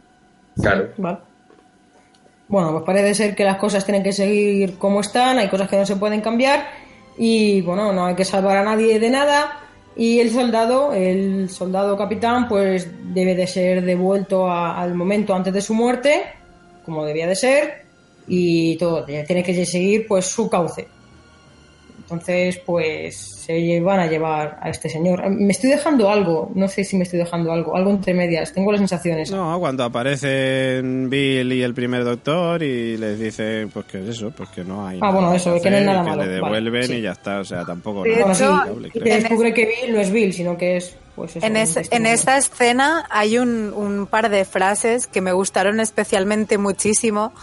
Claro. 0.56 0.88
Vale. 0.96 1.18
Bueno, 2.48 2.72
pues 2.72 2.84
parece 2.86 3.14
ser 3.14 3.36
que 3.36 3.44
las 3.44 3.58
cosas 3.58 3.84
tienen 3.84 4.04
que 4.04 4.14
seguir 4.14 4.78
como 4.78 5.02
están, 5.02 5.38
hay 5.38 5.50
cosas 5.50 5.68
que 5.70 5.76
no 5.76 5.86
se 5.86 5.98
pueden 5.98 6.22
cambiar 6.22 6.66
y 7.18 7.60
bueno, 7.60 7.92
no 7.92 8.06
hay 8.06 8.16
que 8.16 8.24
salvar 8.24 8.56
a 8.56 8.64
nadie 8.64 9.02
de 9.02 9.10
nada 9.10 9.61
y 9.96 10.20
el 10.20 10.32
soldado, 10.32 10.94
el 10.94 11.50
soldado 11.50 11.98
capitán, 11.98 12.48
pues 12.48 12.90
debe 13.14 13.36
de 13.36 13.48
ser 13.48 13.84
devuelto 13.84 14.48
a- 14.50 14.82
al 14.82 14.94
momento 14.96 15.34
antes 15.34 15.54
de 15.54 15.62
su 15.62 15.74
muerte, 15.74 16.22
como 16.86 17.06
debía 17.06 17.28
de 17.28 17.36
ser, 17.36 17.82
y 18.28 18.76
todo 18.78 19.04
tiene 19.04 19.44
que 19.44 19.66
seguir 19.66 20.06
pues 20.08 20.26
su 20.26 20.50
cauce. 20.50 20.88
Entonces, 22.12 22.58
pues 22.66 23.16
se 23.46 23.80
van 23.82 24.00
a 24.00 24.08
llevar 24.08 24.60
a 24.62 24.70
este 24.70 24.90
señor. 24.90 25.30
Me 25.30 25.52
estoy 25.52 25.70
dejando 25.70 26.10
algo, 26.10 26.52
no 26.56 26.68
sé 26.68 26.84
si 26.84 26.96
me 26.98 27.04
estoy 27.04 27.20
dejando 27.20 27.52
algo, 27.52 27.76
algo 27.76 27.90
entre 27.92 28.14
medias, 28.14 28.54
tengo 28.54 28.72
las 28.72 28.80
sensaciones. 28.80 29.32
No, 29.32 29.60
cuando 29.60 29.84
aparecen 29.84 31.10
Bill 31.10 31.52
y 31.54 31.62
el 31.64 31.74
primer 31.74 32.04
doctor 32.04 32.62
y 32.64 32.98
les 32.98 33.20
dicen, 33.20 33.70
pues 33.70 33.86
que 33.86 34.00
es 34.04 34.10
eso, 34.10 34.32
pues 34.32 34.50
que 34.50 34.64
no 34.64 34.86
hay. 34.88 35.00
Ah, 35.02 35.12
bueno, 35.12 35.28
nada 35.28 35.38
eso, 35.38 35.54
que 35.62 35.70
no 35.70 35.78
hacer, 35.78 35.80
es 35.80 35.86
nada 35.86 36.04
que 36.04 36.10
malo. 36.10 36.22
le 36.24 36.28
Vale, 36.40 36.56
devuelven 36.56 36.84
sí. 36.88 36.94
y 36.96 37.02
ya 37.02 37.12
está, 37.12 37.40
o 37.40 37.46
sea, 37.46 37.66
tampoco. 37.66 38.04
De 38.04 38.16
nada 38.18 38.34
hecho, 38.34 38.52
inexplicable, 38.54 38.92
Y 38.94 39.22
descubre 39.22 39.54
que 39.54 39.66
Bill 39.66 39.94
no 39.96 40.02
es 40.02 40.12
Bill, 40.12 40.34
sino 40.34 40.58
que 40.58 40.78
es, 40.78 40.96
pues 41.16 41.36
eso. 41.36 41.46
En, 41.46 41.58
es- 41.58 41.92
en 41.92 42.06
esta 42.06 42.38
escena 42.38 43.06
hay 43.10 43.38
un, 43.38 43.74
un 43.74 44.08
par 44.08 44.30
de 44.30 44.46
frases 44.46 45.08
que 45.08 45.22
me 45.22 45.32
gustaron 45.34 45.80
especialmente 45.80 46.58
muchísimo. 46.58 47.34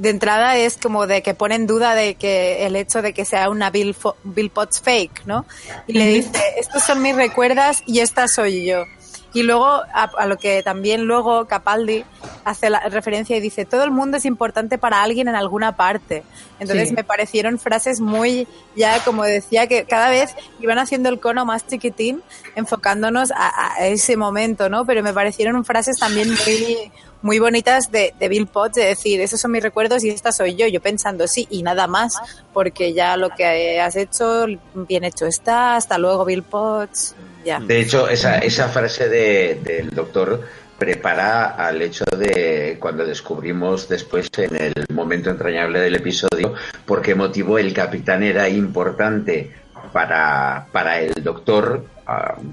De 0.00 0.08
entrada 0.08 0.56
es 0.56 0.78
como 0.78 1.06
de 1.06 1.22
que 1.22 1.34
pone 1.34 1.56
en 1.56 1.66
duda 1.66 1.94
de 1.94 2.14
que 2.14 2.64
el 2.64 2.74
hecho 2.74 3.02
de 3.02 3.12
que 3.12 3.26
sea 3.26 3.50
una 3.50 3.68
Bill, 3.68 3.94
Bill 4.24 4.48
Potts 4.48 4.80
fake, 4.80 5.26
¿no? 5.26 5.44
Y 5.86 5.92
le 5.92 6.06
dice, 6.06 6.40
estos 6.58 6.82
son 6.84 7.02
mis 7.02 7.14
recuerdas 7.14 7.82
y 7.84 8.00
esta 8.00 8.26
soy 8.26 8.64
yo. 8.64 8.84
Y 9.32 9.42
luego, 9.44 9.66
a, 9.66 10.10
a 10.16 10.26
lo 10.26 10.38
que 10.38 10.62
también 10.62 11.02
luego 11.04 11.46
Capaldi 11.46 12.04
hace 12.44 12.68
la 12.70 12.80
referencia 12.80 13.36
y 13.36 13.40
dice, 13.40 13.64
todo 13.66 13.84
el 13.84 13.90
mundo 13.90 14.16
es 14.16 14.24
importante 14.24 14.78
para 14.78 15.02
alguien 15.02 15.28
en 15.28 15.36
alguna 15.36 15.76
parte. 15.76 16.24
Entonces 16.58 16.88
Sí. 16.88 16.94
me 16.94 17.04
parecieron 17.04 17.58
frases 17.58 18.00
muy, 18.00 18.48
ya 18.74 19.04
como 19.04 19.22
decía, 19.22 19.66
que 19.68 19.84
cada 19.84 20.08
vez 20.10 20.34
iban 20.60 20.78
haciendo 20.78 21.10
el 21.10 21.20
cono 21.20 21.44
más 21.44 21.66
chiquitín, 21.66 22.22
enfocándonos 22.56 23.30
a, 23.32 23.74
a 23.74 23.86
ese 23.86 24.16
momento, 24.16 24.68
¿no? 24.68 24.84
Pero 24.84 25.02
me 25.02 25.12
parecieron 25.12 25.64
frases 25.64 25.98
también 25.98 26.28
muy, 26.30 26.90
muy 27.22 27.38
bonitas 27.38 27.90
de, 27.90 28.14
de 28.18 28.28
Bill 28.28 28.46
Potts, 28.46 28.76
de 28.76 28.84
decir, 28.86 29.20
esos 29.20 29.40
son 29.40 29.52
mis 29.52 29.62
recuerdos 29.62 30.02
y 30.04 30.10
esta 30.10 30.32
soy 30.32 30.54
yo, 30.56 30.66
yo 30.66 30.80
pensando 30.80 31.26
sí 31.28 31.46
y 31.50 31.62
nada 31.62 31.86
más, 31.86 32.14
porque 32.52 32.92
ya 32.94 33.16
lo 33.16 33.30
que 33.30 33.80
has 33.80 33.96
hecho, 33.96 34.46
bien 34.74 35.04
hecho 35.04 35.26
está, 35.26 35.76
hasta 35.76 35.98
luego 35.98 36.24
Bill 36.24 36.42
Potts, 36.42 37.14
ya. 37.44 37.60
De 37.60 37.80
hecho, 37.80 38.08
esa, 38.08 38.38
esa 38.38 38.68
frase 38.68 39.08
de- 39.08 39.60
del 39.62 39.90
doctor 39.90 40.42
prepara 40.78 41.56
al 41.56 41.82
hecho 41.82 42.04
de 42.16 42.78
cuando 42.80 43.04
descubrimos 43.04 43.86
después 43.86 44.30
en 44.38 44.56
el 44.56 44.72
momento 44.94 45.28
entrañable 45.28 45.78
del 45.80 45.96
episodio 45.96 46.54
por 46.86 47.02
qué 47.02 47.14
motivo 47.14 47.58
el 47.58 47.74
capitán 47.74 48.22
era 48.22 48.48
importante 48.48 49.52
para, 49.92 50.66
para 50.72 51.00
el 51.00 51.12
doctor, 51.22 51.84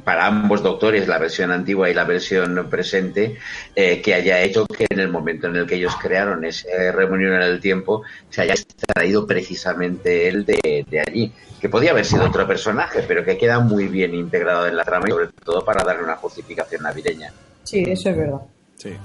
para 0.04 0.28
ambos 0.28 0.62
doctores, 0.62 1.08
la 1.08 1.18
versión 1.18 1.52
antigua 1.52 1.90
y 1.90 1.94
la 1.94 2.04
versión 2.04 2.68
presente, 2.70 3.38
eh, 3.76 4.02
que 4.02 4.14
haya 4.14 4.42
hecho 4.42 4.66
que 4.66 4.86
en 4.90 5.00
el 5.00 5.10
momento 5.10 5.48
en 5.48 5.56
el 5.56 5.66
que 5.66 5.76
ellos 5.76 5.96
crearon 6.02 6.46
esa 6.46 6.68
reunión 6.92 7.34
en 7.34 7.42
el 7.42 7.60
tiempo 7.60 8.04
se 8.30 8.42
haya 8.42 8.54
extraído 8.54 9.26
precisamente 9.26 10.28
él 10.28 10.46
de, 10.46 10.86
de 10.90 11.00
allí. 11.00 11.34
Que 11.60 11.70
podía 11.70 11.92
haber 11.92 12.06
sido 12.06 12.26
otro 12.26 12.46
personaje, 12.46 13.04
pero 13.08 13.26
que 13.26 13.38
queda 13.38 13.60
muy 13.60 13.88
bien 13.88 14.14
integrado 14.14 14.68
en 14.68 14.76
la 14.76 14.84
trama 14.84 15.08
y 15.08 15.12
sobre 15.12 15.28
todo 15.44 15.66
para 15.66 15.84
darle 15.84 16.04
una 16.04 16.16
justificación 16.16 16.84
navideña. 16.84 17.34
Sí, 17.64 17.84
eso 17.88 18.10
es 18.10 18.18
verdad. 18.18 18.42
Sí. 18.76 18.96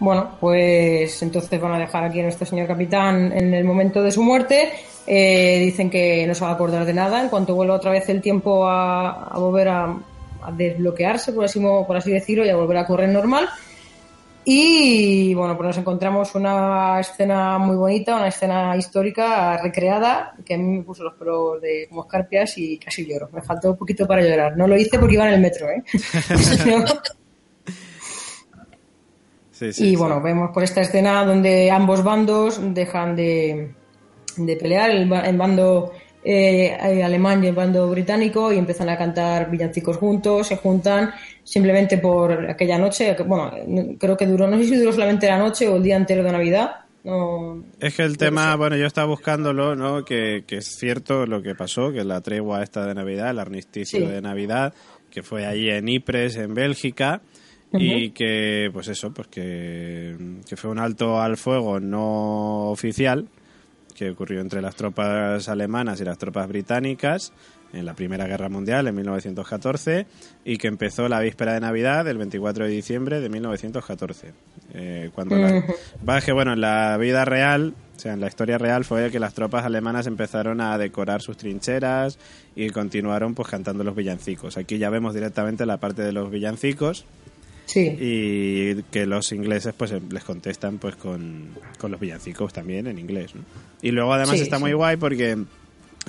Bueno, 0.00 0.36
pues 0.40 1.22
entonces 1.22 1.60
van 1.60 1.72
a 1.72 1.78
dejar 1.78 2.04
aquí 2.04 2.20
a 2.20 2.22
nuestro 2.22 2.46
señor 2.46 2.66
capitán 2.66 3.32
en 3.32 3.52
el 3.52 3.64
momento 3.64 4.02
de 4.02 4.10
su 4.10 4.22
muerte. 4.22 4.72
Eh, 5.10 5.60
dicen 5.64 5.88
que 5.88 6.26
no 6.26 6.34
se 6.34 6.44
va 6.44 6.50
a 6.50 6.54
acordar 6.54 6.84
de 6.84 6.92
nada. 6.92 7.22
En 7.22 7.30
cuanto 7.30 7.54
vuelva 7.54 7.74
otra 7.76 7.90
vez 7.92 8.06
el 8.10 8.20
tiempo 8.20 8.66
a, 8.68 9.24
a 9.24 9.38
volver 9.38 9.68
a, 9.68 9.84
a 10.42 10.52
desbloquearse, 10.52 11.32
por 11.32 11.44
así, 11.46 11.58
mo- 11.60 11.86
por 11.86 11.96
así 11.96 12.10
decirlo, 12.10 12.44
y 12.44 12.50
a 12.50 12.56
volver 12.56 12.76
a 12.76 12.86
correr 12.86 13.08
normal. 13.08 13.48
Y 14.44 15.34
bueno, 15.34 15.56
pues 15.56 15.66
nos 15.68 15.78
encontramos 15.78 16.34
una 16.34 17.00
escena 17.00 17.58
muy 17.58 17.76
bonita, 17.76 18.16
una 18.16 18.28
escena 18.28 18.76
histórica 18.76 19.56
recreada, 19.62 20.34
que 20.44 20.54
a 20.54 20.58
mí 20.58 20.64
me 20.78 20.82
puso 20.82 21.04
los 21.04 21.14
pelos 21.14 21.60
de 21.60 21.86
como 21.88 22.02
escarpias 22.04 22.56
y 22.58 22.78
casi 22.78 23.06
lloro. 23.06 23.28
Me 23.32 23.42
faltó 23.42 23.70
un 23.72 23.76
poquito 23.76 24.06
para 24.06 24.22
llorar. 24.22 24.56
No 24.56 24.66
lo 24.66 24.76
hice 24.76 24.98
porque 24.98 25.14
iba 25.14 25.26
en 25.28 25.34
el 25.34 25.40
metro, 25.40 25.68
¿eh? 25.68 25.82
Sí, 29.50 29.72
sí, 29.72 29.84
y 29.84 29.90
sí. 29.90 29.96
bueno, 29.96 30.20
vemos 30.20 30.50
por 30.54 30.62
esta 30.62 30.82
escena 30.82 31.24
donde 31.24 31.68
ambos 31.70 32.04
bandos 32.04 32.60
dejan 32.74 33.16
de, 33.16 33.72
de 34.38 34.56
pelear, 34.56 34.90
el, 34.90 35.10
el 35.12 35.36
bando 35.36 35.92
eh, 36.24 36.74
alemán 37.02 37.42
y 37.42 37.46
el 37.48 37.54
bando 37.54 37.88
británico, 37.90 38.52
y 38.52 38.58
empiezan 38.58 38.88
a 38.88 38.98
cantar 38.98 39.50
villancicos 39.50 39.96
juntos, 39.96 40.46
se 40.48 40.56
juntan 40.56 41.10
simplemente 41.44 41.98
por 41.98 42.50
aquella 42.50 42.78
noche. 42.78 43.16
Bueno, 43.26 43.50
no- 43.66 43.96
creo 43.98 44.16
que 44.16 44.26
duró, 44.26 44.46
no 44.48 44.58
sé 44.58 44.64
si 44.64 44.76
duró 44.76 44.92
solamente 44.92 45.26
la 45.26 45.38
noche 45.38 45.66
o 45.68 45.76
el 45.76 45.82
día 45.82 45.96
entero 45.96 46.22
de 46.24 46.32
Navidad. 46.32 46.70
No, 47.04 47.62
Es 47.80 47.94
que 47.94 48.02
el 48.02 48.18
tema, 48.18 48.54
bueno, 48.56 48.76
yo 48.76 48.84
estaba 48.84 49.06
buscándolo, 49.06 49.74
¿no? 49.76 50.04
Que, 50.04 50.42
que 50.46 50.56
es 50.56 50.66
cierto 50.76 51.24
lo 51.26 51.40
que 51.40 51.54
pasó, 51.54 51.92
que 51.92 52.04
la 52.04 52.20
tregua 52.20 52.62
esta 52.62 52.84
de 52.84 52.94
Navidad, 52.94 53.30
el 53.30 53.38
armisticio 53.38 54.00
Sí. 54.00 54.04
de 54.06 54.20
Navidad, 54.20 54.74
que 55.10 55.22
fue 55.22 55.46
allí 55.46 55.70
en 55.70 55.88
Ypres, 55.88 56.36
en 56.36 56.52
Bélgica, 56.52 57.22
y 57.72 58.10
que, 58.10 58.68
pues 58.72 58.88
eso, 58.88 59.12
pues 59.14 59.28
que, 59.28 60.16
que 60.46 60.56
fue 60.56 60.70
un 60.70 60.78
alto 60.78 61.20
al 61.20 61.36
fuego 61.36 61.78
no 61.80 62.70
oficial, 62.70 63.28
que 63.98 64.10
ocurrió 64.10 64.40
entre 64.40 64.62
las 64.62 64.76
tropas 64.76 65.48
alemanas 65.48 66.00
y 66.00 66.04
las 66.04 66.18
tropas 66.18 66.46
británicas 66.48 67.32
en 67.72 67.84
la 67.84 67.94
Primera 67.94 68.26
Guerra 68.26 68.48
Mundial 68.48 68.86
en 68.86 68.94
1914 68.94 70.06
y 70.44 70.56
que 70.56 70.68
empezó 70.68 71.08
la 71.08 71.20
víspera 71.20 71.52
de 71.54 71.60
Navidad, 71.60 72.06
el 72.08 72.16
24 72.16 72.64
de 72.64 72.70
diciembre 72.70 73.20
de 73.20 73.28
1914. 73.28 74.32
Eh, 74.74 75.10
cuando 75.14 75.36
la- 75.36 75.64
bueno, 76.32 76.52
en 76.52 76.60
la 76.60 76.96
vida 76.96 77.24
real, 77.24 77.74
o 77.96 78.00
sea, 78.00 78.12
en 78.14 78.20
la 78.20 78.28
historia 78.28 78.56
real 78.58 78.84
fue 78.84 79.10
que 79.10 79.18
las 79.18 79.34
tropas 79.34 79.64
alemanas 79.64 80.06
empezaron 80.06 80.60
a 80.60 80.78
decorar 80.78 81.20
sus 81.20 81.36
trincheras 81.36 82.18
y 82.54 82.70
continuaron 82.70 83.34
pues 83.34 83.48
cantando 83.48 83.82
los 83.84 83.96
villancicos. 83.96 84.56
Aquí 84.56 84.78
ya 84.78 84.88
vemos 84.90 85.12
directamente 85.14 85.66
la 85.66 85.78
parte 85.78 86.02
de 86.02 86.12
los 86.12 86.30
villancicos 86.30 87.04
sí. 87.68 87.96
y 88.00 88.82
que 88.90 89.06
los 89.06 89.30
ingleses 89.30 89.72
pues 89.76 89.92
eh, 89.92 90.00
les 90.10 90.24
contestan 90.24 90.78
pues 90.78 90.96
con, 90.96 91.50
con 91.78 91.92
los 91.92 92.00
villancicos 92.00 92.52
también 92.52 92.86
en 92.88 92.98
inglés. 92.98 93.34
¿no? 93.36 93.42
Y 93.82 93.92
luego 93.92 94.12
además 94.12 94.36
Sí, 94.36 94.42
está 94.42 94.56
sí. 94.56 94.62
muy 94.62 94.72
guay 94.72 94.96
porque 94.96 95.30
en 95.32 95.46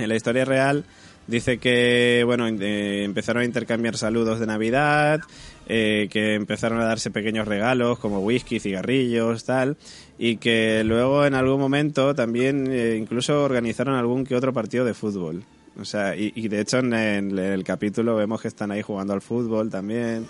la 0.10 0.16
historia 0.16 0.44
real 0.46 0.84
dice 1.28 1.60
que 1.60 2.24
bueno 2.26 2.48
eh, 2.48 3.04
empezaron 3.04 3.44
a 3.44 3.46
intercambiar 3.46 3.96
saludos 3.98 4.40
de 4.40 4.48
Navidad, 4.48 5.20
eh, 5.68 6.08
que 6.10 6.34
empezaron 6.34 6.80
a 6.80 6.86
darse 6.86 7.12
pequeños 7.12 7.48
regalos 7.48 8.00
como 8.00 8.20
whisky, 8.22 8.60
cigarrillos, 8.60 9.44
tal, 9.44 9.78
y 10.18 10.38
que 10.38 10.84
luego 10.84 11.28
en 11.28 11.36
algún 11.36 11.60
momento 11.60 12.16
también 12.16 12.66
eh, 12.72 12.98
incluso 13.00 13.44
organizaron 13.44 13.94
algún 13.94 14.24
que 14.26 14.36
otro 14.36 14.52
partido 14.54 14.84
de 14.86 14.96
fútbol. 14.96 15.44
O 15.80 15.86
sea, 15.86 16.16
y, 16.16 16.32
y 16.36 16.48
de 16.48 16.62
hecho 16.62 16.80
en 16.80 16.94
el, 16.94 17.38
en 17.38 17.54
el 17.54 17.64
capítulo 17.64 18.16
vemos 18.16 18.42
que 18.42 18.48
están 18.48 18.72
ahí 18.72 18.82
jugando 18.82 19.14
al 19.14 19.22
fútbol 19.22 19.70
también. 19.70 20.26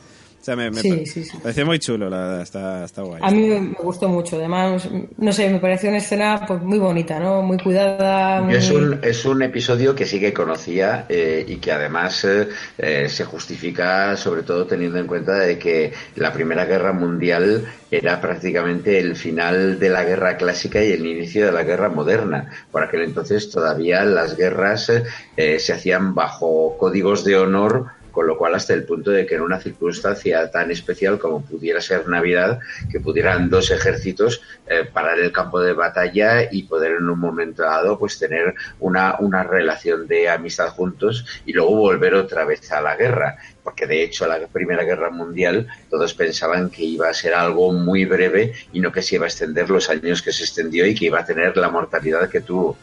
Sea, 0.50 0.56
me, 0.56 0.72
me 0.72 0.84
Sí, 0.84 0.90
pa- 0.90 1.06
sí, 1.06 1.24
sí. 1.26 1.38
parece 1.42 1.64
muy 1.66 1.80
chulo, 1.80 2.10
la 2.10 2.18
verdad, 2.18 2.42
está, 2.42 2.84
está 2.86 3.02
guay. 3.04 3.22
A 3.22 3.32
mí 3.32 3.42
me 3.48 3.60
me 3.62 3.76
gustó 3.84 4.08
mucho. 4.10 4.38
Además, 4.38 4.88
no 5.18 5.32
sé, 5.34 5.50
me 5.50 5.60
pareció 5.60 5.90
una 5.90 6.00
escena 6.00 6.46
pues 6.48 6.62
muy 6.62 6.80
bonita, 6.80 7.20
¿no? 7.20 7.42
Muy 7.44 7.60
cuidada. 7.60 8.42
muy- 8.42 8.58
Es 8.58 8.72
un, 8.72 9.00
es 9.04 9.26
un 9.26 9.44
episodio 9.44 9.94
que 9.94 10.06
sí 10.08 10.20
que 10.20 10.34
conocía 10.34 11.06
eh, 11.08 11.46
y 11.48 11.58
que 11.58 11.72
además 11.72 12.24
eh, 12.26 12.48
eh, 12.80 13.08
se 13.08 13.24
justifica 13.26 14.18
sobre 14.18 14.42
todo 14.42 14.66
teniendo 14.66 14.98
en 14.98 15.06
cuenta 15.06 15.34
de 15.36 15.60
que 15.60 15.94
la 16.16 16.34
Primera 16.34 16.66
Guerra 16.66 16.92
Mundial 16.92 17.68
era 17.92 18.20
prácticamente 18.20 18.98
el 19.00 19.16
final 19.16 19.78
de 19.78 19.90
la 19.90 20.04
guerra 20.04 20.36
clásica 20.36 20.84
y 20.84 20.92
el 20.94 21.06
inicio 21.06 21.46
de 21.46 21.52
la 21.52 21.64
guerra 21.64 21.90
moderna. 21.90 22.50
Por 22.72 22.82
aquel 22.84 23.04
entonces 23.04 23.52
todavía 23.52 24.04
las 24.04 24.36
guerras 24.36 24.90
eh, 25.36 25.60
se 25.60 25.74
hacían 25.74 26.16
bajo 26.16 26.76
códigos 26.78 27.24
de 27.24 27.36
honor 27.38 27.86
con 28.20 28.28
lo 28.28 28.38
cual 28.38 28.54
hasta 28.54 28.74
el 28.74 28.84
punto 28.84 29.12
de 29.12 29.26
que 29.26 29.36
en 29.36 29.42
una 29.44 29.62
circunstancia 29.62 30.52
tan 30.52 30.72
especial 30.72 31.18
como 31.18 31.42
pudiera 31.42 31.80
ser 31.80 32.06
Navidad, 32.10 32.60
que 32.92 33.00
pudieran 33.00 33.50
dos 33.50 33.72
ejércitos 33.72 34.42
eh, 34.68 34.84
parar 34.92 35.20
el 35.20 35.32
campo 35.32 35.62
de 35.62 35.72
batalla 35.72 36.52
y 36.52 36.64
poder 36.64 36.98
en 36.98 37.08
un 37.08 37.18
momento 37.18 37.64
dado 37.64 37.98
pues 37.98 38.20
tener 38.20 38.56
una, 38.82 39.16
una 39.20 39.44
relación 39.44 40.06
de 40.06 40.28
amistad 40.28 40.68
juntos 40.68 41.26
y 41.46 41.54
luego 41.54 41.78
volver 41.78 42.14
otra 42.14 42.44
vez 42.44 42.70
a 42.74 42.82
la 42.82 42.98
guerra. 42.98 43.38
Porque 43.64 43.88
de 43.88 44.04
hecho 44.04 44.28
la 44.28 44.46
Primera 44.48 44.84
Guerra 44.84 45.12
Mundial 45.12 45.68
todos 45.90 46.14
pensaban 46.14 46.70
que 46.70 46.84
iba 46.84 47.08
a 47.08 47.14
ser 47.14 47.34
algo 47.34 47.72
muy 47.72 48.04
breve 48.04 48.52
y 48.74 48.82
no 48.82 48.92
que 48.92 49.02
se 49.02 49.16
iba 49.16 49.28
a 49.28 49.30
extender 49.30 49.70
los 49.70 49.90
años 49.90 50.22
que 50.22 50.34
se 50.34 50.44
extendió 50.44 50.86
y 50.86 50.94
que 50.94 51.06
iba 51.06 51.22
a 51.22 51.26
tener 51.26 51.56
la 51.56 51.70
mortalidad 51.70 52.30
que 52.30 52.42
tuvo. 52.42 52.78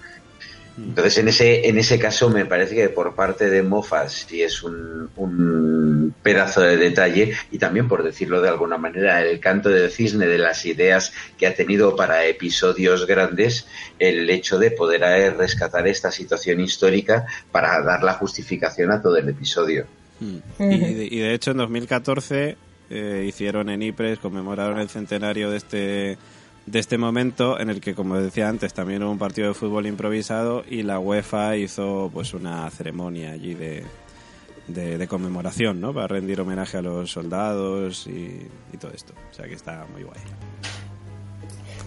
Entonces, 0.79 1.19
en 1.19 1.29
ese, 1.29 1.69
en 1.69 1.79
ese 1.79 1.99
caso, 1.99 2.29
me 2.29 2.45
parece 2.45 2.75
que 2.75 2.89
por 2.91 3.15
parte 3.15 3.49
de 3.49 3.63
Moffat 3.63 4.09
sí 4.09 4.43
es 4.43 4.63
un, 4.63 5.09
un 5.17 6.15
pedazo 6.23 6.61
de 6.61 6.77
detalle 6.77 7.35
y 7.51 7.59
también, 7.59 7.89
por 7.89 8.03
decirlo 8.03 8.43
de 8.43 8.51
alguna 8.51 8.77
manera, 8.77 9.23
el 9.23 9.41
canto 9.41 9.71
del 9.71 9.91
cisne 9.91 10.27
de 10.27 10.39
las 10.39 10.67
ideas 10.67 11.13
que 11.39 11.47
ha 11.47 11.55
tenido 11.55 11.97
para 11.97 12.27
episodios 12.27 13.07
grandes, 13.07 13.67
el 13.99 14.29
hecho 14.29 14.59
de 14.59 14.71
poder 14.71 15.37
rescatar 15.37 15.87
esta 15.89 16.11
situación 16.11 16.61
histórica 16.61 17.27
para 17.51 17.81
dar 17.83 18.03
la 18.03 18.15
justificación 18.15 18.91
a 18.91 19.01
todo 19.01 19.17
el 19.17 19.29
episodio. 19.29 19.87
Mm. 20.21 20.37
Y, 20.59 20.95
de, 20.95 21.09
y 21.11 21.19
de 21.19 21.35
hecho 21.35 21.53
en 21.53 21.59
2014 21.59 22.57
eh, 22.91 23.25
hicieron 23.27 23.69
en 23.69 23.83
Ypres, 23.83 24.19
conmemoraron 24.19 24.79
el 24.79 24.89
centenario 24.89 25.51
de 25.51 25.57
este 25.57 26.19
de 26.67 26.81
este 26.81 26.99
momento 26.99 27.59
en 27.61 27.71
el 27.71 27.81
que, 27.81 27.95
como 27.95 28.17
decía 28.17 28.49
antes, 28.49 28.75
también 28.75 29.03
hubo 29.03 29.13
un 29.13 29.19
partido 29.19 29.49
de 29.49 29.55
fútbol 29.55 29.87
improvisado 29.87 30.65
y 30.69 30.83
la 30.83 30.99
UEFA 30.99 31.57
hizo 31.57 32.11
pues 32.13 32.35
una 32.35 32.69
ceremonia 32.71 33.31
allí 33.31 33.55
de, 33.55 33.85
de, 34.67 35.07
conmemoración, 35.07 35.81
¿no? 35.81 35.95
Para 35.95 36.09
rendir 36.09 36.41
homenaje 36.41 36.79
a 36.79 36.83
los 36.83 37.11
soldados 37.11 38.07
y, 38.09 38.49
y 38.73 38.77
todo 38.79 38.91
esto. 38.93 39.15
O 39.31 39.35
sea 39.35 39.47
que 39.47 39.55
está 39.55 39.87
muy 39.93 40.03
guay. 40.03 40.21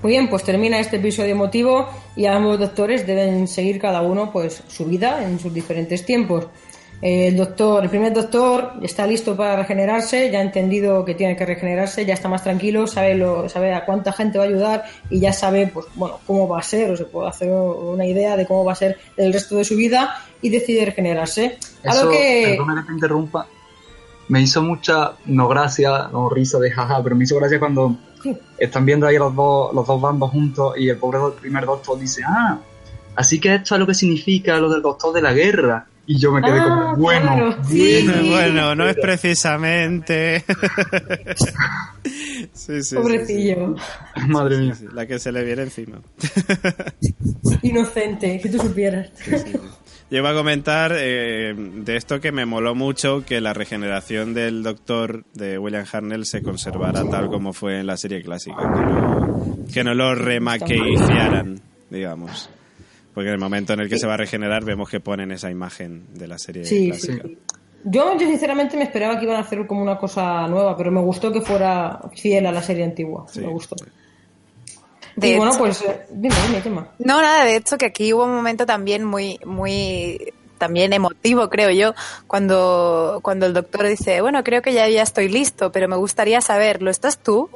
Muy 0.01 0.13
bien, 0.13 0.29
pues 0.29 0.43
termina 0.43 0.79
este 0.79 0.95
episodio 0.95 1.31
emotivo 1.31 1.89
y 2.15 2.25
ambos 2.25 2.57
doctores 2.57 3.05
deben 3.05 3.49
seguir 3.49 3.79
cada 3.79 4.01
uno 4.01 4.31
pues 4.31 4.63
su 4.69 4.85
vida 4.85 5.25
en 5.25 5.39
sus 5.39 5.53
diferentes 5.53 6.05
tiempos. 6.05 6.47
El 7.01 7.37
doctor, 7.37 7.85
el 7.85 7.89
primer 7.89 8.13
doctor 8.13 8.73
está 8.81 9.07
listo 9.07 9.35
para 9.35 9.55
regenerarse, 9.55 10.29
ya 10.31 10.39
ha 10.39 10.41
entendido 10.41 11.05
que 11.05 11.15
tiene 11.15 11.37
que 11.37 11.45
regenerarse, 11.45 12.05
ya 12.05 12.13
está 12.13 12.27
más 12.27 12.43
tranquilo, 12.43 12.87
sabe 12.87 13.15
lo, 13.15 13.47
sabe 13.47 13.73
a 13.73 13.85
cuánta 13.85 14.11
gente 14.11 14.37
va 14.37 14.43
a 14.43 14.47
ayudar 14.47 14.83
y 15.09 15.21
ya 15.21 15.31
sabe 15.31 15.67
pues 15.67 15.85
bueno 15.95 16.19
cómo 16.27 16.47
va 16.49 16.59
a 16.59 16.63
ser, 16.63 16.91
o 16.91 16.97
se 16.97 17.05
puede 17.05 17.29
hacer 17.29 17.49
una 17.51 18.05
idea 18.05 18.35
de 18.35 18.45
cómo 18.45 18.65
va 18.65 18.73
a 18.73 18.75
ser 18.75 18.97
el 19.15 19.31
resto 19.31 19.55
de 19.55 19.63
su 19.63 19.77
vida 19.77 20.13
y 20.41 20.49
decide 20.49 20.83
regenerarse. 20.83 21.57
Eso, 21.83 22.01
Algo 22.01 22.11
que 22.11 22.57
que 22.57 22.83
te 22.85 22.93
interrumpa, 22.93 23.47
me 24.27 24.41
hizo 24.41 24.61
mucha, 24.61 25.13
no 25.25 25.47
gracia, 25.47 26.09
no 26.11 26.29
risa 26.29 26.59
de 26.59 26.69
jaja, 26.69 27.01
pero 27.01 27.15
me 27.15 27.23
hizo 27.23 27.37
gracia 27.37 27.59
cuando 27.59 27.97
están 28.57 28.85
viendo 28.85 29.07
ahí 29.07 29.17
los 29.17 29.33
dos, 29.33 29.73
los 29.73 29.87
dos 29.87 30.01
bandos 30.01 30.31
juntos 30.31 30.75
y 30.77 30.89
el 30.89 30.97
pobre 30.97 31.19
primer 31.39 31.65
doctor 31.65 31.97
dice, 31.97 32.23
ah, 32.27 32.59
así 33.15 33.39
que 33.39 33.55
esto 33.55 33.75
es 33.75 33.79
lo 33.79 33.87
que 33.87 33.93
significa 33.93 34.57
lo 34.57 34.69
del 34.69 34.81
doctor 34.81 35.13
de 35.13 35.21
la 35.21 35.33
guerra. 35.33 35.87
Y 36.11 36.17
yo 36.17 36.31
me 36.31 36.41
quedé 36.41 36.57
Ah, 36.59 36.63
como, 36.91 36.95
bueno, 37.03 37.35
claro, 37.35 37.63
sí. 37.67 38.03
bueno, 38.03 38.29
Bueno, 38.31 38.75
no 38.75 38.89
es 38.89 38.95
precisamente. 38.99 40.43
sí, 42.51 42.81
sí, 42.81 42.95
pobrecillo, 42.95 43.75
sí, 44.15 44.21
madre 44.27 44.57
mía. 44.57 44.73
sí, 44.73 44.87
la 44.91 45.05
que 45.05 45.19
se 45.19 45.31
le 45.31 45.43
viene 45.43 45.61
encima. 45.61 45.99
inocente, 47.61 48.39
si 48.41 48.49
tú 48.49 48.57
supieras. 48.57 49.11
Yo 50.09 50.17
iba 50.17 50.31
a 50.31 50.33
comentar 50.33 50.93
eh, 50.97 51.53
de 51.55 51.95
esto 51.95 52.19
que 52.19 52.31
me 52.31 52.47
moló 52.47 52.73
mucho 52.73 53.23
que 53.23 53.39
la 53.39 53.53
regeneración 53.53 54.33
del 54.33 54.63
doctor 54.63 55.25
de 55.35 55.59
William 55.59 55.85
Harnell 55.91 56.25
se 56.25 56.41
conservara 56.41 57.07
tal 57.07 57.27
como 57.29 57.53
fue 57.53 57.79
en 57.81 57.85
la 57.85 57.97
serie 57.97 58.23
clásica, 58.23 58.57
que 58.57 58.81
no, 58.81 59.45
que 59.71 59.83
no 59.83 59.93
lo 59.93 60.15
remaqueiciaran, 60.15 61.61
digamos. 61.91 62.49
Porque 63.19 63.27
en 63.31 63.33
el 63.33 63.39
momento 63.41 63.73
en 63.73 63.81
el 63.81 63.89
que 63.89 63.97
se 63.99 64.07
va 64.07 64.13
a 64.13 64.17
regenerar 64.17 64.63
vemos 64.63 64.89
que 64.89 65.01
ponen 65.01 65.33
esa 65.33 65.51
imagen 65.51 66.05
de 66.13 66.25
la 66.25 66.37
serie 66.39 66.63
Sí, 66.63 66.87
clásica. 66.87 67.23
sí. 67.27 67.37
Yo, 67.83 68.13
yo 68.17 68.25
sinceramente 68.25 68.77
me 68.77 68.83
esperaba 68.83 69.19
que 69.19 69.25
iban 69.25 69.35
a 69.35 69.39
hacer 69.41 69.67
como 69.67 69.81
una 69.81 69.97
cosa 69.97 70.47
nueva, 70.47 70.77
pero 70.77 70.89
me 70.89 71.01
gustó 71.01 71.29
que 71.29 71.41
fuera 71.41 71.99
fiel 72.15 72.45
a 72.45 72.53
la 72.53 72.61
serie 72.63 72.85
antigua. 72.85 73.25
Sí. 73.29 73.41
Me 73.41 73.47
gustó. 73.47 73.75
De 75.17 75.31
y 75.31 75.35
bueno, 75.35 75.51
hecho- 75.51 75.59
pues 75.59 75.81
eh, 75.81 76.05
dime, 76.11 76.33
dime. 76.63 76.81
No, 76.99 77.21
nada, 77.21 77.43
de 77.43 77.57
hecho 77.57 77.77
que 77.77 77.87
aquí 77.87 78.13
hubo 78.13 78.23
un 78.23 78.33
momento 78.35 78.65
también 78.65 79.03
muy, 79.03 79.37
muy, 79.45 80.31
también 80.57 80.93
emotivo, 80.93 81.49
creo 81.49 81.71
yo, 81.71 81.93
cuando, 82.25 83.19
cuando 83.21 83.47
el 83.47 83.53
doctor 83.53 83.85
dice, 83.85 84.21
bueno, 84.21 84.45
creo 84.45 84.61
que 84.61 84.71
ya, 84.71 84.87
ya 84.87 85.01
estoy 85.03 85.27
listo, 85.27 85.73
pero 85.73 85.89
me 85.89 85.97
gustaría 85.97 86.39
saber, 86.39 86.81
¿lo 86.81 86.89
estás 86.89 87.17
tú? 87.17 87.49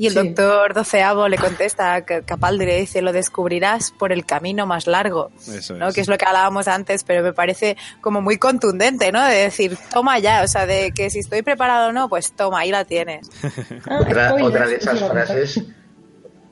Y 0.00 0.06
el 0.06 0.14
Sí. 0.14 0.18
doctor 0.18 0.72
doceavo 0.72 1.28
le 1.28 1.36
contesta 1.36 1.92
a 1.94 2.04
Ca- 2.06 2.22
Capaldi, 2.22 2.64
le 2.64 2.80
dice, 2.80 3.02
lo 3.02 3.12
descubrirás 3.12 3.90
por 3.92 4.12
el 4.12 4.24
camino 4.24 4.64
más 4.64 4.86
largo, 4.86 5.30
Eso 5.46 5.74
¿no? 5.76 5.88
es. 5.88 5.94
Que 5.94 6.00
es 6.00 6.08
lo 6.08 6.16
que 6.16 6.24
hablábamos 6.24 6.68
antes, 6.68 7.04
pero 7.04 7.22
me 7.22 7.34
parece 7.34 7.76
como 8.00 8.22
muy 8.22 8.38
contundente, 8.38 9.12
¿no? 9.12 9.22
De 9.26 9.34
decir, 9.36 9.76
toma 9.92 10.18
ya, 10.18 10.42
o 10.42 10.48
sea, 10.48 10.64
de 10.64 10.92
que 10.92 11.10
si 11.10 11.18
estoy 11.18 11.42
preparado 11.42 11.90
o 11.90 11.92
no, 11.92 12.08
pues 12.08 12.32
toma, 12.32 12.60
ahí 12.60 12.70
la 12.70 12.86
tienes. 12.86 13.28
Ah, 13.86 14.32
Otra, 14.40 14.66
de 14.66 14.76
esas 14.76 14.98
frases, 15.06 15.62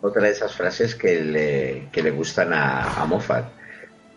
otra 0.02 0.22
de 0.24 0.30
esas 0.30 0.52
frases 0.54 0.94
que 0.94 1.20
le, 1.22 1.88
que 1.90 2.02
le 2.02 2.10
gustan 2.10 2.52
a, 2.52 3.00
a 3.00 3.04
Moffat, 3.06 3.46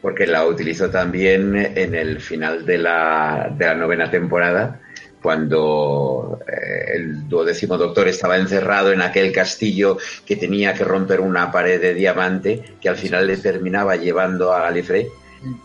porque 0.02 0.28
la 0.28 0.46
utilizó 0.46 0.90
también 0.90 1.56
en 1.56 1.96
el 1.96 2.20
final 2.20 2.66
de 2.66 2.78
la, 2.80 3.50
de 3.58 3.66
la 3.66 3.76
novena 3.76 4.12
temporada, 4.12 4.82
cuando 5.22 6.40
eh, 6.48 6.96
el 6.96 7.28
duodécimo 7.30 7.78
doctor 7.78 8.08
estaba 8.08 8.38
encerrado 8.38 8.92
en 8.92 9.02
aquel 9.02 9.32
castillo 9.32 9.98
que 10.26 10.36
tenía 10.36 10.74
que 10.74 10.84
romper 10.84 11.20
una 11.22 11.52
pared 11.52 11.80
de 11.80 11.94
diamante, 11.94 12.76
que 12.82 12.90
al 12.90 12.96
final 12.98 13.28
le 13.28 13.38
terminaba 13.38 13.96
llevando 13.96 14.52
a 14.52 14.62
Galifrey 14.62 15.08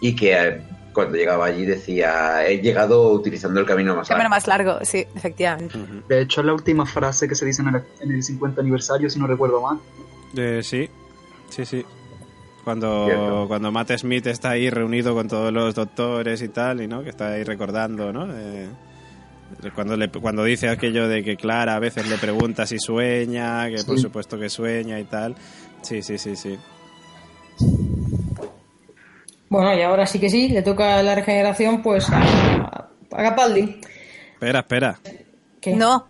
y 0.01 0.15
que 0.15 0.33
eh, 0.35 0.61
cuando 0.93 1.17
llegaba 1.17 1.47
allí 1.47 1.67
decía, 1.67 2.47
he 2.47 2.61
llegado 2.61 3.11
utilizando 3.13 3.61
el 3.61 3.67
camino 3.67 3.95
más 3.95 4.09
Camino 4.09 4.25
largo. 4.25 4.35
más 4.35 4.47
largo, 4.47 4.79
sí, 4.83 5.07
efectivamente. 5.15 5.79
De 6.09 6.23
hecho, 6.23 6.41
es 6.41 6.47
la 6.47 6.55
última 6.55 6.87
frase 6.87 7.29
que 7.29 7.35
se 7.35 7.45
dice 7.45 7.63
en 7.63 7.69
el, 7.69 7.83
en 8.01 8.13
el 8.13 8.23
50 8.23 8.61
aniversario, 8.61 9.11
si 9.11 9.19
no 9.19 9.27
recuerdo 9.27 9.61
mal. 9.61 9.79
Eh, 10.37 10.61
sí, 10.63 10.89
sí, 11.51 11.65
sí. 11.67 11.85
Cuando, 12.65 13.05
Cierto. 13.07 13.45
cuando 13.47 13.71
Matt 13.71 13.93
Smith 13.97 14.27
está 14.27 14.51
ahí 14.51 14.71
reunido 14.71 15.15
con 15.15 15.29
todos 15.29 15.53
los 15.53 15.75
doctores 15.75 16.43
y 16.43 16.49
tal, 16.49 16.81
y 16.81 16.89
no, 16.89 17.03
que 17.05 17.11
está 17.11 17.29
ahí 17.29 17.45
recordando, 17.45 18.13
¿no? 18.13 18.27
Eh, 18.35 18.67
cuando, 19.75 19.97
le, 19.97 20.09
cuando 20.11 20.45
dice 20.45 20.69
aquello 20.69 21.09
de 21.09 21.23
que 21.25 21.37
Clara 21.37 21.75
a 21.77 21.79
veces 21.79 22.09
le 22.09 22.17
pregunta 22.19 22.67
si 22.67 22.79
sueña, 22.79 23.69
que 23.69 23.83
por 23.85 23.99
supuesto 23.99 24.39
que 24.39 24.49
sueña 24.49 24.99
y 25.01 25.05
tal. 25.05 25.35
Sí, 25.83 26.03
sí, 26.03 26.19
sí, 26.19 26.37
sí. 26.37 26.59
Bueno, 29.49 29.75
y 29.77 29.83
ahora 29.83 30.07
sí 30.07 30.19
que 30.19 30.29
sí, 30.29 30.49
le 30.49 30.63
toca 30.63 31.03
la 31.03 31.15
regeneración 31.15 31.83
pues 31.83 32.09
a, 32.11 32.21
a 32.21 32.89
Capaldi. 33.23 33.81
Espera, 34.35 34.61
espera. 34.61 34.99
¿Qué? 35.61 35.75
No, 35.75 36.09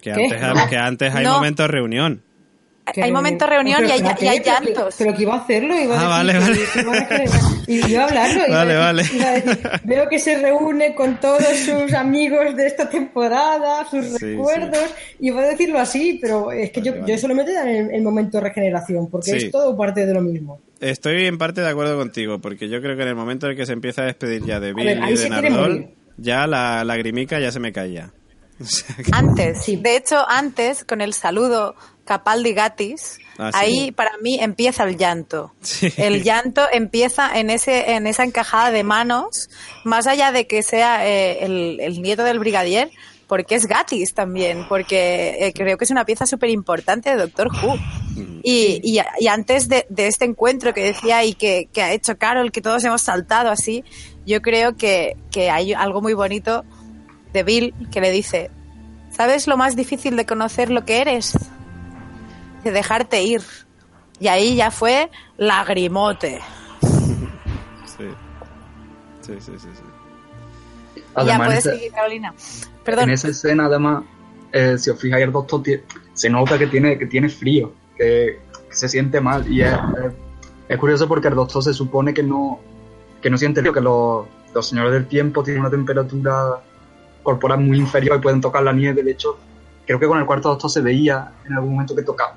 Que 0.00 0.12
¿Qué? 0.12 0.24
antes, 0.24 0.42
hay- 0.42 0.68
que 0.68 0.76
antes 0.76 1.14
hay 1.14 1.24
No. 1.24 1.34
momentos 1.34 1.68
reunión. 1.68 2.22
Hay 3.02 3.10
momentos 3.12 3.48
de 3.48 3.54
reunión 3.56 3.84
y 3.86 3.90
hay, 3.90 4.00
Pero 4.00 4.14
y 4.20 4.26
hay 4.28 4.40
llantos. 4.42 4.94
Pero 4.96 5.12
que 5.14 5.22
iba 5.22 5.34
a 5.34 5.38
hacerlo, 5.40 5.74
iba 5.78 5.96
a 5.98 6.20
Ah, 6.20 6.22
decir 6.24 6.40
vale, 6.40 6.60
vale. 6.88 7.24
a. 7.26 7.64
Y 7.66 7.90
iba 7.92 8.02
a 8.02 8.06
hablarlo. 8.06 8.46
iba 8.46 8.60
a 8.60 8.64
Vale, 8.64 8.74
decir- 8.74 8.80
vale. 8.80 9.02
iba 9.12 9.28
a 9.28 9.32
decir, 9.32 9.70
veo 9.84 10.08
que 10.08 10.18
se 10.20 10.38
reúne 10.38 10.94
con 10.94 11.18
todos 11.20 11.42
sus 11.64 11.92
amigos 11.94 12.54
de 12.54 12.66
esta 12.66 12.88
temporada, 12.88 13.84
sus 13.90 14.06
Sí, 14.06 14.26
recuerdos, 14.36 14.84
y 15.18 15.26
iba 15.28 15.40
a 15.42 15.46
decirlo 15.46 15.78
así, 15.80 16.18
pero 16.22 16.52
es 16.52 16.70
que 16.70 16.80
yo, 16.80 16.92
Vale, 16.92 17.00
vale. 17.02 17.12
yo 17.12 17.18
solamente 17.20 17.52
en 17.54 17.68
el, 17.68 17.90
el 17.94 18.02
momento 18.02 18.38
de 18.38 18.44
regeneración, 18.44 19.10
porque 19.10 19.30
Sí. 19.32 19.46
es 19.46 19.50
todo 19.50 19.76
parte 19.76 20.06
de 20.06 20.14
lo 20.14 20.20
mismo. 20.20 20.60
Estoy 20.80 21.26
en 21.26 21.38
parte 21.38 21.62
de 21.62 21.68
acuerdo 21.68 21.96
contigo, 21.96 22.38
porque 22.38 22.68
yo 22.68 22.80
creo 22.80 22.96
que 22.96 23.02
en 23.02 23.08
el 23.08 23.16
momento 23.16 23.46
en 23.46 23.52
el 23.52 23.56
que 23.58 23.66
se 23.66 23.72
empieza 23.72 24.02
a 24.02 24.04
despedir 24.06 24.44
ya 24.44 24.60
de 24.60 24.72
Bill 24.72 24.84
ver, 24.86 24.98
y 25.10 25.16
de 25.16 25.28
Nardol, 25.30 25.88
ya 26.18 26.46
la 26.46 26.84
lagrimica 26.84 27.40
ya 27.40 27.50
se 27.50 27.58
me 27.60 27.72
caía. 27.72 28.12
O 28.60 28.64
sea 28.64 28.96
que- 28.96 29.10
Antes, 29.12 29.64
Sí. 29.64 29.76
de 29.76 29.96
hecho, 29.96 30.24
antes, 30.28 30.84
con 30.84 31.00
el 31.02 31.12
saludo 31.12 31.74
Capaldi 32.06 32.54
Gatis, 32.54 33.18
Ah, 33.38 33.50
sí. 33.52 33.58
ahí 33.60 33.92
para 33.92 34.12
mí 34.22 34.38
empieza 34.40 34.84
el 34.84 34.96
llanto. 34.96 35.52
Sí. 35.60 35.92
El 35.98 36.22
llanto 36.22 36.62
empieza 36.72 37.38
en 37.38 37.50
ese, 37.50 37.92
en 37.92 38.06
esa 38.06 38.24
encajada 38.24 38.70
de 38.70 38.82
manos, 38.82 39.50
más 39.84 40.06
allá 40.06 40.32
de 40.32 40.46
que 40.46 40.62
sea 40.62 41.06
eh, 41.06 41.44
el, 41.44 41.78
el 41.80 42.00
nieto 42.00 42.24
del 42.24 42.38
brigadier, 42.38 42.90
porque 43.26 43.56
es 43.56 43.66
Gatis 43.66 44.14
también, 44.14 44.64
porque 44.68 45.36
eh, 45.40 45.52
creo 45.52 45.76
que 45.76 45.84
es 45.84 45.90
una 45.90 46.06
pieza 46.06 46.24
súper 46.24 46.48
importante 46.48 47.10
de 47.10 47.16
Doctor 47.16 47.48
Who. 47.48 47.76
Y, 48.42 48.80
y, 48.82 49.00
y 49.18 49.26
antes 49.28 49.68
de, 49.68 49.84
de 49.90 50.06
este 50.06 50.24
encuentro 50.24 50.72
que 50.72 50.82
decía 50.84 51.22
y 51.24 51.34
que, 51.34 51.68
que 51.72 51.82
ha 51.82 51.92
hecho 51.92 52.16
Carol, 52.16 52.52
que 52.52 52.62
todos 52.62 52.82
hemos 52.84 53.02
saltado 53.02 53.50
así, 53.50 53.84
yo 54.24 54.40
creo 54.40 54.76
que, 54.76 55.16
que 55.30 55.50
hay 55.50 55.74
algo 55.74 56.00
muy 56.00 56.14
bonito 56.14 56.64
de 57.34 57.42
Bill 57.42 57.74
que 57.92 58.00
le 58.00 58.10
dice, 58.12 58.50
¿sabes 59.10 59.46
lo 59.46 59.56
más 59.58 59.76
difícil 59.76 60.16
de 60.16 60.24
conocer 60.24 60.70
lo 60.70 60.84
que 60.86 61.00
eres? 61.02 61.36
De 62.66 62.72
dejarte 62.72 63.22
ir. 63.22 63.42
Y 64.18 64.26
ahí 64.26 64.56
ya 64.56 64.72
fue 64.72 65.08
lagrimote. 65.36 66.40
Sí. 66.80 68.04
Sí, 69.20 69.32
sí, 69.38 69.52
sí, 69.56 69.68
sí. 69.72 69.82
Y 70.96 71.00
ya 71.00 71.04
Además, 71.14 71.46
puedes 71.46 71.66
en 71.66 71.70
esa- 71.72 71.78
seguir, 71.78 71.92
Carolina. 71.92 72.34
Perdón. 72.84 73.04
En 73.04 73.10
esa 73.10 73.28
escena, 73.28 73.66
además, 73.66 74.02
eh, 74.52 74.76
si 74.78 74.90
os 74.90 75.00
fijáis, 75.00 75.24
el 75.24 75.32
doctor 75.32 75.62
se 76.12 76.28
nota 76.28 76.58
que 76.58 76.66
tiene, 76.66 76.98
que 76.98 77.06
tiene 77.06 77.28
frío, 77.28 77.72
que, 77.96 78.40
que 78.68 78.74
se 78.74 78.88
siente 78.88 79.20
mal. 79.20 79.46
Y 79.50 79.62
es, 79.62 79.72
es- 79.72 80.12
es 80.68 80.78
curioso 80.78 81.06
porque 81.06 81.28
el 81.28 81.34
doctor 81.36 81.62
se 81.62 81.72
supone 81.72 82.12
que 82.12 82.24
no, 82.24 82.58
que 83.22 83.30
no 83.30 83.38
siente 83.38 83.60
frío, 83.60 83.72
que 83.72 83.80
los, 83.80 84.26
los 84.52 84.68
señores 84.68 84.92
del 84.92 85.06
tiempo 85.06 85.44
tienen 85.44 85.60
una 85.60 85.70
temperatura 85.70 86.60
corporal 87.22 87.60
muy 87.60 87.78
inferior 87.78 88.16
y 88.18 88.20
pueden 88.20 88.40
tocar 88.40 88.64
la 88.64 88.72
nieve. 88.72 89.04
De 89.04 89.12
hecho, 89.12 89.38
creo 89.86 90.00
que 90.00 90.06
con 90.08 90.18
el 90.18 90.26
cuarto 90.26 90.48
doctor 90.48 90.68
se 90.70 90.80
veía 90.80 91.32
en 91.44 91.52
algún 91.54 91.70
momento 91.72 91.94
que 91.94 92.02
tocaba. 92.02 92.36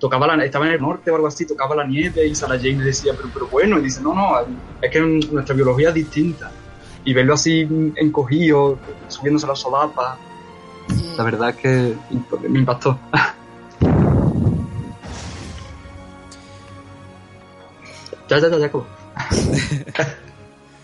Tocaba 0.00 0.26
la, 0.34 0.44
estaba 0.44 0.66
en 0.66 0.72
el 0.72 0.80
norte 0.80 1.10
o 1.10 1.14
algo 1.14 1.26
así, 1.28 1.46
tocaba 1.46 1.76
la 1.76 1.84
nieve 1.86 2.26
y 2.26 2.34
Sarah 2.34 2.56
Jane 2.56 2.82
decía, 2.82 3.12
pero, 3.16 3.28
pero 3.32 3.46
bueno, 3.48 3.78
y 3.78 3.82
dice, 3.82 4.00
no, 4.00 4.14
no, 4.14 4.32
es 4.80 4.90
que 4.90 4.98
nuestra 5.00 5.54
biología 5.54 5.90
es 5.90 5.94
distinta. 5.94 6.50
Y 7.04 7.12
verlo 7.14 7.34
así 7.34 7.68
encogido, 7.96 8.78
subiéndose 9.08 9.46
las 9.46 9.58
solapas, 9.58 10.18
la 11.16 11.22
verdad 11.24 11.50
es 11.50 11.56
que 11.56 11.94
me 12.48 12.58
impactó. 12.58 12.98
ya, 18.28 18.38
ya, 18.38 18.48
ya, 18.48 18.58
Jacob. 18.58 18.84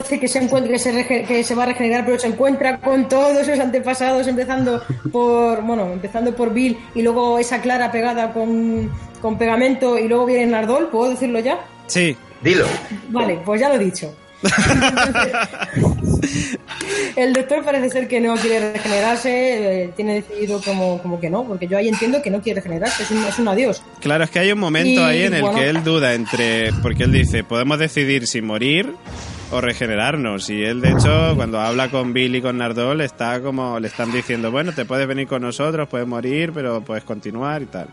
Que 0.09 0.29
se 0.29 0.39
encuentra 0.39 0.71
que 0.73 0.79
se, 0.79 0.93
rege- 0.93 1.27
que 1.27 1.43
se 1.43 1.55
va 1.57 1.65
a 1.65 1.67
regenerar 1.67 2.05
pero 2.07 2.17
se 2.19 2.29
encuentra 2.29 2.79
con 2.81 3.09
todos 3.09 3.45
sus 3.45 3.59
antepasados 3.59 4.29
empezando 4.29 4.81
por 5.11 5.63
bueno 5.63 5.87
empezando 5.93 6.33
por 6.33 6.53
Bill 6.53 6.79
y 6.95 7.03
luego 7.03 7.41
esa 7.41 7.61
Clara 7.61 7.91
pegada 7.91 8.33
con 8.33 8.89
con 9.21 9.39
pegamento 9.39 9.99
y 9.99 10.09
luego 10.09 10.27
viene 10.27 10.47
Nardol, 10.47 10.89
¿puedo 10.89 11.11
decirlo 11.11 11.41
ya? 11.41 11.61
Sí. 11.87 12.17
Dilo. 12.43 12.67
Vale, 13.09 13.41
pues 13.45 13.61
ya 13.61 13.69
lo 13.69 13.77
he 13.77 13.85
dicho. 13.85 14.15
el 17.17 17.33
doctor 17.33 17.65
parece 17.65 17.89
ser 17.91 18.07
que 18.07 18.21
no 18.21 18.37
quiere 18.37 18.75
regenerarse, 18.75 19.85
eh, 19.85 19.91
tiene 19.97 20.17
decidido 20.17 20.61
como, 20.63 20.99
como 21.03 21.19
que 21.19 21.31
no, 21.31 21.45
porque 21.45 21.67
yo 21.67 21.79
ahí 21.79 21.89
entiendo 21.89 22.21
que 22.23 22.31
no 22.31 22.43
quiere 22.43 22.61
regenerarse, 22.61 23.03
es 23.03 23.11
un, 23.11 23.25
es 23.25 23.39
un 23.39 23.49
adiós. 23.49 23.83
Claro, 24.01 24.25
es 24.25 24.31
que 24.31 24.41
hay 24.41 24.53
un 24.53 24.59
momento 24.59 25.01
Y, 25.01 25.05
ahí 25.05 25.23
en 25.23 25.35
el 25.35 25.43
bueno. 25.43 25.59
que 25.59 25.69
él 25.69 25.83
duda 25.83 26.15
entre. 26.15 26.73
Porque 26.83 27.05
él 27.05 27.13
dice, 27.13 27.45
podemos 27.45 27.79
decidir 27.79 28.27
si 28.27 28.43
morir 28.43 28.95
o 29.51 29.61
regenerarnos. 29.61 30.51
Y 30.51 30.63
él, 30.63 30.81
de 30.81 30.91
hecho, 30.91 31.35
cuando 31.37 31.61
habla 31.61 31.91
con 31.91 32.13
Bill 32.13 32.37
y 32.37 32.43
con 32.43 32.59
Nardol, 32.59 33.01
está 33.01 33.41
como. 33.41 33.81
Le 33.81 33.89
están 33.89 34.13
diciendo, 34.13 34.51
bueno, 34.51 34.73
te 34.73 34.85
puedes 34.85 35.07
venir 35.07 35.27
con 35.27 35.41
nosotros, 35.43 35.89
puedes 35.89 36.07
morir, 36.07 36.53
pero 36.53 36.83
puedes 36.83 37.05
continuar 37.05 37.63
y 37.63 37.67
tal. 37.67 37.89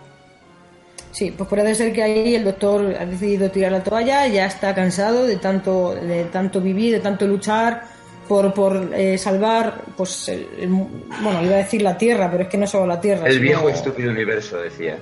Sí, 1.13 1.31
pues 1.37 1.47
puede 1.47 1.73
ser 1.75 1.93
que 1.93 2.01
ahí 2.03 2.35
el 2.35 2.43
doctor 2.43 2.95
ha 2.99 3.05
decidido 3.05 3.49
tirar 3.51 3.71
la 3.71 3.83
toalla, 3.83 4.27
ya 4.27 4.47
está 4.47 4.73
cansado 4.75 5.25
de 5.25 5.35
tanto, 5.37 5.93
de 5.95 6.25
tanto 6.25 6.59
vivir, 6.59 6.91
de 6.95 6.99
tanto 6.99 7.25
luchar 7.27 7.83
por, 8.27 8.51
por 8.53 8.89
eh, 8.95 9.17
salvar, 9.19 9.81
pues, 9.95 10.27
el- 10.29 10.47
el- 10.59 10.69
bueno, 10.69 11.43
iba 11.43 11.53
a 11.53 11.57
decir 11.57 11.81
la 11.83 11.95
Tierra, 11.97 12.29
pero 12.31 12.43
es 12.43 12.49
que 12.49 12.57
no 12.57 12.65
solo 12.65 12.87
la 12.87 12.99
Tierra. 12.99 13.27
El 13.27 13.33
sino 13.33 13.43
viejo 13.43 13.69
estúpido 13.69 14.09
universo, 14.11 14.57
decía. 14.57 14.97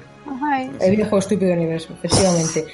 El 0.81 0.95
viejo 0.97 1.17
estúpido 1.17 1.53
universo, 1.53 1.93
efectivamente. 1.93 2.65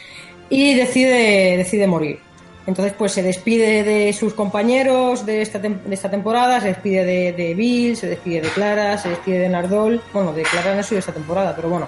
Y 0.50 0.74
decide, 0.74 1.58
decide 1.58 1.86
morir. 1.86 2.20
Entonces, 2.66 2.94
pues 2.98 3.12
se 3.14 3.22
despide 3.24 3.84
de 3.84 4.12
sus 4.14 4.34
compañeros 4.34 5.26
de 5.28 5.42
esta, 5.44 5.62
tem- 5.62 5.82
de 5.84 5.94
esta 5.94 6.10
temporada, 6.10 6.60
se 6.60 6.70
despide 6.70 7.06
de, 7.06 7.34
de 7.34 7.54
Bill, 7.54 7.96
se 7.96 8.08
despide 8.08 8.42
de 8.42 8.50
Clara, 8.50 8.98
se 8.98 9.10
despide 9.10 9.40
de 9.40 9.50
Nardol. 9.50 10.02
Bueno, 10.12 10.34
de 10.34 10.42
Clara 10.44 10.74
no 10.74 10.80
ha 10.80 10.84
sido 10.84 11.00
esta 11.00 11.14
temporada, 11.14 11.56
pero 11.56 11.70
bueno, 11.70 11.88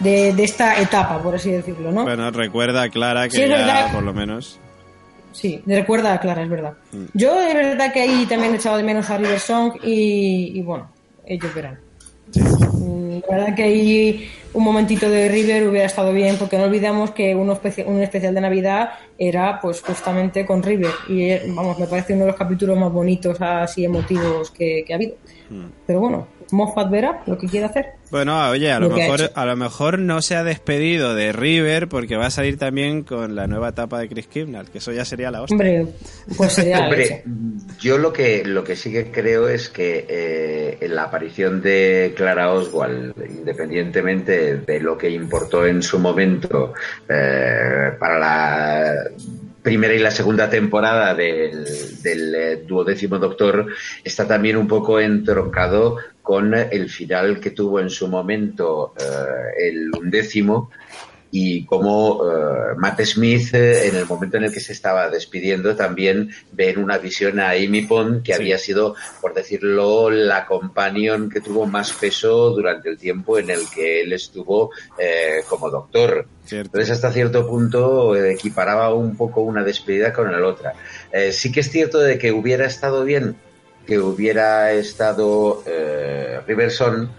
de, 0.00 0.32
de 0.32 0.44
esta 0.44 0.80
etapa, 0.80 1.22
por 1.22 1.34
así 1.36 1.50
decirlo, 1.50 1.92
¿no? 1.92 2.02
Bueno, 2.04 2.30
recuerda 2.30 2.82
a 2.82 2.88
Clara 2.88 3.28
que 3.28 3.36
Sí, 3.36 3.48
ya, 3.48 3.90
por 3.92 4.02
lo 4.02 4.12
menos. 4.12 4.58
Sí, 5.32 5.62
recuerda 5.66 6.12
a 6.14 6.20
Clara, 6.20 6.42
es 6.42 6.48
verdad. 6.48 6.72
Mm. 6.92 7.04
Yo 7.14 7.40
es 7.40 7.54
verdad 7.54 7.92
que 7.92 8.00
ahí 8.02 8.26
también 8.26 8.52
he 8.52 8.56
echado 8.56 8.76
de 8.76 8.82
menos 8.82 9.08
a 9.10 9.16
River 9.18 9.38
Song 9.38 9.74
y, 9.84 10.52
y 10.58 10.62
bueno, 10.62 10.90
ellos 11.24 11.54
verán. 11.54 11.78
Mm, 12.34 13.18
La 13.28 13.36
verdad 13.36 13.54
que 13.54 13.62
ahí 13.64 14.30
un 14.52 14.64
momentito 14.64 15.08
de 15.08 15.28
River 15.28 15.68
hubiera 15.68 15.86
estado 15.86 16.12
bien 16.12 16.36
porque 16.36 16.58
no 16.58 16.64
olvidamos 16.64 17.10
que 17.12 17.34
uno 17.34 17.54
especi- 17.60 17.84
un 17.86 18.00
especial 18.02 18.34
de 18.34 18.40
Navidad 18.40 18.90
era 19.18 19.60
pues 19.60 19.80
justamente 19.82 20.44
con 20.46 20.62
River 20.62 20.90
y 21.08 21.22
eh, 21.22 21.42
vamos, 21.48 21.78
me 21.78 21.86
parece 21.86 22.14
uno 22.14 22.24
de 22.24 22.30
los 22.32 22.36
capítulos 22.38 22.76
más 22.78 22.92
bonitos 22.92 23.40
así 23.40 23.84
emotivos 23.84 24.50
que, 24.50 24.84
que 24.86 24.92
ha 24.92 24.96
habido. 24.96 25.14
Mm. 25.50 25.64
Pero 25.86 26.00
bueno, 26.00 26.26
Moffat 26.52 26.90
verá 26.90 27.22
lo 27.26 27.38
que 27.38 27.46
quiere 27.46 27.66
hacer. 27.66 27.86
Bueno, 28.10 28.50
oye, 28.50 28.72
a 28.72 28.80
lo, 28.80 28.90
mejor 28.90 29.30
a 29.34 29.46
lo 29.46 29.56
mejor 29.56 29.98
no 30.00 30.20
se 30.20 30.34
ha 30.34 30.42
despedido 30.42 31.14
de 31.14 31.32
River 31.32 31.88
porque 31.88 32.16
va 32.16 32.26
a 32.26 32.30
salir 32.30 32.58
también 32.58 33.04
con 33.04 33.36
la 33.36 33.46
nueva 33.46 33.68
etapa 33.68 34.00
de 34.00 34.08
Chris 34.08 34.26
Kibnall, 34.26 34.68
que 34.68 34.78
eso 34.78 34.90
ya 34.90 35.04
sería 35.04 35.30
la 35.30 35.42
hostia. 35.42 35.54
Hombre, 35.54 35.86
pues 36.36 36.52
sería. 36.52 36.80
Hombre, 36.80 37.22
yo 37.78 37.98
lo 37.98 38.12
que 38.12 38.44
lo 38.44 38.64
que 38.64 38.74
sí 38.74 38.90
que 38.90 39.12
creo 39.12 39.48
es 39.48 39.68
que 39.68 40.06
eh, 40.08 40.78
en 40.80 40.96
la 40.96 41.04
aparición 41.04 41.62
de 41.62 42.12
Clara 42.16 42.52
Oswald, 42.52 43.14
independientemente 43.28 44.56
de 44.56 44.80
lo 44.80 44.98
que 44.98 45.10
importó 45.10 45.64
en 45.64 45.82
su 45.82 46.00
momento 46.00 46.74
eh, 47.08 47.92
para 47.98 48.18
la 48.18 48.94
primera 49.62 49.94
y 49.94 49.98
la 49.98 50.10
segunda 50.10 50.48
temporada 50.48 51.14
del, 51.14 51.64
del 52.02 52.34
eh, 52.34 52.56
duodécimo 52.66 53.18
Doctor, 53.18 53.66
está 54.02 54.26
también 54.26 54.56
un 54.56 54.66
poco 54.66 54.98
entroncado 54.98 55.98
con 56.22 56.54
el 56.54 56.88
final 56.88 57.40
que 57.40 57.50
tuvo 57.50 57.80
en 57.80 57.90
su 57.90 58.08
momento 58.08 58.94
eh, 58.98 59.68
el 59.68 59.90
undécimo 59.96 60.70
y 61.32 61.64
como 61.64 62.22
eh, 62.24 62.74
Matt 62.76 63.02
Smith, 63.02 63.54
eh, 63.54 63.88
en 63.88 63.96
el 63.96 64.06
momento 64.06 64.36
en 64.36 64.44
el 64.44 64.52
que 64.52 64.60
se 64.60 64.72
estaba 64.72 65.08
despidiendo, 65.08 65.76
también 65.76 66.30
ve 66.52 66.70
en 66.70 66.82
una 66.82 66.98
visión 66.98 67.38
a 67.38 67.50
Amy 67.50 67.82
Pond, 67.82 68.22
que 68.22 68.34
había 68.34 68.58
sido, 68.58 68.96
por 69.20 69.34
decirlo, 69.34 70.10
la 70.10 70.46
companion 70.46 71.30
que 71.30 71.40
tuvo 71.40 71.66
más 71.66 71.92
peso 71.92 72.50
durante 72.50 72.88
el 72.88 72.98
tiempo 72.98 73.38
en 73.38 73.50
el 73.50 73.60
que 73.72 74.02
él 74.02 74.12
estuvo 74.12 74.70
eh, 74.98 75.42
como 75.48 75.70
doctor. 75.70 76.26
Entonces, 76.50 76.90
hasta 76.90 77.12
cierto 77.12 77.46
punto, 77.46 78.16
equiparaba 78.16 78.92
un 78.92 79.16
poco 79.16 79.42
una 79.42 79.62
despedida 79.62 80.12
con 80.12 80.32
la 80.32 80.44
otra. 80.44 80.74
Sí 81.30 81.52
que 81.52 81.60
es 81.60 81.70
cierto 81.70 82.00
de 82.00 82.18
que 82.18 82.32
hubiera 82.32 82.66
estado 82.66 83.04
bien 83.04 83.36
que 83.90 83.98
hubiera 83.98 84.70
estado 84.70 85.64
eh, 85.66 86.38
Riverson, 86.46 87.10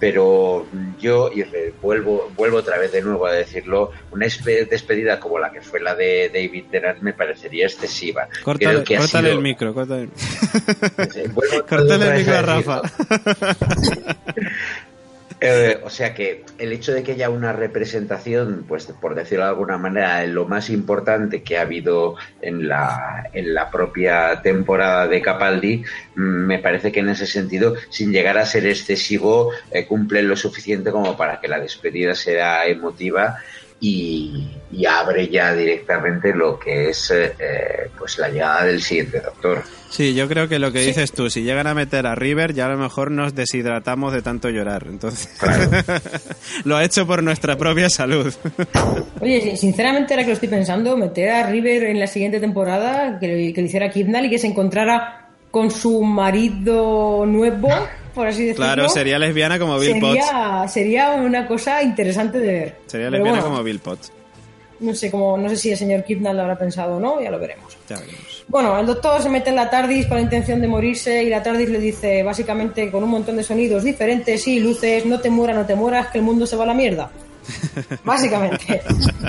pero 0.00 0.66
yo, 0.98 1.30
y 1.32 1.44
vuelvo, 1.80 2.32
vuelvo 2.36 2.56
otra 2.58 2.78
vez 2.78 2.90
de 2.90 3.00
nuevo 3.00 3.26
a 3.26 3.32
decirlo, 3.32 3.92
una 4.10 4.26
espe- 4.26 4.68
despedida 4.68 5.20
como 5.20 5.38
la 5.38 5.52
que 5.52 5.60
fue 5.60 5.78
la 5.78 5.94
de 5.94 6.28
David 6.34 6.64
Tennant 6.68 6.98
me 7.00 7.12
parecería 7.12 7.66
excesiva. 7.66 8.26
Córtale, 8.42 8.70
Creo 8.72 8.84
que 8.84 8.96
ha 8.96 9.00
córtale 9.00 9.28
sido- 9.28 9.36
el 9.38 9.42
micro, 9.44 9.72
córtale, 9.72 10.08
córtale 11.68 12.08
el 12.08 12.18
micro 12.18 12.34
a 12.38 12.42
Rafa. 12.42 12.82
Eh, 15.42 15.80
o 15.82 15.88
sea 15.88 16.12
que 16.12 16.44
el 16.58 16.70
hecho 16.70 16.92
de 16.92 17.02
que 17.02 17.12
haya 17.12 17.30
una 17.30 17.54
representación, 17.54 18.66
pues 18.68 18.84
por 19.00 19.14
decirlo 19.14 19.44
de 19.44 19.50
alguna 19.50 19.78
manera, 19.78 20.26
lo 20.26 20.46
más 20.46 20.68
importante 20.68 21.42
que 21.42 21.56
ha 21.56 21.62
habido 21.62 22.16
en 22.42 22.68
la, 22.68 23.30
en 23.32 23.54
la 23.54 23.70
propia 23.70 24.42
temporada 24.42 25.06
de 25.06 25.22
Capaldi, 25.22 25.82
mm, 26.14 26.20
me 26.20 26.58
parece 26.58 26.92
que 26.92 27.00
en 27.00 27.08
ese 27.08 27.26
sentido, 27.26 27.74
sin 27.88 28.12
llegar 28.12 28.36
a 28.36 28.44
ser 28.44 28.66
excesivo, 28.66 29.50
eh, 29.70 29.86
cumple 29.86 30.22
lo 30.22 30.36
suficiente 30.36 30.90
como 30.90 31.16
para 31.16 31.40
que 31.40 31.48
la 31.48 31.58
despedida 31.58 32.14
sea 32.14 32.66
emotiva 32.66 33.38
y, 33.80 34.46
y 34.72 34.84
abre 34.86 35.28
ya 35.28 35.54
directamente 35.54 36.34
lo 36.34 36.58
que 36.58 36.90
es 36.90 37.10
eh, 37.10 37.32
eh, 37.38 37.88
pues 37.98 38.18
la 38.18 38.28
llegada 38.28 38.66
del 38.66 38.82
siguiente 38.82 39.20
doctor. 39.20 39.62
Sí, 39.88 40.14
yo 40.14 40.28
creo 40.28 40.48
que 40.48 40.58
lo 40.60 40.70
que 40.70 40.80
dices 40.82 41.10
tú, 41.10 41.28
si 41.30 41.42
llegan 41.42 41.66
a 41.66 41.74
meter 41.74 42.06
a 42.06 42.14
River, 42.14 42.54
ya 42.54 42.66
a 42.66 42.68
lo 42.68 42.76
mejor 42.78 43.10
nos 43.10 43.34
deshidratamos 43.34 44.12
de 44.12 44.22
tanto 44.22 44.48
llorar. 44.48 44.86
Entonces, 44.88 45.28
lo 46.64 46.76
ha 46.76 46.84
hecho 46.84 47.06
por 47.06 47.22
nuestra 47.24 47.56
propia 47.56 47.88
salud. 47.90 48.32
Oye, 49.20 49.40
sin- 49.40 49.56
sinceramente, 49.56 50.12
ahora 50.14 50.22
que 50.22 50.28
lo 50.28 50.34
estoy 50.34 50.48
pensando, 50.48 50.96
meter 50.96 51.30
a 51.30 51.50
River 51.50 51.84
en 51.84 51.98
la 51.98 52.06
siguiente 52.06 52.38
temporada, 52.38 53.18
que, 53.18 53.52
que 53.52 53.60
le 53.62 53.66
hiciera 53.66 53.90
Kidnall 53.90 54.26
y 54.26 54.30
que 54.30 54.38
se 54.38 54.46
encontrara 54.46 55.28
con 55.50 55.70
su 55.72 56.02
marido 56.02 57.24
nuevo, 57.26 57.68
por 58.14 58.26
así 58.26 58.44
decirlo. 58.44 58.66
Claro, 58.66 58.88
sería 58.88 59.18
lesbiana 59.18 59.58
como 59.58 59.78
Bill 59.78 60.00
Potts. 60.00 60.72
sería, 60.72 61.12
una 61.12 61.46
cosa 61.46 61.82
interesante 61.82 62.38
de 62.38 62.46
ver. 62.46 62.76
Sería 62.86 63.06
Pero 63.06 63.18
lesbiana 63.18 63.40
bueno, 63.40 63.54
como 63.54 63.64
Bill 63.64 63.78
Potts. 63.80 64.12
No 64.80 64.94
sé, 64.94 65.10
cómo, 65.10 65.36
no 65.36 65.48
sé 65.50 65.56
si 65.56 65.70
el 65.70 65.76
señor 65.76 66.04
Kidnall 66.04 66.36
lo 66.36 66.42
habrá 66.42 66.58
pensado 66.58 66.96
o 66.96 67.00
no, 67.00 67.20
ya 67.20 67.30
lo 67.30 67.38
veremos. 67.38 67.76
Ya 67.86 67.98
veremos. 67.98 68.44
Bueno, 68.48 68.78
el 68.80 68.86
doctor 68.86 69.22
se 69.22 69.28
mete 69.28 69.50
en 69.50 69.56
la 69.56 69.68
TARDIS 69.68 70.06
con 70.06 70.16
la 70.16 70.22
intención 70.22 70.60
de 70.60 70.66
morirse 70.68 71.22
y 71.22 71.28
la 71.28 71.42
TARDIS 71.42 71.68
le 71.68 71.78
dice, 71.78 72.22
básicamente, 72.22 72.90
con 72.90 73.04
un 73.04 73.10
montón 73.10 73.36
de 73.36 73.44
sonidos 73.44 73.84
diferentes 73.84 74.48
y 74.48 74.58
luces, 74.58 75.04
no 75.04 75.20
te 75.20 75.28
mueras, 75.28 75.56
no 75.56 75.66
te 75.66 75.74
mueras, 75.74 76.08
que 76.08 76.18
el 76.18 76.24
mundo 76.24 76.46
se 76.46 76.56
va 76.56 76.64
a 76.64 76.68
la 76.68 76.74
mierda. 76.74 77.10
Básicamente. 78.04 78.82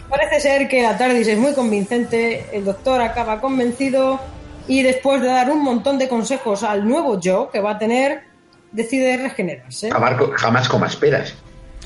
Parece 0.09 0.39
ser 0.39 0.67
que 0.67 0.81
la 0.81 0.97
TARDIS 0.97 1.27
es 1.27 1.37
muy 1.37 1.53
convincente, 1.53 2.45
el 2.53 2.65
doctor 2.65 3.01
acaba 3.01 3.39
convencido 3.39 4.19
y 4.67 4.83
después 4.83 5.21
de 5.21 5.27
dar 5.27 5.49
un 5.51 5.63
montón 5.63 5.97
de 5.97 6.07
consejos 6.07 6.63
al 6.63 6.87
nuevo 6.87 7.19
yo 7.19 7.49
que 7.51 7.59
va 7.59 7.71
a 7.71 7.77
tener, 7.77 8.23
decide 8.71 9.17
regenerarse. 9.17 9.91
Jamás, 9.91 10.17
co- 10.17 10.31
jamás 10.35 10.69
como 10.69 10.85
esperas. 10.85 11.35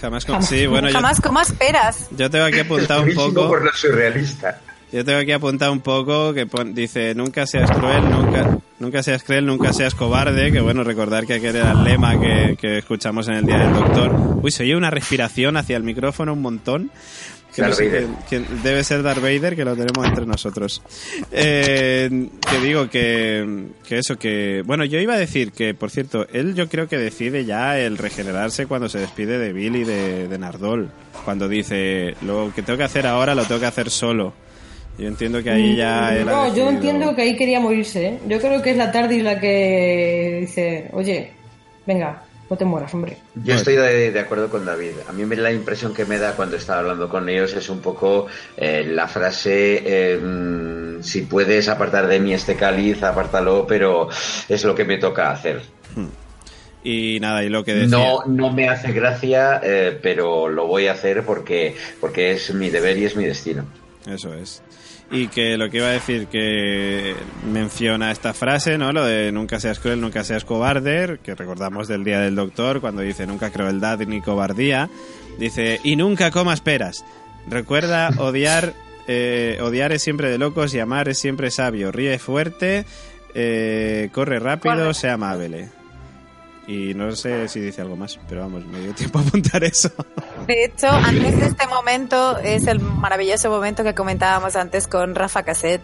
Jamás 0.02 0.26
con... 0.26 0.44
Sí, 0.44 0.68
bueno, 0.68 0.88
yo, 0.90 0.94
Jamás 0.96 1.22
como 1.22 1.40
esperas. 1.42 2.08
yo 2.12 2.30
tengo 2.30 2.46
aquí 2.46 2.60
apuntado 2.60 3.02
un 3.04 3.14
poco... 3.14 3.48
por 3.48 3.64
lo 3.64 3.72
surrealista. 3.74 4.60
Yo 4.92 5.04
tengo 5.04 5.20
aquí 5.20 5.32
apuntado 5.32 5.72
un 5.72 5.82
poco 5.82 6.34
que 6.34 6.46
pon- 6.46 6.74
dice 6.76 7.16
nunca 7.16 7.48
seas 7.48 7.70
cruel, 7.72 8.10
nunca, 8.10 8.58
nunca 8.80 9.04
seas 9.04 9.24
cruel, 9.24 9.46
nunca 9.46 9.74
seas 9.74 9.96
cobarde, 9.96 10.52
que 10.52 10.62
bueno, 10.62 10.84
recordar 10.84 11.26
que 11.26 11.34
aquel 11.36 11.56
era 11.56 11.72
el 11.72 11.84
lema 11.84 12.20
que, 12.20 12.56
que 12.60 12.78
escuchamos 12.78 13.28
en 13.28 13.34
el 13.36 13.46
Día 13.46 13.58
del 13.58 13.74
Doctor. 13.74 14.16
Uy, 14.42 14.52
se 14.52 14.64
oye 14.64 14.76
una 14.76 14.92
respiración 14.92 15.58
hacia 15.58 15.76
el 15.76 15.84
micrófono 15.84 16.34
un 16.34 16.42
montón. 16.42 16.92
No 17.62 17.68
Darth 17.68 17.78
sé 17.78 17.86
Vader. 17.88 18.06
quién- 18.30 18.46
quién- 18.46 18.64
debe 18.64 18.84
ser 18.84 19.04
Darth 19.04 19.22
Vader, 19.22 19.56
que 19.56 19.66
lo 19.66 19.76
tenemos 19.76 20.06
entre 20.06 20.26
nosotros. 20.26 20.82
Eh, 21.32 22.28
que 22.50 22.60
digo 22.66 22.90
que, 22.90 23.68
que 23.88 23.98
eso, 23.98 24.18
que... 24.18 24.64
Bueno, 24.66 24.86
yo 24.86 25.00
iba 25.00 25.14
a 25.14 25.18
decir 25.18 25.52
que, 25.52 25.74
por 25.74 25.92
cierto, 25.92 26.28
él 26.34 26.56
yo 26.56 26.68
creo 26.70 26.88
que 26.88 26.98
decide 26.98 27.46
ya 27.46 27.80
el 27.80 27.98
regenerarse 27.98 28.66
cuando 28.68 28.90
se 28.90 29.00
despide 29.00 29.38
de 29.38 29.54
Bill 29.54 29.76
y 29.78 29.84
de, 29.84 30.28
de 30.28 30.38
Nardol. 30.38 30.90
Cuando 31.24 31.48
dice, 31.48 32.16
lo 32.22 32.52
que 32.56 32.62
tengo 32.62 32.78
que 32.78 32.84
hacer 32.84 33.08
ahora 33.08 33.36
lo 33.36 33.44
tengo 33.46 33.60
que 33.62 33.68
hacer 33.68 33.90
solo. 33.90 34.34
Yo 34.98 35.08
entiendo 35.08 35.44
que 35.44 35.50
ahí 35.50 35.76
ya 35.76 36.16
él 36.16 36.30
ha 36.30 36.32
No, 36.32 36.56
yo 36.56 36.70
entiendo 36.70 37.14
que 37.16 37.22
ahí 37.24 37.36
quería 37.36 37.60
morirse. 37.60 38.08
¿eh? 38.08 38.20
Yo 38.30 38.40
creo 38.40 38.62
que 38.62 38.72
es 38.72 38.78
la 38.78 38.92
TARDIS 38.92 39.24
la 39.24 39.40
que 39.40 40.38
dice, 40.42 40.90
oye, 40.94 41.32
venga, 41.86 42.24
no 42.50 42.58
te 42.58 42.66
mueras, 42.66 42.94
hombre. 42.94 43.18
Yo 43.36 43.56
estoy 43.56 43.76
de, 43.76 44.12
de 44.12 44.20
acuerdo 44.20 44.50
con 44.50 44.66
David. 44.66 44.92
A 45.08 45.12
mí 45.12 45.26
me, 45.26 45.36
la 45.36 45.52
impresión 45.52 45.94
que 45.94 46.06
me 46.06 46.20
da 46.20 46.34
cuando 46.36 46.58
estaba 46.58 46.80
hablando 46.80 47.10
con 47.10 47.28
ellos 47.28 47.54
es 47.54 47.70
un 47.70 47.80
poco 47.80 48.28
eh, 48.56 48.86
la 48.88 49.08
frase, 49.08 49.82
eh, 49.86 50.18
mm, 50.18 51.02
si 51.02 51.22
puedes 51.22 51.68
apartar 51.70 52.08
de 52.08 52.20
mí 52.20 52.34
este 52.34 52.56
cáliz, 52.56 53.02
apártalo, 53.02 53.66
pero 53.68 54.10
es 54.48 54.64
lo 54.64 54.76
que 54.76 54.86
me 54.86 54.98
toca 54.98 55.32
hacer. 55.32 55.62
Y 56.84 57.20
nada, 57.20 57.44
y 57.44 57.50
lo 57.50 57.64
que 57.64 57.74
decía... 57.74 57.98
No, 57.98 58.26
no 58.28 58.54
me 58.54 58.70
hace 58.70 58.92
gracia, 58.92 59.60
eh, 59.64 59.98
pero 60.00 60.48
lo 60.48 60.68
voy 60.68 60.86
a 60.86 60.92
hacer 60.92 61.24
porque, 61.26 61.76
porque 62.00 62.34
es 62.34 62.54
mi 62.54 62.70
deber 62.70 62.96
y 63.00 63.06
es 63.06 63.16
mi 63.16 63.26
destino. 63.26 63.66
Eso 64.06 64.32
es. 64.36 64.62
Y 65.16 65.30
que 65.30 65.58
lo 65.58 65.70
que 65.70 65.78
iba 65.78 65.88
a 65.88 65.92
decir, 65.92 66.28
que 66.28 67.16
menciona 67.52 68.12
esta 68.12 68.34
frase, 68.34 68.78
¿no? 68.78 68.92
Lo 68.92 69.06
de 69.06 69.32
nunca 69.32 69.60
seas 69.60 69.80
cruel, 69.80 70.02
nunca 70.02 70.24
seas 70.24 70.44
cobarde, 70.44 71.20
que 71.24 71.36
recordamos 71.36 71.88
del 71.88 72.04
Día 72.04 72.20
del 72.20 72.36
Doctor, 72.36 72.82
cuando 72.82 73.02
dice 73.02 73.26
nunca 73.26 73.50
crueldad 73.50 74.00
ni 74.00 74.20
cobardía. 74.20 74.90
Dice, 75.40 75.80
y 75.84 75.96
nunca 75.96 76.32
comas 76.32 76.60
peras. 76.60 77.06
Recuerda 77.48 78.10
odiar, 78.18 78.74
eh, 79.08 79.58
odiar 79.62 79.94
es 79.94 80.02
siempre 80.02 80.30
de 80.30 80.38
locos 80.38 80.74
y 80.74 80.80
amar 80.80 81.08
es 81.08 81.18
siempre 81.18 81.50
sabio. 81.50 81.92
Ríe 81.92 82.20
fuerte, 82.20 82.86
eh, 83.34 84.10
corre 84.12 84.40
rápido, 84.40 84.94
sea 84.94 85.14
amable. 85.14 85.70
Y 86.68 86.94
no 86.96 87.12
sé 87.16 87.48
si 87.48 87.60
dice 87.60 87.82
algo 87.82 87.96
más, 87.96 88.20
pero 88.28 88.42
vamos, 88.42 88.66
me 88.66 88.80
dio 88.80 88.94
tiempo 88.96 89.20
a 89.20 89.22
apuntar 89.22 89.64
eso. 89.64 89.92
De 90.48 90.66
hecho, 90.66 90.88
antes 90.90 91.40
de 91.40 91.46
este 91.46 91.68
momento 91.68 92.38
es 92.40 92.66
el 92.68 92.80
maravilloso 92.80 93.50
momento 93.52 93.84
que 93.84 93.94
comentábamos 93.94 94.56
antes 94.56 94.88
con 94.88 95.14
Rafa 95.14 95.44
Cassette 95.44 95.84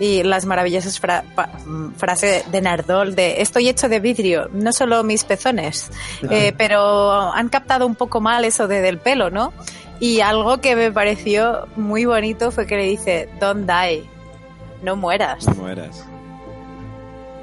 y 0.00 0.22
las 0.24 0.44
maravillosas 0.44 0.98
fra- 0.98 1.24
mm, 1.66 1.92
frases 1.96 2.50
de 2.50 2.60
Nardol 2.60 3.14
de 3.14 3.42
estoy 3.42 3.68
hecho 3.68 3.88
de 3.88 4.00
vidrio, 4.00 4.48
no 4.52 4.72
solo 4.72 5.02
mis 5.04 5.22
pezones, 5.24 5.90
Eh, 6.30 6.52
pero 6.56 7.32
han 7.32 7.48
captado 7.48 7.86
un 7.86 7.94
poco 7.94 8.20
mal 8.20 8.44
eso 8.44 8.66
de 8.68 8.80
del 8.80 8.98
pelo, 8.98 9.30
¿no? 9.30 9.52
Y 10.00 10.20
algo 10.20 10.60
que 10.60 10.74
me 10.76 10.90
pareció 10.92 11.66
muy 11.76 12.04
bonito 12.04 12.50
fue 12.52 12.66
que 12.66 12.76
le 12.76 12.84
dice, 12.84 13.28
don't 13.40 13.68
die, 13.68 14.04
no 14.82 14.94
mueras. 14.96 15.46
No 15.48 15.54
mueras. 15.54 16.04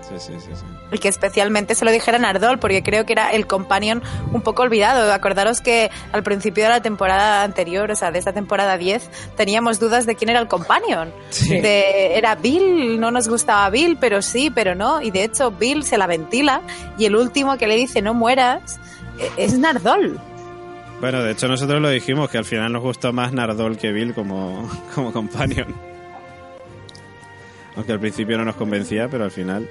Sí, 0.01 0.15
sí, 0.19 0.33
sí, 0.39 0.51
sí. 0.53 0.65
Y 0.95 0.97
que 0.97 1.09
especialmente 1.09 1.75
se 1.75 1.83
lo 1.83 1.91
dijera 1.91 2.17
a 2.17 2.21
Nardol, 2.21 2.57
porque 2.57 2.81
creo 2.83 3.05
que 3.05 3.13
era 3.13 3.31
el 3.31 3.47
companion 3.47 4.01
un 4.31 4.41
poco 4.41 4.63
olvidado. 4.63 5.11
Acordaros 5.11 5.61
que 5.61 5.91
al 6.13 6.23
principio 6.23 6.63
de 6.63 6.69
la 6.69 6.81
temporada 6.81 7.43
anterior, 7.43 7.91
o 7.91 7.95
sea, 7.95 8.11
de 8.11 8.19
esta 8.19 8.31
temporada 8.31 8.77
10, 8.77 9.09
teníamos 9.35 9.79
dudas 9.79 10.05
de 10.05 10.15
quién 10.15 10.29
era 10.29 10.39
el 10.39 10.47
companion. 10.47 11.11
Sí. 11.29 11.59
De, 11.59 12.17
era 12.17 12.35
Bill, 12.35 12.99
no 12.99 13.11
nos 13.11 13.27
gustaba 13.27 13.69
Bill, 13.69 13.97
pero 13.99 14.21
sí, 14.21 14.49
pero 14.49 14.73
no. 14.73 15.01
Y 15.01 15.11
de 15.11 15.25
hecho, 15.25 15.51
Bill 15.51 15.83
se 15.83 15.97
la 15.97 16.07
ventila 16.07 16.61
y 16.97 17.05
el 17.05 17.15
último 17.15 17.57
que 17.57 17.67
le 17.67 17.75
dice 17.75 18.01
no 18.01 18.13
mueras 18.13 18.79
eh, 19.19 19.29
es 19.37 19.57
Nardol. 19.57 20.19
Bueno, 21.01 21.21
de 21.21 21.31
hecho 21.31 21.47
nosotros 21.47 21.81
lo 21.81 21.89
dijimos, 21.89 22.29
que 22.29 22.37
al 22.37 22.45
final 22.45 22.71
nos 22.71 22.81
gustó 22.81 23.11
más 23.11 23.33
Nardol 23.33 23.77
que 23.77 23.91
Bill 23.91 24.13
como, 24.13 24.69
como 24.95 25.11
companion. 25.11 25.94
Aunque 27.75 27.91
al 27.91 27.99
principio 27.99 28.37
no 28.37 28.45
nos 28.45 28.55
convencía, 28.55 29.09
pero 29.09 29.25
al 29.25 29.31
final... 29.31 29.67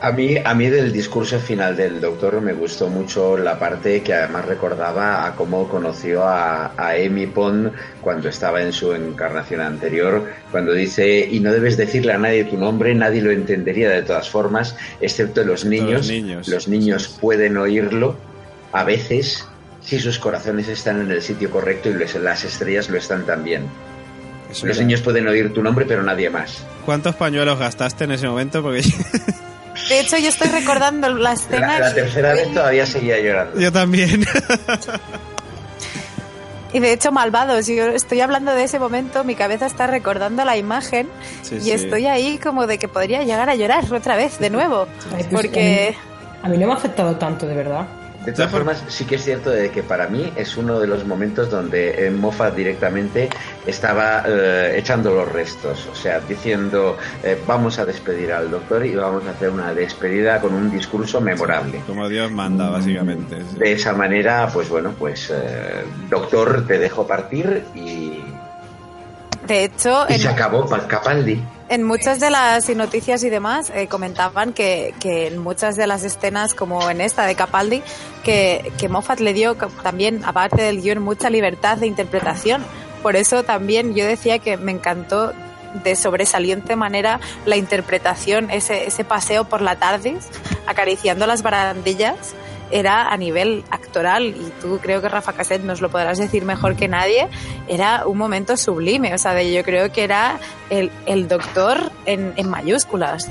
A 0.00 0.12
mí, 0.12 0.36
a 0.36 0.54
mí 0.54 0.68
del 0.68 0.92
discurso 0.92 1.38
final 1.38 1.76
del 1.76 2.00
doctor 2.00 2.40
me 2.40 2.52
gustó 2.52 2.88
mucho 2.88 3.38
la 3.38 3.58
parte 3.58 4.02
que 4.02 4.12
además 4.12 4.44
recordaba 4.44 5.26
a 5.26 5.34
cómo 5.34 5.66
conoció 5.68 6.24
a, 6.24 6.72
a 6.76 6.90
Amy 6.90 7.26
Pond 7.26 7.72
cuando 8.02 8.28
estaba 8.28 8.62
en 8.62 8.72
su 8.72 8.92
encarnación 8.92 9.62
anterior, 9.62 10.26
cuando 10.50 10.72
dice, 10.72 11.26
y 11.30 11.40
no 11.40 11.52
debes 11.52 11.76
decirle 11.76 12.12
a 12.12 12.18
nadie 12.18 12.44
tu 12.44 12.58
nombre, 12.58 12.94
nadie 12.94 13.22
lo 13.22 13.30
entendería 13.30 13.88
de 13.90 14.02
todas 14.02 14.28
formas, 14.28 14.76
excepto 15.00 15.42
los 15.42 15.64
niños. 15.64 16.08
niños. 16.08 16.48
Los 16.48 16.68
niños 16.68 17.18
pueden 17.20 17.56
oírlo 17.56 18.16
a 18.72 18.84
veces 18.84 19.46
si 19.80 19.98
sus 19.98 20.18
corazones 20.18 20.68
están 20.68 21.00
en 21.00 21.10
el 21.10 21.22
sitio 21.22 21.50
correcto 21.50 21.88
y 21.88 21.94
las 21.94 22.44
estrellas 22.44 22.90
lo 22.90 22.98
están 22.98 23.24
también. 23.24 23.62
Eso 24.50 24.66
Los 24.66 24.76
era- 24.76 24.86
niños 24.86 25.00
pueden 25.02 25.28
oír 25.28 25.52
tu 25.52 25.62
nombre, 25.62 25.84
pero 25.86 26.02
nadie 26.02 26.30
más. 26.30 26.64
¿Cuántos 26.84 27.14
pañuelos 27.16 27.58
gastaste 27.58 28.04
en 28.04 28.12
ese 28.12 28.26
momento? 28.28 28.62
Porque 28.62 28.82
De 29.88 30.00
hecho, 30.00 30.16
yo 30.18 30.28
estoy 30.28 30.48
recordando 30.48 31.08
la 31.14 31.32
escena. 31.34 31.78
La, 31.78 31.88
la 31.88 31.94
tercera 31.94 32.32
vez 32.34 32.52
todavía 32.52 32.86
seguía 32.86 33.18
llorando. 33.20 33.60
yo 33.60 33.70
también. 33.72 34.24
Y 36.72 36.80
de 36.80 36.92
hecho, 36.92 37.12
malvados. 37.12 37.66
Yo 37.66 37.86
estoy 37.88 38.20
hablando 38.20 38.52
de 38.54 38.64
ese 38.64 38.78
momento, 38.78 39.24
mi 39.24 39.34
cabeza 39.34 39.66
está 39.66 39.86
recordando 39.86 40.44
la 40.44 40.56
imagen 40.56 41.08
Sí, 41.42 41.56
y 41.56 41.60
sí. 41.62 41.70
estoy 41.72 42.06
ahí 42.06 42.38
como 42.38 42.66
de 42.66 42.78
que 42.78 42.88
podría 42.88 43.22
llegar 43.22 43.48
a 43.48 43.54
llorar 43.54 43.90
otra 43.92 44.16
vez, 44.16 44.38
de 44.38 44.50
nuevo. 44.50 44.86
Pues, 45.10 45.26
Porque. 45.28 45.96
A 46.42 46.48
mí 46.48 46.58
no 46.58 46.66
me 46.66 46.72
ha 46.72 46.76
afectado 46.76 47.16
tanto, 47.16 47.46
de 47.46 47.54
verdad. 47.54 47.86
De 48.24 48.32
todas 48.32 48.50
formas, 48.50 48.82
sí 48.88 49.04
que 49.06 49.14
es 49.14 49.24
cierto 49.24 49.48
de 49.48 49.70
que 49.70 49.82
para 49.82 50.06
mí 50.08 50.30
es 50.36 50.56
uno 50.56 50.80
de 50.80 50.86
los 50.86 51.06
momentos 51.06 51.50
donde 51.50 52.06
eh, 52.06 52.10
Moffat 52.10 52.54
directamente 52.54 53.30
estaba 53.66 54.24
eh, 54.26 54.74
echando 54.76 55.14
los 55.14 55.30
restos, 55.32 55.88
o 55.90 55.94
sea, 55.94 56.20
diciendo 56.20 56.98
eh, 57.22 57.40
vamos 57.46 57.78
a 57.78 57.86
despedir 57.86 58.32
al 58.32 58.50
doctor 58.50 58.84
y 58.84 58.94
vamos 58.94 59.24
a 59.26 59.30
hacer 59.30 59.48
una 59.50 59.72
despedida 59.72 60.40
con 60.40 60.52
un 60.52 60.70
discurso 60.70 61.20
memorable. 61.22 61.80
Como 61.86 62.06
Dios 62.08 62.30
manda, 62.30 62.68
básicamente. 62.68 63.36
sí. 63.50 63.58
De 63.58 63.72
esa 63.72 63.92
manera, 63.94 64.48
pues 64.52 64.68
bueno, 64.68 64.92
pues 64.98 65.30
eh, 65.32 65.84
doctor, 66.10 66.66
te 66.66 66.78
dejo 66.78 67.06
partir 67.06 67.64
y, 67.74 68.22
De 69.46 69.64
hecho, 69.64 70.04
y 70.08 70.18
se 70.18 70.28
acabó 70.28 70.68
Pa- 70.68 70.86
Capaldi. 70.86 71.40
En 71.68 71.82
muchas 71.82 72.20
de 72.20 72.30
las 72.30 72.68
noticias 72.70 73.22
y 73.24 73.30
demás 73.30 73.70
eh, 73.74 73.88
comentaban 73.88 74.52
que, 74.52 74.94
que 75.00 75.26
en 75.26 75.38
muchas 75.38 75.76
de 75.76 75.86
las 75.86 76.04
escenas, 76.04 76.54
como 76.54 76.88
en 76.90 77.00
esta 77.00 77.26
de 77.26 77.34
Capaldi, 77.34 77.82
que, 78.24 78.72
que 78.78 78.88
Moffat 78.88 79.20
le 79.20 79.34
dio 79.34 79.54
también, 79.82 80.24
aparte 80.24 80.62
del 80.62 80.80
guion, 80.80 81.02
mucha 81.02 81.30
libertad 81.30 81.78
de 81.78 81.86
interpretación. 81.86 82.64
Por 83.02 83.16
eso 83.16 83.44
también 83.44 83.94
yo 83.94 84.06
decía 84.06 84.38
que 84.38 84.56
me 84.56 84.72
encantó 84.72 85.32
de 85.84 85.96
sobresaliente 85.96 86.76
manera 86.76 87.20
la 87.44 87.56
interpretación, 87.56 88.50
ese 88.50 89.04
paseo 89.04 89.44
por 89.44 89.60
la 89.60 89.76
tarde, 89.76 90.16
acariciando 90.66 91.26
las 91.26 91.42
barandillas, 91.42 92.34
era 92.70 93.08
a 93.08 93.16
nivel 93.16 93.64
actoral, 93.70 94.26
y 94.26 94.52
tú 94.60 94.78
creo 94.82 95.00
que 95.00 95.08
Rafa 95.08 95.32
Cassette 95.32 95.62
nos 95.64 95.80
lo 95.80 95.88
podrás 95.90 96.18
decir 96.18 96.44
mejor 96.44 96.76
que 96.76 96.88
nadie, 96.88 97.28
era 97.68 98.06
un 98.06 98.18
momento 98.18 98.56
sublime, 98.56 99.14
o 99.14 99.18
sea, 99.18 99.34
de- 99.34 99.52
yo 99.52 99.62
creo 99.64 99.90
que 99.92 100.04
era 100.04 100.38
el, 100.70 100.90
el 101.06 101.28
doctor 101.28 101.90
en, 102.06 102.32
en 102.36 102.48
mayúsculas. 102.48 103.28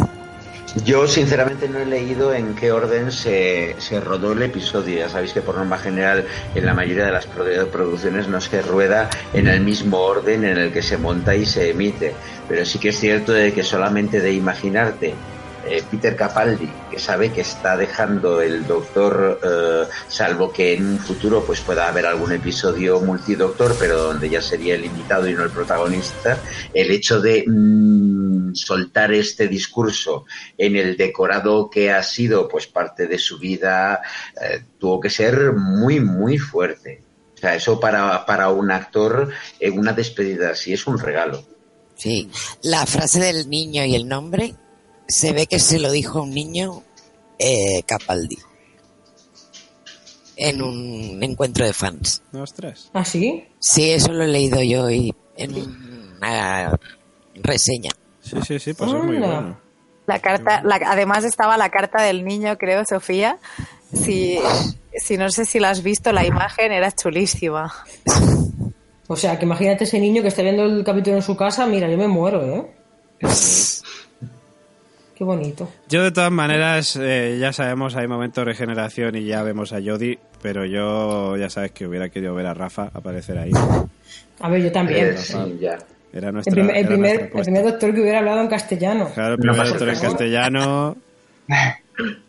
Yo 0.84 1.08
sinceramente 1.08 1.68
no 1.70 1.80
he 1.80 1.86
leído 1.86 2.34
en 2.34 2.54
qué 2.54 2.72
orden 2.72 3.12
se, 3.12 3.76
se 3.80 4.00
rodó 4.00 4.34
el 4.34 4.44
episodio. 4.44 5.00
Ya 5.00 5.10
sabéis 5.10 5.34
que 5.34 5.42
por 5.42 5.56
norma 5.56 5.78
general 5.80 6.28
en 6.54 6.66
la 6.66 6.74
mayoría 6.76 7.06
de 7.06 7.12
las 7.14 7.28
produ- 7.28 7.66
producciones 7.68 8.28
no 8.28 8.40
se 8.42 8.62
rueda 8.62 9.10
en 9.34 9.48
el 9.48 9.62
mismo 9.62 9.98
orden 10.00 10.44
en 10.46 10.58
el 10.58 10.72
que 10.72 10.84
se 10.84 10.98
monta 10.98 11.34
y 11.36 11.46
se 11.48 11.72
emite. 11.72 12.14
Pero 12.48 12.64
sí 12.64 12.78
que 12.78 12.90
es 12.90 13.00
cierto 13.00 13.32
de 13.32 13.54
que 13.54 13.64
solamente 13.64 14.20
de 14.20 14.34
imaginarte 14.34 15.16
eh, 15.70 15.84
Peter 15.90 16.16
Capaldi, 16.16 16.70
que 16.90 16.98
sabe 17.00 17.32
que 17.32 17.42
está 17.42 17.76
dejando 17.76 18.42
el 18.42 18.66
doctor, 18.66 19.40
eh, 19.44 19.84
salvo 20.08 20.52
que 20.52 20.74
en 20.74 20.86
un 20.88 21.00
futuro 21.00 21.44
pues 21.46 21.60
pueda 21.62 21.88
haber 21.88 22.06
algún 22.06 22.32
episodio 22.32 23.00
multidoctor, 23.02 23.76
pero 23.78 24.02
donde 24.02 24.30
ya 24.30 24.42
sería 24.42 24.76
el 24.76 24.86
invitado 24.86 25.28
y 25.28 25.34
no 25.34 25.44
el 25.44 25.50
protagonista, 25.50 26.40
el 26.74 26.92
hecho 26.92 27.20
de 27.20 27.44
mm, 27.46 28.56
soltar 28.56 29.14
este 29.14 29.48
discurso 29.48 30.26
en 30.58 30.76
el 30.76 30.96
decorado 30.96 31.70
que 31.70 31.92
ha 31.92 32.02
sido 32.02 32.48
pues 32.48 32.68
parte 32.68 33.08
de 33.08 33.20
su 33.20 33.38
vida, 33.38 34.02
eh, 34.42 34.64
tuvo 34.80 35.00
que 35.00 35.10
ser 35.10 35.54
muy, 35.54 36.00
muy 36.00 36.38
fuerte. 36.38 37.04
O 37.36 37.38
sea, 37.40 37.56
eso 37.56 37.80
para, 37.80 38.26
para 38.26 38.50
un 38.50 38.72
actor, 38.72 39.30
en 39.60 39.78
una 39.78 39.94
despedida 39.94 40.52
así 40.52 40.74
es 40.74 40.88
un 40.88 40.98
regalo. 40.98 41.44
Sí, 41.96 42.30
la 42.62 42.86
frase 42.86 43.20
del 43.20 43.50
niño 43.50 43.84
y 43.84 43.96
el 43.96 44.08
nombre 44.08 44.56
se 45.08 45.34
ve 45.34 45.48
que 45.48 45.60
se 45.60 45.80
lo 45.80 45.92
dijo 45.92 46.22
un 46.22 46.32
niño 46.32 46.84
eh, 47.40 47.84
Capaldi 47.86 48.38
en 50.36 50.62
un 50.62 51.24
encuentro 51.24 51.66
de 51.66 51.74
fans. 51.74 52.22
Ostras. 52.34 52.90
¿Ah, 52.94 53.04
sí? 53.04 53.46
Sí, 53.60 53.90
eso 53.92 54.12
lo 54.14 54.24
he 54.24 54.28
leído 54.28 54.62
yo 54.62 54.84
hoy 54.84 55.14
en 55.36 55.56
una 56.18 56.78
reseña. 57.36 57.92
Sí, 58.22 58.38
sí, 58.46 58.60
sí, 58.60 58.74
pues 58.74 58.92
es 58.92 59.04
muy 59.04 59.18
bueno. 59.18 59.60
La 60.06 60.20
carta, 60.20 60.62
la- 60.64 60.80
además 60.86 61.24
estaba 61.24 61.58
la 61.58 61.70
carta 61.70 62.04
del 62.04 62.24
niño, 62.24 62.58
creo, 62.58 62.84
Sofía. 62.86 63.40
Si, 63.94 64.38
si 64.98 65.18
no 65.18 65.30
sé 65.32 65.46
si 65.46 65.60
la 65.60 65.72
has 65.72 65.82
visto, 65.82 66.12
la 66.12 66.26
imagen 66.26 66.72
era 66.72 66.92
chulísima. 66.92 67.74
O 69.08 69.16
sea, 69.16 69.40
que 69.40 69.46
imagínate 69.46 69.86
ese 69.86 70.00
niño 70.00 70.22
que 70.22 70.28
está 70.28 70.44
viendo 70.44 70.64
el 70.66 70.84
capítulo 70.84 71.16
en 71.16 71.24
su 71.24 71.36
casa. 71.36 71.66
Mira, 71.66 71.90
yo 71.90 71.98
me 71.98 72.08
muero, 72.08 72.44
¿eh? 72.46 72.76
Qué 75.18 75.24
bonito. 75.24 75.68
Yo 75.90 76.04
de 76.04 76.12
todas 76.12 76.32
maneras, 76.32 76.96
eh, 76.96 77.38
ya 77.40 77.52
sabemos, 77.52 77.96
hay 77.96 78.08
momentos 78.08 78.46
de 78.46 78.52
regeneración 78.52 79.16
y 79.16 79.24
ya 79.24 79.42
vemos 79.42 79.74
a 79.74 79.82
Jodie, 79.84 80.20
pero 80.44 80.64
yo 80.64 81.36
ya 81.38 81.50
sabes 81.50 81.72
que 81.72 81.88
hubiera 81.88 82.10
querido 82.10 82.36
ver 82.36 82.46
a 82.46 82.54
Rafa 82.54 82.92
aparecer 82.94 83.40
ahí. 83.40 83.52
A 84.40 84.50
ver, 84.50 84.62
yo 84.62 84.72
también. 84.72 85.08
Eh, 85.08 85.18
sí, 85.18 85.58
ya. 85.60 85.80
Era 86.14 86.32
nuestra, 86.32 86.52
El 86.52 86.56
primer, 86.56 86.78
el, 86.78 86.88
primer, 86.88 87.32
el 87.34 87.64
doctor 87.64 87.94
que 87.96 88.02
hubiera 88.02 88.20
hablado 88.20 88.42
en 88.42 88.48
castellano. 88.48 89.10
Claro, 89.14 89.34
el 89.34 89.40
primer 89.40 89.68
doctor 89.68 89.90
en 89.90 90.00
castellano. 90.00 90.98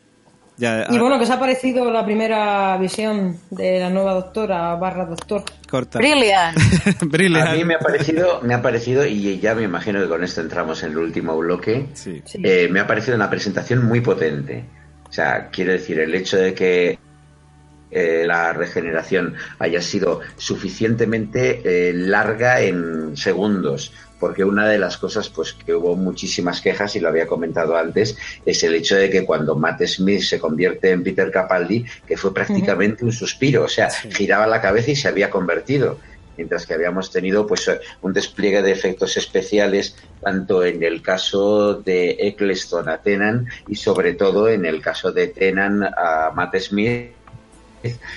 Ya, 0.59 0.87
Y 0.91 0.99
bueno, 0.99 1.19
¿qué 1.19 1.25
os 1.25 1.31
ha 1.31 1.39
parecido 1.39 1.91
la 1.91 2.05
primera 2.05 2.77
visión 2.79 3.37
de 3.51 3.79
la 3.79 3.91
nueva 3.91 4.13
doctora 4.15 4.75
barra 4.75 5.07
doctor? 5.07 5.45
corta. 5.71 5.99
Brilliant. 5.99 6.57
Brilliant. 7.07 7.49
A 7.49 7.53
mí 7.53 7.65
me 7.65 7.75
ha 7.75 7.79
parecido, 7.79 8.41
me 8.43 8.55
ha 8.55 8.61
parecido, 8.63 9.07
y 9.07 9.39
ya 9.39 9.55
me 9.55 9.63
imagino 9.63 10.01
que 10.01 10.09
con 10.09 10.25
esto 10.25 10.41
entramos 10.41 10.83
en 10.83 10.91
el 10.93 10.99
último 10.99 11.37
bloque, 11.39 11.87
Sí. 11.95 12.23
Sí. 12.25 12.41
eh, 12.43 12.69
me 12.71 12.81
ha 12.81 12.87
parecido 12.87 13.15
una 13.17 13.31
presentación 13.31 13.85
muy 13.87 14.01
potente. 14.01 14.65
O 15.09 15.13
sea, 15.13 15.49
quiero 15.51 15.73
decir, 15.73 16.01
el 16.01 16.15
hecho 16.15 16.37
de 16.39 16.53
que 16.55 16.99
eh, 17.90 18.24
la 18.27 18.52
regeneración 18.52 19.35
haya 19.59 19.81
sido 19.81 20.20
suficientemente 20.36 21.62
eh, 21.65 21.93
larga 21.94 22.60
en 22.60 23.16
segundos 23.16 23.93
porque 24.20 24.44
una 24.44 24.69
de 24.69 24.78
las 24.78 24.98
cosas 24.98 25.28
pues 25.28 25.52
que 25.52 25.74
hubo 25.74 25.97
muchísimas 25.97 26.60
quejas 26.60 26.94
y 26.97 27.01
lo 27.01 27.09
había 27.09 27.27
comentado 27.27 27.77
antes 27.77 28.16
es 28.44 28.62
el 28.62 28.74
hecho 28.74 28.97
de 28.97 29.09
que 29.10 29.24
cuando 29.24 29.56
Matt 29.56 29.82
Smith 29.86 30.23
se 30.23 30.39
convierte 30.39 30.90
en 30.90 31.02
Peter 31.02 31.31
Capaldi 31.31 31.85
que 32.06 32.16
fue 32.16 32.35
prácticamente 32.35 33.05
un 33.05 33.12
suspiro 33.12 33.65
o 33.65 33.69
sea 33.69 33.90
giraba 33.90 34.47
la 34.47 34.60
cabeza 34.60 34.90
y 34.90 34.97
se 34.97 35.09
había 35.09 35.31
convertido 35.31 35.98
mientras 36.36 36.66
que 36.66 36.74
habíamos 36.74 37.10
tenido 37.10 37.47
pues 37.47 37.70
un 38.02 38.12
despliegue 38.12 38.62
de 38.62 38.73
efectos 38.73 39.16
especiales 39.16 39.97
tanto 40.23 40.65
en 40.65 40.82
el 40.82 41.02
caso 41.02 41.74
de 41.74 42.16
Eccleston 42.19 42.89
a 42.89 42.98
Tenan 42.98 43.47
y 43.66 43.77
sobre 43.77 44.15
todo 44.15 44.48
en 44.48 44.65
el 44.65 44.81
caso 44.81 45.10
de 45.12 45.28
Tenan 45.28 45.82
a 45.82 46.32
Matt 46.35 46.56
Smith 46.59 47.18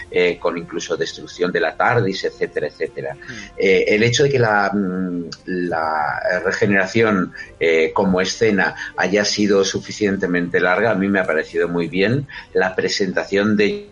eh, 0.09 0.37
con 0.39 0.57
incluso 0.57 0.97
destrucción 0.97 1.51
de 1.51 1.59
la 1.59 1.75
TARDIS, 1.75 2.25
etcétera, 2.25 2.67
etcétera. 2.67 3.17
Eh, 3.57 3.85
el 3.87 4.03
hecho 4.03 4.23
de 4.23 4.29
que 4.29 4.39
la, 4.39 4.71
mm, 4.73 5.29
la 5.45 6.41
regeneración 6.43 7.33
eh, 7.59 7.91
como 7.93 8.21
escena 8.21 8.75
haya 8.97 9.25
sido 9.25 9.63
suficientemente 9.63 10.59
larga, 10.59 10.91
a 10.91 10.95
mí 10.95 11.07
me 11.07 11.19
ha 11.19 11.25
parecido 11.25 11.67
muy 11.67 11.87
bien. 11.87 12.27
La 12.53 12.75
presentación 12.75 13.55
de 13.57 13.89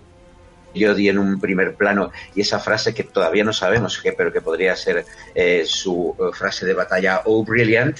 Jodie 0.75 1.09
en 1.09 1.17
un 1.17 1.39
primer 1.39 1.75
plano 1.75 2.11
y 2.35 2.41
esa 2.41 2.59
frase 2.59 2.93
que 2.93 3.03
todavía 3.03 3.43
no 3.43 3.53
sabemos 3.53 3.99
qué, 4.01 4.13
pero 4.13 4.31
que 4.31 4.41
podría 4.41 4.75
ser 4.75 5.05
eh, 5.33 5.63
su 5.65 6.15
frase 6.33 6.65
de 6.65 6.73
batalla, 6.73 7.21
oh 7.25 7.43
brilliant, 7.43 7.97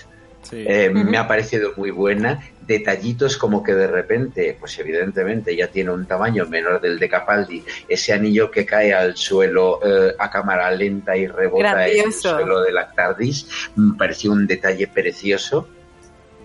eh, 0.52 0.90
me 0.90 1.18
ha 1.18 1.28
parecido 1.28 1.74
muy 1.76 1.92
buena. 1.92 2.40
Detallitos 2.70 3.36
como 3.36 3.64
que 3.64 3.74
de 3.74 3.88
repente, 3.88 4.56
pues 4.60 4.78
evidentemente 4.78 5.56
ya 5.56 5.70
tiene 5.70 5.90
un 5.90 6.06
tamaño 6.06 6.46
menor 6.46 6.80
del 6.80 7.00
de 7.00 7.10
Capaldi, 7.10 7.66
ese 7.88 8.14
anillo 8.14 8.52
que 8.52 8.64
cae 8.64 8.94
al 8.94 9.18
suelo 9.18 9.80
eh, 9.84 10.14
a 10.20 10.30
cámara 10.30 10.70
lenta 10.70 11.18
y 11.18 11.26
rebota 11.26 11.88
en 11.88 12.06
el 12.06 12.14
suelo 12.14 12.62
de 12.62 12.72
la 12.72 12.92
TARDIS, 12.92 13.72
me 13.76 13.98
pareció 13.98 14.32
un 14.32 14.46
detalle 14.46 14.86
precioso 14.86 15.68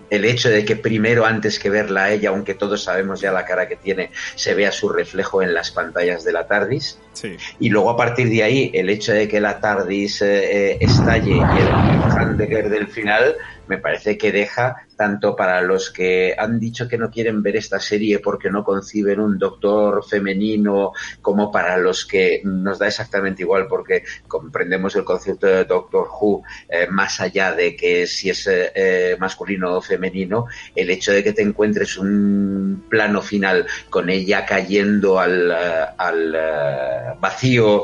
el 0.09 0.25
hecho 0.25 0.49
de 0.49 0.65
que 0.65 0.75
primero, 0.75 1.25
antes 1.25 1.59
que 1.59 1.69
verla 1.69 2.05
a 2.05 2.11
ella, 2.11 2.29
aunque 2.29 2.53
todos 2.53 2.83
sabemos 2.83 3.21
ya 3.21 3.31
la 3.31 3.45
cara 3.45 3.67
que 3.67 3.75
tiene, 3.75 4.11
se 4.35 4.53
vea 4.53 4.71
su 4.71 4.89
reflejo 4.89 5.41
en 5.41 5.53
las 5.53 5.71
pantallas 5.71 6.23
de 6.23 6.31
la 6.31 6.47
TARDIS. 6.47 6.99
Sí. 7.13 7.37
Y 7.59 7.69
luego 7.69 7.89
a 7.89 7.97
partir 7.97 8.29
de 8.29 8.43
ahí, 8.43 8.71
el 8.73 8.89
hecho 8.89 9.13
de 9.13 9.27
que 9.27 9.39
la 9.39 9.59
TARDIS 9.59 10.21
eh, 10.21 10.71
eh, 10.71 10.77
estalle 10.81 11.35
y 11.35 11.39
el 11.39 11.67
Handegger 12.17 12.69
del 12.69 12.87
final, 12.87 13.35
me 13.67 13.77
parece 13.77 14.17
que 14.17 14.31
deja 14.31 14.84
tanto 14.95 15.35
para 15.35 15.61
los 15.61 15.89
que 15.91 16.35
han 16.37 16.59
dicho 16.59 16.87
que 16.87 16.97
no 16.97 17.09
quieren 17.09 17.41
ver 17.43 17.55
esta 17.55 17.79
serie 17.79 18.19
porque 18.19 18.49
no 18.49 18.63
conciben 18.63 19.19
un 19.19 19.37
doctor 19.37 20.03
femenino, 20.05 20.91
como 21.21 21.51
para 21.51 21.77
los 21.77 22.05
que 22.05 22.41
nos 22.43 22.79
da 22.79 22.87
exactamente 22.87 23.43
igual 23.43 23.67
porque 23.67 24.03
comprendemos 24.27 24.95
el 24.95 25.03
concepto 25.03 25.47
de 25.47 25.65
Doctor 25.65 26.07
Who 26.19 26.43
eh, 26.69 26.87
más 26.89 27.19
allá 27.21 27.53
de 27.53 27.75
que 27.75 28.07
si 28.07 28.29
es 28.29 28.47
eh, 28.49 29.15
masculino 29.19 29.75
o 29.75 29.81
femenino, 29.81 30.47
el 30.75 30.89
hecho 30.89 31.11
de 31.11 31.23
que 31.23 31.33
te 31.33 31.41
encuentres 31.41 31.97
un 31.97 32.85
plano 32.89 33.21
final 33.21 33.65
con 33.89 34.09
ella 34.09 34.45
cayendo 34.45 35.19
al, 35.19 35.51
eh, 35.51 35.85
al 35.97 37.17
vacío, 37.19 37.83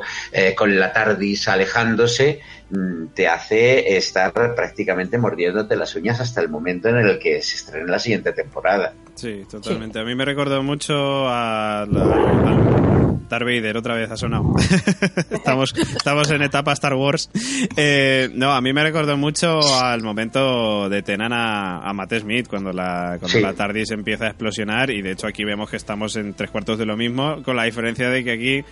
con 0.55 0.79
la 0.79 0.93
TARDIS 0.93 1.47
alejándose, 1.47 2.39
mm, 2.69 3.07
te 3.13 3.27
hace 3.27 3.97
estar 3.97 4.31
prácticamente 4.55 5.17
mordiéndote 5.17 5.75
las 5.75 5.95
uñas 5.95 6.19
hasta 6.19 6.41
el 6.41 6.49
momento 6.49 6.89
en 6.89 6.97
el 6.97 7.00
que 7.19 7.41
se 7.41 7.55
estrene 7.55 7.89
la 7.89 7.99
siguiente 7.99 8.31
temporada. 8.33 8.93
Sí, 9.15 9.43
totalmente. 9.49 9.99
A 9.99 10.03
mí 10.03 10.15
me 10.15 10.25
recordó 10.25 10.63
mucho 10.63 11.27
a, 11.27 11.85
la, 11.89 12.01
a 12.03 13.17
Darth 13.29 13.43
Vader, 13.45 13.77
otra 13.77 13.93
vez 13.95 14.09
ha 14.09 14.17
sonado. 14.17 14.53
estamos, 15.29 15.73
estamos 15.77 16.31
en 16.31 16.41
etapa 16.41 16.71
Star 16.73 16.93
Wars. 16.95 17.29
Eh, 17.77 18.29
no, 18.33 18.51
a 18.51 18.61
mí 18.61 18.73
me 18.73 18.83
recordó 18.83 19.17
mucho 19.17 19.59
al 19.81 20.01
momento 20.01 20.89
de 20.89 21.01
Tenan 21.03 21.33
a, 21.33 21.79
a 21.87 21.93
Matt 21.93 22.13
Smith, 22.19 22.47
cuando 22.47 22.71
la, 22.71 23.17
cuando 23.19 23.27
Sí. 23.37 23.41
la 23.41 23.53
TARDIS 23.53 23.91
empieza 23.91 24.25
a 24.25 24.27
explosionar, 24.29 24.89
y 24.89 25.01
de 25.01 25.11
hecho 25.11 25.27
aquí 25.27 25.43
vemos 25.43 25.69
que 25.69 25.77
estamos 25.77 26.15
en 26.15 26.33
tres 26.33 26.49
cuartos 26.49 26.77
de 26.79 26.85
lo 26.85 26.97
mismo, 26.97 27.43
con 27.43 27.55
la 27.55 27.63
diferencia 27.65 28.09
de 28.09 28.23
que 28.23 28.31
aquí 28.31 28.63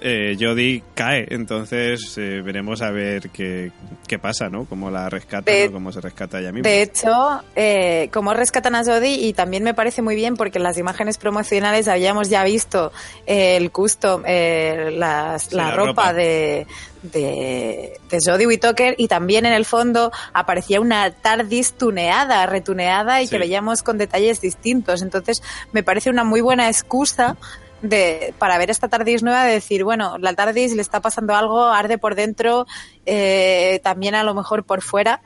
eh, 0.00 0.36
Jodie 0.38 0.82
cae, 0.94 1.26
entonces 1.30 2.14
eh, 2.18 2.40
veremos 2.44 2.82
a 2.82 2.90
ver 2.90 3.30
qué, 3.30 3.70
qué 4.06 4.18
pasa, 4.18 4.48
¿no? 4.48 4.64
Cómo 4.64 4.90
la 4.90 5.08
rescata, 5.08 5.50
De- 5.50 5.66
¿no? 5.66 5.72
cómo 5.72 5.92
se 5.92 6.00
rescata 6.00 6.38
ella 6.40 6.52
misma. 6.52 6.68
De 6.68 6.82
hecho, 6.82 7.42
eh, 7.56 8.08
como 8.12 8.34
rescatan 8.34 8.74
a 8.74 8.84
Jodie 8.84 9.14
y 9.26 9.32
también 9.32 9.62
me 9.64 9.74
parece 9.74 10.02
muy 10.02 10.14
bien 10.16 10.36
porque 10.36 10.58
en 10.58 10.64
las 10.64 10.78
imágenes 10.78 11.18
promocionales 11.18 11.88
habíamos 11.88 12.28
ya 12.28 12.44
visto 12.44 12.92
eh, 13.26 13.56
el 13.56 13.70
custom, 13.70 14.22
eh, 14.26 14.90
las- 14.96 15.44
Sí, 15.44 15.56
la, 15.56 15.64
la 15.68 15.70
ropa, 15.72 15.86
ropa. 15.88 16.12
de, 16.14 16.66
de, 17.02 17.98
de 18.10 18.18
Jodie 18.24 18.46
Whittaker 18.46 18.94
y 18.98 19.08
también 19.08 19.46
en 19.46 19.52
el 19.52 19.64
fondo 19.64 20.10
aparecía 20.32 20.80
una 20.80 21.10
TARDIS 21.10 21.74
tuneada, 21.74 22.44
retuneada 22.46 23.22
y 23.22 23.26
Sí. 23.26 23.30
que 23.32 23.38
veíamos 23.38 23.82
con 23.82 23.98
detalles 23.98 24.40
distintos. 24.40 25.02
Entonces 25.02 25.42
me 25.72 25.82
parece 25.82 26.10
una 26.10 26.24
muy 26.24 26.40
buena 26.40 26.68
excusa 26.68 27.36
de, 27.82 28.34
para 28.38 28.58
ver 28.58 28.70
esta 28.70 28.88
TARDIS 28.88 29.22
nueva, 29.22 29.44
de 29.44 29.54
decir, 29.54 29.84
bueno, 29.84 30.18
la 30.18 30.34
TARDIS 30.34 30.74
le 30.74 30.82
está 30.82 31.00
pasando 31.00 31.34
algo, 31.34 31.64
arde 31.66 31.98
por 31.98 32.14
dentro, 32.14 32.66
eh, 33.06 33.80
también 33.82 34.14
a 34.14 34.24
lo 34.24 34.34
mejor 34.34 34.64
por 34.64 34.82
fuera. 34.82 35.20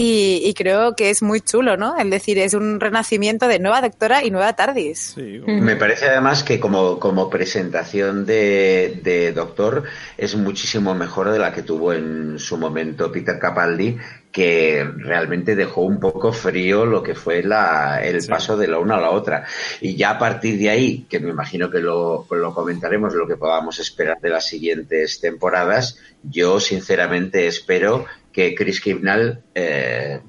Y, 0.00 0.42
y 0.44 0.54
creo 0.54 0.94
que 0.94 1.10
es 1.10 1.22
muy 1.22 1.40
chulo, 1.40 1.76
¿no? 1.76 1.98
Es 1.98 2.08
decir, 2.08 2.38
es 2.38 2.54
un 2.54 2.78
renacimiento 2.78 3.48
de 3.48 3.58
nueva 3.58 3.80
doctora 3.80 4.24
y 4.24 4.30
nueva 4.30 4.52
TARDIS. 4.52 5.14
Sí, 5.16 5.40
Me 5.44 5.74
parece 5.74 6.06
además 6.06 6.44
que 6.44 6.60
como, 6.60 7.00
como 7.00 7.28
presentación 7.28 8.24
de, 8.24 9.00
de 9.02 9.32
Doctor 9.32 9.82
es 10.16 10.36
muchísimo 10.36 10.94
mejor 10.94 11.32
de 11.32 11.40
la 11.40 11.52
que 11.52 11.62
tuvo 11.62 11.92
en 11.92 12.38
su 12.38 12.56
momento 12.58 13.10
Peter 13.10 13.40
Capaldi, 13.40 13.96
que 14.38 14.84
realmente 14.98 15.56
dejó 15.56 15.80
un 15.80 15.98
poco 15.98 16.32
frío 16.32 16.86
lo 16.86 17.02
que 17.02 17.16
fue 17.16 17.42
la, 17.42 18.00
el 18.00 18.22
Sí. 18.22 18.28
paso 18.30 18.56
de 18.56 18.68
la 18.68 18.78
una 18.78 18.94
a 18.94 19.00
la 19.00 19.10
otra. 19.10 19.44
Y 19.80 19.96
ya 19.96 20.10
a 20.10 20.18
partir 20.18 20.56
de 20.60 20.70
ahí, 20.70 21.06
que 21.10 21.18
me 21.18 21.30
imagino 21.30 21.68
que 21.68 21.80
lo, 21.80 22.24
lo 22.30 22.54
comentaremos, 22.54 23.14
lo 23.14 23.26
que 23.26 23.36
podamos 23.36 23.80
esperar 23.80 24.20
de 24.20 24.28
las 24.28 24.46
siguientes 24.46 25.18
temporadas, 25.20 25.98
yo 26.22 26.60
sinceramente 26.60 27.48
espero 27.48 28.06
que 28.32 28.54
Chris 28.54 28.80
Kibnall 28.80 29.42
eh, 29.56 30.20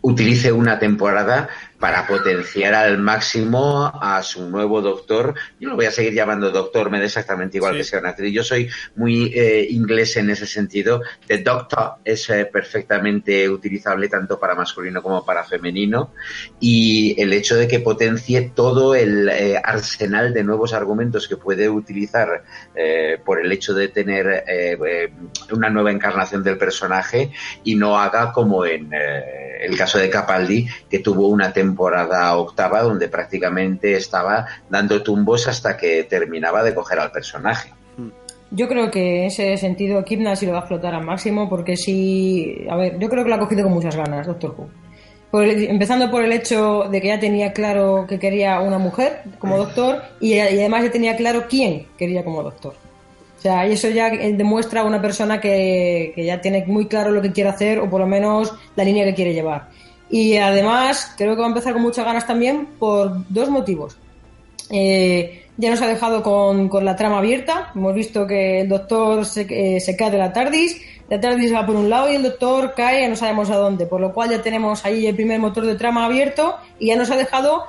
utilice 0.00 0.50
una 0.50 0.80
temporada 0.80 1.48
para 1.78 2.06
potenciar 2.06 2.74
al 2.74 2.98
máximo 2.98 3.84
a 3.84 4.22
su 4.22 4.48
nuevo 4.48 4.80
doctor. 4.80 5.34
Yo 5.60 5.70
lo 5.70 5.76
voy 5.76 5.86
a 5.86 5.90
seguir 5.90 6.14
llamando 6.14 6.50
doctor, 6.50 6.90
me 6.90 6.98
da 6.98 7.04
exactamente 7.06 7.58
igual 7.58 7.72
Sí. 7.74 7.78
que 7.78 7.84
sea 7.84 8.00
una 8.00 8.10
actriz. 8.10 8.32
Yo 8.32 8.42
soy 8.44 8.68
muy 8.96 9.32
eh, 9.34 9.66
inglés 9.70 10.16
en 10.16 10.30
ese 10.30 10.46
sentido. 10.46 11.02
The 11.26 11.38
Doctor 11.38 11.94
es 12.04 12.28
eh, 12.30 12.46
perfectamente 12.46 13.48
utilizable 13.48 14.08
tanto 14.08 14.38
para 14.38 14.54
masculino 14.54 15.02
como 15.02 15.24
para 15.24 15.44
femenino. 15.44 16.12
Y 16.60 17.20
el 17.20 17.32
hecho 17.32 17.56
de 17.56 17.66
que 17.68 17.80
potencie 17.80 18.52
todo 18.54 18.94
el 18.94 19.28
eh, 19.28 19.60
arsenal 19.62 20.32
de 20.32 20.44
nuevos 20.44 20.72
argumentos 20.72 21.28
que 21.28 21.36
puede 21.36 21.68
utilizar 21.68 22.44
eh, 22.74 23.18
por 23.24 23.40
el 23.40 23.50
hecho 23.52 23.74
de 23.74 23.88
tener 23.88 24.44
eh, 24.46 24.78
eh, 24.86 25.12
una 25.52 25.68
nueva 25.70 25.90
encarnación 25.90 26.42
del 26.42 26.56
personaje 26.58 27.30
y 27.64 27.74
no 27.74 27.98
haga 27.98 28.32
como 28.32 28.64
en 28.64 28.90
el 28.92 29.76
caso 29.76 29.98
de 29.98 30.10
Capaldi, 30.10 30.66
que 30.90 30.98
tuvo 30.98 31.28
una 31.28 31.52
temporada 31.64 32.36
octava 32.36 32.82
donde 32.82 33.08
prácticamente 33.08 33.96
estaba 33.96 34.46
dando 34.68 35.02
tumbos 35.02 35.48
hasta 35.48 35.76
que 35.76 36.04
terminaba 36.04 36.62
de 36.62 36.74
coger 36.74 36.98
al 36.98 37.10
personaje. 37.10 37.72
Yo 38.50 38.68
creo 38.68 38.90
que 38.90 39.20
en 39.20 39.24
ese 39.24 39.56
sentido 39.56 40.04
Kipna 40.04 40.36
sí 40.36 40.46
lo 40.46 40.52
va 40.52 40.58
a 40.58 40.60
explotar 40.60 40.94
al 40.94 41.04
máximo 41.04 41.48
porque 41.48 41.76
sí, 41.76 42.66
a 42.70 42.76
ver, 42.76 42.98
yo 42.98 43.08
creo 43.08 43.24
que 43.24 43.30
lo 43.30 43.36
ha 43.36 43.40
cogido 43.40 43.64
con 43.64 43.72
muchas 43.72 43.96
ganas 43.96 44.26
Doctor 44.26 44.54
Who. 44.56 44.68
Empezando 45.42 46.08
por 46.12 46.22
el 46.22 46.32
hecho 46.32 46.84
de 46.92 47.00
que 47.00 47.08
ya 47.08 47.18
tenía 47.18 47.52
claro 47.52 48.06
que 48.08 48.20
quería 48.20 48.60
una 48.60 48.78
mujer 48.78 49.22
como 49.40 49.58
doctor 49.58 50.02
y, 50.20 50.38
además 50.38 50.84
ya 50.84 50.92
tenía 50.92 51.16
claro 51.16 51.46
quién 51.48 51.88
quería 51.98 52.22
como 52.22 52.44
doctor. 52.44 52.74
O 53.38 53.40
sea, 53.40 53.66
y 53.66 53.72
eso 53.72 53.88
ya 53.88 54.10
demuestra 54.10 54.82
a 54.82 54.84
una 54.84 55.02
persona 55.02 55.40
que 55.40 56.14
ya 56.16 56.40
tiene 56.40 56.64
muy 56.66 56.86
claro 56.86 57.10
lo 57.10 57.20
que 57.20 57.32
quiere 57.32 57.50
hacer 57.50 57.80
o 57.80 57.90
por 57.90 58.00
lo 58.00 58.06
menos 58.06 58.54
la 58.76 58.84
línea 58.84 59.04
que 59.04 59.14
quiere 59.14 59.34
llevar. 59.34 59.68
Y 60.10 60.36
además 60.36 61.14
creo 61.16 61.34
que 61.34 61.40
va 61.40 61.46
a 61.46 61.48
empezar 61.48 61.72
con 61.72 61.82
muchas 61.82 62.04
ganas 62.04 62.26
también 62.26 62.66
por 62.78 63.24
dos 63.28 63.48
motivos. 63.48 63.96
Eh, 64.70 65.44
ya 65.56 65.70
nos 65.70 65.80
ha 65.82 65.86
dejado 65.86 66.22
con, 66.22 66.68
con 66.68 66.84
la 66.84 66.96
trama 66.96 67.18
abierta. 67.18 67.70
Hemos 67.74 67.94
visto 67.94 68.26
que 68.26 68.62
el 68.62 68.68
doctor 68.68 69.24
se, 69.24 69.46
eh, 69.48 69.80
se 69.80 69.96
cae 69.96 70.10
de 70.10 70.18
la 70.18 70.32
TARDIS. 70.32 70.80
La 71.08 71.20
TARDIS 71.20 71.54
va 71.54 71.66
por 71.66 71.76
un 71.76 71.88
lado 71.88 72.10
y 72.10 72.16
el 72.16 72.22
doctor 72.22 72.74
cae, 72.74 73.08
no 73.08 73.16
sabemos 73.16 73.50
a 73.50 73.56
dónde. 73.56 73.86
Por 73.86 74.00
lo 74.00 74.12
cual 74.12 74.30
ya 74.30 74.42
tenemos 74.42 74.84
ahí 74.84 75.06
el 75.06 75.14
primer 75.14 75.38
motor 75.38 75.64
de 75.64 75.76
trama 75.76 76.06
abierto 76.06 76.56
y 76.78 76.86
ya 76.88 76.96
nos 76.96 77.10
ha 77.10 77.16
dejado, 77.16 77.64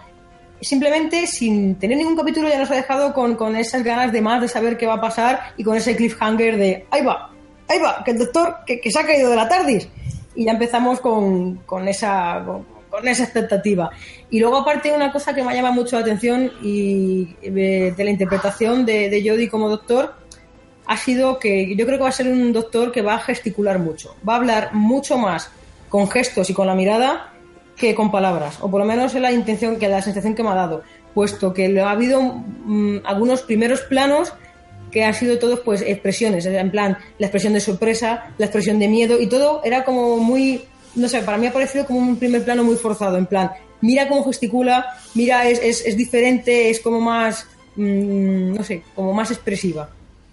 simplemente 0.61 1.27
sin 1.27 1.75
tener 1.75 1.97
ningún 1.97 2.15
capítulo, 2.15 2.49
ya 2.49 2.59
nos 2.59 2.71
ha 2.71 2.75
dejado 2.75 3.13
con, 3.13 3.35
con 3.35 3.55
esas 3.55 3.83
ganas 3.83 4.11
de 4.11 4.21
más 4.21 4.41
de 4.41 4.47
saber 4.47 4.77
qué 4.77 4.87
va 4.87 4.95
a 4.95 5.01
pasar 5.01 5.53
y 5.57 5.63
con 5.63 5.75
ese 5.75 5.95
cliffhanger 5.95 6.57
de 6.57 6.85
ahí 6.89 7.03
va, 7.03 7.29
ahí 7.67 7.79
va, 7.79 8.03
que 8.03 8.11
el 8.11 8.17
doctor 8.17 8.57
que, 8.65 8.79
que 8.79 8.89
se 8.89 8.99
ha 8.99 9.05
caído 9.05 9.29
de 9.29 9.35
la 9.35 9.47
TARDIS. 9.47 9.87
Y 10.35 10.45
ya 10.45 10.51
empezamos 10.51 10.99
con, 10.99 11.55
con 11.65 11.87
esa. 11.87 12.43
con- 12.45 12.75
esa 13.03 13.23
expectativa. 13.25 13.89
Y 14.29 14.39
luego 14.39 14.55
aparte 14.59 14.89
una 14.93 15.11
cosa 15.11 15.35
que 15.35 15.43
me 15.43 15.53
llama 15.53 15.71
mucho 15.71 15.97
la 15.97 16.01
atención 16.03 16.49
y 16.61 17.25
de, 17.41 17.91
de 17.91 18.03
la 18.05 18.09
interpretación 18.09 18.85
de, 18.85 19.09
de 19.09 19.21
Jodie 19.29 19.49
como 19.49 19.67
doctor 19.67 20.13
ha 20.85 20.95
sido 20.95 21.37
que 21.37 21.75
yo 21.75 21.85
creo 21.85 21.97
que 21.97 22.03
va 22.03 22.09
a 22.09 22.13
ser 22.13 22.27
un 22.29 22.53
doctor 22.53 22.93
que 22.93 23.01
va 23.01 23.15
a 23.15 23.19
gesticular 23.19 23.79
mucho, 23.79 24.15
va 24.27 24.35
a 24.35 24.37
hablar 24.37 24.69
mucho 24.73 25.17
más 25.17 25.49
con 25.89 26.09
gestos 26.09 26.49
y 26.49 26.53
con 26.53 26.67
la 26.67 26.73
mirada 26.75 27.33
que 27.75 27.93
con 27.95 28.11
palabras, 28.11 28.59
o 28.61 28.71
por 28.71 28.79
lo 28.79 28.85
menos 28.85 29.13
es 29.13 29.21
la 29.21 29.33
intención 29.33 29.77
que 29.77 29.89
la 29.89 30.01
sensación 30.01 30.33
que 30.33 30.43
me 30.43 30.49
ha 30.51 30.55
dado, 30.55 30.83
puesto 31.13 31.53
que 31.53 31.77
ha 31.81 31.91
habido 31.91 32.21
mm, 32.21 32.99
algunos 33.03 33.41
primeros 33.41 33.81
planos 33.81 34.31
que 34.95 35.03
han 35.03 35.13
sido 35.13 35.37
todos 35.37 35.59
pues 35.59 35.81
expresiones, 35.81 36.45
en 36.45 36.71
plan 36.71 36.97
la 37.19 37.27
expresión 37.27 37.51
de 37.51 37.59
sorpresa, 37.59 38.31
la 38.37 38.45
expresión 38.45 38.79
de 38.79 38.87
miedo 38.87 39.19
y 39.19 39.27
todo 39.27 39.59
era 39.65 39.83
como 39.83 40.15
muy, 40.15 40.63
no 40.95 41.09
sé, 41.09 41.19
para 41.19 41.37
mí 41.37 41.47
ha 41.47 41.51
parecido 41.51 41.85
como 41.85 41.99
un 41.99 42.15
primer 42.15 42.45
plano 42.45 42.63
muy 42.63 42.77
forzado, 42.77 43.17
en 43.17 43.25
plan, 43.25 43.51
mira 43.81 44.07
cómo 44.07 44.23
gesticula, 44.23 44.85
mira, 45.13 45.49
es, 45.49 45.59
es, 45.61 45.85
es 45.85 45.97
diferente, 45.97 46.69
es 46.69 46.79
como 46.79 47.01
más, 47.01 47.45
mm, 47.75 48.53
no 48.55 48.63
sé, 48.63 48.83
como 48.95 49.11
más 49.11 49.31
expresiva. 49.31 49.89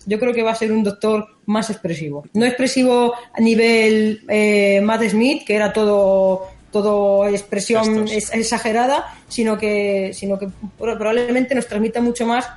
Yo 0.07 0.21
creo 0.21 0.33
que 0.33 0.45
va 0.45 0.53
a 0.53 0.55
ser 0.55 0.71
un 0.71 0.85
doctor 0.85 1.27
más 1.47 1.69
expresivo. 1.71 2.25
No 2.35 2.47
expresivo 2.47 3.15
a 3.33 3.41
nivel 3.41 4.23
eh, 4.29 4.81
Matt 4.81 5.03
Smith, 5.09 5.43
que 5.45 5.57
era 5.57 5.73
todo 5.73 6.47
todo 6.71 7.27
expresión 7.29 8.07
es- 8.09 8.33
exagerada, 8.33 9.05
sino 9.29 9.59
que, 9.59 10.13
sino 10.15 10.39
que 10.39 10.47
probablemente 10.79 11.55
nos 11.55 11.67
transmita 11.67 12.01
mucho 12.01 12.25
más 12.27 12.49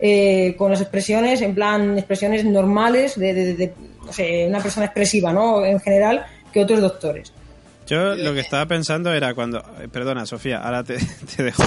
eh, 0.00 0.54
con 0.56 0.70
las 0.70 0.80
expresiones, 0.80 1.42
en 1.42 1.54
plan 1.54 1.96
expresiones 1.98 2.44
normales 2.44 3.18
de, 3.18 3.34
de- 3.34 3.54
de- 3.54 3.72
no 4.04 4.12
sé, 4.12 4.46
una 4.48 4.60
persona 4.60 4.86
expresiva, 4.86 5.32
¿no? 5.32 5.64
En 5.64 5.78
general, 5.80 6.24
que 6.52 6.60
otros 6.62 6.80
doctores. 6.80 7.32
Yo 7.86 8.14
lo 8.14 8.32
que 8.34 8.40
estaba 8.40 8.66
pensando 8.66 9.12
era 9.12 9.34
cuando... 9.34 9.58
eh, 9.80 9.88
Perdona, 9.90 10.24
Sofía, 10.24 10.58
ahora 10.58 10.84
te, 10.84 10.96
te 11.36 11.42
dejo. 11.42 11.64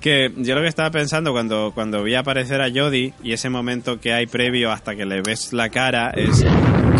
Que 0.00 0.32
yo 0.38 0.54
lo 0.56 0.60
que 0.60 0.66
estaba 0.66 0.90
pensando 0.90 1.30
cuando, 1.32 1.70
cuando 1.72 2.02
vi 2.02 2.16
aparecer 2.16 2.60
a 2.60 2.68
Jodie 2.68 3.14
y 3.22 3.32
ese 3.32 3.48
momento 3.48 4.00
que 4.00 4.12
hay 4.12 4.26
previo 4.26 4.72
hasta 4.72 4.96
que 4.96 5.04
le 5.06 5.22
ves 5.22 5.52
la 5.52 5.68
cara 5.68 6.10
es... 6.16 6.44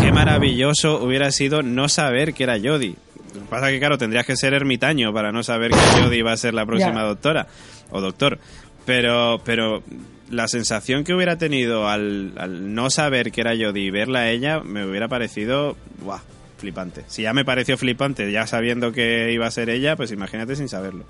Qué 0.01 0.11
maravilloso 0.13 1.03
hubiera 1.03 1.31
sido 1.31 1.61
no 1.61 1.87
saber 1.89 2.33
que 2.33 2.43
era 2.43 2.57
Jodie. 2.57 2.95
Lo 3.35 3.41
que 3.41 3.47
pasa 3.49 3.69
que, 3.69 3.79
claro, 3.79 3.97
tendrías 3.97 4.25
que 4.25 4.35
ser 4.37 4.53
ermitaño 4.53 5.13
para 5.13 5.31
no 5.31 5.43
saber 5.43 5.71
que 5.71 6.01
Jodie 6.01 6.19
iba 6.19 6.31
a 6.31 6.37
ser 6.37 6.53
la 6.53 6.65
próxima 6.65 7.03
doctora 7.03 7.47
o 7.91 7.99
doctor. 8.01 8.39
Pero, 8.85 9.41
pero 9.43 9.83
la 10.29 10.47
sensación 10.47 11.03
que 11.03 11.13
hubiera 11.13 11.37
tenido 11.37 11.87
al, 11.87 12.33
al 12.37 12.73
no 12.73 12.89
saber 12.89 13.31
que 13.31 13.41
era 13.41 13.51
Jodie 13.51 13.85
y 13.85 13.91
verla 13.91 14.19
a 14.19 14.29
ella 14.29 14.61
me 14.61 14.85
hubiera 14.85 15.07
parecido, 15.07 15.75
¡buah! 16.03 16.21
flipante. 16.63 17.03
Si 17.07 17.23
ya 17.23 17.33
me 17.33 17.43
pareció 17.43 17.77
flipante 17.77 18.31
ya 18.31 18.47
sabiendo 18.47 18.93
que 18.93 19.33
iba 19.33 19.45
a 19.45 19.51
ser 19.51 19.69
ella, 19.69 19.97
pues 19.97 20.11
imagínate 20.11 20.55
sin 20.55 20.69
saberlo. 20.69 21.03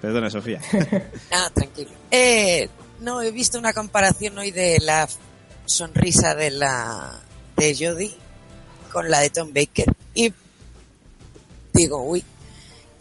Perdona, 0.00 0.30
Sofía. 0.30 0.60
Ah, 1.30 1.50
tranquilo. 1.52 1.90
Eh, 2.10 2.68
no, 3.00 3.20
he 3.20 3.30
visto 3.30 3.58
una 3.58 3.74
comparación 3.74 4.38
hoy 4.38 4.50
de 4.50 4.78
la 4.80 5.06
sonrisa 5.66 6.34
de 6.34 6.50
la 6.50 7.20
de 7.56 7.76
Jodie 7.78 8.14
con 8.92 9.10
la 9.10 9.20
de 9.20 9.30
Tom 9.30 9.52
Baker 9.52 9.92
y 10.14 10.32
digo, 11.74 12.02
uy. 12.02 12.24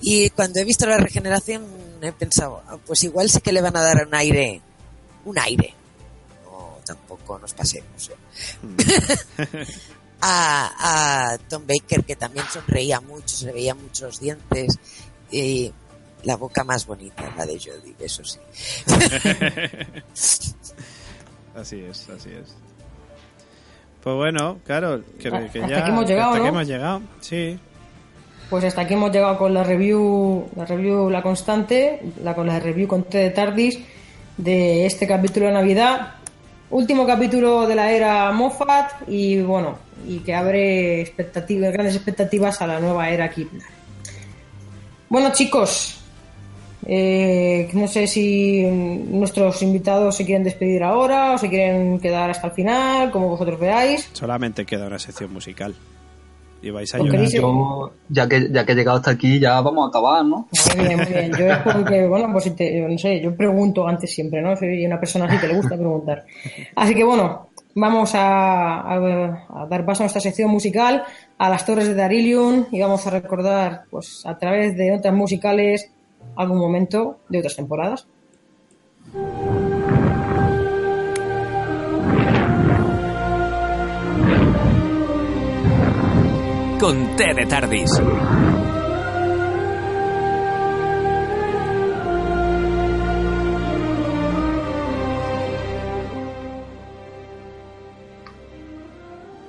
Y 0.02 0.30
cuando 0.32 0.60
he 0.60 0.66
visto 0.66 0.86
la 0.86 0.98
regeneración 0.98 1.66
he 2.02 2.12
pensado, 2.12 2.62
ah, 2.68 2.78
pues 2.86 3.04
igual 3.06 3.30
sí 3.30 3.40
que 3.40 3.54
le 3.54 3.62
van 3.62 3.78
a 3.78 3.82
dar 3.82 4.06
un 4.06 4.14
aire, 4.14 4.62
un 5.26 5.40
aire. 5.40 5.74
No, 6.46 6.78
tampoco 6.86 7.40
nos 7.40 7.54
pasemos. 7.54 8.10
¿eh? 8.10 9.66
a, 10.22 11.34
a 11.34 11.38
Tom 11.50 11.64
Baker 11.68 12.04
que 12.04 12.16
también 12.16 12.46
sonreía 12.50 13.02
mucho, 13.02 13.28
se 13.28 13.48
le 13.48 13.52
veían 13.54 13.82
muchos 13.82 14.20
dientes 14.20 14.80
y 15.32 15.72
la 16.24 16.38
boca 16.38 16.64
más 16.64 16.86
bonita, 16.86 17.34
la 17.38 17.46
de 17.46 17.60
Jodie, 17.60 17.96
eso 18.00 18.24
sí. 18.24 18.40
así 21.56 21.82
es, 21.82 22.10
así 22.10 22.30
es. 22.30 22.56
Pues 24.02 24.16
bueno, 24.16 24.60
claro, 24.66 25.04
que, 25.20 25.30
que 25.30 25.36
hasta 25.36 25.68
ya 25.68 25.80
aquí 25.80 25.90
hemos 25.90 26.08
llegado, 26.08 26.32
hasta 26.32 26.44
aquí 26.44 26.52
¿no? 26.52 26.60
hemos 26.60 26.68
llegado, 26.68 27.02
sí. 27.20 27.60
Pues 28.50 28.64
hasta 28.64 28.82
aquí 28.82 28.94
hemos 28.94 29.12
llegado 29.12 29.38
con 29.38 29.54
la 29.54 29.64
review, 29.64 30.50
la 30.56 30.66
review 30.66 31.10
La 31.10 31.22
Constante, 31.22 32.02
la, 32.22 32.36
con 32.36 32.48
la 32.48 32.60
review 32.60 32.88
con 32.88 33.04
T 33.04 33.18
de 33.18 33.30
Tardis 33.32 33.80
de 34.38 34.86
este 34.86 35.08
capítulo 35.08 35.48
de 35.48 35.54
Navidad. 35.54 36.16
Último 36.70 37.06
capítulo 37.06 37.68
de 37.68 37.76
la 37.76 37.92
era 37.92 38.32
Moffat 38.32 39.08
y 39.08 39.42
bueno, 39.42 39.78
y 40.08 40.20
que 40.20 40.34
abre 40.34 41.02
expectativas, 41.02 41.72
grandes 41.72 41.96
expectativas 41.96 42.62
a 42.62 42.68
la 42.68 42.80
nueva 42.80 43.10
era 43.10 43.30
Kipner. 43.30 43.62
Bueno 45.10 45.32
chicos, 45.32 46.04
eh, 46.86 47.70
no 47.74 47.88
sé 47.88 48.08
si 48.08 48.64
nuestros 48.64 49.62
invitados 49.62 50.18
se 50.18 50.26
quieren 50.26 50.44
despedir 50.44 50.84
ahora 50.84 51.34
o 51.34 51.38
se 51.38 51.50
quieren 51.50 52.00
quedar 52.00 52.30
hasta 52.30 52.48
el 52.48 52.54
final, 52.54 53.12
como 53.12 53.30
vosotros 53.30 53.60
veáis. 53.60 54.10
Solamente 54.14 54.66
queda 54.66 54.88
una 54.88 55.00
sección 55.00 55.32
musical. 55.32 55.76
Y 56.64 56.70
vais 56.72 56.94
a 56.96 56.98
¿Lo 56.98 57.04
llorar. 57.04 57.20
queréis? 57.20 57.34
Yo, 57.34 57.92
ya 58.10 58.28
que, 58.30 58.50
ya 58.50 58.66
que 58.66 58.72
he 58.72 58.76
llegado 58.76 58.98
hasta 58.98 59.12
aquí, 59.12 59.38
ya 59.40 59.60
vamos 59.62 59.86
a 59.86 59.90
acabar, 59.90 60.24
¿no? 60.26 60.48
Muy 60.78 60.86
bien, 60.88 60.98
muy 60.98 61.08
bien. 61.08 61.32
Yo 61.38 61.46
es 61.48 61.58
porque, 61.60 62.08
bueno, 62.08 62.30
pues 62.32 62.46
si 62.46 62.52
te- 62.52 62.80
yo 62.80 62.88
no 62.88 62.98
sé, 62.98 63.20
yo 63.22 63.36
pregunto 63.36 63.86
antes 63.86 64.14
siempre, 64.16 64.42
¿no? 64.42 64.56
Soy 64.56 64.86
una 64.86 64.98
persona 65.00 65.26
así 65.26 65.38
que 65.38 65.48
le 65.48 65.56
gusta 65.56 65.76
preguntar. 65.76 66.24
Así 66.76 66.96
que 66.96 67.04
bueno, 67.04 67.50
vamos 67.76 68.16
a, 68.16 68.80
a- 68.80 69.46
a 69.62 69.68
dar 69.68 69.86
paso 69.86 70.04
a 70.04 70.06
nuestra 70.06 70.22
sección 70.22 70.50
musical, 70.52 71.04
a 71.38 71.50
las 71.50 71.66
torres 71.66 71.88
de 71.90 71.96
Darilium, 71.96 72.66
y 72.72 72.80
vamos 72.80 73.06
a 73.08 73.10
recordar, 73.10 73.82
pues, 73.92 74.26
a 74.26 74.38
través 74.38 74.78
de 74.78 74.90
notas 74.90 75.14
musicales, 75.14 75.92
algún 76.38 76.60
momento 76.60 77.20
de 77.28 77.40
otras 77.40 77.58
temporadas. 77.58 78.08
Con 86.84 86.98
té 87.16 87.30
de 87.34 87.46
Tardis. 87.46 87.92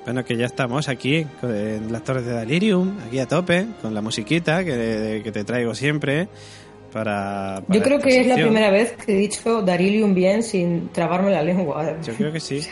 Bueno, 0.05 0.23
que 0.23 0.37
ya 0.37 0.45
estamos 0.45 0.87
aquí 0.87 1.27
en 1.43 1.91
las 1.91 2.05
torres 2.05 2.25
de 2.25 2.31
Delirium, 2.35 2.99
aquí 3.05 3.19
a 3.19 3.27
tope, 3.27 3.67
con 3.81 3.93
la 3.93 3.99
musiquita 3.99 4.63
que, 4.63 5.19
que 5.21 5.31
te 5.33 5.43
traigo 5.43 5.75
siempre 5.75 6.29
para... 6.95 7.61
para 7.67 7.77
Yo 7.77 7.83
creo 7.83 7.99
que 7.99 8.21
es 8.21 8.27
la 8.27 8.35
primera 8.35 8.71
vez 8.71 8.93
que 8.93 9.11
he 9.11 9.17
dicho 9.17 9.61
Darilium 9.61 10.13
bien 10.13 10.41
sin 10.41 10.87
trabarme 10.93 11.29
la 11.29 11.43
lengua. 11.43 11.99
Yo 12.01 12.13
creo 12.13 12.31
que 12.31 12.39
sí. 12.39 12.61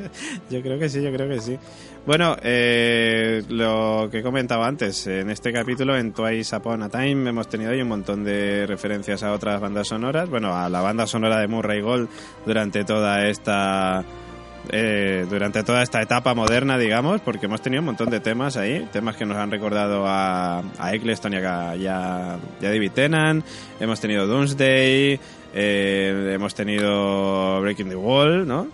yo 0.50 0.62
creo 0.62 0.78
que 0.78 0.88
sí, 0.88 1.02
yo 1.02 1.12
creo 1.12 1.28
que 1.28 1.40
sí. 1.40 1.58
Bueno, 2.06 2.36
eh, 2.42 3.42
lo 3.48 4.08
que 4.08 4.18
he 4.18 4.22
comentado 4.22 4.62
antes, 4.62 5.08
en 5.08 5.30
este 5.30 5.52
capítulo, 5.52 5.96
en 5.96 6.12
Twice 6.12 6.54
Upon 6.54 6.84
a 6.84 6.88
Time, 6.88 7.28
hemos 7.28 7.48
tenido 7.48 7.72
ahí 7.72 7.82
un 7.82 7.88
montón 7.88 8.22
de 8.22 8.66
referencias 8.68 9.24
a 9.24 9.32
otras 9.32 9.60
bandas 9.60 9.88
sonoras. 9.88 10.30
Bueno, 10.30 10.54
a 10.54 10.68
la 10.68 10.80
banda 10.80 11.06
sonora 11.08 11.40
de 11.40 11.48
Murray 11.48 11.80
Gold 11.80 12.08
durante 12.46 12.84
toda 12.84 13.26
esta. 13.26 14.04
Eh, 14.70 15.26
durante 15.28 15.62
toda 15.62 15.82
esta 15.82 16.00
etapa 16.02 16.34
moderna, 16.34 16.78
digamos, 16.78 17.20
porque 17.20 17.46
hemos 17.46 17.60
tenido 17.62 17.80
un 17.80 17.86
montón 17.86 18.10
de 18.10 18.20
temas 18.20 18.56
ahí, 18.56 18.88
temas 18.92 19.16
que 19.16 19.24
nos 19.26 19.36
han 19.36 19.50
recordado 19.50 20.04
a, 20.06 20.62
a 20.78 20.94
Eccleston 20.94 21.32
y 21.34 21.36
a, 21.36 21.76
y 21.76 21.86
a- 21.86 22.38
y 22.60 22.66
a 22.66 22.68
David 22.70 22.90
Tennant, 22.92 23.44
hemos 23.80 24.00
tenido 24.00 24.26
Doomsday, 24.26 25.20
eh, 25.54 26.30
hemos 26.34 26.54
tenido 26.54 27.60
Breaking 27.60 27.88
the 27.88 27.96
Wall, 27.96 28.46
¿no? 28.46 28.66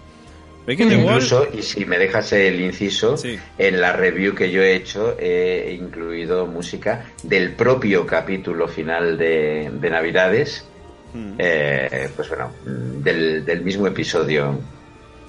Breaking 0.67 0.89
the 0.91 0.97
Wall 0.99 1.15
Incluso, 1.15 1.49
y 1.53 1.63
si 1.63 1.85
me 1.87 1.99
dejas 1.99 2.33
el 2.33 2.61
inciso, 2.61 3.17
en 3.59 3.81
la 3.81 3.93
review 3.95 4.35
que 4.35 4.51
yo 4.51 4.63
he 4.63 4.77
hecho 4.77 5.17
he 5.19 5.77
incluido 5.81 6.47
música 6.47 7.07
del 7.23 7.53
propio 7.55 8.07
capítulo 8.07 8.69
final 8.69 9.19
de, 9.19 9.71
de 9.73 9.91
Navidades, 9.91 10.67
Mm. 11.13 11.33
eh, 11.39 12.09
pues 12.15 12.29
bueno, 12.29 12.53
del, 12.65 13.45
del 13.45 13.63
mismo 13.63 13.85
episodio 13.89 14.61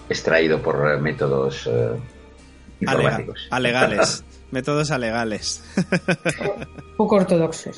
extraído 0.10 0.62
por 0.62 1.00
métodos 1.00 1.68
eh, 1.72 1.92
Alega- 2.86 3.24
alegales, 3.52 4.24
métodos 4.52 4.92
alegales. 4.92 5.64
Poco 6.98 7.16
ortodoxos. 7.16 7.78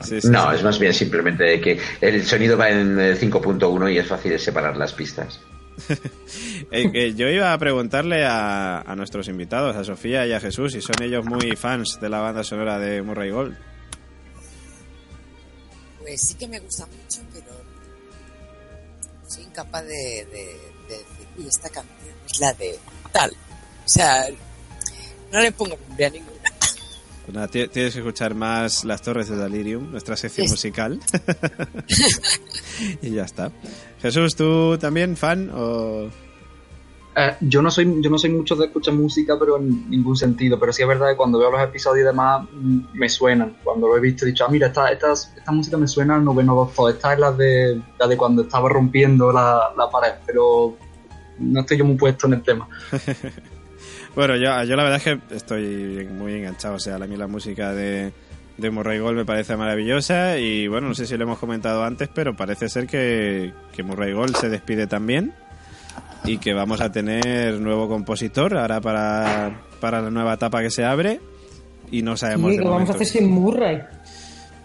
Sí, 0.00 0.20
sí, 0.20 0.28
no, 0.28 0.50
sí. 0.50 0.56
es 0.56 0.62
más 0.64 0.78
bien 0.78 0.92
simplemente 0.92 1.44
de 1.44 1.60
que 1.60 1.80
el 2.00 2.24
sonido 2.24 2.56
va 2.56 2.68
en 2.70 2.98
eh, 2.98 3.14
5.1 3.14 3.92
y 3.92 3.98
es 3.98 4.06
fácil 4.06 4.38
separar 4.38 4.76
las 4.76 4.92
pistas. 4.92 5.40
Eh, 6.70 7.14
yo 7.14 7.28
iba 7.28 7.52
a 7.52 7.58
preguntarle 7.58 8.24
a, 8.24 8.80
a 8.80 8.96
nuestros 8.96 9.28
invitados, 9.28 9.76
a 9.76 9.84
Sofía 9.84 10.26
y 10.26 10.32
a 10.32 10.40
Jesús, 10.40 10.72
si 10.72 10.80
son 10.80 11.00
ellos 11.02 11.24
muy 11.24 11.54
fans 11.56 11.98
de 12.00 12.08
la 12.08 12.18
banda 12.20 12.42
sonora 12.42 12.78
de 12.78 13.02
Murray 13.02 13.30
Gold. 13.30 13.56
Pues 16.00 16.20
sí 16.20 16.34
que 16.34 16.48
me 16.48 16.58
gusta 16.58 16.86
mucho, 16.86 17.20
pero 17.32 17.46
soy 19.28 19.44
incapaz 19.44 19.84
de, 19.84 20.26
de- 20.32 20.73
uy, 21.38 21.46
esta 21.48 21.68
canción 21.68 22.14
es 22.30 22.40
la 22.40 22.52
de 22.54 22.78
tal. 23.12 23.30
O 23.30 23.88
sea, 23.88 24.26
no 25.32 25.40
le 25.40 25.52
pongo 25.52 25.76
nombre 25.86 26.06
a 26.06 26.10
ninguna. 26.10 26.32
Pues 27.24 27.34
nada, 27.34 27.48
ti- 27.48 27.68
tienes 27.68 27.94
que 27.94 28.00
escuchar 28.00 28.34
más 28.34 28.84
Las 28.84 29.00
Torres 29.02 29.28
de 29.28 29.36
Delirium, 29.36 29.90
nuestra 29.90 30.16
sección 30.16 30.46
Sí. 30.46 30.52
musical. 30.52 31.00
y 33.02 33.10
ya 33.10 33.22
está. 33.24 33.50
Jesús, 34.02 34.36
¿tú 34.36 34.76
también 34.78 35.16
fan 35.16 35.50
o...? 35.54 36.08
Eh, 37.16 37.36
yo 37.42 37.62
no 37.62 37.70
soy 37.70 38.02
yo 38.02 38.10
no 38.10 38.18
soy 38.18 38.30
mucho 38.30 38.56
de 38.56 38.66
escuchar 38.66 38.92
música, 38.94 39.36
pero 39.38 39.56
en 39.56 39.88
ningún 39.88 40.16
sentido. 40.16 40.58
Pero 40.58 40.72
sí 40.72 40.82
es 40.82 40.88
verdad 40.88 41.10
que 41.10 41.16
cuando 41.16 41.38
veo 41.38 41.48
los 41.48 41.62
episodios 41.62 42.02
y 42.02 42.06
demás, 42.06 42.44
mm, 42.52 42.78
me 42.94 43.08
suenan. 43.08 43.56
Cuando 43.62 43.86
lo 43.86 43.96
he 43.96 44.00
visto 44.00 44.24
he 44.24 44.28
dicho, 44.30 44.44
ah, 44.44 44.48
mira, 44.50 44.66
esta, 44.66 44.90
esta, 44.90 45.12
esta 45.12 45.52
música 45.52 45.76
me 45.76 45.86
suena 45.86 46.16
al 46.16 46.24
noveno 46.24 46.56
doctor. 46.56 46.92
Esta 46.92 47.12
es 47.12 47.20
la 47.20 47.30
de, 47.30 47.80
la 48.00 48.08
de 48.08 48.16
cuando 48.16 48.42
estaba 48.42 48.68
rompiendo 48.68 49.30
la, 49.30 49.72
la 49.78 49.88
pared. 49.88 50.14
Pero 50.26 50.76
no 51.38 51.60
estoy 51.60 51.78
yo 51.78 51.84
muy 51.84 51.96
puesto 51.96 52.26
en 52.26 52.34
el 52.34 52.42
tema. 52.42 52.68
Bueno, 54.14 54.36
yo, 54.36 54.62
yo 54.62 54.76
la 54.76 54.84
verdad 54.84 54.98
es 54.98 55.02
que 55.02 55.34
estoy 55.34 56.06
muy 56.08 56.34
enganchado. 56.34 56.76
O 56.76 56.78
sea, 56.78 56.94
a 56.94 56.98
mí 57.00 57.16
la 57.16 57.26
música 57.26 57.72
de, 57.72 58.12
de 58.56 58.70
Murray 58.70 59.00
Gold 59.00 59.18
me 59.18 59.24
parece 59.24 59.56
maravillosa. 59.56 60.38
Y 60.38 60.68
bueno, 60.68 60.88
no 60.88 60.94
sé 60.94 61.06
si 61.06 61.16
lo 61.16 61.24
hemos 61.24 61.38
comentado 61.38 61.82
antes, 61.84 62.08
pero 62.14 62.36
parece 62.36 62.68
ser 62.68 62.86
que, 62.86 63.52
que 63.74 63.82
Murray 63.82 64.12
Gold 64.12 64.36
se 64.36 64.48
despide 64.48 64.86
también. 64.86 65.32
Y 66.24 66.38
que 66.38 66.54
vamos 66.54 66.80
a 66.80 66.92
tener 66.92 67.60
nuevo 67.60 67.88
compositor 67.88 68.56
ahora 68.56 68.80
para, 68.80 69.60
para 69.80 70.00
la 70.00 70.10
nueva 70.10 70.34
etapa 70.34 70.62
que 70.62 70.70
se 70.70 70.84
abre. 70.84 71.20
Y 71.90 72.02
no 72.02 72.16
sabemos 72.16 72.52
Sí, 72.52 72.56
de 72.56 72.62
que 72.62 72.68
vamos 72.68 72.90
a 72.90 72.92
hacer 72.92 73.06
sin 73.06 73.28
Murray. 73.28 73.82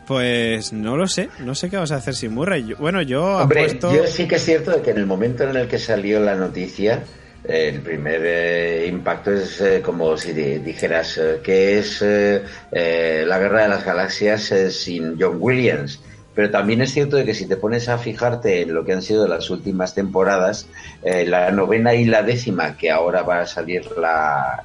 Pues 0.09 0.73
no 0.73 0.97
lo 0.97 1.07
sé, 1.07 1.29
no 1.37 1.53
sé 1.53 1.69
qué 1.69 1.75
vamos 1.75 1.91
a 1.91 1.97
hacer 1.97 2.15
sin 2.15 2.33
Murray. 2.33 2.65
Yo- 2.65 2.77
bueno, 2.77 2.99
yo 3.03 3.23
Hombre, 3.37 3.59
apuesto. 3.61 3.93
yo 3.95 4.07
sí 4.07 4.27
que 4.27 4.37
es 4.37 4.43
cierto 4.43 4.71
de 4.71 4.81
que 4.81 4.89
en 4.89 4.97
el 4.97 5.05
momento 5.05 5.43
en 5.47 5.55
el 5.55 5.67
que 5.67 5.77
salió 5.77 6.19
la 6.19 6.33
noticia, 6.33 7.03
eh, 7.43 7.69
el 7.75 7.81
primer 7.81 8.19
eh, 8.25 8.87
impacto 8.89 9.31
es 9.31 9.61
eh, 9.61 9.81
como 9.85 10.17
si 10.17 10.33
di- 10.33 10.57
dijeras 10.57 11.15
eh, 11.19 11.39
que 11.43 11.77
es 11.77 12.01
eh, 12.01 12.41
eh, 12.71 13.23
la 13.27 13.37
guerra 13.37 13.61
de 13.61 13.69
las 13.69 13.85
galaxias 13.85 14.51
eh, 14.51 14.71
sin 14.71 15.15
John 15.21 15.37
Williams. 15.39 16.01
Pero 16.39 16.51
también 16.51 16.81
es 16.81 16.93
cierto 16.93 17.17
de 17.17 17.25
que 17.25 17.33
si 17.33 17.47
te 17.47 17.57
pones 17.57 17.89
a 17.89 17.97
fijarte 17.97 18.61
en 18.61 18.73
lo 18.73 18.85
que 18.85 18.93
han 18.93 19.01
sido 19.01 19.27
las 19.27 19.49
últimas 19.49 19.93
temporadas, 19.93 20.69
eh, 21.03 21.25
la 21.25 21.51
novena 21.51 21.95
y 21.95 22.05
la 22.05 22.23
décima, 22.23 22.77
que 22.77 22.91
ahora 22.91 23.23
va 23.23 23.41
a 23.41 23.45
salir 23.45 23.85
la, 23.97 24.63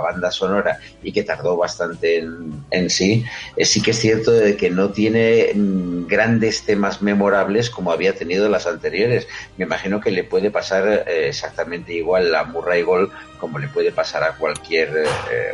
banda 0.00 0.30
sonora 0.30 0.78
y 1.02 1.10
que 1.10 1.24
tardó 1.24 1.56
bastante 1.56 2.24
en, 2.70 2.88
sí, 2.88 3.24
eh, 3.56 3.64
sí 3.64 3.82
que 3.82 3.90
es 3.90 3.98
cierto 3.98 4.30
de 4.30 4.56
que 4.56 4.70
no 4.70 4.90
tiene 4.90 5.50
mm, 5.56 6.06
grandes 6.06 6.62
temas 6.62 7.02
memorables 7.02 7.68
como 7.68 7.90
había 7.90 8.14
tenido 8.14 8.48
las 8.48 8.68
anteriores. 8.68 9.26
Me 9.56 9.64
imagino 9.64 10.00
que 10.00 10.12
le 10.12 10.22
puede 10.22 10.52
pasar 10.52 10.86
eh, 11.08 11.26
exactamente 11.26 11.94
igual 11.94 12.32
a 12.32 12.44
Murray 12.44 12.82
Gold 12.82 13.10
como 13.40 13.58
le 13.58 13.66
puede 13.66 13.90
pasar 13.90 14.22
a 14.22 14.36
cualquier 14.36 15.04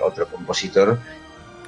otro 0.05 0.29
compositor 0.29 1.01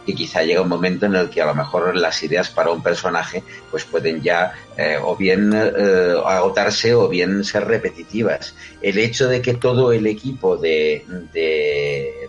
que 0.04 0.14
quizá 0.14 0.42
llega 0.42 0.60
un 0.62 0.68
momento 0.68 1.06
en 1.06 1.14
el 1.14 1.30
que 1.30 1.40
a 1.40 1.46
lo 1.46 1.54
mejor 1.54 1.96
las 1.96 2.22
ideas 2.22 2.50
para 2.50 2.70
un 2.70 2.82
personaje 2.82 3.42
pues 3.70 3.84
pueden 3.84 4.22
ya 4.22 4.52
eh, 4.76 4.98
o 5.02 5.16
bien 5.16 5.52
eh, 5.54 6.14
agotarse 6.24 6.94
o 6.94 7.08
bien 7.08 7.42
ser 7.44 7.64
repetitivas. 7.66 8.54
El 8.82 8.98
hecho 8.98 9.28
de 9.28 9.40
que 9.40 9.54
todo 9.54 9.92
el 9.92 10.06
equipo 10.06 10.56
de, 10.56 11.04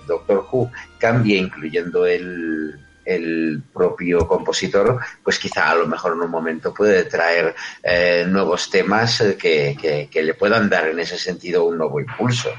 Doctor 0.07 0.45
Who 0.52 0.72
cambie, 0.99 1.38
incluyendo 1.38 2.06
el, 2.06 2.76
el 3.03 3.61
propio 3.73 4.27
compositor, 4.27 4.99
pues 5.23 5.39
quizá 5.39 5.69
a 5.72 5.76
lo 5.76 5.88
mejor 5.88 6.14
en 6.14 6.22
un 6.22 6.31
momento 6.31 6.73
puede 6.73 7.03
traer 7.06 7.56
eh, 7.84 8.26
nuevos 8.27 8.69
temas 8.69 9.22
que, 9.39 9.76
que- 9.80 10.07
que 10.11 10.23
le 10.23 10.34
puedan 10.34 10.69
dar 10.69 10.88
en 10.88 10.99
ese 10.99 11.18
sentido 11.18 11.65
un 11.65 11.77
nuevo 11.77 11.99
impulso. 11.99 12.49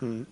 Mm. 0.00 0.22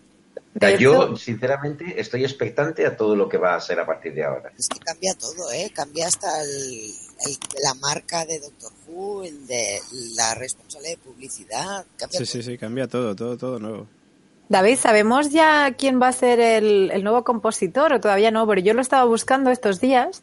O 0.58 0.68
sea, 0.68 0.76
yo, 0.78 1.16
sinceramente, 1.16 2.00
estoy 2.00 2.24
expectante 2.24 2.84
a 2.86 2.96
todo 2.96 3.14
lo 3.16 3.28
que 3.28 3.38
va 3.38 3.54
a 3.54 3.60
ser 3.60 3.78
a 3.80 3.86
partir 3.86 4.14
de 4.14 4.24
ahora. 4.24 4.52
Es 4.58 4.68
que 4.68 4.78
cambia 4.80 5.14
todo, 5.14 5.50
¿eh? 5.52 5.70
Cambia 5.74 6.06
hasta 6.06 6.42
el, 6.42 6.50
el- 6.50 7.38
la 7.62 7.74
marca 7.74 8.24
de 8.26 8.40
Doctor 8.40 8.72
Who, 8.88 9.24
el 9.24 9.46
de 9.46 9.78
la 10.16 10.34
responsable 10.34 10.90
de 10.90 10.96
publicidad. 10.98 11.84
Cambia 11.96 12.18
Sí, 12.18 12.26
sí, 12.26 12.42
sí, 12.42 12.58
cambia 12.58 12.86
todo, 12.88 13.14
todo, 13.14 13.36
todo 13.36 13.58
nuevo. 13.58 13.86
David, 14.50 14.78
¿sabemos 14.78 15.28
ya 15.28 15.74
quién 15.76 16.00
va 16.00 16.08
a 16.08 16.12
ser 16.12 16.40
el, 16.40 16.90
el 16.90 17.04
nuevo 17.04 17.22
compositor 17.22 17.92
o 17.92 18.00
todavía 18.00 18.30
no? 18.30 18.46
Pero 18.46 18.62
yo 18.62 18.72
lo 18.72 18.80
estaba 18.80 19.04
buscando 19.04 19.50
estos 19.50 19.78
días 19.78 20.22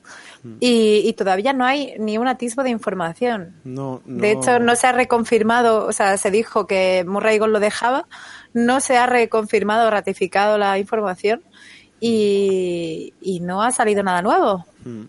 y, 0.59 1.03
y 1.07 1.13
todavía 1.13 1.53
no 1.53 1.63
hay 1.63 1.93
ni 1.99 2.17
un 2.17 2.27
atisbo 2.27 2.63
de 2.63 2.71
información. 2.71 3.53
No, 3.63 4.01
no. 4.03 4.21
De 4.23 4.31
hecho, 4.31 4.57
no 4.57 4.75
se 4.75 4.87
ha 4.87 4.93
reconfirmado, 4.93 5.85
o 5.85 5.91
sea, 5.91 6.17
se 6.17 6.31
dijo 6.31 6.65
que 6.65 7.05
Murray 7.07 7.37
Gold 7.37 7.53
lo 7.53 7.59
dejaba, 7.59 8.07
no 8.55 8.79
se 8.79 8.97
ha 8.97 9.05
reconfirmado 9.05 9.91
ratificado 9.91 10.57
la 10.57 10.79
información 10.79 11.41
y, 11.99 13.13
y 13.21 13.41
no 13.41 13.61
ha 13.61 13.71
salido 13.71 14.01
nada 14.01 14.21
nuevo. 14.21 14.65
Mm. 14.83 15.03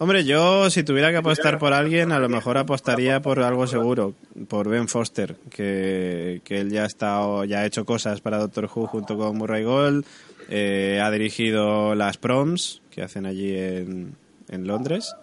Hombre, 0.00 0.24
yo 0.24 0.70
si 0.70 0.84
tuviera 0.84 1.10
que 1.10 1.16
apostar 1.16 1.58
por 1.58 1.72
alguien, 1.72 2.12
a 2.12 2.20
lo 2.20 2.28
mejor 2.28 2.56
apostaría 2.56 3.20
por 3.20 3.40
algo 3.40 3.66
seguro, 3.66 4.14
por 4.46 4.68
Ben 4.68 4.86
Foster, 4.86 5.34
que, 5.50 6.40
que 6.44 6.60
él 6.60 6.70
ya 6.70 6.84
ha 6.84 6.86
estado, 6.86 7.44
ya 7.44 7.60
ha 7.60 7.66
hecho 7.66 7.84
cosas 7.84 8.20
para 8.20 8.38
Doctor 8.38 8.70
Who 8.72 8.86
junto 8.86 9.16
con 9.16 9.36
Murray 9.36 9.64
Gold, 9.64 10.06
eh, 10.48 11.00
ha 11.02 11.10
dirigido 11.10 11.96
las 11.96 12.16
proms 12.16 12.80
que 12.90 13.02
hacen 13.02 13.26
allí 13.26 13.56
en, 13.56 14.14
en 14.48 14.66
Londres. 14.68 15.14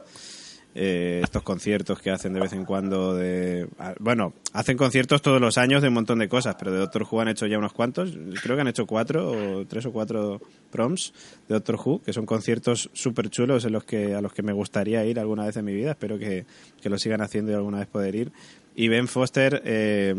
Eh, 0.77 1.21
estos 1.23 1.41
conciertos 1.41 1.99
que 2.01 2.11
hacen 2.11 2.33
de 2.33 2.41
vez 2.41 2.51
en 2.51 2.65
cuando 2.65 3.15
de 3.15 3.65
ah, 3.79 3.95
bueno 3.99 4.33
hacen 4.51 4.75
conciertos 4.75 5.21
todos 5.21 5.39
los 5.39 5.57
años 5.57 5.81
de 5.81 5.87
un 5.87 5.93
montón 5.93 6.19
de 6.19 6.27
cosas 6.27 6.55
pero 6.59 6.73
de 6.73 6.79
Doctor 6.79 7.07
Who 7.09 7.21
han 7.21 7.29
hecho 7.29 7.47
ya 7.47 7.57
unos 7.57 7.71
cuantos. 7.71 8.11
Creo 8.43 8.57
que 8.57 8.61
han 8.61 8.67
hecho 8.67 8.85
cuatro 8.85 9.31
o 9.31 9.65
tres 9.65 9.85
o 9.85 9.93
cuatro 9.93 10.41
proms 10.71 11.13
de 11.47 11.55
Doctor 11.55 11.79
Who 11.83 12.01
que 12.03 12.11
son 12.11 12.25
conciertos 12.25 12.89
súper 12.91 13.29
chulos 13.29 13.63
en 13.63 13.71
los 13.71 13.85
que 13.85 14.13
a 14.13 14.21
los 14.21 14.33
que 14.33 14.43
me 14.43 14.51
gustaría 14.51 15.05
ir 15.05 15.17
alguna 15.17 15.45
vez 15.45 15.55
en 15.55 15.63
mi 15.63 15.73
vida. 15.73 15.91
Espero 15.91 16.19
que, 16.19 16.45
que 16.81 16.89
lo 16.89 16.97
sigan 16.97 17.21
haciendo 17.21 17.51
y 17.51 17.55
alguna 17.55 17.79
vez 17.79 17.87
poder 17.87 18.13
ir. 18.15 18.31
Y 18.75 18.89
Ben 18.89 19.07
Foster 19.07 19.61
eh, 19.63 20.13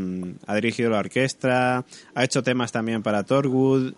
ha 0.47 0.55
dirigido 0.55 0.89
la 0.89 1.01
orquesta 1.01 1.85
ha 2.15 2.25
hecho 2.25 2.43
temas 2.43 2.73
también 2.73 3.03
para 3.03 3.25
Torwood 3.25 3.93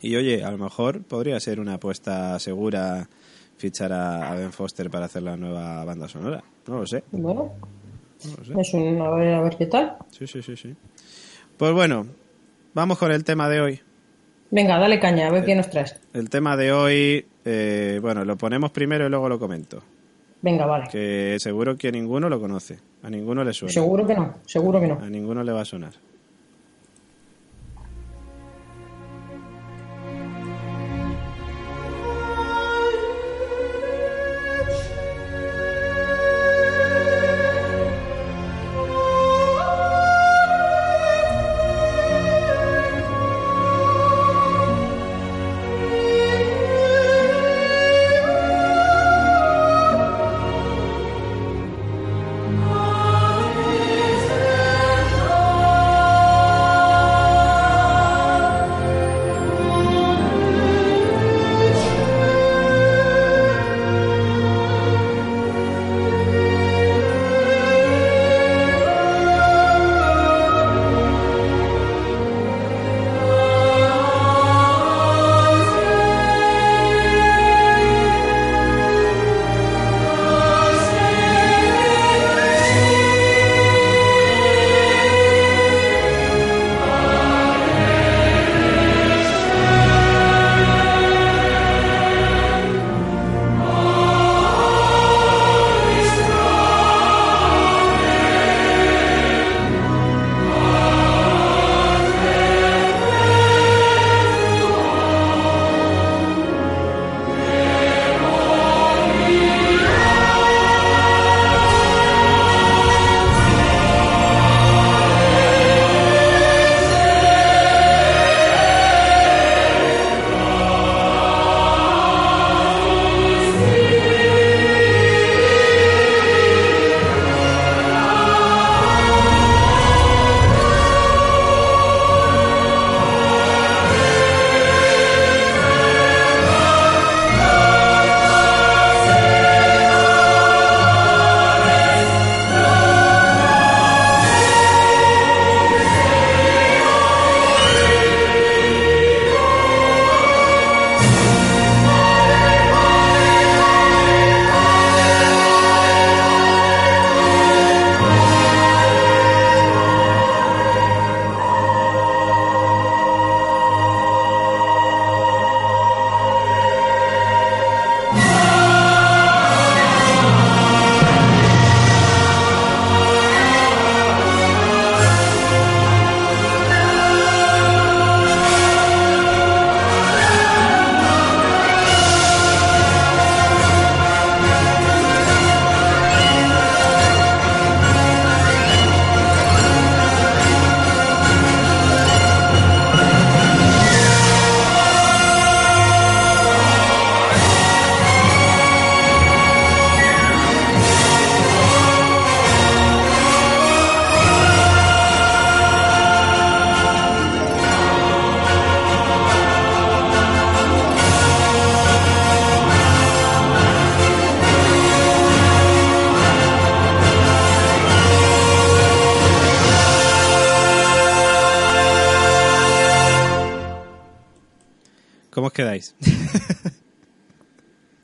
y 0.00 0.16
oye, 0.16 0.44
a 0.44 0.50
lo 0.50 0.58
mejor 0.58 1.02
podría 1.02 1.38
ser 1.40 1.60
una 1.60 1.74
apuesta 1.74 2.38
segura 2.40 3.08
fichar 3.62 3.92
a, 3.92 4.34
Ben 4.34 4.52
Foster 4.52 4.90
para 4.90 5.04
hacer 5.04 5.22
la 5.22 5.36
nueva 5.36 5.84
banda 5.84 6.08
sonora. 6.08 6.42
No 6.66 6.80
lo 6.80 6.86
sé. 6.86 7.04
Bueno, 7.12 7.52
No 8.24 8.36
lo 8.36 8.44
sé. 8.44 8.60
es 8.60 8.74
un, 8.74 9.00
a, 9.00 9.10
ver, 9.10 9.56
qué 9.56 9.66
tal. 9.66 9.98
Sí, 10.10 10.26
sí, 10.26 10.42
sí, 10.42 10.56
sí. 10.56 10.74
Pues 11.56 11.72
bueno, 11.72 12.08
vamos 12.74 12.98
con 12.98 13.12
el 13.12 13.22
tema 13.22 13.48
de 13.48 13.60
hoy. 13.60 13.80
Venga, 14.50 14.78
dale 14.80 14.98
caña, 14.98 15.28
a 15.28 15.30
ver 15.30 15.44
qué 15.44 15.54
nos 15.54 15.70
traes. 15.70 15.94
El 16.12 16.28
tema 16.28 16.56
de 16.56 16.72
hoy, 16.72 17.24
eh, 17.44 18.00
bueno, 18.02 18.24
lo 18.24 18.36
ponemos 18.36 18.72
primero 18.72 19.06
y 19.06 19.10
luego 19.10 19.28
lo 19.28 19.38
comento. 19.38 19.80
Venga, 20.42 20.66
vale. 20.66 20.88
Que 20.90 21.36
seguro 21.38 21.76
que 21.76 21.92
ninguno 21.92 22.28
lo 22.28 22.40
conoce. 22.40 22.80
A 23.04 23.10
ninguno 23.10 23.44
le 23.44 23.52
suena. 23.52 23.72
Seguro 23.72 24.04
que 24.04 24.14
no, 24.14 24.34
seguro 24.44 24.80
que 24.80 24.88
no. 24.88 24.98
A 24.98 25.08
ninguno 25.08 25.44
le 25.44 25.52
va 25.52 25.60
a 25.60 25.64
sonar. 25.64 25.92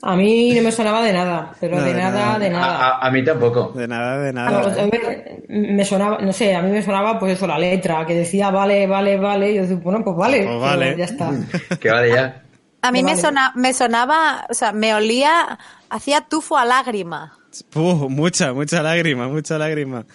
A 0.01 0.15
mí 0.15 0.53
no 0.55 0.61
me 0.63 0.71
sonaba 0.71 1.01
de 1.03 1.11
nada, 1.11 1.53
pero 1.59 1.75
No, 1.77 1.83
de 1.83 1.93
de 1.93 1.99
nada, 1.99 2.25
nada. 2.25 2.39
de 2.39 2.49
nada. 2.49 2.87
A, 2.99 3.07
a 3.07 3.11
mí 3.11 3.21
tampoco. 3.23 3.73
De 3.75 3.85
nada, 3.85 4.17
de 4.21 4.31
nada. 4.31 4.59
a 4.61 4.85
ver, 4.85 5.43
me 5.49 5.83
sonaba, 5.83 6.19
no 6.21 6.31
sé, 6.31 6.55
a 6.55 6.61
mí 6.61 6.71
me 6.71 6.81
sonaba 6.81 7.19
pues 7.19 7.33
eso, 7.33 7.45
la 7.45 7.59
letra, 7.59 8.05
que 8.05 8.13
decía 8.15 8.49
vale, 8.49 8.87
vale, 8.87 9.17
vale, 9.17 9.51
y 9.51 9.55
yo 9.55 9.61
decía, 9.63 9.75
bueno, 9.83 10.01
pues 10.03 10.15
vale, 10.15 10.45
Pues 10.45 10.59
vale. 10.61 10.95
ya 10.97 11.03
está. 11.03 11.31
Que 11.81 11.89
vale 11.91 12.09
ya. 12.11 12.43
A 12.81 12.93
mí 12.93 13.03
me, 13.03 13.11
Vale. 13.11 13.21
sona- 13.21 13.51
me 13.57 13.73
sonaba, 13.73 14.45
o 14.49 14.53
sea, 14.53 14.71
me 14.71 14.93
olía, 14.93 15.59
hacía 15.89 16.21
tufo 16.21 16.57
a 16.57 16.63
lágrima. 16.63 17.33
Puh, 17.69 18.07
mucha, 18.09 18.53
mucha 18.53 18.81
lágrima, 18.81 19.27
mucha 19.27 19.57
lágrima. 19.57 20.05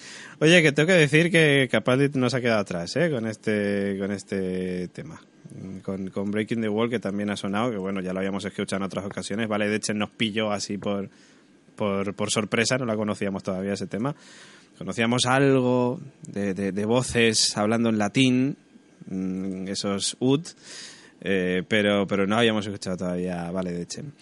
Oye, 0.41 0.63
que 0.63 0.73
tengo 0.73 0.87
que 0.87 0.95
decir 0.95 1.31
que 1.31 1.69
Capaldi 1.71 2.09
no 2.19 2.31
se 2.31 2.39
ha 2.39 2.41
quedado 2.41 2.61
atrás, 2.61 2.97
¿eh? 2.97 3.11
Con 3.11 3.27
este, 3.27 3.99
con 3.99 4.13
este 4.13 4.89
tema. 4.89 5.21
Con, 5.83 6.31
Breaking 6.31 6.63
the 6.63 6.69
Wall, 6.69 6.89
que 6.89 6.99
también 6.99 7.31
ha 7.31 7.37
sonado, 7.37 7.71
que 7.71 7.77
bueno, 7.77 8.01
ya 8.01 8.13
lo 8.13 8.21
habíamos 8.21 8.45
escuchado 8.45 8.79
en 8.79 8.87
otras 8.87 9.05
ocasiones. 9.05 9.49
Vale, 9.49 9.69
de 9.69 9.77
hecho 9.77 9.93
nos 9.95 10.11
pilló 10.11 10.51
así 10.51 10.79
por, 10.79 11.11
por, 11.77 12.15
por 12.15 12.31
sorpresa, 12.31 12.77
no 12.79 12.87
la 12.87 12.97
conocíamos 12.97 13.43
todavía 13.43 13.75
ese 13.75 13.87
tema. 13.87 14.15
Conocíamos 14.79 15.27
algo 15.27 16.01
de 16.27 16.85
voces 16.85 17.57
hablando 17.57 17.91
en 17.91 17.99
latín, 17.99 18.57
mm, 19.07 19.69
esos 19.69 20.17
ud, 20.19 20.43
eh, 21.27 21.63
pero, 21.67 22.07
pero 22.07 22.27
no 22.27 22.37
habíamos 22.37 22.67
escuchado 22.67 22.99
todavía 22.99 23.51
Vale 23.51 23.73
de 23.73 23.87
Chem. 23.87 24.13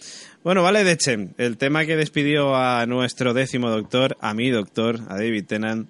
Bueno, 0.41 0.63
Vale 0.63 0.85
de 0.85 0.95
Chem, 0.95 1.31
el 1.37 1.57
tema 1.57 1.85
que 1.85 1.97
despidió 1.97 2.55
a 2.55 2.85
nuestro 2.85 3.33
décimo 3.33 3.69
doctor, 3.69 4.15
a 4.21 4.33
mi 4.33 4.49
doctor, 4.49 5.01
a 5.09 5.15
David 5.15 5.45
Tennant, 5.45 5.89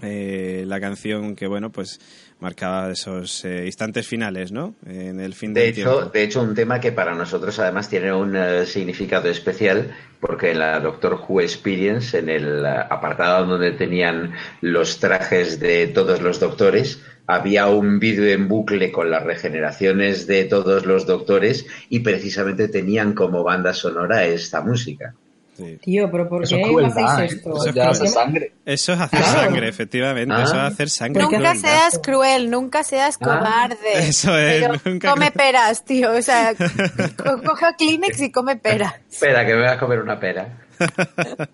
eh, 0.00 0.62
la 0.66 0.80
canción 0.80 1.34
que, 1.34 1.48
bueno, 1.48 1.70
pues 1.70 2.00
marcaba 2.44 2.92
esos 2.92 3.42
eh, 3.46 3.64
instantes 3.64 4.06
finales, 4.06 4.52
¿no? 4.52 4.74
En 4.86 5.18
el 5.18 5.32
fin 5.32 5.54
De 5.54 5.62
del 5.62 5.70
hecho, 5.70 5.92
tiempo. 5.94 6.10
de 6.10 6.22
hecho, 6.22 6.42
un 6.42 6.54
tema 6.54 6.78
que 6.78 6.92
para 6.92 7.14
nosotros 7.14 7.58
además 7.58 7.88
tiene 7.88 8.12
un 8.12 8.36
eh, 8.36 8.66
significado 8.66 9.30
especial, 9.30 9.96
porque 10.20 10.50
en 10.50 10.58
la 10.58 10.78
Doctor 10.78 11.18
Who 11.26 11.40
Experience, 11.40 12.18
en 12.18 12.28
el 12.28 12.66
apartado 12.66 13.46
donde 13.46 13.72
tenían 13.72 14.34
los 14.60 15.00
trajes 15.00 15.58
de 15.58 15.86
todos 15.86 16.20
los 16.20 16.38
doctores, 16.38 17.02
había 17.26 17.68
un 17.68 17.98
vídeo 17.98 18.26
en 18.26 18.46
bucle 18.46 18.92
con 18.92 19.10
las 19.10 19.22
regeneraciones 19.22 20.26
de 20.26 20.44
todos 20.44 20.84
los 20.84 21.06
doctores 21.06 21.66
y 21.88 22.00
precisamente 22.00 22.68
tenían 22.68 23.14
como 23.14 23.42
banda 23.42 23.72
sonora 23.72 24.26
esta 24.26 24.60
música. 24.60 25.14
Sí. 25.56 25.78
Tío, 25.82 26.10
pero 26.10 26.28
¿por 26.28 26.42
Eso 26.42 26.56
qué 26.56 26.62
es 26.62 26.68
crueldad, 26.68 27.04
hacéis 27.14 27.32
¿eh? 27.32 27.36
esto? 27.36 27.56
Eso 27.56 27.68
es 27.68 27.74
ya 27.74 27.88
hace 27.90 28.06
sangre. 28.08 28.52
Eso 28.66 28.92
es 28.92 29.00
hacer 29.00 29.20
Claro. 29.20 29.40
sangre, 29.40 29.68
efectivamente. 29.68 30.34
Ah. 30.36 30.42
Eso 30.42 30.54
es 30.56 30.60
hacer 30.62 30.90
sangre. 30.90 31.22
Nunca 31.22 31.36
crueldad. 31.38 31.60
seas 31.60 32.00
cruel, 32.02 32.50
nunca 32.50 32.82
seas 32.82 33.18
cobarde. 33.18 33.76
Eso 34.08 34.36
es, 34.36 34.62
Pero 34.62 34.74
nunca 34.84 35.10
come 35.10 35.26
cru- 35.28 35.32
peras, 35.32 35.84
tío. 35.84 36.10
O 36.12 36.22
sea, 36.22 36.54
co- 37.16 37.40
coge 37.42 37.66
Kleenex 37.78 38.20
y 38.20 38.32
come 38.32 38.56
peras. 38.56 38.94
Espera, 39.10 39.46
que 39.46 39.54
me 39.54 39.60
voy 39.60 39.70
a 39.70 39.78
comer 39.78 40.00
una 40.00 40.18
pera. 40.18 40.58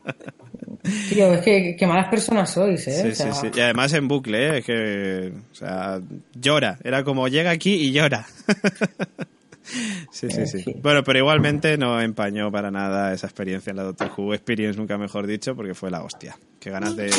Tío, 1.10 1.34
es 1.34 1.42
que 1.42 1.76
qué 1.78 1.86
malas 1.86 2.08
personas 2.08 2.50
sois, 2.50 2.88
¿eh? 2.88 3.02
Sí, 3.02 3.08
O 3.08 3.14
sea, 3.14 3.32
sí, 3.34 3.48
sí. 3.52 3.58
Y 3.58 3.60
además 3.60 3.92
en 3.92 4.08
bucle, 4.08 4.46
¿eh? 4.48 4.58
Es 4.58 4.64
que, 4.64 5.32
o 5.52 5.54
sea, 5.54 6.00
llora. 6.34 6.78
Era 6.82 7.04
como 7.04 7.28
llega 7.28 7.50
aquí 7.50 7.74
y 7.74 7.92
llora. 7.92 8.26
Sí, 10.10 10.30
sí, 10.30 10.46
sí. 10.46 10.64
Bueno, 10.82 11.02
pero 11.04 11.18
igualmente 11.18 11.76
no 11.78 12.00
empañó 12.00 12.50
para 12.50 12.70
nada 12.70 13.12
esa 13.12 13.26
experiencia 13.26 13.70
en 13.70 13.76
la 13.76 13.82
Doctor 13.84 14.10
Who 14.16 14.34
Experience, 14.34 14.78
nunca 14.78 14.98
mejor 14.98 15.26
dicho, 15.26 15.54
porque 15.54 15.74
fue 15.74 15.90
la 15.90 16.02
hostia. 16.02 16.38
Qué 16.58 16.70
ganas 16.70 16.94
de, 16.94 17.10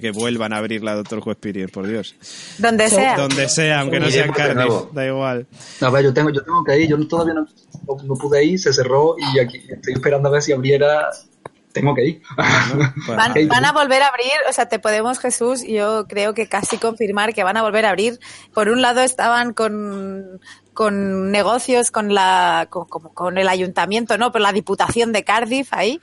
que 0.00 0.10
vuelvan 0.10 0.52
a 0.52 0.58
abrir 0.58 0.82
la 0.84 0.94
Doctor 0.94 1.20
Who 1.24 1.32
Experience, 1.32 1.72
por 1.72 1.86
Dios. 1.86 2.14
Donde 2.58 2.88
sea. 2.90 3.16
Donde 3.16 3.48
sea, 3.48 3.80
aunque 3.80 3.98
no 4.00 4.10
sea 4.10 4.24
en 4.26 4.32
Cardiff, 4.32 4.92
da 4.92 5.06
igual. 5.06 5.46
No, 5.80 5.86
a 5.86 5.90
ver, 5.90 6.04
yo 6.04 6.12
tengo, 6.12 6.30
yo 6.30 6.42
tengo 6.42 6.62
que 6.64 6.78
ir, 6.80 6.88
yo 6.88 7.08
todavía 7.08 7.34
no, 7.34 7.46
no- 7.86 8.02
no 8.02 8.14
pude 8.14 8.44
ir, 8.44 8.58
se 8.58 8.72
cerró 8.72 9.16
y 9.18 9.38
aquí 9.38 9.58
estoy 9.68 9.94
esperando 9.94 10.28
a 10.28 10.32
ver 10.32 10.42
si 10.42 10.52
abriera. 10.52 11.08
Tengo 11.72 11.94
que 11.94 12.04
ir. 12.04 12.22
Pues 12.34 13.16
Van, 13.48 13.64
a 13.64 13.72
volver 13.72 14.02
a 14.02 14.08
abrir, 14.08 14.32
o 14.48 14.52
sea, 14.52 14.68
te 14.68 14.78
podemos, 14.78 15.18
Jesús, 15.18 15.62
yo 15.66 16.06
creo 16.08 16.34
que 16.34 16.48
casi 16.48 16.78
confirmar 16.78 17.32
que 17.32 17.44
van 17.44 17.56
a 17.56 17.62
volver 17.62 17.86
a 17.86 17.90
abrir. 17.90 18.18
Por 18.52 18.68
un 18.68 18.82
lado 18.82 19.02
estaban 19.02 19.52
con, 19.52 20.40
con 20.74 21.30
negocios 21.30 21.90
con 21.90 22.14
la, 22.14 22.68
con, 22.70 23.38
el 23.38 23.48
ayuntamiento, 23.48 24.18
¿no? 24.18 24.32
Por 24.32 24.40
la 24.40 24.52
Diputación 24.52 25.12
de 25.12 25.22
Cardiff 25.24 25.72
ahí, 25.72 26.00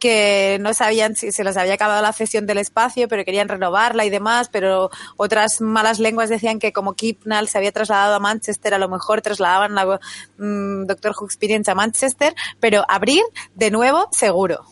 que 0.00 0.58
no 0.60 0.74
sabían 0.74 1.14
si 1.14 1.30
se 1.30 1.44
les 1.44 1.56
había 1.56 1.74
acabado 1.74 2.02
la 2.02 2.12
cesión 2.12 2.46
del 2.46 2.58
espacio, 2.58 3.06
pero 3.06 3.24
querían 3.24 3.48
renovarla 3.48 4.04
y 4.04 4.10
demás, 4.10 4.48
pero 4.50 4.90
otras 5.16 5.60
malas 5.60 6.00
lenguas 6.00 6.28
decían 6.28 6.58
que 6.58 6.72
como 6.72 6.94
Kipnall 6.94 7.48
se 7.48 7.58
había 7.58 7.72
trasladado 7.72 8.16
a 8.16 8.18
Manchester, 8.18 8.74
a 8.74 8.78
lo 8.78 8.88
mejor 8.88 9.22
trasladaban 9.22 9.74
la 9.74 10.00
mm, 10.38 10.86
Doctor 10.86 11.14
Who 11.18 11.26
Experience 11.26 11.70
a 11.70 11.74
Manchester, 11.74 12.34
pero 12.58 12.84
abrir 12.88 13.22
de 13.54 13.70
nuevo 13.70 14.08
seguro. 14.10 14.64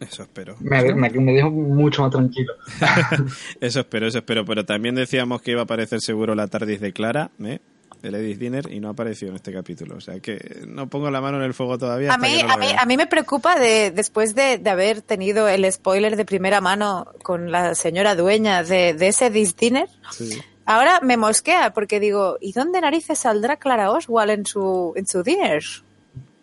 Eso 0.00 0.22
espero. 0.22 0.56
Me, 0.60 0.94
me, 0.94 1.10
me 1.10 1.32
dejo 1.32 1.50
mucho 1.50 2.02
más 2.02 2.10
tranquilo. 2.10 2.54
Eso 3.60 3.80
espero, 3.80 4.06
eso 4.06 4.18
espero. 4.18 4.44
Pero 4.46 4.64
también 4.64 4.94
decíamos 4.94 5.42
que 5.42 5.50
iba 5.50 5.60
a 5.60 5.64
aparecer 5.64 6.00
seguro 6.00 6.34
la 6.34 6.46
TARDIS 6.48 6.80
de 6.80 6.92
Clara, 6.92 7.30
¿eh? 7.44 7.60
Edith 8.02 8.38
Dinner, 8.38 8.72
y 8.72 8.80
no 8.80 8.88
apareció 8.88 9.28
en 9.28 9.36
este 9.36 9.52
capítulo. 9.52 9.96
O 9.96 10.00
sea 10.00 10.18
que 10.20 10.62
no 10.66 10.88
pongo 10.88 11.10
la 11.10 11.20
mano 11.20 11.36
en 11.38 11.44
el 11.44 11.54
fuego 11.54 11.78
todavía. 11.78 12.12
A 12.12 12.18
mí, 12.18 12.42
no 12.42 12.52
a, 12.52 12.56
mí, 12.56 12.66
a 12.78 12.86
mí 12.86 12.96
me 12.96 13.06
preocupa 13.06 13.58
de 13.58 13.90
después 13.90 14.34
de, 14.34 14.58
de 14.58 14.70
haber 14.70 15.02
tenido 15.02 15.48
el 15.48 15.70
spoiler 15.70 16.16
de 16.16 16.24
primera 16.24 16.60
mano 16.60 17.08
con 17.22 17.52
la 17.52 17.74
señora 17.74 18.14
dueña 18.14 18.62
de, 18.62 18.94
de 18.94 19.08
ese 19.08 19.30
This 19.30 19.56
Dinner. 19.56 19.88
Sí. 20.12 20.40
Ahora 20.64 21.00
me 21.02 21.16
mosquea 21.16 21.72
porque 21.72 22.00
digo, 22.00 22.38
¿y 22.40 22.52
dónde 22.52 22.80
narices 22.80 23.18
saldrá 23.18 23.56
Clara 23.56 23.90
Oswald 23.90 24.30
en 24.30 24.46
su, 24.46 24.92
en 24.96 25.06
su 25.06 25.22
dinner? 25.22 25.64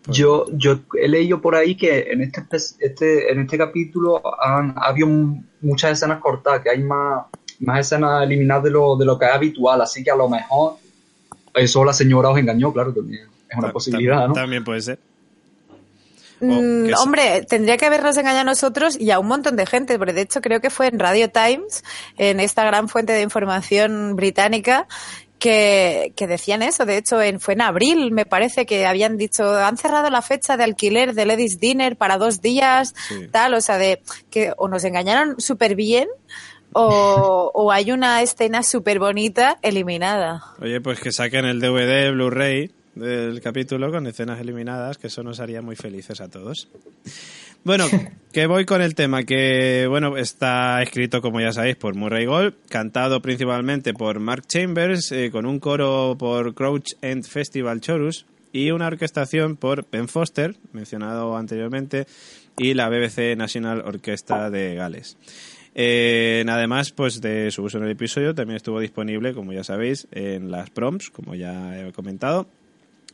Yo, 0.08 0.46
yo 0.52 0.80
he 1.00 1.06
leído 1.08 1.40
por 1.40 1.54
ahí 1.54 1.76
que 1.76 2.10
en 2.12 2.22
este, 2.22 2.42
este, 2.80 3.30
en 3.32 3.40
este 3.40 3.58
capítulo 3.58 4.22
han, 4.42 4.74
ha 4.76 4.86
habido 4.88 5.08
muchas 5.60 5.92
escenas 5.92 6.20
cortadas, 6.20 6.62
que 6.62 6.70
hay 6.70 6.82
más, 6.82 7.26
más 7.60 7.80
escenas 7.80 8.22
eliminadas 8.22 8.64
de 8.64 8.70
lo, 8.70 8.96
de 8.96 9.04
lo 9.04 9.18
que 9.18 9.26
es 9.26 9.32
habitual, 9.32 9.80
así 9.82 10.02
que 10.02 10.10
a 10.10 10.16
lo 10.16 10.28
mejor 10.28 10.74
eso 11.54 11.84
la 11.84 11.92
señora 11.92 12.30
os 12.30 12.38
engañó, 12.38 12.72
claro, 12.72 12.92
también 12.94 13.22
es 13.48 13.56
una 13.58 13.68
Ta- 13.68 13.72
posibilidad, 13.72 14.16
tam- 14.24 14.28
¿no? 14.28 14.32
También 14.34 14.64
puede 14.64 14.80
ser. 14.80 14.98
Mm, 16.40 16.86
sí. 16.86 16.92
hombre, 16.96 17.44
tendría 17.48 17.76
que 17.76 17.86
habernos 17.86 18.16
engañado 18.16 18.42
a 18.42 18.44
nosotros 18.44 18.96
y 18.98 19.10
a 19.10 19.18
un 19.18 19.26
montón 19.26 19.56
de 19.56 19.66
gente, 19.66 19.98
porque 19.98 20.12
de 20.12 20.20
hecho 20.20 20.40
creo 20.40 20.60
que 20.60 20.70
fue 20.70 20.86
en 20.86 21.00
Radio 21.00 21.28
Times, 21.30 21.82
en 22.16 22.38
esta 22.38 22.64
gran 22.64 22.88
fuente 22.88 23.12
de 23.12 23.22
información 23.22 24.14
británica, 24.14 24.86
que, 25.38 26.12
que 26.16 26.26
decían 26.26 26.62
eso. 26.62 26.84
De 26.84 26.96
hecho, 26.96 27.20
en, 27.22 27.40
fue 27.40 27.54
en 27.54 27.62
abril, 27.62 28.10
me 28.12 28.26
parece 28.26 28.66
que 28.66 28.86
habían 28.86 29.16
dicho, 29.16 29.44
han 29.56 29.76
cerrado 29.76 30.10
la 30.10 30.22
fecha 30.22 30.56
de 30.56 30.64
alquiler 30.64 31.14
de 31.14 31.24
Ladies 31.26 31.60
Dinner 31.60 31.96
para 31.96 32.18
dos 32.18 32.40
días, 32.40 32.94
Sí. 33.08 33.28
tal, 33.30 33.54
o 33.54 33.60
sea, 33.60 33.78
de 33.78 34.02
que 34.30 34.52
o 34.56 34.68
nos 34.68 34.84
engañaron 34.84 35.40
súper 35.40 35.74
bien 35.74 36.08
o, 36.72 37.50
o 37.54 37.72
hay 37.72 37.92
una 37.92 38.20
escena 38.22 38.62
súper 38.62 38.98
bonita 38.98 39.58
eliminada. 39.62 40.42
Oye, 40.60 40.80
pues 40.80 41.00
que 41.00 41.12
saquen 41.12 41.44
el 41.44 41.60
DVD 41.60 42.10
Blu-ray 42.12 42.72
del 42.98 43.40
capítulo 43.40 43.90
con 43.90 44.06
escenas 44.06 44.40
eliminadas, 44.40 44.98
que 44.98 45.06
eso 45.06 45.22
nos 45.22 45.40
haría 45.40 45.62
muy 45.62 45.76
felices 45.76 46.20
a 46.20 46.28
todos. 46.28 46.68
Bueno, 47.64 47.84
que 48.32 48.46
voy 48.46 48.64
con 48.64 48.82
el 48.82 48.94
tema, 48.94 49.24
que 49.24 49.86
bueno, 49.88 50.16
está 50.16 50.82
escrito, 50.82 51.20
como 51.20 51.40
ya 51.40 51.52
sabéis, 51.52 51.76
por 51.76 51.94
Murray 51.94 52.26
Gold, 52.26 52.54
cantado 52.68 53.20
principalmente 53.20 53.94
por 53.94 54.20
Mark 54.20 54.46
Chambers, 54.46 55.12
eh, 55.12 55.30
con 55.30 55.46
un 55.46 55.58
coro 55.58 56.16
por 56.18 56.54
Crouch 56.54 56.94
End 57.02 57.24
Festival 57.24 57.80
Chorus 57.80 58.26
y 58.52 58.70
una 58.70 58.86
orquestación 58.86 59.56
por 59.56 59.88
Ben 59.90 60.08
Foster, 60.08 60.56
mencionado 60.72 61.36
anteriormente, 61.36 62.06
y 62.56 62.74
la 62.74 62.88
BBC 62.88 63.36
National 63.36 63.82
Orchestra 63.84 64.50
de 64.50 64.74
Gales. 64.74 65.16
Eh, 65.80 66.44
además, 66.48 66.90
pues 66.90 67.20
de 67.20 67.50
su 67.52 67.62
uso 67.62 67.78
en 67.78 67.84
el 67.84 67.90
episodio, 67.90 68.34
también 68.34 68.56
estuvo 68.56 68.80
disponible, 68.80 69.32
como 69.32 69.52
ya 69.52 69.62
sabéis, 69.62 70.08
en 70.10 70.50
las 70.50 70.70
proms, 70.70 71.10
como 71.10 71.34
ya 71.34 71.78
he 71.78 71.92
comentado, 71.92 72.48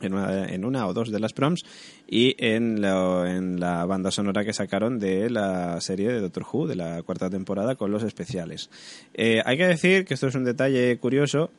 en 0.01 0.13
una, 0.13 0.45
en 0.47 0.65
una 0.65 0.87
o 0.87 0.93
dos 0.93 1.11
de 1.11 1.19
las 1.19 1.33
proms, 1.33 1.63
y 2.07 2.35
en 2.37 2.81
la, 2.81 3.23
en 3.33 3.59
la 3.59 3.85
banda 3.85 4.11
sonora 4.11 4.43
que 4.43 4.53
sacaron 4.53 4.99
de 4.99 5.29
la 5.29 5.79
serie 5.81 6.09
de 6.11 6.19
Doctor 6.19 6.45
Who, 6.51 6.67
de 6.67 6.75
la 6.75 7.01
cuarta 7.03 7.29
temporada, 7.29 7.75
con 7.75 7.91
los 7.91 8.03
especiales. 8.03 8.69
Eh, 9.13 9.41
hay 9.45 9.57
que 9.57 9.67
decir 9.67 10.05
que 10.05 10.13
esto 10.13 10.27
es 10.27 10.35
un 10.35 10.43
detalle 10.43 10.97
curioso, 10.97 11.51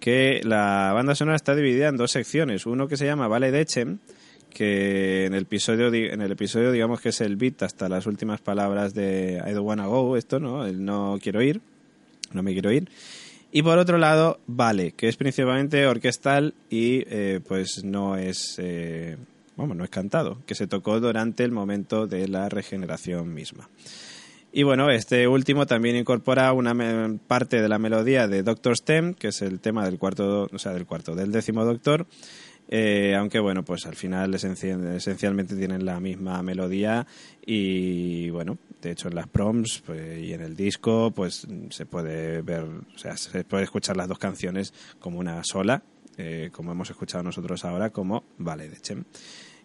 que 0.00 0.40
la 0.42 0.92
banda 0.94 1.14
sonora 1.14 1.36
está 1.36 1.54
dividida 1.54 1.88
en 1.88 1.96
dos 1.96 2.10
secciones. 2.10 2.66
Uno 2.66 2.88
que 2.88 2.96
se 2.96 3.06
llama 3.06 3.28
Vale 3.28 3.52
de 3.52 3.64
que 4.52 5.26
en 5.26 5.34
el 5.34 5.42
episodio 5.44 5.90
di- 5.90 6.06
en 6.06 6.20
el 6.20 6.32
episodio 6.32 6.72
digamos 6.72 7.00
que 7.00 7.10
es 7.10 7.20
el 7.20 7.36
beat 7.36 7.62
hasta 7.62 7.88
las 7.88 8.06
últimas 8.06 8.40
palabras 8.40 8.92
de 8.94 9.40
I 9.46 9.52
don't 9.52 9.66
wanna 9.66 9.86
go, 9.86 10.16
esto, 10.16 10.40
¿no? 10.40 10.66
El 10.66 10.84
no 10.84 11.18
quiero 11.22 11.40
ir, 11.40 11.60
no 12.32 12.42
me 12.42 12.52
quiero 12.52 12.70
ir. 12.72 12.90
Y 13.54 13.62
por 13.62 13.78
otro 13.78 13.98
lado, 13.98 14.40
Vale, 14.46 14.92
que 14.92 15.08
es 15.08 15.16
principalmente 15.16 15.86
orquestal 15.86 16.54
y 16.70 17.04
eh, 17.06 17.40
pues 17.46 17.84
no 17.84 18.16
es, 18.16 18.56
eh, 18.58 19.18
vamos, 19.56 19.76
no 19.76 19.84
es 19.84 19.90
cantado, 19.90 20.38
que 20.46 20.54
se 20.54 20.66
tocó 20.66 20.98
durante 21.00 21.44
el 21.44 21.52
momento 21.52 22.06
de 22.06 22.28
la 22.28 22.48
regeneración 22.48 23.34
misma. 23.34 23.68
Y 24.54 24.62
bueno, 24.62 24.90
este 24.90 25.28
último 25.28 25.66
también 25.66 25.96
incorpora 25.96 26.52
una 26.54 26.74
parte 27.26 27.60
de 27.60 27.68
la 27.68 27.78
melodía 27.78 28.26
de 28.26 28.42
Doctor 28.42 28.74
Stem, 28.76 29.14
que 29.14 29.28
es 29.28 29.42
el 29.42 29.60
tema 29.60 29.84
del 29.84 29.98
cuarto, 29.98 30.48
o 30.50 30.58
sea, 30.58 30.72
del 30.72 30.86
cuarto, 30.86 31.14
del 31.14 31.30
décimo 31.30 31.64
Doctor, 31.64 32.06
Eh, 32.74 33.14
aunque 33.14 33.38
bueno, 33.38 33.64
pues 33.66 33.84
al 33.84 33.96
final 33.96 34.32
esencia- 34.32 34.78
esencialmente 34.96 35.54
tienen 35.56 35.84
la 35.84 36.00
misma 36.00 36.42
melodía 36.42 37.06
y 37.44 38.30
bueno, 38.30 38.56
de 38.80 38.92
hecho 38.92 39.08
en 39.08 39.14
las 39.14 39.28
proms 39.28 39.82
pues, 39.84 40.18
y 40.22 40.32
en 40.32 40.40
el 40.40 40.56
disco 40.56 41.10
pues 41.14 41.46
se 41.68 41.84
puede 41.84 42.40
ver, 42.40 42.62
o 42.62 42.96
sea, 42.98 43.18
se 43.18 43.44
puede 43.44 43.64
escuchar 43.64 43.98
las 43.98 44.08
dos 44.08 44.18
canciones 44.18 44.72
como 45.00 45.18
una 45.18 45.44
sola, 45.44 45.82
eh, 46.16 46.48
como 46.50 46.72
hemos 46.72 46.88
escuchado 46.88 47.22
nosotros 47.22 47.62
ahora 47.66 47.90
como 47.90 48.24
Vale 48.38 48.70
de 48.70 48.78
Chem. 48.80 49.04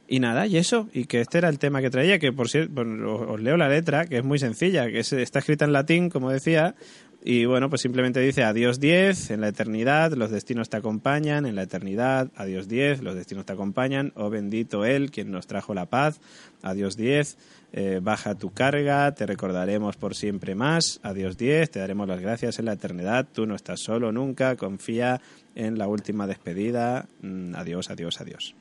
Y 0.09 0.19
nada, 0.21 0.45
y 0.47 0.55
eso, 0.57 0.89
y 0.93 1.03
que 1.05 1.19
este 1.21 1.37
era 1.37 1.47
el 1.49 1.59
tema 1.59 1.81
que 1.81 1.89
traía, 1.89 2.17
que 2.19 2.31
por 2.33 2.49
cierto, 2.49 2.81
os 3.29 3.41
leo 3.41 3.55
la 3.57 3.67
letra, 3.69 4.05
que 4.05 4.17
es 4.17 4.23
muy 4.23 4.39
sencilla, 4.39 4.87
que 4.87 4.99
es- 4.99 5.11
está 5.13 5.39
escrita 5.39 5.63
en 5.65 5.73
latín, 5.73 6.09
como 6.09 6.29
decía, 6.29 6.75
y 7.23 7.45
bueno, 7.45 7.69
pues 7.69 7.81
simplemente 7.81 8.19
dice 8.19 8.43
adiós 8.43 8.79
10, 8.79 9.31
en 9.31 9.41
la 9.41 9.49
eternidad 9.49 10.13
los 10.13 10.31
destinos 10.31 10.69
te 10.69 10.77
acompañan, 10.77 11.45
en 11.45 11.55
la 11.55 11.63
eternidad, 11.63 12.29
adiós 12.35 12.67
10, 12.67 13.03
los 13.03 13.15
destinos 13.15 13.45
te 13.45 13.53
acompañan, 13.53 14.13
oh 14.15 14.29
bendito 14.29 14.85
Él, 14.85 15.11
quien 15.11 15.31
nos 15.31 15.47
trajo 15.47 15.73
la 15.73 15.85
paz, 15.87 16.21
adiós 16.61 16.95
10, 16.95 17.37
eh, 17.73 17.99
baja 18.01 18.35
tu 18.35 18.51
carga, 18.51 19.13
te 19.13 19.25
recordaremos 19.25 19.97
por 19.97 20.15
siempre 20.15 20.55
más, 20.55 20.99
adiós 21.03 21.37
10, 21.37 21.69
te 21.69 21.79
daremos 21.79 22.07
las 22.07 22.21
gracias 22.21 22.59
en 22.59 22.65
la 22.65 22.73
eternidad, 22.73 23.27
tú 23.31 23.45
no 23.45 23.55
estás 23.55 23.81
solo 23.81 24.11
nunca, 24.11 24.55
confía 24.55 25.19
en 25.55 25.77
la 25.77 25.87
última 25.87 26.27
despedida, 26.27 27.07
Mm, 27.21 27.55
adiós, 27.55 27.89
adiós, 27.89 28.21
adiós. 28.21 28.55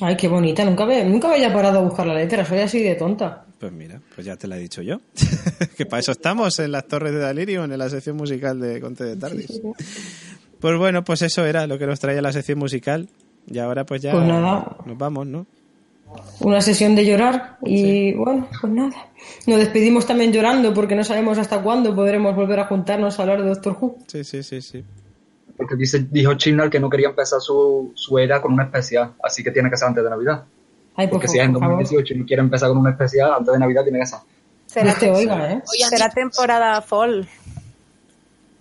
Ay, 0.00 0.16
qué 0.16 0.28
bonita. 0.28 0.64
Nunca 0.64 0.86
me, 0.86 1.04
nunca 1.04 1.32
había 1.32 1.52
parado 1.52 1.78
a 1.78 1.82
buscar 1.82 2.06
la 2.06 2.14
letra. 2.14 2.44
Soy 2.44 2.60
así 2.60 2.82
de 2.82 2.94
tonta. 2.94 3.44
Pues 3.58 3.72
mira, 3.72 4.00
pues 4.14 4.26
ya 4.26 4.36
te 4.36 4.46
la 4.46 4.56
he 4.56 4.60
dicho 4.60 4.82
yo. 4.82 5.00
que 5.76 5.84
para 5.86 6.00
eso 6.00 6.12
estamos 6.12 6.58
en 6.60 6.70
las 6.72 6.86
Torres 6.86 7.12
de 7.12 7.18
Dalirium, 7.18 7.64
en 7.70 7.78
la 7.78 7.88
sección 7.90 8.16
musical 8.16 8.60
de 8.60 8.80
Conte 8.80 9.04
de 9.04 9.16
Tardis. 9.16 9.60
Pues 10.60 10.76
bueno, 10.78 11.02
pues 11.04 11.22
eso 11.22 11.44
era 11.44 11.66
lo 11.66 11.78
que 11.78 11.86
nos 11.86 11.98
traía 12.00 12.22
la 12.22 12.32
sección 12.32 12.58
musical. 12.58 13.08
Y 13.50 13.58
ahora 13.58 13.84
pues 13.86 14.02
ya 14.02 14.12
Pues 14.12 14.26
nada. 14.26 14.76
nos 14.86 14.98
vamos, 14.98 15.26
¿no? 15.26 15.46
Una 16.40 16.60
sesión 16.62 16.94
de 16.94 17.04
llorar 17.04 17.58
y 17.64 18.14
bueno, 18.14 18.48
pues 18.60 18.72
nada. 18.72 19.08
Nos 19.46 19.58
despedimos 19.58 20.06
también 20.06 20.32
llorando 20.32 20.72
porque 20.72 20.94
no 20.94 21.04
sabemos 21.04 21.36
hasta 21.36 21.60
cuándo 21.62 21.94
podremos 21.94 22.34
volver 22.34 22.60
a 22.60 22.66
juntarnos 22.66 23.18
a 23.18 23.22
hablar 23.22 23.42
de 23.42 23.48
Doctor 23.50 23.76
Who. 23.78 23.98
Sí, 24.06 24.24
sí, 24.24 24.42
sí, 24.42 24.62
sí. 24.62 24.84
Porque 25.56 25.74
dice, 25.76 26.06
dijo 26.10 26.34
Chibnall 26.34 26.70
que 26.70 26.80
no 26.80 26.88
quería 26.88 27.08
empezar 27.08 27.40
su, 27.40 27.92
su 27.94 28.18
era 28.18 28.40
con 28.40 28.52
un 28.52 28.60
especial, 28.62 29.14
así 29.22 29.42
que 29.42 29.50
tiene 29.50 29.68
que 29.68 29.76
ser 29.76 29.88
antes 29.88 30.02
de 30.04 30.08
Navidad. 30.10 30.44
Ay, 30.98 31.06
por 31.06 31.12
Porque 31.20 31.28
si 31.28 31.38
es 31.38 31.44
en 31.44 31.52
favor, 31.52 31.60
por 31.60 31.68
favor. 31.70 31.82
2018 31.84 32.14
y 32.14 32.18
no 32.18 32.26
quiere 32.26 32.42
empezar 32.42 32.68
con 32.68 32.78
un 32.78 32.88
especial, 32.88 33.32
antes 33.32 33.52
de 33.54 33.58
Navidad 33.60 33.82
tiene 33.84 34.00
que 34.00 34.06
ser. 34.06 34.18
Será, 34.66 34.94
te 34.98 35.10
oiga, 35.10 35.52
¿eh? 35.52 35.62
será 35.88 36.10
temporada 36.10 36.82
fall. 36.82 37.26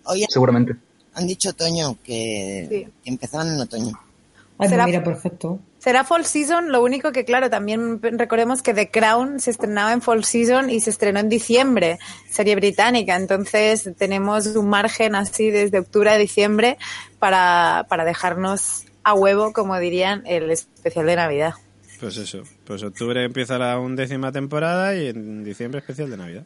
Oye, 0.05 0.25
Seguramente. 0.29 0.75
han 1.15 1.27
dicho 1.27 1.49
otoño, 1.49 1.97
que, 2.03 2.67
Sí. 2.69 2.87
que 3.03 3.09
empezaban 3.09 3.47
en 3.53 3.59
otoño. 3.59 3.91
Ay, 3.97 4.53
pues 4.57 4.69
Será- 4.69 4.85
mira, 4.85 5.03
perfecto. 5.03 5.59
Será 5.79 6.03
fall 6.03 6.25
season, 6.25 6.71
lo 6.71 6.83
único 6.83 7.11
que 7.11 7.25
claro, 7.25 7.49
también 7.49 7.99
recordemos 8.01 8.61
que 8.61 8.73
The 8.73 8.89
Crown 8.89 9.39
se 9.39 9.51
estrenaba 9.51 9.93
en 9.93 10.01
fall 10.01 10.23
season 10.23 10.69
y 10.69 10.79
se 10.79 10.89
estrenó 10.89 11.19
en 11.19 11.29
diciembre, 11.29 11.97
serie 12.29 12.55
británica, 12.55 13.15
entonces 13.15 13.89
tenemos 13.97 14.47
un 14.47 14.67
margen 14.69 15.15
así 15.15 15.49
desde 15.51 15.79
octubre 15.79 16.09
a 16.09 16.17
diciembre 16.17 16.77
para, 17.19 17.85
para 17.89 18.05
dejarnos 18.05 18.85
a 19.03 19.13
huevo, 19.13 19.53
como 19.53 19.77
dirían, 19.79 20.23
el 20.25 20.49
especial 20.51 21.05
de 21.05 21.15
Navidad. 21.15 21.53
Pues 21.99 22.17
eso. 22.17 22.43
Pues 22.63 22.83
octubre 22.83 23.23
empieza 23.23 23.57
la 23.57 23.79
undécima 23.79 24.31
temporada 24.31 24.95
y 24.95 25.07
en 25.07 25.43
diciembre 25.43 25.79
especial 25.79 26.09
de 26.09 26.17
Navidad. 26.17 26.45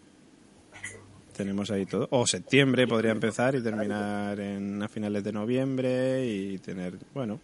Tenemos 1.36 1.72
ahí 1.72 1.86
todo. 1.86 2.07
O 2.11 2.26
septiembre 2.28 2.88
podría 2.88 3.11
empezar 3.11 3.56
y 3.56 3.61
terminar 3.61 4.40
en 4.40 4.82
a 4.82 4.88
finales 4.88 5.23
de 5.23 5.32
noviembre 5.32 6.26
y 6.26 6.57
tener, 6.60 6.98
bueno, 7.14 7.40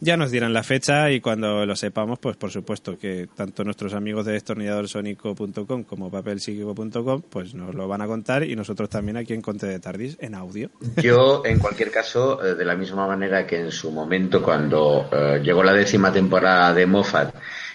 ya 0.00 0.16
nos 0.16 0.30
dirán 0.30 0.52
la 0.52 0.62
fecha 0.62 1.10
y 1.10 1.20
cuando 1.20 1.64
lo 1.66 1.76
sepamos, 1.76 2.18
pues 2.18 2.36
por 2.36 2.50
supuesto 2.50 2.98
que 2.98 3.28
tanto 3.34 3.64
nuestros 3.64 3.94
amigos 3.94 4.26
de 4.26 4.32
destornilladorsónico.com 4.32 5.84
como 5.84 6.10
papelpsíquico.com 6.10 7.22
pues 7.30 7.54
nos 7.54 7.74
lo 7.74 7.88
van 7.88 8.02
a 8.02 8.06
contar 8.06 8.44
y 8.44 8.56
nosotros 8.56 8.88
también 8.88 9.16
aquí 9.16 9.34
en 9.34 9.42
Conte 9.42 9.66
de 9.66 9.78
Tardis 9.78 10.16
en 10.20 10.34
audio. 10.34 10.70
Yo, 10.96 11.42
en 11.44 11.58
cualquier 11.58 11.90
caso, 11.90 12.44
eh, 12.44 12.54
de 12.54 12.64
la 12.64 12.76
misma 12.76 13.06
manera 13.06 13.46
que 13.46 13.60
en 13.60 13.70
su 13.70 13.90
momento, 13.90 14.42
cuando 14.42 15.08
eh, 15.12 15.40
llegó 15.42 15.62
la 15.62 15.72
décima 15.72 16.12
temporada 16.12 16.72
de 16.74 16.86
Moffat 16.86 17.34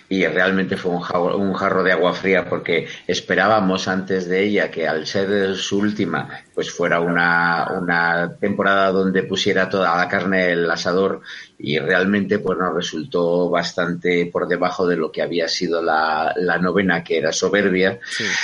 y 0.09 0.25
realmente 0.25 0.75
fue 0.75 0.91
un, 0.91 1.01
jarro- 1.01 1.37
un 1.37 1.53
jarro 1.53 1.83
de 1.83 1.91
agua 1.91 2.13
fría 2.13 2.49
porque 2.49 2.87
esperábamos 3.07 3.87
antes 3.87 4.27
de 4.27 4.43
ella 4.43 4.71
que 4.71 4.87
al 4.87 5.05
ser 5.05 5.55
su 5.55 5.77
última, 5.77 6.27
pues 6.53 6.71
fuera 6.71 6.99
una, 6.99 7.67
una 7.79 8.35
temporada 8.39 8.91
donde 8.91 9.23
pusiera 9.23 9.69
toda 9.69 9.95
la 9.95 10.07
carne 10.07 10.45
en 10.45 10.59
el 10.59 10.71
asador 10.71 11.21
y 11.59 11.77
realmente 11.77 12.39
pues 12.39 12.57
nos 12.57 12.73
resultó 12.73 13.49
bastante 13.49 14.25
por 14.31 14.47
debajo 14.47 14.87
de 14.87 14.95
lo 14.95 15.11
que 15.11 15.21
había 15.21 15.47
sido 15.47 15.81
la, 15.81 16.33
la 16.37 16.57
novena, 16.57 17.03
que 17.03 17.17
era 17.17 17.31
soberbia. 17.31 17.99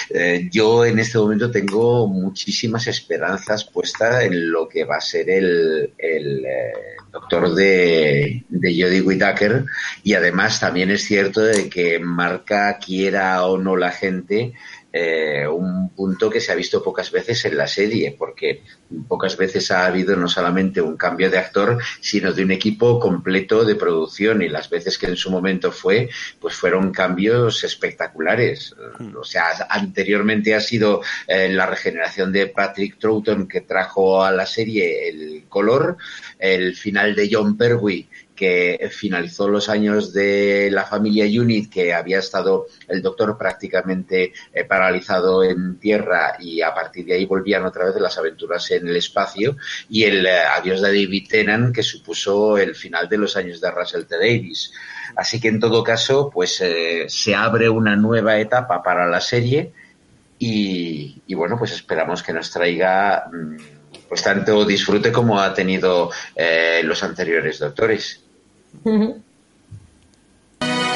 Eh, 0.09 0.49
yo 0.51 0.85
en 0.85 0.99
este 0.99 1.17
momento 1.17 1.49
tengo 1.49 2.07
muchísimas 2.07 2.87
esperanzas 2.87 3.63
puestas 3.63 4.23
en 4.25 4.51
lo 4.51 4.67
que 4.67 4.83
va 4.83 4.97
a 4.97 5.01
ser 5.01 5.29
el, 5.29 5.93
el 5.97 6.45
eh, 6.45 6.73
doctor 7.15 7.55
de, 7.55 8.43
de 8.49 8.69
Jodie 8.71 9.01
Whittaker 9.01 9.65
y 10.03 10.13
además 10.13 10.59
también 10.59 10.91
es 10.91 11.03
cierto 11.05 11.41
de 11.41 11.69
que 11.69 11.97
marca 11.99 12.77
quiera 12.77 13.45
o 13.45 13.57
no 13.57 13.77
la 13.77 13.91
gente 13.91 14.53
eh, 14.97 15.45
un 15.45 15.89
punto 15.89 16.29
que 16.29 16.39
se 16.39 16.53
ha 16.53 16.55
visto 16.55 16.81
pocas 16.81 17.11
veces 17.11 17.43
en 17.43 17.57
la 17.57 17.67
serie, 17.67 18.15
porque 18.17 18.63
pocas 19.09 19.35
veces 19.35 19.69
ha 19.71 19.85
habido 19.85 20.15
no 20.15 20.29
solamente 20.29 20.79
un 20.79 20.95
cambio 20.95 21.29
de 21.29 21.37
actor, 21.37 21.79
sino 21.99 22.31
de 22.31 22.45
un 22.45 22.51
equipo 22.51 22.97
completo 22.97 23.65
de 23.65 23.75
producción 23.75 24.41
y 24.41 24.47
las 24.47 24.69
veces 24.69 24.97
que 24.97 25.07
en 25.07 25.17
su 25.17 25.31
momento 25.31 25.73
fue, 25.73 26.07
pues 26.39 26.55
fueron 26.55 26.93
cambios 26.93 27.65
espectaculares. 27.65 28.73
O 29.19 29.25
sea, 29.25 29.47
anteriormente 29.69 30.55
ha 30.55 30.61
sido 30.61 31.01
eh, 31.27 31.49
la 31.49 31.65
regeneración 31.65 32.31
de 32.31 32.47
Patrick 32.47 32.97
Troughton 32.97 33.49
que 33.49 33.61
trajo 33.61 34.23
a 34.23 34.31
la 34.31 34.45
serie 34.45 35.09
el 35.09 35.43
color, 35.49 35.97
el 36.39 36.73
final 36.73 37.15
de 37.15 37.29
John 37.29 37.57
Pertwee 37.57 38.07
que 38.35 38.89
finalizó 38.91 39.47
los 39.47 39.69
años 39.69 40.13
de 40.13 40.69
la 40.71 40.85
familia 40.85 41.25
Unit, 41.25 41.71
que 41.71 41.93
había 41.93 42.19
estado 42.19 42.67
el 42.87 43.01
doctor 43.01 43.37
prácticamente 43.37 44.33
eh, 44.53 44.63
paralizado 44.65 45.43
en 45.43 45.79
tierra 45.79 46.35
y 46.39 46.61
a 46.61 46.73
partir 46.73 47.05
de 47.05 47.13
ahí 47.13 47.25
volvían 47.25 47.65
otra 47.65 47.85
vez 47.85 47.95
las 47.95 48.17
aventuras 48.17 48.69
en 48.71 48.87
el 48.87 48.97
espacio, 48.97 49.55
y 49.89 50.03
el 50.03 50.25
eh, 50.25 50.39
adiós 50.39 50.81
de 50.81 50.89
David 50.89 51.27
Tennant, 51.29 51.73
que 51.73 51.83
supuso 51.83 52.57
el 52.57 52.75
final 52.75 53.07
de 53.07 53.17
los 53.17 53.37
años 53.37 53.61
de 53.61 53.71
Russell 53.71 54.03
T. 54.03 54.17
Davis. 54.17 54.73
Así 55.15 55.39
que 55.39 55.47
en 55.47 55.59
todo 55.59 55.83
caso, 55.83 56.29
pues 56.31 56.59
eh, 56.61 57.05
se 57.07 57.33
abre 57.33 57.69
una 57.69 57.95
nueva 57.95 58.37
etapa 58.37 58.83
para 58.83 59.07
la 59.07 59.21
serie 59.21 59.71
y, 60.37 61.33
bueno, 61.33 61.57
pues 61.57 61.71
esperamos 61.71 62.21
que 62.21 62.33
nos 62.33 62.51
traiga 62.51 63.25
mm, 63.31 63.55
pues 64.09 64.21
tanto 64.21 64.65
disfrute 64.65 65.11
como 65.11 65.39
ha 65.39 65.53
tenido 65.53 66.11
los 66.83 67.01
anteriores 67.01 67.59
doctores. 67.59 68.24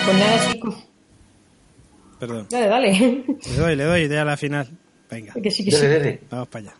Pues 0.06 0.18
nada, 0.18 0.51
chicos. 0.51 0.76
Perdón. 2.19 2.47
Dale, 2.49 2.68
dale. 2.68 3.23
Le 3.47 3.56
doy, 3.56 3.76
le 3.76 3.84
doy 3.84 4.10
ya 4.10 4.23
a 4.23 4.26
la 4.26 4.38
final. 4.38 4.68
Venga. 5.10 5.34
Que 5.34 5.51
sí, 5.51 5.64
que 5.64 5.76
Dele, 5.76 6.19
sí. 6.19 6.27
Vamos 6.30 6.47
para 6.47 6.65
allá. 6.65 6.76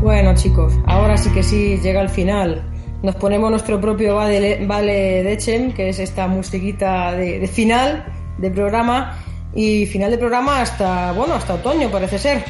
Bueno, 0.00 0.34
chicos, 0.34 0.72
ahora 0.86 1.16
sí 1.16 1.30
que 1.30 1.42
sí, 1.42 1.76
llega 1.78 2.00
el 2.00 2.08
final. 2.08 2.62
Nos 3.02 3.14
ponemos 3.16 3.50
nuestro 3.50 3.80
propio 3.80 4.16
Vale, 4.16 4.66
vale 4.66 5.22
de 5.22 5.36
Chem, 5.38 5.72
que 5.72 5.88
es 5.88 5.98
esta 5.98 6.26
musiquita 6.26 7.12
de, 7.12 7.38
de 7.38 7.48
final 7.48 8.04
de 8.38 8.50
programa. 8.50 9.18
Y 9.54 9.86
final 9.86 10.10
de 10.10 10.18
programa 10.18 10.60
hasta, 10.60 11.12
bueno, 11.12 11.34
hasta 11.34 11.54
otoño 11.54 11.90
parece 11.90 12.18
ser. 12.18 12.44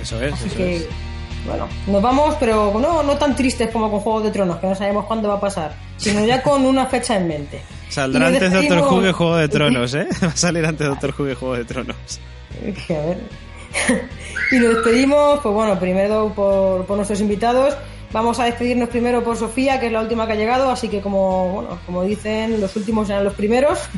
Eso 0.00 0.20
es, 0.20 0.32
Así 0.32 0.46
eso 0.48 0.56
que, 0.56 0.76
es. 0.76 0.88
bueno, 1.46 1.68
nos 1.86 2.02
vamos, 2.02 2.34
pero 2.40 2.76
no, 2.80 3.02
no 3.02 3.16
tan 3.16 3.36
tristes 3.36 3.70
como 3.70 3.90
con 3.90 4.00
Juegos 4.00 4.24
de 4.24 4.30
Tronos, 4.30 4.56
que 4.58 4.66
no 4.66 4.74
sabemos 4.74 5.04
cuándo 5.06 5.28
va 5.28 5.34
a 5.34 5.40
pasar, 5.40 5.74
sino 5.96 6.24
ya 6.24 6.42
con 6.42 6.64
una 6.66 6.86
fecha 6.86 7.16
en 7.16 7.28
mente. 7.28 7.60
Saldrá 7.88 8.26
antes 8.26 8.52
Doctor 8.52 8.80
Who 8.80 9.02
que 9.02 9.12
Juego 9.12 9.36
de 9.36 9.48
Tronos, 9.48 9.94
¿eh? 9.94 10.08
Va 10.22 10.28
a 10.28 10.36
salir 10.36 10.66
antes 10.66 10.86
Doctor 10.88 11.14
Who 11.16 11.26
que 11.26 11.34
Juego 11.36 11.54
de 11.54 11.64
Tronos. 11.64 12.20
A 12.60 13.06
ver. 13.06 13.18
y 14.50 14.56
nos 14.56 14.74
despedimos, 14.74 15.38
pues 15.40 15.54
bueno, 15.54 15.78
primero 15.78 16.32
por, 16.34 16.84
por 16.86 16.96
nuestros 16.96 17.20
invitados. 17.20 17.76
Vamos 18.14 18.38
a 18.38 18.44
despedirnos 18.44 18.90
primero 18.90 19.24
por 19.24 19.36
Sofía, 19.36 19.80
que 19.80 19.86
es 19.86 19.92
la 19.92 20.00
última 20.00 20.24
que 20.24 20.34
ha 20.34 20.36
llegado, 20.36 20.70
así 20.70 20.88
que 20.88 21.00
como, 21.00 21.48
bueno, 21.48 21.80
como 21.84 22.04
dicen, 22.04 22.60
los 22.60 22.76
últimos 22.76 23.08
serán 23.08 23.24
los 23.24 23.34
primeros. 23.34 23.78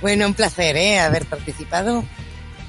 Bueno, 0.00 0.26
un 0.26 0.34
placer, 0.34 0.76
¿eh? 0.76 0.98
Haber 0.98 1.24
participado. 1.26 2.02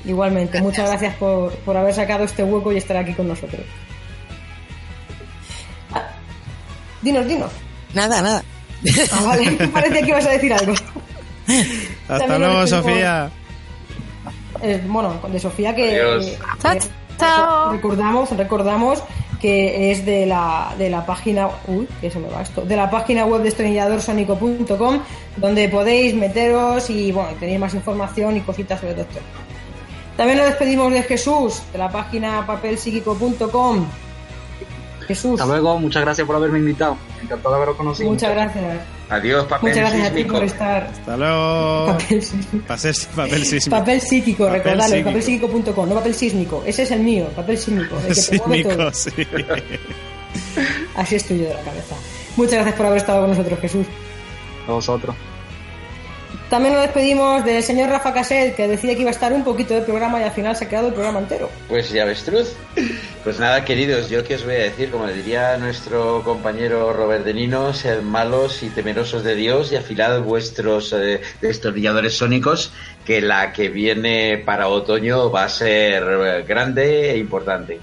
Igualmente, 0.05 0.61
muchas 0.61 0.87
gracias 0.87 1.15
por, 1.15 1.51
por 1.65 1.75
haber 1.75 1.91
sacado 1.91 2.25
este 2.25 2.43
hueco 2.43 2.71
y 2.71 2.77
estar 2.77 2.95
aquí 2.95 3.13
con 3.13 3.27
nosotros. 3.27 3.61
Ah, 5.91 6.09
dinos, 7.01 7.25
dinos. 7.27 7.51
Nada, 7.95 8.21
nada. 8.21 8.43
Ah, 9.11 9.21
vale, 9.25 9.51
parecía 9.73 10.01
que 10.03 10.09
ibas 10.09 10.25
a 10.27 10.29
decir 10.29 10.53
algo. 10.53 10.73
Hasta 12.07 12.19
También 12.19 12.41
luego, 12.41 12.67
Sofía. 12.67 13.31
Eh, 14.61 14.83
bueno, 14.85 15.19
de 15.27 15.39
Sofía 15.39 15.73
que 15.73 15.99
Adiós. 16.01 16.27
eh, 16.27 16.39
Chao, 16.61 16.73
eh, 16.73 16.79
chao. 17.17 17.71
recordamos, 17.71 18.29
recordamos 18.37 19.03
que 19.43 19.91
es 19.91 20.05
de 20.05 20.25
la, 20.25 20.73
de 20.77 20.89
la 20.89 21.05
página, 21.05 21.49
uy, 21.67 21.85
que 21.99 22.09
se 22.09 22.17
me 22.17 22.29
va 22.29 22.43
esto, 22.43 22.61
de 22.61 22.77
la 22.77 22.89
página 22.89 23.25
web 23.25 23.39
de 23.39 23.49
destornilladorsónico.com 23.49 24.99
donde 25.35 25.67
podéis 25.67 26.15
meteros 26.15 26.89
y 26.89 27.11
bueno, 27.11 27.31
tenéis 27.37 27.59
más 27.59 27.73
información 27.73 28.37
y 28.37 28.39
cositas 28.39 28.79
sobre 28.79 28.95
Doctor. 28.95 29.21
También 30.15 30.37
nos 30.37 30.47
despedimos 30.47 30.93
de 30.93 31.03
Jesús, 31.03 31.61
de 31.73 31.77
la 31.77 31.89
página 31.89 32.47
papelpsíquico.com. 32.47 33.85
Jesús, 35.07 35.41
Hasta 35.41 35.51
luego, 35.51 35.77
muchas 35.77 36.03
gracias 36.03 36.25
por 36.25 36.37
haberme 36.37 36.59
invitado. 36.59 36.95
Encantado 37.21 37.49
de 37.49 37.57
haberos 37.57 37.75
conocido. 37.75 38.09
muchas 38.09 38.31
gracias. 38.31 38.79
Adiós, 39.13 39.45
papel 39.45 39.69
Muchas 39.69 39.77
gracias 39.83 40.01
a 40.01 40.09
ti 40.09 40.15
sísmico. 40.17 40.33
por 40.35 40.43
estar. 40.43 40.83
Hasta 40.83 41.17
luego. 41.17 41.85
Papel 41.87 42.21
sísmico. 42.23 42.67
Papel, 42.67 42.93
papel 43.15 43.45
sísmico. 43.45 43.69
Papel 43.77 44.01
psíquico, 44.01 44.43
Papel 44.45 44.61
recordadlo, 44.63 45.03
papelsíquico.com, 45.05 45.89
no 45.89 45.95
papel 45.95 46.15
sísmico. 46.15 46.63
Ese 46.65 46.83
es 46.83 46.91
el 46.91 46.99
mío, 47.01 47.27
papel 47.35 47.57
sísmico. 47.57 47.95
El 48.07 48.15
que 48.15 48.21
te 48.21 48.41
mueve 48.47 48.63
todo. 48.75 48.91
Sísmico, 48.93 49.27
sí. 49.27 49.27
Así 50.95 51.15
estoy 51.15 51.39
yo 51.39 51.43
de 51.49 51.53
la 51.53 51.61
cabeza. 51.61 51.95
Muchas 52.35 52.53
gracias 52.55 52.75
por 52.75 52.85
haber 52.87 52.97
estado 52.97 53.21
con 53.21 53.29
nosotros, 53.29 53.59
Jesús. 53.59 53.85
A 54.67 54.71
vosotros. 54.71 55.15
También 56.53 56.75
nos 56.75 56.83
despedimos 56.83 57.43
del 57.43 57.63
señor 57.63 57.89
Rafa 57.89 58.13
Caset, 58.13 58.55
que 58.55 58.67
decía 58.67 58.93
que 58.93 59.01
iba 59.01 59.09
a 59.09 59.11
estar 59.11 59.33
un 59.33 59.43
poquito 59.43 59.73
del 59.73 59.85
programa 59.85 60.19
y 60.19 60.23
al 60.23 60.31
final 60.33 60.55
se 60.55 60.65
ha 60.65 60.69
quedado 60.69 60.89
el 60.89 60.93
programa 60.93 61.17
entero. 61.17 61.49
Pues 61.67 61.89
ya 61.89 62.03
avestruz. 62.03 62.53
Pues 63.23 63.39
nada, 63.39 63.65
queridos, 63.65 64.07
yo 64.11 64.23
qué 64.23 64.35
os 64.35 64.45
voy 64.45 64.53
a 64.53 64.59
decir, 64.59 64.91
como 64.91 65.07
diría 65.07 65.57
nuestro 65.57 66.21
compañero 66.23 66.93
Robert 66.93 67.25
De 67.25 67.33
Nino, 67.33 67.73
sed 67.73 68.03
malos 68.03 68.61
y 68.61 68.69
temerosos 68.69 69.23
de 69.23 69.33
Dios 69.33 69.71
y 69.71 69.77
afilad 69.77 70.21
vuestros 70.21 70.93
eh, 70.93 71.21
destornilladores 71.41 72.17
sónicos, 72.17 72.71
que 73.03 73.19
la 73.19 73.51
que 73.51 73.69
viene 73.69 74.37
para 74.37 74.67
otoño 74.67 75.31
va 75.31 75.45
a 75.45 75.49
ser 75.49 76.03
eh, 76.03 76.43
grande 76.47 77.13
e 77.13 77.17
importante. 77.17 77.79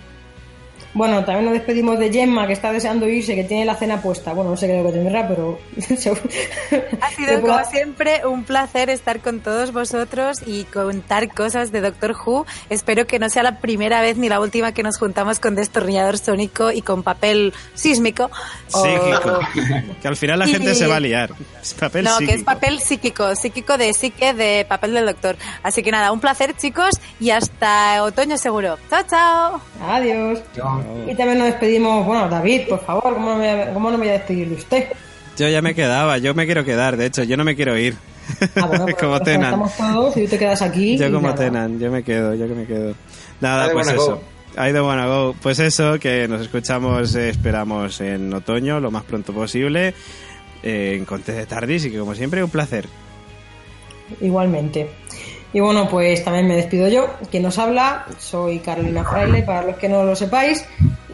Bueno, 0.93 1.25
también 1.25 1.45
nos 1.45 1.55
despedimos 1.55 1.99
de 2.01 2.13
Gemma, 2.13 2.47
que 2.49 2.53
está 2.53 2.73
deseando 2.73 3.09
irse, 3.09 3.35
que 3.37 3.45
tiene 3.45 3.65
la 3.65 3.77
cena 3.77 4.03
puesta. 4.03 4.33
Bueno, 4.33 4.51
no 4.51 4.57
sé 4.57 4.67
qué 4.67 4.77
es 4.79 4.83
lo 4.85 4.91
que 4.91 4.99
tendrá, 4.99 5.29
pero... 5.29 5.59
Ha 7.01 7.11
sido, 7.11 7.41
como 7.41 7.65
siempre, 7.65 8.27
un 8.27 8.45
placer 8.45 8.91
estar 8.91 9.21
con 9.21 9.41
todos 9.41 9.73
vosotros 9.73 10.39
y 10.47 10.65
contar 10.65 11.29
cosas 11.33 11.71
de 11.73 11.81
Doctor 11.81 12.15
Who. 12.27 12.45
Espero 12.71 13.07
que 13.07 13.19
no 13.19 13.29
sea 13.29 13.43
la 13.43 13.59
primera 13.61 14.01
vez 14.01 14.17
ni 14.17 14.29
la 14.29 14.41
última 14.41 14.73
que 14.73 14.83
nos 14.83 14.99
juntamos 14.99 15.39
con 15.41 15.55
destornillador 15.55 16.19
sónico 16.19 16.71
y 16.73 16.83
con 16.83 17.03
papel 17.03 17.53
sísmico. 17.75 18.31
o- 18.73 18.83
Psíquico. 18.85 19.39
Que 20.03 20.09
al 20.09 20.17
final 20.17 20.39
la 20.41 20.47
gente 20.47 20.73
Y- 20.73 20.75
se 20.75 20.87
va 20.87 20.97
a 20.97 21.01
liar. 21.01 21.31
Es 21.63 21.75
papel 21.75 22.05
no, 22.05 22.19
que 22.19 22.25
es 22.25 22.31
psíquico. 22.31 22.45
papel 22.45 22.81
psíquico, 22.81 23.35
psíquico 23.37 23.79
de 23.79 23.93
psique 23.93 24.35
de 24.35 24.67
papel 24.69 24.95
del 24.95 25.07
doctor. 25.07 25.37
Así 25.63 25.83
que 25.83 25.91
nada, 25.93 26.11
un 26.13 26.21
placer 26.21 26.57
chicos 26.57 26.91
y 27.21 27.31
hasta 27.31 28.03
otoño 28.03 28.37
seguro. 28.37 28.79
Chao, 28.91 29.03
chao. 29.09 29.61
Adiós. 29.89 30.41
Y 31.09 31.15
también 31.15 31.39
nos 31.39 31.49
despedimos, 31.49 32.05
bueno, 32.07 32.29
David, 32.29 32.63
por 32.69 32.85
favor, 32.85 33.15
¿cómo 33.15 33.31
no 33.31 33.37
me 33.37 33.53
voy 33.55 33.63
a, 33.63 33.73
cómo 33.75 33.91
no 33.91 33.99
me 33.99 34.05
voy 34.05 34.09
a 34.11 34.19
despedir 34.19 34.49
de 34.49 34.55
usted? 34.55 34.85
Yo 35.37 35.49
ya 35.49 35.63
me 35.63 35.75
quedaba, 35.75 36.19
yo 36.19 36.35
me 36.35 36.45
quiero 36.47 36.65
quedar, 36.65 36.97
de 36.97 37.07
hecho, 37.07 37.23
yo 37.23 37.37
no 37.37 37.45
me 37.45 37.57
quiero 37.57 37.77
ir. 37.79 37.97
Ah, 38.57 38.67
bueno, 38.67 38.85
pues 38.85 38.97
como 38.97 39.21
Tenan. 39.21 39.59
conectamos 39.59 39.77
todos 39.77 40.17
y 40.17 40.25
tú 40.25 40.31
te 40.31 40.39
quedas 40.39 40.63
aquí. 40.63 40.99
Yo 40.99 41.11
como 41.11 41.29
nada. 41.29 41.35
Tenan, 41.37 41.79
yo 41.79 41.91
me 41.91 42.03
quedo, 42.03 42.35
yo 42.35 42.47
que 42.47 42.55
me 42.55 42.67
quedo. 42.67 42.95
Nada, 43.41 43.65
I 43.65 43.69
don't 43.71 43.75
pues 43.75 43.89
eso. 43.89 44.07
go. 44.57 44.63
I 44.63 44.73
don't 44.73 44.87
wanna 44.87 45.07
go. 45.07 45.35
Pues 45.41 45.59
eso, 45.61 45.99
que 45.99 46.27
nos 46.29 46.43
escuchamos, 46.43 47.15
eh, 47.15 47.31
esperamos 47.31 48.01
en 48.01 48.33
otoño, 48.35 48.81
lo 48.81 48.91
más 48.91 49.05
pronto 49.05 49.33
posible, 49.33 49.95
eh, 50.63 50.95
en 50.99 51.05
Contes 51.05 51.37
de 51.37 51.47
Tardis, 51.47 51.85
y 51.87 51.91
que 51.91 51.99
como 51.99 52.15
siempre, 52.15 52.43
un 52.43 52.51
placer. 52.51 52.87
Igualmente. 54.21 54.91
Y 55.53 55.61
bueno, 55.61 55.89
pues 55.89 56.23
también 56.25 56.47
me 56.47 56.57
despido 56.57 56.89
yo. 56.89 57.09
Quien 57.31 57.43
nos 57.43 57.59
habla, 57.59 58.07
soy 58.19 58.61
Carolina 58.61 59.05
Fraile, 59.05 59.43
para 59.43 59.63
los 59.63 59.77
que 59.77 59.89
no 59.89 60.05
lo 60.05 60.15
sepáis. 60.15 60.65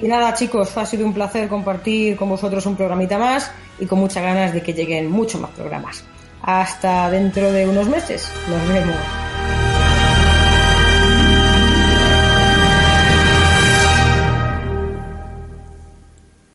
Y 0.01 0.09
nada, 0.09 0.35
chicos, 0.35 0.77
ha 0.77 0.85
sido 0.85 1.07
un 1.07 1.15
placer 1.15 1.49
compartir 1.49 2.17
con 2.17 2.29
vosotros 2.29 2.67
un 2.67 2.77
programita 2.77 3.19
más 3.19 3.51
y 3.79 3.87
con 3.87 3.99
muchas 3.99 4.23
ganas 4.23 4.53
de 4.53 4.63
que 4.63 4.75
lleguen 4.75 5.11
muchos 5.11 5.41
más 5.41 5.51
programas. 5.53 6.05
Hasta 6.43 7.11
dentro 7.11 7.51
de 7.51 7.67
unos 7.67 7.89
meses. 7.89 8.31
Nos 8.51 8.69
vemos. 8.69 8.97